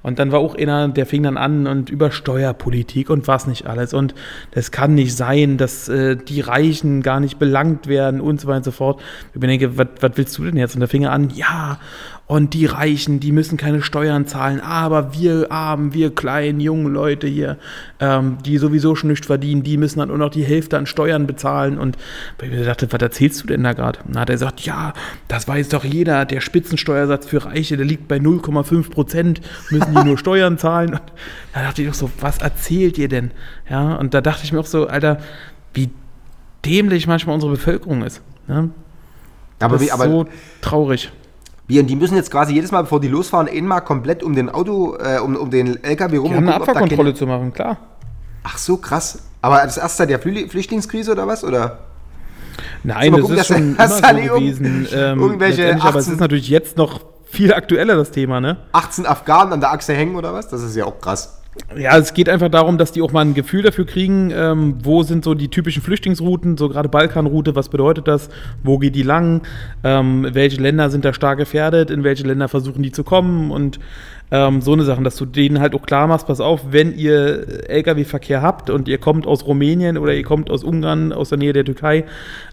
Und 0.10 0.20
dann 0.20 0.32
war 0.32 0.39
auch 0.39 0.55
einer, 0.55 0.89
der 0.89 1.05
fing 1.05 1.24
dann 1.24 1.38
an 1.38 1.68
und 1.68 1.89
über 1.89 2.12
Steuerpolitik 2.12 3.10
und 3.10 3.28
was 3.28 3.47
nicht 3.47 3.68
alles. 3.68 3.93
Und 3.93 4.14
das 4.51 4.72
kann 4.72 4.95
nicht 4.95 5.16
sein, 5.16 5.57
dass 5.57 5.88
äh, 5.88 6.18
die 6.18 6.41
Reichen 6.41 7.01
gar 7.01 7.20
nicht 7.20 7.39
belangt 7.39 7.88
werden 7.88 8.20
und 8.20 8.41
so 8.41 8.47
weiter 8.47 8.57
und 8.57 8.64
so 8.66 8.72
fort. 8.72 9.01
Ich 9.34 9.39
mir 9.39 9.47
denke, 9.47 9.78
was 9.78 10.12
willst 10.16 10.38
du 10.38 10.43
denn 10.43 10.57
jetzt? 10.57 10.76
Und 10.76 10.82
da 10.82 10.88
fing 10.88 11.03
er 11.03 11.12
an, 11.12 11.30
ja, 11.30 11.80
und 12.30 12.54
die 12.54 12.68
Reichen, 12.68 13.20
die 13.20 13.32
müssen 13.32 13.58
keine 13.58 13.82
Steuern 13.82 14.28
zahlen, 14.28 14.62
aber 14.62 15.16
wir 15.16 15.52
Armen, 15.52 15.96
wir 15.96 16.14
kleinen, 16.14 16.60
jungen 16.60 16.94
Leute 16.94 17.26
hier, 17.26 17.58
ähm, 18.00 18.38
die 18.46 18.60
sowieso 18.60 18.94
schon 18.94 19.10
nichts 19.10 19.26
verdienen, 19.26 19.64
die 19.64 19.78
müssen 19.78 19.98
dann 19.98 20.12
auch 20.12 20.18
noch 20.18 20.30
die 20.30 20.44
Hälfte 20.44 20.78
an 20.78 20.86
Steuern 20.86 21.26
bezahlen. 21.26 21.80
Und 21.80 21.98
ich 22.40 22.52
mir 22.52 22.64
dachte, 22.64 22.88
was 22.92 23.02
erzählst 23.02 23.42
du 23.42 23.48
denn 23.48 23.64
da 23.64 23.74
gerade? 23.74 23.98
Dann 24.06 24.22
hat 24.22 24.30
er 24.30 24.36
gesagt, 24.36 24.62
ja, 24.62 24.94
das 25.28 25.48
weiß 25.48 25.70
doch 25.70 25.84
jeder, 25.84 26.26
der 26.26 26.40
Spitzensteuersatz 26.42 27.26
für 27.26 27.46
Reiche, 27.46 27.78
der 27.78 27.88
liegt 27.88 28.08
bei 28.08 28.18
0,5 28.18 28.92
Prozent, 28.92 29.42
müssen 29.72 29.96
die 29.96 30.04
nur 30.04 30.18
Steuern 30.20 30.60
zahlen. 30.60 30.92
Und 30.92 31.02
da 31.56 31.64
dachte 31.64 31.82
ich 31.82 31.90
auch 31.90 31.96
so, 31.96 32.12
was 32.20 32.38
erzählt 32.38 33.00
ihr 33.00 33.08
denn? 33.08 33.32
Ja, 33.68 33.96
und 33.96 34.14
da 34.14 34.22
dachte 34.22 34.44
ich 34.44 34.54
mir 34.54 34.60
auch 34.60 34.68
so, 34.68 34.86
Alter, 34.86 35.18
wie 35.74 35.90
dämlich 36.64 37.08
manchmal 37.08 37.34
unsere 37.34 37.54
Bevölkerung 37.54 38.04
ist. 38.04 38.22
Ne? 38.48 38.70
Aber, 39.58 39.74
das 39.74 39.82
wie, 39.82 39.86
ist 39.86 39.94
aber 39.94 40.06
so 40.06 40.28
traurig. 40.62 41.12
Wie, 41.70 41.80
und 41.80 41.86
die 41.86 41.96
müssen 41.96 42.16
jetzt 42.16 42.32
quasi 42.32 42.54
jedes 42.54 42.72
Mal, 42.72 42.82
bevor 42.82 43.00
die 43.00 43.08
losfahren, 43.08 43.48
einmal 43.48 43.82
komplett 43.82 44.24
um 44.24 44.34
den 44.34 44.50
Auto, 44.50 44.98
äh, 44.98 45.20
um, 45.20 45.36
um 45.36 45.52
den 45.52 45.82
LKW 45.84 46.18
rum 46.18 46.32
Die 46.32 46.36
haben 46.36 46.44
eine 46.44 46.58
gucken, 46.58 46.62
ob 46.62 46.66
da 46.66 46.72
Abfahrkontrolle 46.72 47.14
zu 47.14 47.28
machen, 47.28 47.54
klar. 47.54 47.78
Ach 48.44 48.58
so, 48.58 48.78
krass. 48.78 49.20
Aber 49.44 49.62
das 49.64 49.78
erst 49.78 49.98
seit 49.98 50.10
der 50.10 50.18
Flü 50.18 50.50
Flüchtlingskrise 50.50 51.12
oder 51.12 51.28
was? 51.28 51.44
Oder? 51.44 51.78
Nein, 52.84 53.12
mal 53.12 53.18
das 53.18 53.22
gucken, 53.22 53.38
ist 53.38 53.48
schon 53.48 53.76
immer 53.76 53.88
so 53.88 54.02
gewesen. 54.02 54.88
Ähm, 54.92 55.20
irgendwelche 55.22 55.62
letztendlich, 55.62 55.84
aber 55.84 56.00
es 56.00 56.06
18 56.06 56.14
ist 56.16 56.20
natürlich 56.20 56.50
jetzt 56.50 56.78
noch 56.78 57.02
viel 57.26 57.54
aktueller, 57.54 57.96
das 57.96 58.10
Thema, 58.10 58.42
ne? 58.42 58.58
18 58.72 59.06
Afghanen 59.06 59.54
an 59.54 59.60
der 59.60 59.72
Achse 59.72 59.94
hängen 59.94 60.16
oder 60.16 60.34
was? 60.34 60.48
Das 60.48 60.64
ist 60.64 60.76
ja 60.76 60.86
auch 60.86 61.00
krass. 61.00 61.39
Ja, 61.78 61.97
es 61.97 62.14
geht 62.14 62.30
einfach 62.30 62.49
darum, 62.49 62.78
dass 62.78 62.91
die 62.91 63.01
auch 63.01 63.12
mal 63.12 63.22
ein 63.22 63.36
Gefühl 63.36 63.62
dafür 63.62 63.86
kriegen, 63.86 64.32
ähm, 64.34 64.76
wo 64.82 65.03
sind 65.03 65.24
so 65.24 65.36
die 65.36 65.49
typischen 65.49 65.84
Flüchtlingsrouten, 65.84 66.57
so 66.57 66.68
gerade 66.68 66.89
Balkanroute, 66.89 67.55
was 67.55 67.70
bedeutet 67.70 68.07
das, 68.07 68.30
wo 68.64 68.80
geht 68.80 68.95
die 68.95 69.03
lang, 69.03 69.43
ähm, 69.84 70.28
welche 70.32 70.60
Länder 70.60 70.89
sind 70.89 71.05
da 71.05 71.14
stark 71.14 71.38
gefährdet, 71.38 71.91
in 71.91 72.03
welche 72.03 72.24
Länder 72.24 72.47
versuchen 72.47 72.82
die 72.82 72.91
zu 72.91 73.03
kommen 73.03 73.51
und 73.51 73.80
ähm, 74.32 74.62
so 74.62 74.74
eine 74.74 74.84
Sachen, 74.84 75.03
dass 75.03 75.16
du 75.16 75.26
denen 75.26 75.60
halt 75.60 75.76
auch 75.76 75.84
klar 75.84 76.07
machst, 76.07 76.28
pass 76.28 76.39
auf, 76.39 76.72
wenn 76.72 76.95
ihr 76.95 77.70
Lkw-Verkehr 77.70 78.41
habt 78.41 78.70
und 78.70 78.88
ihr 78.88 78.97
kommt 78.97 79.28
aus 79.28 79.45
Rumänien 79.45 79.97
oder 79.97 80.14
ihr 80.14 80.24
kommt 80.24 80.49
aus 80.49 80.64
Ungarn, 80.64 81.14
aus 81.14 81.30
der 81.30 81.38
Nähe 81.38 81.53
der 81.53 81.66
Türkei, 81.66 82.05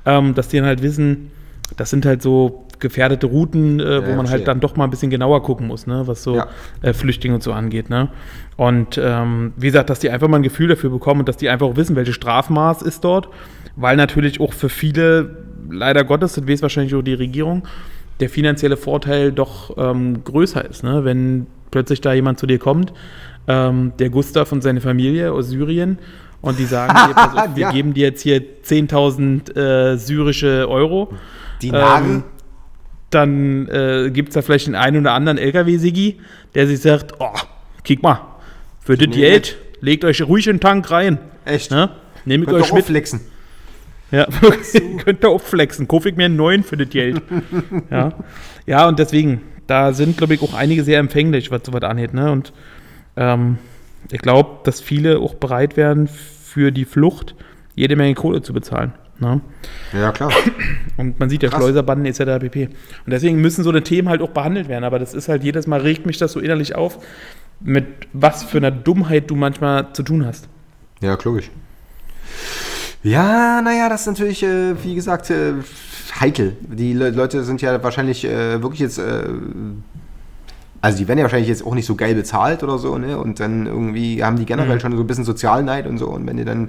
ähm, 0.04 0.34
dass 0.34 0.48
die 0.48 0.58
dann 0.58 0.66
halt 0.66 0.82
wissen, 0.82 1.30
das 1.76 1.90
sind 1.90 2.06
halt 2.06 2.22
so 2.22 2.65
gefährdete 2.78 3.26
Routen, 3.26 3.80
äh, 3.80 4.04
wo 4.06 4.10
ja, 4.10 4.16
man 4.16 4.28
halt 4.28 4.46
dann 4.48 4.60
doch 4.60 4.76
mal 4.76 4.84
ein 4.84 4.90
bisschen 4.90 5.10
genauer 5.10 5.42
gucken 5.42 5.66
muss, 5.66 5.86
ne, 5.86 6.02
was 6.06 6.22
so 6.22 6.36
Ja. 6.36 6.48
äh, 6.82 6.92
Flüchtlinge 6.92 7.34
und 7.36 7.42
so 7.42 7.52
angeht. 7.52 7.88
Ne? 7.90 8.08
Und 8.56 8.98
ähm, 9.02 9.52
wie 9.56 9.66
gesagt, 9.66 9.90
dass 9.90 9.98
die 9.98 10.10
einfach 10.10 10.28
mal 10.28 10.36
ein 10.38 10.42
Gefühl 10.42 10.68
dafür 10.68 10.90
bekommen 10.90 11.20
und 11.20 11.28
dass 11.28 11.36
die 11.36 11.48
einfach 11.48 11.66
auch 11.66 11.76
wissen, 11.76 11.96
welches 11.96 12.14
Strafmaß 12.14 12.82
ist 12.82 13.04
dort, 13.04 13.28
weil 13.76 13.96
natürlich 13.96 14.40
auch 14.40 14.52
für 14.52 14.68
viele, 14.68 15.36
leider 15.70 16.04
Gottes, 16.04 16.34
das 16.34 16.46
weiß 16.48 16.62
wahrscheinlich 16.62 16.94
auch 16.94 17.02
die 17.02 17.14
Regierung, 17.14 17.62
der 18.20 18.28
finanzielle 18.30 18.76
Vorteil 18.76 19.32
doch 19.32 19.76
ähm, 19.76 20.24
größer 20.24 20.64
ist. 20.64 20.82
Ne? 20.84 21.04
Wenn 21.04 21.46
plötzlich 21.70 22.00
da 22.00 22.12
jemand 22.14 22.38
zu 22.38 22.46
dir 22.46 22.58
kommt, 22.58 22.92
ähm, 23.48 23.92
der 23.98 24.08
Gustav 24.10 24.52
und 24.52 24.62
seine 24.62 24.80
Familie 24.80 25.32
aus 25.32 25.48
Syrien, 25.48 25.98
und 26.42 26.58
die 26.58 26.64
sagen 26.66 26.94
dir, 26.94 27.14
pass 27.14 27.34
auf, 27.34 27.48
wir 27.56 27.62
Ja. 27.62 27.72
geben 27.72 27.92
dir 27.94 28.08
jetzt 28.08 28.22
hier 28.22 28.40
10.000 28.64 29.56
äh, 29.56 29.96
syrische 29.96 30.68
Euro. 30.68 31.12
Dinare? 31.62 32.04
Ähm, 32.04 32.22
dann 33.10 33.68
äh, 33.68 34.10
gibt 34.10 34.30
es 34.30 34.34
da 34.34 34.42
vielleicht 34.42 34.66
den 34.66 34.74
einen 34.74 35.00
oder 35.00 35.12
anderen 35.12 35.38
LKW-Sigi, 35.38 36.18
der 36.54 36.66
sich 36.66 36.80
sagt, 36.80 37.14
oh, 37.18 37.38
kick 37.84 38.02
mal, 38.02 38.20
für 38.80 38.96
das. 38.96 39.14
Geld, 39.14 39.56
legt 39.80 40.04
euch 40.04 40.22
ruhig 40.22 40.46
in 40.46 40.56
den 40.56 40.60
Tank 40.60 40.90
rein. 40.90 41.18
Echt? 41.44 41.70
Ne? 41.70 41.90
Nehmt 42.24 42.48
euch 42.48 42.72
mit. 42.72 42.84
flexen. 42.84 43.20
Ja, 44.10 44.26
könnt 45.04 45.24
ihr 45.24 45.28
auch 45.28 45.40
flexen. 45.40 45.88
Kauf 45.88 46.06
ich 46.06 46.16
mir 46.16 46.26
einen 46.26 46.36
neuen 46.36 46.62
für 46.62 46.76
das 46.76 46.88
Geld. 46.90 47.22
ja. 47.90 48.12
ja, 48.66 48.88
und 48.88 48.98
deswegen, 48.98 49.42
da 49.66 49.92
sind, 49.92 50.16
glaube 50.16 50.34
ich, 50.34 50.42
auch 50.42 50.54
einige 50.54 50.84
sehr 50.84 50.98
empfänglich, 50.98 51.50
was 51.50 51.62
sowas 51.64 51.82
angeht. 51.82 52.14
Ne? 52.14 52.30
Und 52.30 52.52
ähm, 53.16 53.58
ich 54.10 54.20
glaube, 54.20 54.60
dass 54.64 54.80
viele 54.80 55.18
auch 55.18 55.34
bereit 55.34 55.76
wären, 55.76 56.08
für 56.08 56.70
die 56.70 56.84
Flucht 56.84 57.34
jede 57.74 57.96
Menge 57.96 58.14
Kohle 58.14 58.42
zu 58.42 58.52
bezahlen. 58.52 58.92
Ne? 59.18 59.40
Ja, 59.92 60.12
klar. 60.12 60.30
Und 60.96 61.18
man 61.18 61.30
sieht 61.30 61.42
ja 61.42 61.48
Krass. 61.48 61.60
Schleuserbanden 61.60 62.06
etc. 62.06 62.38
pp. 62.40 62.66
Und 62.66 62.74
deswegen 63.10 63.40
müssen 63.40 63.64
so 63.64 63.70
eine 63.70 63.82
Themen 63.82 64.08
halt 64.08 64.20
auch 64.20 64.30
behandelt 64.30 64.68
werden. 64.68 64.84
Aber 64.84 64.98
das 64.98 65.14
ist 65.14 65.28
halt 65.28 65.42
jedes 65.42 65.66
Mal, 65.66 65.80
regt 65.80 66.04
mich 66.06 66.18
das 66.18 66.32
so 66.32 66.40
innerlich 66.40 66.74
auf, 66.74 66.98
mit 67.60 67.86
was 68.12 68.44
für 68.44 68.58
einer 68.58 68.70
Dummheit 68.70 69.30
du 69.30 69.34
manchmal 69.36 69.92
zu 69.94 70.02
tun 70.02 70.26
hast. 70.26 70.48
Ja, 71.00 71.16
logisch. 71.24 71.50
Ja, 73.02 73.62
naja, 73.62 73.88
das 73.88 74.02
ist 74.02 74.06
natürlich, 74.08 74.42
äh, 74.42 74.74
wie 74.82 74.94
gesagt, 74.94 75.30
äh, 75.30 75.52
heikel. 76.20 76.56
Die 76.60 76.92
Le 76.92 77.10
Leute 77.10 77.44
sind 77.44 77.62
ja 77.62 77.82
wahrscheinlich 77.82 78.24
äh, 78.24 78.60
wirklich 78.62 78.80
jetzt, 78.80 78.98
äh, 78.98 79.24
also 80.80 80.98
die 80.98 81.06
werden 81.08 81.18
ja 81.18 81.24
wahrscheinlich 81.24 81.48
jetzt 81.48 81.64
auch 81.64 81.74
nicht 81.74 81.86
so 81.86 81.94
geil 81.94 82.14
bezahlt 82.14 82.62
oder 82.62 82.78
so, 82.78 82.98
ne? 82.98 83.18
Und 83.18 83.40
dann 83.40 83.66
irgendwie 83.66 84.22
haben 84.24 84.36
die 84.36 84.46
generell 84.46 84.76
Mhm. 84.76 84.80
schon 84.80 84.96
so 84.96 85.02
ein 85.02 85.06
bisschen 85.06 85.24
Sozialneid 85.24 85.86
und 85.86 85.98
so. 85.98 86.08
Und 86.08 86.26
wenn 86.26 86.36
die 86.36 86.44
dann 86.44 86.68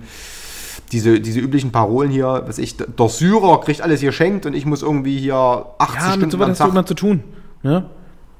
diese, 0.91 1.19
diese 1.19 1.39
üblichen 1.39 1.71
Parolen 1.71 2.09
hier, 2.11 2.43
was 2.45 2.57
ich, 2.57 2.77
der 2.77 3.09
Syrer 3.09 3.61
kriegt 3.61 3.81
alles 3.81 4.01
geschenkt 4.01 4.45
und 4.45 4.53
ich 4.53 4.65
muss 4.65 4.81
irgendwie 4.81 5.17
hier 5.17 5.35
80 5.35 5.95
Ja, 5.95 6.01
mit 6.07 6.13
Stunden 6.15 6.31
sowas 6.31 6.45
am 6.45 6.51
hast 6.51 6.59
du 6.61 6.69
immer 6.69 6.85
zu 6.85 6.93
tun. 6.93 7.23
Ne? 7.63 7.85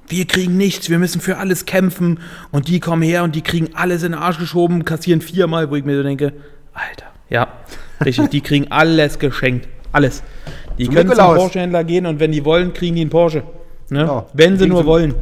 Wir 0.08 0.26
kriegen 0.26 0.56
nichts, 0.58 0.90
wir 0.90 1.00
müssen 1.00 1.20
für 1.20 1.38
alles 1.38 1.66
kämpfen 1.66 2.20
und 2.52 2.68
die 2.70 2.80
kommen 2.80 3.02
her 3.02 3.24
und 3.24 3.36
die 3.36 3.42
kriegen 3.42 3.70
alles 3.74 4.04
in 4.04 4.14
den 4.14 4.22
Arsch 4.22 4.40
geschoben, 4.40 4.86
kassieren 4.86 5.22
viermal, 5.22 5.70
wo 5.70 5.76
ich 5.76 5.84
mir 5.84 5.98
so 5.98 6.04
denke, 6.04 6.34
Alter, 6.74 7.08
ja, 7.30 7.48
richtig, 8.06 8.30
die 8.30 8.42
kriegen 8.42 8.72
alles 8.72 9.20
geschenkt, 9.20 9.68
alles. 9.92 10.24
Die 10.78 10.86
Zum 10.86 10.94
können 10.94 11.10
zum 11.10 11.18
Nikolaus. 11.18 11.38
Porsche-Händler 11.40 11.84
gehen 11.84 12.06
und 12.06 12.20
wenn 12.20 12.32
die 12.32 12.46
wollen, 12.46 12.72
kriegen 12.74 12.96
die 12.96 13.02
einen 13.02 13.10
Porsche. 13.10 13.44
Ne? 13.90 14.02
Ja, 14.02 14.26
wenn 14.34 14.58
sie 14.58 14.68
nur 14.68 14.82
sie- 14.82 14.86
wollen. 14.88 15.16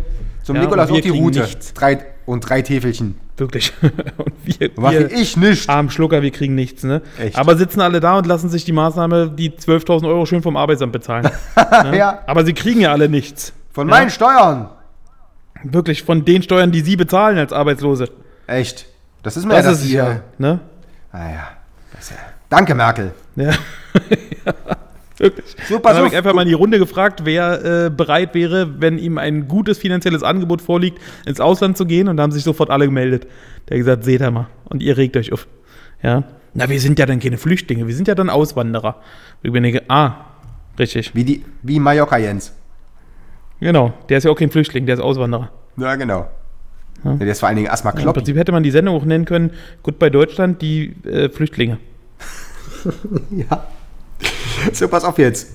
Zum 0.43 0.55
Ja, 0.57 0.61
Nikolaus 0.63 0.91
auch 0.91 0.99
die 0.99 1.09
Route. 1.09 1.39
nichts. 1.41 1.73
Drei, 1.73 2.05
und 2.25 2.41
drei 2.41 2.61
Täfelchen. 2.61 3.15
Wirklich. 3.37 3.73
Und 3.81 4.33
wir, 4.45 4.71
Was 4.77 4.91
wir 4.93 5.11
ich 5.11 5.35
nicht. 5.35 5.69
armen 5.69 5.89
Schlucker, 5.89 6.21
wir 6.21 6.31
kriegen 6.31 6.55
nichts, 6.55 6.83
ne? 6.83 7.01
Echt? 7.19 7.37
Aber 7.37 7.57
sitzen 7.57 7.81
alle 7.81 7.99
da 7.99 8.17
und 8.17 8.25
lassen 8.25 8.49
sich 8.49 8.63
die 8.63 8.71
Maßnahme, 8.71 9.29
die 9.29 9.51
12.000 9.51 10.07
Euro 10.07 10.25
schön 10.25 10.41
vom 10.41 10.55
Arbeitsamt 10.55 10.93
bezahlen. 10.93 11.29
ne? 11.83 11.97
Ja. 11.97 12.19
Aber 12.27 12.45
sie 12.45 12.53
kriegen 12.53 12.79
ja 12.81 12.91
alle 12.93 13.09
nichts. 13.09 13.51
Von 13.73 13.89
Ja. 13.89 13.95
meinen 13.95 14.09
Steuern. 14.09 14.69
Wirklich 15.63 16.03
von 16.03 16.23
den 16.23 16.43
Steuern, 16.43 16.71
die 16.71 16.81
sie 16.81 16.95
bezahlen 16.95 17.37
als 17.37 17.51
Arbeitslose. 17.51 18.09
Echt. 18.47 18.85
Das 19.23 19.35
ist 19.35 19.45
mir 19.45 19.53
Das 19.55 19.65
ja 19.65 19.71
ist 19.71 19.83
es 19.83 19.91
ja. 19.91 20.19
Ne? 20.37 20.59
Naja. 21.11 21.47
Das 21.91 22.05
ist 22.05 22.11
ja. 22.11 22.17
Danke, 22.49 22.73
Merkel. 22.75 23.11
Ja. 23.35 23.51
Wirklich. 25.17 25.55
Pass 25.55 25.81
Dann 25.81 25.95
habe 25.97 26.07
ich 26.07 26.15
einfach 26.15 26.33
mal 26.33 26.41
in 26.41 26.49
die 26.49 26.53
Runde 26.53 26.77
gefragt, 26.77 27.21
wer 27.23 27.85
äh, 27.85 27.89
bereit 27.89 28.33
wäre, 28.33 28.81
wenn 28.81 28.97
ihm 28.97 29.17
ein 29.17 29.47
gutes 29.47 29.77
finanzielles 29.77 30.23
Angebot 30.23 30.61
vorliegt, 30.61 30.99
ins 31.25 31.39
Ausland 31.39 31.77
zu 31.77 31.85
gehen. 31.85 32.07
Und 32.07 32.17
da 32.17 32.23
haben 32.23 32.31
sich 32.31 32.43
sofort 32.43 32.69
alle 32.69 32.85
gemeldet. 32.85 33.27
Der 33.69 33.75
hat 33.75 33.79
gesagt, 33.79 34.03
seht 34.03 34.21
ihr 34.21 34.31
mal. 34.31 34.47
Und 34.65 34.83
ihr 34.83 34.97
regt 34.97 35.15
euch 35.15 35.31
auf. 35.31 35.47
Ja. 36.01 36.23
Na, 36.53 36.69
wir 36.69 36.79
sind 36.79 36.99
ja 36.99 37.05
dann 37.05 37.19
keine 37.19 37.37
Flüchtlinge, 37.37 37.87
wir 37.87 37.95
sind 37.95 38.07
ja 38.07 38.15
dann 38.15 38.29
Auswanderer. 38.29 39.01
Ich 39.43 39.51
bin 39.51 39.63
denke, 39.63 39.83
ah, 39.89 40.15
richtig. 40.79 41.13
Wie, 41.13 41.23
die, 41.23 41.43
wie 41.63 41.79
Mallorca 41.79 42.17
Jens. 42.17 42.53
Genau, 43.59 43.93
der 44.09 44.19
ist 44.19 44.23
ja 44.23 44.31
auch 44.31 44.37
kein 44.37 44.51
Flüchtling, 44.51 44.85
der 44.85 44.95
ist 44.95 45.01
Auswanderer. 45.01 45.51
Ja, 45.77 45.95
genau. 45.95 46.29
Ja. 47.03 47.13
Der 47.15 47.27
ist 47.27 47.39
vor 47.39 47.49
allen 47.49 47.57
Dingen 47.57 47.67
erstmal 47.67 47.93
Ja, 47.93 47.99
Im 47.99 48.03
Klopp. 48.03 48.15
Prinzip 48.15 48.37
hätte 48.37 48.51
man 48.51 48.63
die 48.63 48.71
Sendung 48.71 48.95
auch 48.95 49.05
nennen 49.05 49.25
können, 49.25 49.51
gut 49.83 49.99
bei 49.99 50.09
Deutschland, 50.09 50.61
die 50.61 50.95
äh, 51.05 51.29
Flüchtlinge. 51.29 51.77
Ja. 53.31 53.65
So, 54.73 54.87
pass 54.87 55.03
auf 55.03 55.17
jetzt. 55.17 55.47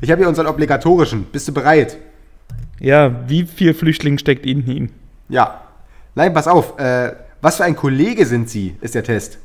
Ich 0.00 0.10
habe 0.10 0.20
hier 0.20 0.28
unseren 0.28 0.46
obligatorischen. 0.46 1.24
Bist 1.32 1.48
du 1.48 1.52
bereit? 1.52 1.98
Ja, 2.80 3.28
wie 3.28 3.44
viel 3.44 3.74
Flüchtling 3.74 4.18
steckt 4.18 4.44
in 4.46 4.66
ihm? 4.66 4.88
Ja. 5.28 5.60
Nein, 6.14 6.32
pass 6.34 6.46
auf. 6.48 6.78
Äh, 6.78 7.12
was 7.40 7.56
für 7.56 7.64
ein 7.64 7.76
Kollege 7.76 8.26
sind 8.26 8.48
Sie, 8.48 8.74
ist 8.80 8.94
der 8.94 9.04
Test. 9.04 9.38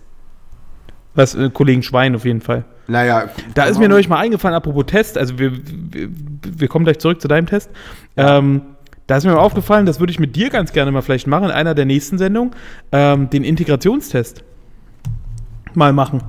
Was, 1.15 1.35
äh, 1.35 1.49
Kollegen 1.49 1.83
Schwein 1.83 2.15
auf 2.15 2.25
jeden 2.25 2.41
Fall. 2.41 2.63
Naja. 2.87 3.29
Da 3.53 3.65
ist 3.65 3.77
mir 3.79 3.87
neulich 3.89 4.09
mal 4.09 4.17
eingefallen, 4.19 4.55
apropos 4.55 4.85
Test, 4.87 5.17
also 5.17 5.37
wir, 5.37 5.51
wir, 5.53 6.09
wir 6.09 6.67
kommen 6.67 6.85
gleich 6.85 6.97
zurück 6.99 7.21
zu 7.21 7.27
deinem 7.27 7.45
Test. 7.45 7.69
Ähm, 8.17 8.61
da 9.05 9.17
ist 9.17 9.25
mir 9.25 9.31
mal 9.33 9.39
aufgefallen, 9.39 9.85
das 9.85 9.99
würde 9.99 10.11
ich 10.11 10.19
mit 10.19 10.35
dir 10.35 10.49
ganz 10.49 10.71
gerne 10.73 10.91
mal 10.91 11.01
vielleicht 11.01 11.27
machen, 11.27 11.45
in 11.45 11.51
einer 11.51 11.75
der 11.75 11.85
nächsten 11.85 12.17
Sendungen, 12.17 12.51
ähm, 12.91 13.29
den 13.29 13.43
Integrationstest 13.43 14.43
mal 15.73 15.93
machen. 15.93 16.23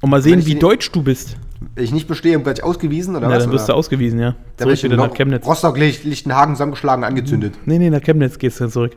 Und 0.00 0.10
mal 0.10 0.22
sehen, 0.22 0.44
wie 0.46 0.50
den- 0.54 0.60
deutsch 0.60 0.90
du 0.92 1.02
bist. 1.02 1.36
Ich 1.76 1.92
nicht 1.92 2.08
bestehe, 2.08 2.38
werde 2.44 2.60
ich 2.60 2.64
ausgewiesen 2.64 3.16
oder 3.16 3.28
Ja, 3.28 3.36
was? 3.36 3.44
dann 3.44 3.52
wirst 3.52 3.68
du 3.68 3.72
ausgewiesen, 3.74 4.18
ja. 4.20 4.34
Da 4.56 4.64
werde 4.66 4.78
Zurück 4.78 4.92
wieder 4.92 5.06
nach 5.08 5.14
Chemnitz. 5.14 5.46
Rostock, 5.46 5.76
Licht, 5.78 6.04
Lichtenhagen 6.04 6.54
zusammengeschlagen, 6.54 7.04
angezündet. 7.04 7.54
Nee, 7.64 7.78
nee, 7.78 7.90
nach 7.90 8.00
Chemnitz 8.02 8.38
gehst 8.38 8.60
du 8.60 8.64
dann 8.64 8.70
zurück. 8.70 8.96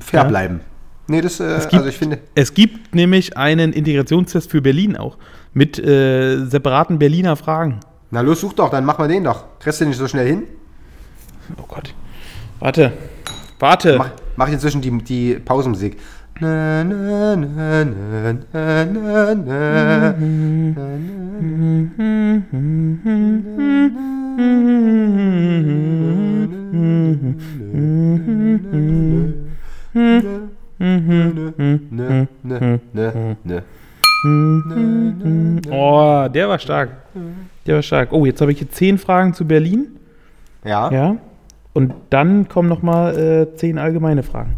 Fair 0.00 0.22
Ja. 0.22 0.28
bleiben. 0.28 0.60
Nee, 1.06 1.20
das, 1.20 1.38
äh, 1.40 1.58
gibt- 1.60 1.74
also 1.74 1.86
ich 1.88 1.96
finde. 1.98 2.18
Es 2.34 2.54
gibt 2.54 2.94
nämlich 2.94 3.36
einen 3.36 3.72
Integrationstest 3.72 4.50
für 4.50 4.62
Berlin 4.62 4.96
auch. 4.96 5.18
Mit 5.52 5.78
äh, 5.78 6.44
separaten 6.46 6.98
Berliner 6.98 7.36
Fragen. 7.36 7.80
Na 8.10 8.20
los, 8.22 8.40
such 8.40 8.54
doch, 8.54 8.70
dann 8.70 8.84
machen 8.84 9.04
wir 9.04 9.08
den 9.08 9.24
doch. 9.24 9.44
Kriegst 9.58 9.80
du 9.80 9.86
nicht 9.86 9.98
so 9.98 10.08
schnell 10.08 10.26
hin? 10.26 10.42
Oh 11.58 11.64
Gott. 11.68 11.94
Warte. 12.58 12.92
Warte. 13.58 13.98
Mach, 13.98 14.10
mach 14.36 14.48
ich 14.48 14.54
inzwischen 14.54 14.80
die, 14.80 14.90
die 15.02 15.34
Pausenmusik. 15.34 15.98
Oh, 35.70 36.28
der 36.28 36.48
war 36.48 36.58
stark. 36.58 36.90
Der 37.64 37.76
war 37.76 37.82
stark. 37.82 38.12
Oh, 38.12 38.26
jetzt 38.26 38.40
habe 38.40 38.50
ich 38.50 38.58
hier 38.58 38.70
zehn 38.70 38.98
Fragen 38.98 39.34
zu 39.34 39.46
Berlin. 39.46 39.86
Ja? 40.64 40.90
Ja. 40.90 41.16
Und 41.74 41.94
dann 42.10 42.48
kommen 42.48 42.68
nochmal 42.68 43.16
äh, 43.16 43.54
zehn 43.54 43.78
allgemeine 43.78 44.24
Fragen. 44.24 44.56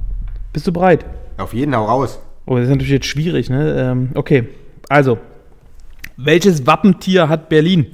Bist 0.55 0.67
du 0.67 0.73
bereit? 0.73 1.05
Auf 1.37 1.55
jeden 1.55 1.75
hau 1.75 1.85
raus. 1.85 2.21
Oh, 2.47 2.55
das 2.55 2.65
ist 2.65 2.71
natürlich 2.71 2.93
jetzt 2.93 3.07
schwierig, 3.07 3.51
ne? 3.51 3.77
Ähm, 3.79 4.11
okay. 4.15 4.49
Also. 4.89 5.19
Welches 6.17 6.67
Wappentier 6.67 7.29
hat 7.29 7.49
Berlin? 7.49 7.87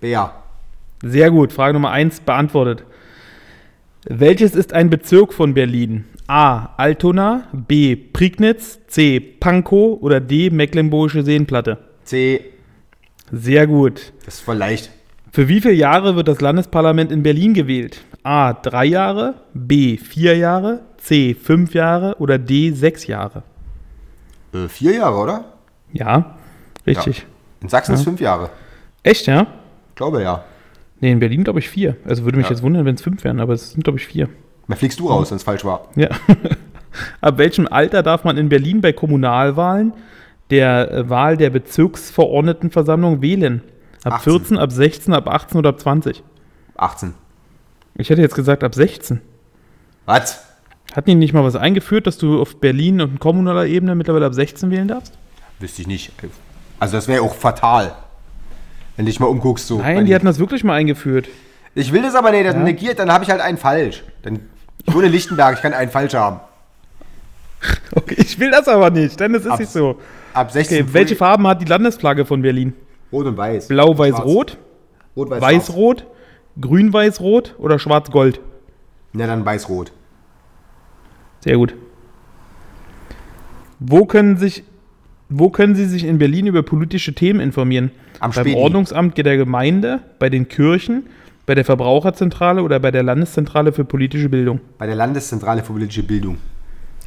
Bär. 0.00 0.32
Sehr 1.02 1.30
gut. 1.30 1.52
Frage 1.52 1.74
Nummer 1.74 1.90
eins 1.90 2.20
beantwortet. 2.20 2.84
Welches 4.06 4.54
ist 4.54 4.72
ein 4.72 4.90
Bezirk 4.90 5.32
von 5.32 5.54
Berlin? 5.54 6.04
A. 6.26 6.70
Altona, 6.76 7.48
B. 7.52 7.96
Prignitz, 7.96 8.78
C. 8.86 9.18
Pankow 9.18 10.00
oder 10.00 10.20
D. 10.20 10.50
Mecklenburgische 10.50 11.22
Seenplatte? 11.22 11.78
C. 12.04 12.44
Sehr 13.32 13.66
gut. 13.66 14.12
Das 14.24 14.34
ist 14.34 14.40
voll 14.40 14.56
leicht. 14.56 14.90
Für 15.32 15.48
wie 15.48 15.60
viele 15.60 15.74
Jahre 15.74 16.16
wird 16.16 16.28
das 16.28 16.40
Landesparlament 16.40 17.10
in 17.10 17.22
Berlin 17.22 17.54
gewählt? 17.54 18.04
A. 18.24 18.52
Drei 18.54 18.86
Jahre, 18.86 19.34
B. 19.52 19.96
Vier 19.98 20.36
Jahre, 20.36 20.80
C. 20.96 21.34
Fünf 21.34 21.74
Jahre 21.74 22.16
oder 22.18 22.38
D. 22.38 22.72
Sechs 22.72 23.06
Jahre? 23.06 23.42
Äh, 24.52 24.68
vier 24.68 24.94
Jahre, 24.94 25.16
oder? 25.18 25.44
Ja, 25.92 26.34
richtig. 26.86 27.26
In 27.60 27.68
Sachsen 27.68 27.94
ist 27.94 28.02
fünf 28.04 28.20
Jahre. 28.20 28.50
Echt, 29.02 29.26
ja? 29.26 29.46
Glaube 29.94 30.22
ja. 30.22 30.42
Nee, 31.00 31.12
in 31.12 31.20
Berlin 31.20 31.44
glaube 31.44 31.58
ich 31.58 31.68
vier. 31.68 31.96
Also 32.06 32.24
würde 32.24 32.38
mich 32.38 32.46
Ja. 32.46 32.52
jetzt 32.52 32.62
wundern, 32.62 32.84
wenn 32.86 32.94
es 32.94 33.02
fünf 33.02 33.22
wären, 33.24 33.40
aber 33.40 33.52
es 33.52 33.72
sind 33.72 33.84
glaube 33.84 33.98
ich 33.98 34.06
vier. 34.06 34.28
Dann 34.68 34.76
fliegst 34.78 34.98
du 34.98 35.08
raus, 35.08 35.30
wenn 35.30 35.36
es 35.36 35.42
falsch 35.42 35.64
war. 35.64 35.88
Ja. 35.94 36.08
Ab 37.20 37.38
welchem 37.38 37.66
Alter 37.66 38.02
darf 38.02 38.24
man 38.24 38.38
in 38.38 38.48
Berlin 38.48 38.80
bei 38.80 38.92
Kommunalwahlen 38.92 39.92
der 40.50 40.90
äh, 40.90 41.10
Wahl 41.10 41.36
der 41.36 41.50
Bezirksverordnetenversammlung 41.50 43.20
wählen? 43.20 43.62
Ab 44.04 44.14
18. 44.14 44.32
14, 44.32 44.58
ab 44.58 44.72
16, 44.72 45.14
ab 45.14 45.28
18 45.28 45.58
oder 45.58 45.70
ab 45.70 45.80
20? 45.80 46.22
18. 46.76 47.14
Ich 47.96 48.10
hätte 48.10 48.22
jetzt 48.22 48.34
gesagt 48.34 48.64
ab 48.64 48.74
16. 48.74 49.20
Was? 50.06 50.44
Hatten 50.94 51.10
die 51.10 51.14
nicht 51.14 51.32
mal 51.32 51.44
was 51.44 51.56
eingeführt, 51.56 52.06
dass 52.06 52.18
du 52.18 52.40
auf 52.40 52.56
Berlin 52.60 53.00
und 53.00 53.20
kommunaler 53.20 53.66
Ebene 53.66 53.94
mittlerweile 53.94 54.26
ab 54.26 54.34
16 54.34 54.70
wählen 54.70 54.88
darfst? 54.88 55.16
Wüsste 55.60 55.82
ich 55.82 55.88
nicht. 55.88 56.12
Also 56.78 56.96
das 56.96 57.08
wäre 57.08 57.22
auch 57.22 57.34
fatal. 57.34 57.94
Wenn 58.96 59.06
du 59.06 59.10
dich 59.10 59.20
mal 59.20 59.26
umguckst 59.26 59.66
so. 59.66 59.78
Nein, 59.78 60.06
die 60.06 60.14
hatten 60.14 60.26
das 60.26 60.38
wirklich 60.38 60.62
mal 60.64 60.74
eingeführt. 60.74 61.28
Ich 61.74 61.92
will 61.92 62.02
das 62.02 62.14
aber 62.14 62.30
nicht, 62.30 62.46
das 62.46 62.54
negiert, 62.54 63.00
dann 63.00 63.10
habe 63.12 63.24
ich 63.24 63.30
halt 63.30 63.40
einen 63.40 63.58
falsch. 63.58 64.04
Dann, 64.22 64.40
ich 64.86 64.94
wohne 64.94 65.06
in 65.06 65.12
Lichtenberg, 65.12 65.56
ich 65.56 65.62
kann 65.62 65.72
einen 65.72 65.90
falsch 65.90 66.14
haben. 66.14 66.40
Okay, 67.96 68.16
ich 68.18 68.38
will 68.38 68.50
das 68.50 68.68
aber 68.68 68.90
nicht, 68.90 69.18
denn 69.20 69.34
es 69.34 69.44
ist 69.46 69.50
Ab- 69.52 69.58
nicht 69.60 69.72
so. 69.72 69.98
Ab 70.34 70.50
16. 70.50 70.82
Okay, 70.82 70.88
welche 70.92 71.16
Farben 71.16 71.46
hat 71.46 71.62
die 71.62 71.64
Landesflagge 71.64 72.26
von 72.26 72.42
Berlin? 72.42 72.74
Rot 73.10 73.24
und 73.26 73.36
weiß. 73.38 73.68
Blau, 73.68 73.96
weiß, 73.96 74.10
Schwarz. 74.16 74.24
rot, 74.26 74.58
Rot, 75.16 75.30
weiß, 75.30 75.40
weiß, 75.40 75.72
rot, 75.72 76.06
grün, 76.60 76.92
weiß, 76.92 77.20
rot 77.20 77.54
oder 77.58 77.78
schwarz, 77.78 78.10
gold? 78.10 78.40
Na, 79.12 79.26
dann 79.26 79.44
weiß, 79.44 79.68
rot. 79.68 79.92
Sehr 81.40 81.56
gut. 81.56 81.74
Wo 83.78 84.06
können, 84.06 84.36
sich, 84.36 84.64
wo 85.28 85.50
können 85.50 85.74
Sie 85.74 85.84
sich 85.84 86.04
in 86.04 86.18
Berlin 86.18 86.46
über 86.46 86.62
politische 86.62 87.14
Themen 87.14 87.40
informieren? 87.40 87.90
Am 88.20 88.30
Beim 88.30 88.44
Späti. 88.44 88.56
Ordnungsamt 88.56 89.18
der 89.18 89.36
Gemeinde, 89.36 90.00
bei 90.18 90.30
den 90.30 90.48
Kirchen, 90.48 91.06
bei 91.46 91.54
der 91.54 91.64
Verbraucherzentrale 91.64 92.62
oder 92.62 92.80
bei 92.80 92.90
der 92.90 93.02
Landeszentrale 93.02 93.72
für 93.72 93.84
politische 93.84 94.28
Bildung? 94.28 94.60
Bei 94.78 94.86
der 94.86 94.96
Landeszentrale 94.96 95.62
für 95.62 95.72
politische 95.72 96.02
Bildung. 96.02 96.38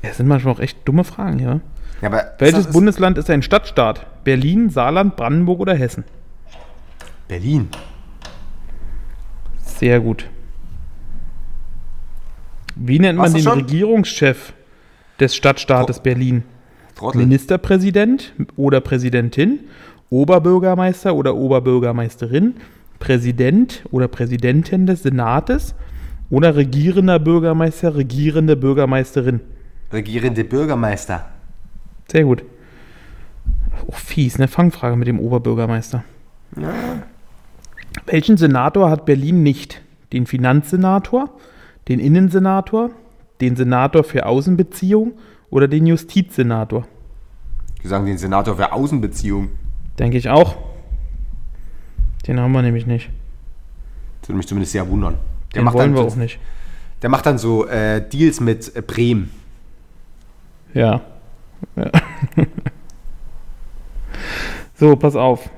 Das 0.03 0.17
sind 0.17 0.27
manchmal 0.27 0.53
auch 0.53 0.59
echt 0.59 0.87
dumme 0.87 1.03
Fragen, 1.03 1.39
ja. 1.39 1.59
Ja, 2.01 2.09
aber 2.09 2.33
Welches 2.37 2.67
ist 2.67 2.73
Bundesland 2.73 3.17
ist 3.17 3.29
ein 3.29 3.41
Stadtstaat? 3.41 4.23
Berlin, 4.23 4.69
Saarland, 4.69 5.15
Brandenburg 5.15 5.59
oder 5.59 5.73
Hessen? 5.73 6.03
Berlin. 7.27 7.69
Sehr 9.77 9.99
gut. 9.99 10.27
Wie 12.75 12.99
nennt 12.99 13.17
man 13.17 13.33
den 13.33 13.43
schon? 13.43 13.59
Regierungschef 13.59 14.53
des 15.19 15.35
Stadtstaates 15.35 16.01
Berlin? 16.01 16.43
Trottel. 16.95 17.19
Ministerpräsident 17.19 18.33
oder 18.55 18.81
Präsidentin, 18.81 19.59
Oberbürgermeister 20.09 21.15
oder 21.15 21.35
Oberbürgermeisterin, 21.35 22.55
Präsident 22.99 23.83
oder 23.91 24.07
Präsidentin 24.07 24.87
des 24.87 25.03
Senates 25.03 25.75
oder 26.29 26.55
regierender 26.55 27.19
Bürgermeister, 27.19 27.95
regierende 27.95 28.55
Bürgermeisterin. 28.55 29.41
Regierende 29.93 30.43
Bürgermeister. 30.43 31.29
Sehr 32.11 32.23
gut. 32.23 32.43
Oh, 33.85 33.93
fies, 33.93 34.39
ne? 34.39 34.47
Fangfrage 34.47 34.95
mit 34.95 35.07
dem 35.07 35.19
Oberbürgermeister. 35.19 36.03
Welchen 38.07 38.37
Senator 38.37 38.89
hat 38.89 39.05
Berlin 39.05 39.43
nicht? 39.43 39.81
Den 40.13 40.25
Finanzsenator, 40.25 41.29
den 41.89 41.99
Innensenator, 41.99 42.91
den 43.41 43.57
Senator 43.57 44.03
für 44.05 44.25
Außenbeziehung 44.25 45.13
oder 45.49 45.67
den 45.67 45.85
Justizsenator? 45.85 46.87
Die 47.83 47.87
sagen 47.87 48.05
den 48.05 48.17
Senator 48.17 48.55
für 48.55 48.71
Außenbeziehungen. 48.71 49.49
Denke 49.99 50.17
ich 50.17 50.29
auch. 50.29 50.57
Den 52.25 52.39
haben 52.39 52.53
wir 52.53 52.61
nämlich 52.61 52.87
nicht. 52.87 53.09
Das 54.21 54.29
würde 54.29 54.37
mich 54.37 54.47
zumindest 54.47 54.71
sehr 54.71 54.87
wundern. 54.89 55.15
Der 55.53 55.61
Den 55.61 55.65
macht 55.65 55.75
wollen 55.75 55.93
dann, 55.93 56.05
wir 56.05 56.11
auch 56.11 56.15
nicht. 56.15 56.39
Der 57.01 57.09
macht 57.09 57.25
dann 57.25 57.37
so 57.37 57.65
äh, 57.67 58.01
Deals 58.07 58.39
mit 58.39 58.73
äh, 58.75 58.81
Bremen. 58.81 59.31
Ja. 60.73 61.01
ja. 61.75 61.91
so, 64.75 64.95
pass 64.95 65.15
auf. 65.15 65.49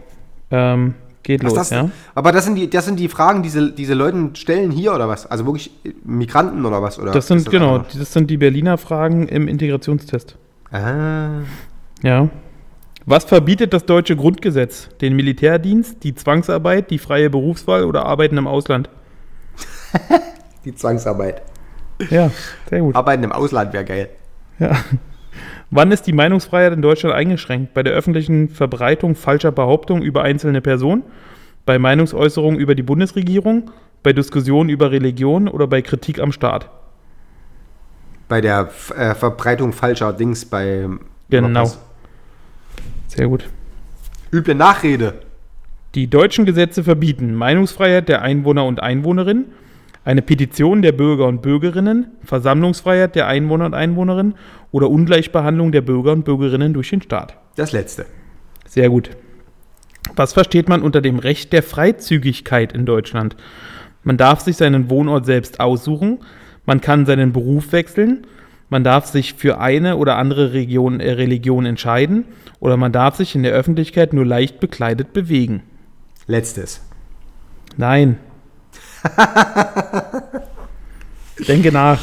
Ähm, 0.51 0.95
geht 1.23 1.43
Was 1.43 1.49
los, 1.49 1.57
das, 1.57 1.69
ja? 1.71 1.89
Aber 2.15 2.31
das 2.31 2.45
sind 2.45 2.55
die, 2.55 2.69
das 2.69 2.85
sind 2.85 2.99
die 2.99 3.07
Fragen, 3.09 3.41
die 3.43 3.49
diese, 3.49 3.71
diese 3.71 3.93
Leute 3.93 4.29
stellen 4.33 4.71
hier 4.71 4.93
oder 4.93 5.07
was? 5.07 5.25
Also 5.25 5.45
wirklich 5.45 5.71
Migranten 6.03 6.65
oder 6.65 6.81
was? 6.81 6.97
Oder 6.99 7.11
Das 7.11 7.27
sind, 7.27 7.37
ist 7.39 7.49
genau, 7.49 7.79
einfach- 7.79 7.91
das 7.97 8.13
sind 8.13 8.29
die 8.29 8.37
Berliner 8.37 8.77
Fragen 8.77 9.27
im 9.27 9.47
Integrationstest. 9.47 10.35
Ah, 10.71 11.41
Ja. 12.01 12.29
Was 13.05 13.23
verbietet 13.23 13.73
das 13.73 13.85
deutsche 13.85 14.15
Grundgesetz? 14.15 14.89
Den 15.01 15.15
Militärdienst, 15.15 16.03
die 16.03 16.13
Zwangsarbeit, 16.13 16.91
die 16.91 16.99
freie 16.99 17.29
Berufswahl 17.31 17.83
oder 17.85 18.05
Arbeiten 18.05 18.37
im 18.37 18.45
Ausland? 18.45 18.87
die 20.65 20.75
Zwangsarbeit. 20.75 21.41
Ja, 22.11 22.29
sehr 22.69 22.81
gut. 22.81 22.95
Arbeiten 22.95 23.23
im 23.23 23.31
Ausland 23.31 23.73
wäre 23.73 23.83
geil. 23.85 24.09
Ja. 24.59 24.77
Wann 25.71 25.91
ist 25.91 26.07
die 26.07 26.13
Meinungsfreiheit 26.13 26.73
in 26.73 26.81
Deutschland 26.81 27.15
eingeschränkt? 27.15 27.73
Bei 27.73 27.83
der 27.83 27.93
öffentlichen 27.93 28.49
Verbreitung 28.49 29.15
falscher 29.15 29.51
Behauptungen 29.51 30.03
über 30.03 30.23
einzelne 30.23 30.61
Personen? 30.61 31.03
Bei 31.65 31.77
Meinungsäußerungen 31.77 32.59
über 32.59 32.75
die 32.75 32.83
Bundesregierung? 32.83 33.71
Bei 34.01 34.13
Diskussionen 34.13 34.69
über 34.69 34.91
Religion 34.91 35.47
oder 35.47 35.67
bei 35.67 35.81
Kritik 35.81 36.19
am 36.19 36.31
Staat? 36.31 36.69
Bei 38.27 38.41
der 38.41 38.69
äh, 38.95 39.13
Verbreitung 39.13 39.73
falscher 39.73 40.13
Dings 40.13 40.45
bei. 40.45 40.87
Genau. 41.29 41.71
Sehr 43.07 43.27
gut. 43.27 43.49
Üble 44.31 44.55
Nachrede. 44.55 45.15
Die 45.95 46.07
deutschen 46.07 46.45
Gesetze 46.45 46.83
verbieten 46.83 47.33
Meinungsfreiheit 47.33 48.09
der 48.09 48.21
Einwohner 48.21 48.65
und 48.65 48.81
Einwohnerinnen, 48.81 49.45
eine 50.05 50.21
Petition 50.21 50.81
der 50.81 50.91
Bürger 50.91 51.27
und 51.27 51.41
Bürgerinnen, 51.41 52.07
Versammlungsfreiheit 52.23 53.15
der 53.15 53.27
Einwohner 53.27 53.65
und 53.65 53.73
Einwohnerinnen 53.73 54.35
oder 54.71 54.89
Ungleichbehandlung 54.89 55.71
der 55.71 55.81
Bürger 55.81 56.13
und 56.13 56.25
Bürgerinnen 56.25 56.73
durch 56.73 56.89
den 56.89 57.01
Staat. 57.01 57.37
Das 57.55 57.71
letzte. 57.71 58.05
Sehr 58.65 58.89
gut. 58.89 59.11
Was 60.15 60.33
versteht 60.33 60.69
man 60.69 60.81
unter 60.81 61.01
dem 61.01 61.19
Recht 61.19 61.53
der 61.53 61.63
Freizügigkeit 61.63 62.73
in 62.73 62.85
Deutschland? 62.85 63.35
Man 64.03 64.17
darf 64.17 64.39
sich 64.41 64.57
seinen 64.57 64.89
Wohnort 64.89 65.25
selbst 65.25 65.59
aussuchen, 65.59 66.19
man 66.65 66.81
kann 66.81 67.05
seinen 67.05 67.33
Beruf 67.33 67.71
wechseln, 67.71 68.25
man 68.69 68.83
darf 68.83 69.07
sich 69.07 69.33
für 69.33 69.59
eine 69.59 69.97
oder 69.97 70.17
andere 70.17 70.53
Region, 70.53 70.99
äh, 70.99 71.11
Religion 71.11 71.65
entscheiden 71.65 72.25
oder 72.59 72.77
man 72.77 72.91
darf 72.91 73.15
sich 73.15 73.35
in 73.35 73.43
der 73.43 73.53
Öffentlichkeit 73.53 74.13
nur 74.13 74.25
leicht 74.25 74.59
bekleidet 74.59 75.11
bewegen. 75.13 75.63
Letztes. 76.27 76.81
Nein. 77.77 78.17
Denke 81.47 81.71
nach. 81.71 81.99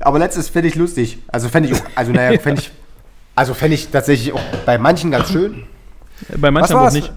Aber 0.00 0.18
letztes 0.18 0.48
fände 0.48 0.68
ich 0.68 0.74
lustig. 0.74 1.18
Also 1.28 1.48
fände 1.48 1.68
ich 1.68 1.74
auch, 1.74 1.84
also 1.94 2.12
naja, 2.12 2.38
fände 2.40 2.60
ich, 2.60 2.70
also 3.34 3.54
fände 3.54 3.74
ich 3.74 3.88
tatsächlich 3.88 4.32
auch 4.32 4.40
bei 4.64 4.78
manchen 4.78 5.10
ganz 5.10 5.30
schön. 5.30 5.64
Bei 6.36 6.50
manchen 6.50 6.76
aber 6.76 6.88
auch 6.88 6.92
nicht. 6.92 7.12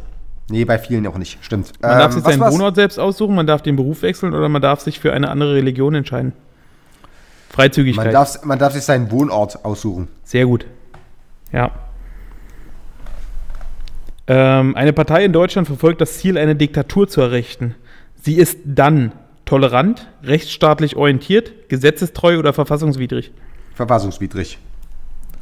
Nee, 0.50 0.66
bei 0.66 0.78
vielen 0.78 1.08
auch 1.08 1.18
nicht. 1.18 1.44
Stimmt. 1.44 1.72
Man 1.82 1.92
darf 1.92 2.06
Ähm, 2.08 2.12
sich 2.12 2.24
was 2.24 2.32
seinen 2.34 2.40
war's? 2.42 2.54
Wohnort 2.54 2.76
selbst 2.76 3.00
aussuchen, 3.00 3.36
man 3.36 3.48
darf 3.48 3.62
den 3.62 3.76
Beruf 3.76 4.02
wechseln 4.02 4.34
oder 4.34 4.50
man 4.50 4.62
darf 4.62 4.82
sich 4.82 5.00
für 5.00 5.14
eine 5.14 5.30
andere 5.30 5.56
Religion 5.56 5.96
entscheiden. 5.96 6.34
Freizügigkeit. 7.50 8.06
Man 8.06 8.14
darf, 8.14 8.44
man 8.44 8.60
darf 8.60 8.74
sich 8.74 8.84
seinen 8.84 9.12
Wohnort 9.12 9.64
aussuchen. 9.64 10.08
Sehr 10.24 10.46
gut. 10.46 10.66
Ja. 11.52 11.72
Ähm, 14.28 14.76
eine 14.76 14.94
Partei 14.94 15.26
in 15.26 15.34
Deutschland 15.34 15.68
verfolgt 15.68 16.02
das 16.02 16.18
Ziel, 16.18 16.38
eine 16.38 16.56
Diktatur 16.56 17.08
zu 17.08 17.22
errichten. 17.22 17.76
Sie 18.22 18.36
ist 18.36 18.60
dann 18.66 19.14
tolerant, 19.46 20.08
rechtsstaatlich 20.24 20.96
orientiert, 20.96 21.70
gesetzestreu 21.70 22.38
oder 22.38 22.54
verfassungswidrig. 22.54 23.32
Verfassungswidrig. 23.74 24.60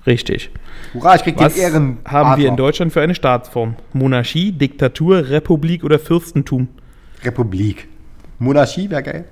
Richtig. 0.07 0.49
Hurra, 0.93 1.15
ich 1.15 1.23
krieg 1.23 1.35
Was 1.37 1.53
den 1.53 1.61
Ehren. 1.61 1.97
haben 2.05 2.41
wir 2.41 2.47
in. 2.47 2.55
Deutschland 2.55 2.93
für 2.93 3.01
eine 3.01 3.13
Staatsform? 3.15 3.75
Monarchie, 3.91 4.53
Diktatur, 4.53 5.29
Republik 5.29 5.83
oder 5.83 5.99
Fürstentum? 5.99 6.69
Republik. 7.23 7.89
Monarchie 8.39 8.89
wäre 8.89 9.03
geil. 9.03 9.25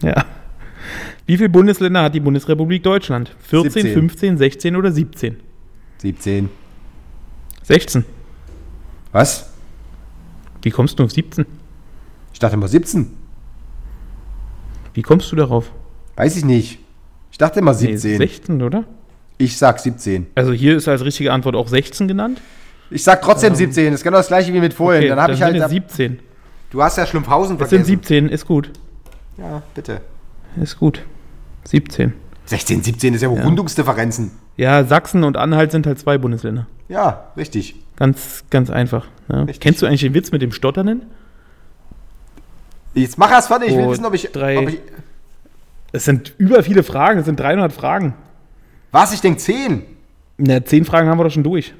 Ja. 0.00 0.24
Wie 1.26 1.36
viele 1.36 1.48
Bundesländer 1.48 2.02
hat 2.02 2.14
die 2.14 2.20
Bundesrepublik 2.20 2.82
Deutschland? 2.82 3.34
14, 3.44 3.70
17. 3.70 3.92
15, 3.94 4.38
16 4.38 4.76
oder 4.76 4.90
17? 4.90 5.36
17. 5.98 6.50
16. 7.62 8.04
Was? 9.12 9.52
Wie 10.62 10.70
kommst 10.70 10.98
du 10.98 11.04
auf 11.04 11.12
17? 11.12 11.46
Ich 12.34 12.40
dachte 12.40 12.56
immer 12.56 12.68
17. 12.68 13.06
Wie 14.92 15.02
kommst 15.02 15.30
du 15.32 15.36
darauf? 15.36 15.70
Weiß 16.16 16.36
ich 16.36 16.44
nicht. 16.44 16.80
Ich 17.30 17.38
dachte 17.38 17.60
immer 17.60 17.72
Nee, 17.72 17.96
17. 17.96 18.18
16, 18.18 18.62
oder? 18.62 18.84
ich 19.38 19.56
sag 19.56 19.78
17. 19.80 20.26
Also 20.34 20.52
hier 20.52 20.76
ist 20.76 20.86
als 20.86 21.04
richtige 21.04 21.32
Antwort 21.32 21.56
auch 21.56 21.68
16 21.68 22.06
genannt. 22.06 22.40
Ich 22.90 23.02
sag 23.02 23.22
trotzdem 23.22 23.54
17. 23.54 23.86
Das 23.86 24.00
ist 24.00 24.04
genau 24.04 24.18
das 24.18 24.28
gleiche 24.28 24.52
wie 24.52 24.60
mit 24.60 24.74
vorhin. 24.74 25.02
Okay, 25.02 25.08
dann 25.08 25.20
habe 25.20 25.32
ich 25.32 25.42
halt. 25.42 25.56
es 25.56 25.70
17. 25.70 26.20
Du 26.70 26.82
hast 26.82 26.98
ja 26.98 27.06
Schlumpfhausen 27.06 27.56
Es 27.60 27.70
sind 27.70 27.84
vergessen. 27.84 28.02
17, 28.02 28.28
ist 28.28 28.46
gut. 28.46 28.70
Ja, 29.38 29.62
bitte. 29.74 30.00
Ist 30.60 30.78
gut. 30.78 31.02
17. 31.64 32.12
16, 32.46 32.82
17 32.82 33.14
ist 33.14 33.22
ja, 33.22 33.30
wohl 33.30 33.40
Rundungsdifferenzen. 33.40 34.32
Ja, 34.56 34.84
Sachsen 34.84 35.24
und 35.24 35.36
Anhalt 35.36 35.72
sind 35.72 35.86
halt 35.86 35.98
zwei 35.98 36.18
Bundesländer. 36.18 36.66
Ja, 36.88 37.28
richtig. 37.36 37.76
Ganz, 37.96 38.44
ganz 38.50 38.70
einfach. 38.70 39.06
Ne? 39.28 39.42
Richtig. 39.42 39.60
Kennst 39.60 39.82
du 39.82 39.86
eigentlich 39.86 40.02
den 40.02 40.14
Witz 40.14 40.30
mit 40.30 40.42
dem 40.42 40.52
Stotternen? 40.52 41.02
Jetzt 42.94 43.18
mach 43.18 43.30
erst 43.30 43.48
fertig. 43.48 43.70
Ich 43.70 43.76
will 43.76 43.84
Oh, 43.84 43.90
wissen, 43.90 44.04
ob 44.04 44.14
ich, 44.14 44.30
drei. 44.32 44.58
ob 44.58 44.68
ich. 44.68 44.78
Es 45.92 46.04
sind 46.04 46.34
über 46.38 46.62
viele 46.62 46.82
Fragen, 46.82 47.20
es 47.20 47.26
sind 47.26 47.38
300 47.38 47.72
Fragen. 47.72 48.14
Was? 48.92 49.12
Ich 49.12 49.20
denke 49.20 49.38
10. 49.38 49.82
Na, 50.38 50.64
10 50.64 50.84
Fragen 50.84 51.08
haben 51.08 51.18
wir 51.18 51.24
doch 51.24 51.30
schon 51.30 51.42
durch. 51.44 51.74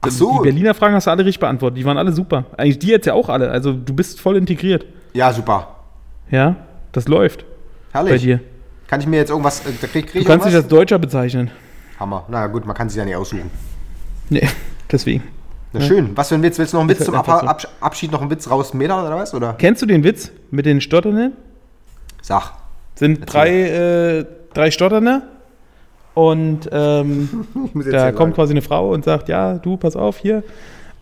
Ach 0.00 0.10
so. 0.10 0.38
Die 0.38 0.44
Berliner 0.44 0.74
Fragen 0.74 0.94
hast 0.94 1.06
du 1.06 1.10
alle 1.10 1.24
richtig 1.24 1.40
beantwortet. 1.40 1.78
Die 1.78 1.84
waren 1.84 1.98
alle 1.98 2.12
super. 2.12 2.44
Eigentlich 2.56 2.78
die 2.78 2.88
jetzt 2.88 3.06
ja 3.06 3.14
auch 3.14 3.28
alle. 3.28 3.50
Also 3.50 3.72
du 3.72 3.92
bist 3.94 4.20
voll 4.20 4.36
integriert. 4.36 4.86
Ja, 5.12 5.32
super. 5.32 5.76
Ja, 6.30 6.56
das 6.92 7.06
läuft 7.08 7.44
Herrlich. 7.92 8.12
bei 8.12 8.18
dir. 8.18 8.40
Kann 8.88 9.00
ich 9.00 9.06
mir 9.06 9.16
jetzt 9.18 9.30
irgendwas. 9.30 9.64
äh, 9.66 9.72
krieg, 9.86 10.06
krieg 10.08 10.22
Du 10.22 10.24
kannst 10.24 10.46
dich 10.46 10.54
als 10.54 10.66
Deutscher 10.68 10.98
bezeichnen. 10.98 11.50
Hammer. 11.98 12.24
Na 12.28 12.46
gut, 12.46 12.64
man 12.66 12.74
kann 12.74 12.88
sich 12.88 12.98
ja 12.98 13.04
nicht 13.04 13.16
aussuchen. 13.16 13.50
Nee, 14.30 14.48
deswegen. 14.90 15.22
Na 15.72 15.80
schön. 15.80 16.10
Was 16.16 16.28
für 16.28 16.34
ein 16.34 16.42
Witz? 16.42 16.58
Willst 16.58 16.72
du 16.72 16.76
noch 16.78 16.82
einen 16.82 16.90
Witz 16.90 17.04
zum 17.04 17.14
Ab. 17.14 17.28
Absch- 17.28 17.68
Abschied 17.80 18.10
noch 18.10 18.20
einen 18.20 18.30
Witz 18.30 18.50
rausmetern 18.50 19.06
oder 19.06 19.16
was? 19.16 19.32
Oder? 19.34 19.54
Kennst 19.58 19.82
du 19.82 19.86
den 19.86 20.02
Witz 20.04 20.32
mit 20.50 20.66
den 20.66 20.80
Stotternden? 20.80 21.32
Sag. 22.22 22.52
Sind 22.96 23.20
drei, 23.32 23.50
äh, 24.20 24.26
drei 24.52 24.70
Stotternde 24.70 25.22
und 26.14 26.68
ähm, 26.72 27.46
da 27.90 28.10
kommt 28.12 28.18
sagen. 28.18 28.32
quasi 28.34 28.52
eine 28.52 28.62
Frau 28.62 28.90
und 28.92 29.04
sagt, 29.04 29.28
ja, 29.28 29.54
du, 29.58 29.76
pass 29.76 29.96
auf 29.96 30.18
hier, 30.18 30.42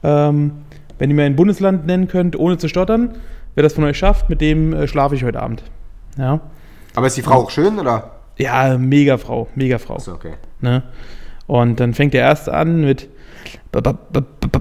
ähm, 0.03 0.53
wenn 0.99 1.11
ihr 1.11 1.17
mir 1.17 1.25
ein 1.25 1.35
Bundesland 1.37 1.87
nennen 1.87 2.07
könnt, 2.09 2.39
ohne 2.39 2.59
zu 2.59 2.69
stottern, 2.69 3.15
wer 3.55 3.63
das 3.63 3.73
von 3.73 3.85
euch 3.85 3.97
schafft, 3.99 4.29
mit 4.29 4.41
dem 4.41 4.73
äh, 4.75 4.87
schlafe 4.87 5.15
ich 5.15 5.25
heute 5.25 5.41
Abend. 5.41 5.63
Ja. 6.19 6.41
Aber 6.95 7.07
ist 7.07 7.17
die 7.17 7.23
Frau 7.23 7.37
auch 7.43 7.51
schön 7.51 7.79
oder? 7.79 8.11
Ja, 8.37 8.77
mega 8.79 9.17
Frau, 9.19 9.49
mega 9.55 9.79
Frau. 9.79 9.95
Achso, 9.97 10.13
okay. 10.13 10.35
Ne? 10.61 10.83
Und 11.47 11.81
dann 11.81 11.95
fängt 11.95 12.15
der 12.15 12.21
erste 12.23 12.53
an 12.55 12.83
mit 12.83 13.09
Ba- 13.73 13.81
ba- 13.81 13.93
ba- 13.93 14.21
ba- 14.41 14.49
ba- 14.51 14.61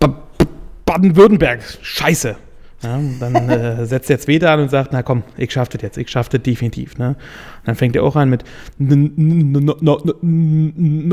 ba- 0.00 0.08
ba- 0.38 0.46
Baden-Württemberg, 0.84 1.60
scheiße. 1.82 2.36
Ja, 2.82 3.00
dann 3.18 3.48
äh, 3.48 3.86
setzt 3.86 4.10
der 4.10 4.18
zweite 4.20 4.50
an 4.50 4.60
und 4.60 4.70
sagt, 4.70 4.92
na 4.92 5.02
komm, 5.02 5.22
ich 5.38 5.50
schaff 5.50 5.68
das 5.70 5.80
jetzt, 5.82 5.96
ich 5.96 6.10
schaff 6.10 6.28
das 6.28 6.42
definitiv. 6.42 6.98
Ne? 6.98 7.08
Und 7.08 7.16
dann 7.64 7.74
fängt 7.74 7.96
er 7.96 8.02
auch 8.04 8.16
an 8.16 8.28
mit 8.28 8.44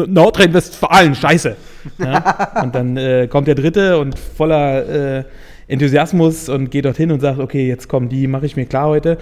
Nordrhein-Westfalen, 0.07 1.15
scheiße. 1.15 1.55
Ja? 1.99 2.61
Und 2.61 2.75
dann 2.75 2.97
äh, 2.97 3.27
kommt 3.27 3.47
der 3.47 3.55
dritte 3.55 3.97
und 3.97 4.19
voller 4.19 5.19
äh, 5.19 5.23
Enthusiasmus 5.67 6.49
und 6.49 6.69
geht 6.69 6.85
dorthin 6.85 7.11
und 7.11 7.21
sagt, 7.21 7.39
okay, 7.39 7.67
jetzt 7.67 7.87
komm, 7.87 8.09
die 8.09 8.27
mache 8.27 8.45
ich 8.45 8.55
mir 8.55 8.65
klar 8.65 8.87
heute. 8.87 9.17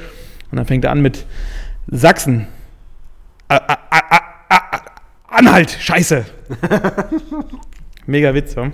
Und 0.52 0.58
dann 0.58 0.66
fängt 0.66 0.84
er 0.84 0.92
an 0.92 1.02
mit 1.02 1.26
Sachsen. 1.88 2.48
A- 3.48 3.56
a- 3.56 3.78
a- 3.92 4.82
Anhalt, 5.30 5.72
scheiße. 5.80 6.26
Mega 8.12 8.34
Witz, 8.34 8.58
wa? 8.58 8.70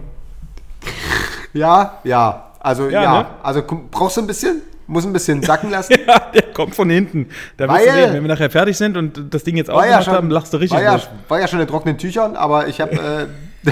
Ja, 1.54 2.00
ja. 2.04 2.52
Also 2.60 2.90
ja. 2.90 3.04
Ja, 3.04 3.20
ne? 3.22 3.26
Also 3.44 3.62
brauchst 3.92 4.18
du 4.18 4.22
ein 4.22 4.28
bisschen? 4.28 4.64
Muss 4.88 5.06
ein 5.06 5.14
bisschen 5.14 5.44
sacken 5.44 5.70
lassen. 5.70 5.94
Ja, 6.08 6.20
der 6.34 6.54
kommt 6.54 6.74
von 6.74 6.90
hinten. 6.90 7.30
Da 7.56 7.68
Weil- 7.68 7.84
sehen, 7.84 8.14
wenn 8.14 8.24
wir 8.24 8.30
nachher 8.30 8.50
fertig 8.50 8.76
sind 8.78 8.98
und 8.98 9.32
das 9.34 9.44
Ding 9.44 9.56
jetzt 9.58 9.68
War 9.68 9.88
ja, 9.88 10.02
schon, 10.02 10.14
haben, 10.14 10.32
lachst 10.32 10.54
du 10.54 10.58
richtig 10.58 10.78
war, 10.80 10.84
ja, 10.84 11.00
war 11.28 11.40
ja 11.40 11.48
schon 11.48 11.60
in 11.60 11.68
trockenen 11.68 12.00
Tüchern, 12.00 12.36
aber 12.36 12.68
ich 12.68 12.82
habe. 12.82 13.30
Äh, 13.66 13.72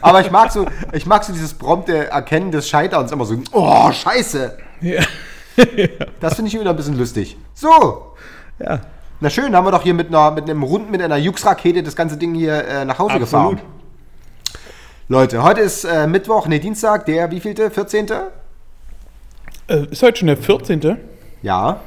aber 0.00 0.20
ich 0.20 0.30
mag 0.30 0.52
so, 0.52 0.66
ich 0.92 1.04
mag 1.06 1.24
so 1.24 1.32
dieses 1.32 1.54
prompte 1.54 2.10
Erkennen 2.10 2.52
des 2.52 2.68
Scheiterns 2.68 3.10
immer 3.10 3.24
so. 3.24 3.36
Oh, 3.52 3.90
Scheiße! 3.90 4.56
Ja. 4.82 5.02
Das 6.20 6.34
finde 6.34 6.50
ich 6.50 6.60
wieder 6.60 6.68
ein 6.68 6.76
bisschen 6.76 6.98
lustig. 6.98 7.34
So, 7.54 8.14
ja. 8.58 8.78
Na 9.20 9.30
schön, 9.30 9.54
haben 9.56 9.66
wir 9.66 9.70
doch 9.70 9.82
hier 9.82 9.94
mit 9.94 10.08
einer 10.08 10.30
mit 10.30 10.44
einem 10.44 10.62
Rund 10.62 10.90
mit 10.90 11.00
einer 11.02 11.16
Jux-Rakete 11.16 11.82
das 11.82 11.96
ganze 11.96 12.16
Ding 12.16 12.34
hier 12.34 12.64
äh, 12.66 12.84
nach 12.84 12.98
Hause 12.98 13.14
Absolut. 13.14 13.58
gefahren. 13.58 13.60
Leute, 15.08 15.42
heute 15.42 15.60
ist 15.60 15.84
äh, 15.84 16.06
Mittwoch, 16.06 16.46
nee, 16.48 16.58
Dienstag, 16.58 17.06
der 17.06 17.30
wievielte? 17.30 17.70
14. 17.70 18.08
Äh, 19.68 19.86
ist 19.90 20.02
heute 20.02 20.18
schon 20.18 20.26
der 20.28 20.36
14. 20.36 20.98
Ja, 21.42 21.80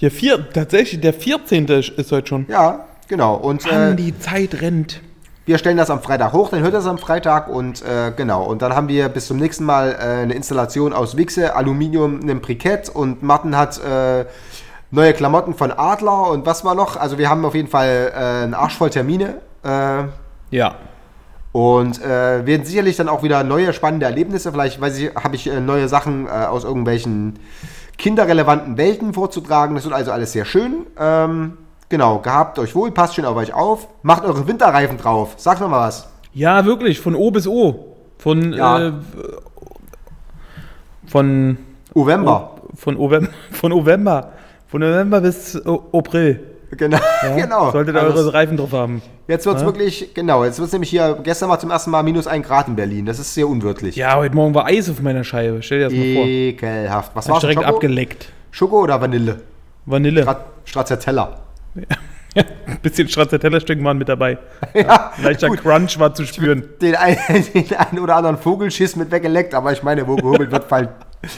Der 0.00 0.10
vier, 0.10 0.50
tatsächlich, 0.50 1.00
der 1.00 1.12
14. 1.14 1.66
ist 1.68 1.90
ist 1.90 2.12
heute 2.12 2.26
schon. 2.28 2.46
ja, 2.48 2.86
genau. 3.08 3.34
Und 3.36 3.64
äh, 3.66 3.88
Mann, 3.88 3.96
die 3.96 4.18
Zeit 4.18 4.60
rennt. 4.62 5.00
wir 5.44 5.58
stellen 5.58 5.76
das 5.76 5.90
am 5.90 6.00
Freitag 6.02 6.32
hoch, 6.32 6.48
dann 6.50 6.62
hört 6.62 6.72
das 6.74 6.86
am 6.86 6.98
Freitag 6.98 7.48
und 7.48 7.82
äh, 7.82 8.12
genau. 8.16 8.44
Und 8.44 8.62
dann 8.62 8.74
haben 8.74 8.88
wir 8.88 9.08
bis 9.10 9.26
zum 9.26 9.36
nächsten 9.36 9.64
Mal 9.64 9.92
äh, 9.92 10.22
eine 10.22 10.34
Installation 10.34 10.92
aus 10.94 11.16
Wichse, 11.16 11.54
Aluminium, 11.54 12.20
einem 12.22 12.40
Brikett 12.40 12.88
und 12.88 13.22
Martin 13.22 13.56
hat 13.56 13.78
äh, 13.84 14.24
neue 14.92 15.12
Klamotten 15.14 15.54
von 15.54 15.72
Adler 15.72 16.28
und 16.30 16.46
was 16.46 16.64
war 16.64 16.74
noch? 16.76 16.96
Also 16.96 17.18
wir 17.18 17.28
haben 17.28 17.44
auf 17.44 17.54
jeden 17.56 17.68
Fall 17.68 18.12
äh, 18.14 18.18
einen 18.44 18.54
Arsch 18.54 18.76
voll 18.76 18.90
Termine. 18.90 19.36
Äh, 19.64 20.04
Ja. 20.50 20.74
Und 21.52 22.00
äh, 22.02 22.46
werden 22.46 22.64
sicherlich 22.64 22.96
dann 22.96 23.08
auch 23.10 23.22
wieder 23.22 23.42
neue 23.44 23.72
spannende 23.74 24.06
Erlebnisse. 24.06 24.52
Vielleicht 24.52 24.80
weiß 24.80 24.98
ich, 24.98 25.14
habe 25.14 25.34
ich 25.36 25.46
äh, 25.48 25.60
neue 25.60 25.86
Sachen 25.88 26.26
äh, 26.26 26.30
aus 26.30 26.64
irgendwelchen 26.64 27.38
kinderrelevanten 27.98 28.78
Welten 28.78 29.12
vorzutragen. 29.12 29.74
Das 29.74 29.84
wird 29.84 29.94
also 29.94 30.12
alles 30.12 30.32
sehr 30.32 30.46
schön. 30.46 30.86
Ähm, 30.98 31.58
genau, 31.90 32.20
gehabt 32.20 32.58
euch 32.58 32.74
wohl, 32.74 32.90
passt 32.90 33.14
schön 33.16 33.26
auf 33.26 33.36
euch 33.36 33.52
auf. 33.52 33.86
Macht 34.02 34.24
eure 34.24 34.46
Winterreifen 34.48 34.96
drauf. 34.96 35.34
Sagt 35.36 35.60
noch 35.60 35.68
mal 35.68 35.80
was. 35.88 36.08
Ja, 36.32 36.64
wirklich, 36.64 37.00
von 37.00 37.14
O 37.14 37.30
bis 37.30 37.46
O. 37.46 37.96
Von, 38.18 38.54
Ja. 38.54 38.88
äh, 38.88 38.92
von, 41.06 41.58
November. 41.94 42.52
von, 42.74 42.96
Ovem 42.96 43.28
von 43.50 43.70
November. 43.70 44.32
Von 44.72 44.80
November 44.80 45.20
bis 45.20 45.54
April. 45.64 46.40
Genau. 46.70 46.98
genau. 47.36 47.70
Solltet 47.70 47.94
ihr 47.94 48.00
Also 48.00 48.18
eure 48.18 48.32
Reifen 48.32 48.56
drauf 48.56 48.72
haben. 48.72 49.02
jetzt 49.28 49.44
wird 49.44 49.58
es 49.58 49.64
wirklich, 49.66 50.14
genau, 50.14 50.44
jetzt 50.46 50.58
wird 50.58 50.68
es 50.68 50.72
nämlich 50.72 50.88
hier, 50.88 51.18
gestern 51.22 51.50
war 51.50 51.58
zum 51.60 51.70
ersten 51.70 51.90
Mal 51.90 52.02
minus 52.02 52.26
ein 52.26 52.42
Grad 52.42 52.68
in 52.68 52.74
Berlin. 52.76 53.04
Das 53.04 53.18
ist 53.18 53.34
sehr 53.34 53.46
unwirtlich. 53.46 53.94
Ja, 53.96 54.16
heute 54.16 54.34
Morgen 54.34 54.54
war 54.54 54.64
Eis 54.64 54.88
auf 54.88 55.02
meiner 55.02 55.22
Scheibe. 55.24 55.62
Stell 55.62 55.80
dir 55.80 55.84
das 55.84 55.92
mal 55.92 56.14
vor. 56.14 56.24
Ekelhaft. 56.24 57.12
Was 57.14 57.28
war's? 57.28 57.40
direkt 57.40 57.60
Schoko? 57.60 57.74
abgeleckt. 57.74 58.32
Schoko 58.50 58.80
oder 58.82 58.98
Vanille? 58.98 59.42
Vanille. 59.84 60.22
Stra- 60.22 60.36
Stracciatella. 60.64 61.40
Ein 62.34 62.46
bisschen 62.82 63.08
Stracciatella-Stück 63.08 63.84
waren 63.84 63.98
mit 63.98 64.08
dabei. 64.08 64.38
Ja, 64.74 65.12
Leichter 65.22 65.48
gut. 65.48 65.60
Crunch 65.62 65.98
war 65.98 66.14
zu 66.14 66.24
spüren. 66.24 66.64
den 66.80 66.96
einen, 66.96 67.18
den 67.52 67.74
einen 67.76 67.98
oder 67.98 68.16
anderen 68.16 68.38
Vogelschiss 68.38 68.96
mit 68.96 69.10
weggeleckt, 69.10 69.54
aber 69.54 69.72
ich 69.72 69.82
meine, 69.82 70.08
wo 70.08 70.16
gehobelt 70.16 70.50
wird, 70.50 70.64
fallen, 70.64 70.88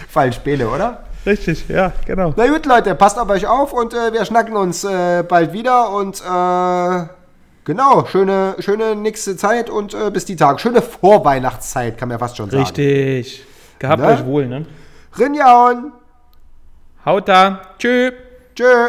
fallen 0.08 0.32
Späne, 0.32 0.68
oder? 0.68 1.02
Richtig, 1.26 1.68
ja, 1.68 1.92
genau. 2.06 2.34
Na 2.36 2.46
gut, 2.48 2.66
Leute, 2.66 2.94
passt 2.94 3.18
auf 3.18 3.28
euch 3.30 3.46
auf 3.46 3.72
und 3.72 3.94
äh, 3.94 4.12
wir 4.12 4.24
schnacken 4.24 4.56
uns 4.56 4.84
äh, 4.84 5.22
bald 5.26 5.52
wieder 5.52 5.90
und 5.90 6.20
äh, 6.20 7.06
genau, 7.64 8.04
schöne, 8.06 8.56
schöne 8.58 8.94
nächste 8.94 9.36
Zeit 9.36 9.70
und 9.70 9.94
äh, 9.94 10.10
bis 10.10 10.24
die 10.26 10.36
Tage. 10.36 10.58
Schöne 10.58 10.82
Vorweihnachtszeit, 10.82 11.96
kann 11.96 12.08
man 12.08 12.16
ja 12.16 12.18
fast 12.18 12.36
schon 12.36 12.50
sagen. 12.50 12.62
Richtig. 12.62 13.44
Gehabt 13.78 14.02
Ne? 14.02 14.08
euch 14.08 14.24
wohl, 14.26 14.46
ne? 14.46 14.66
Rinjauen. 15.18 15.92
Haut 17.06 17.28
da. 17.28 17.60
Tschö. 17.78 18.12
Tschö. 18.54 18.88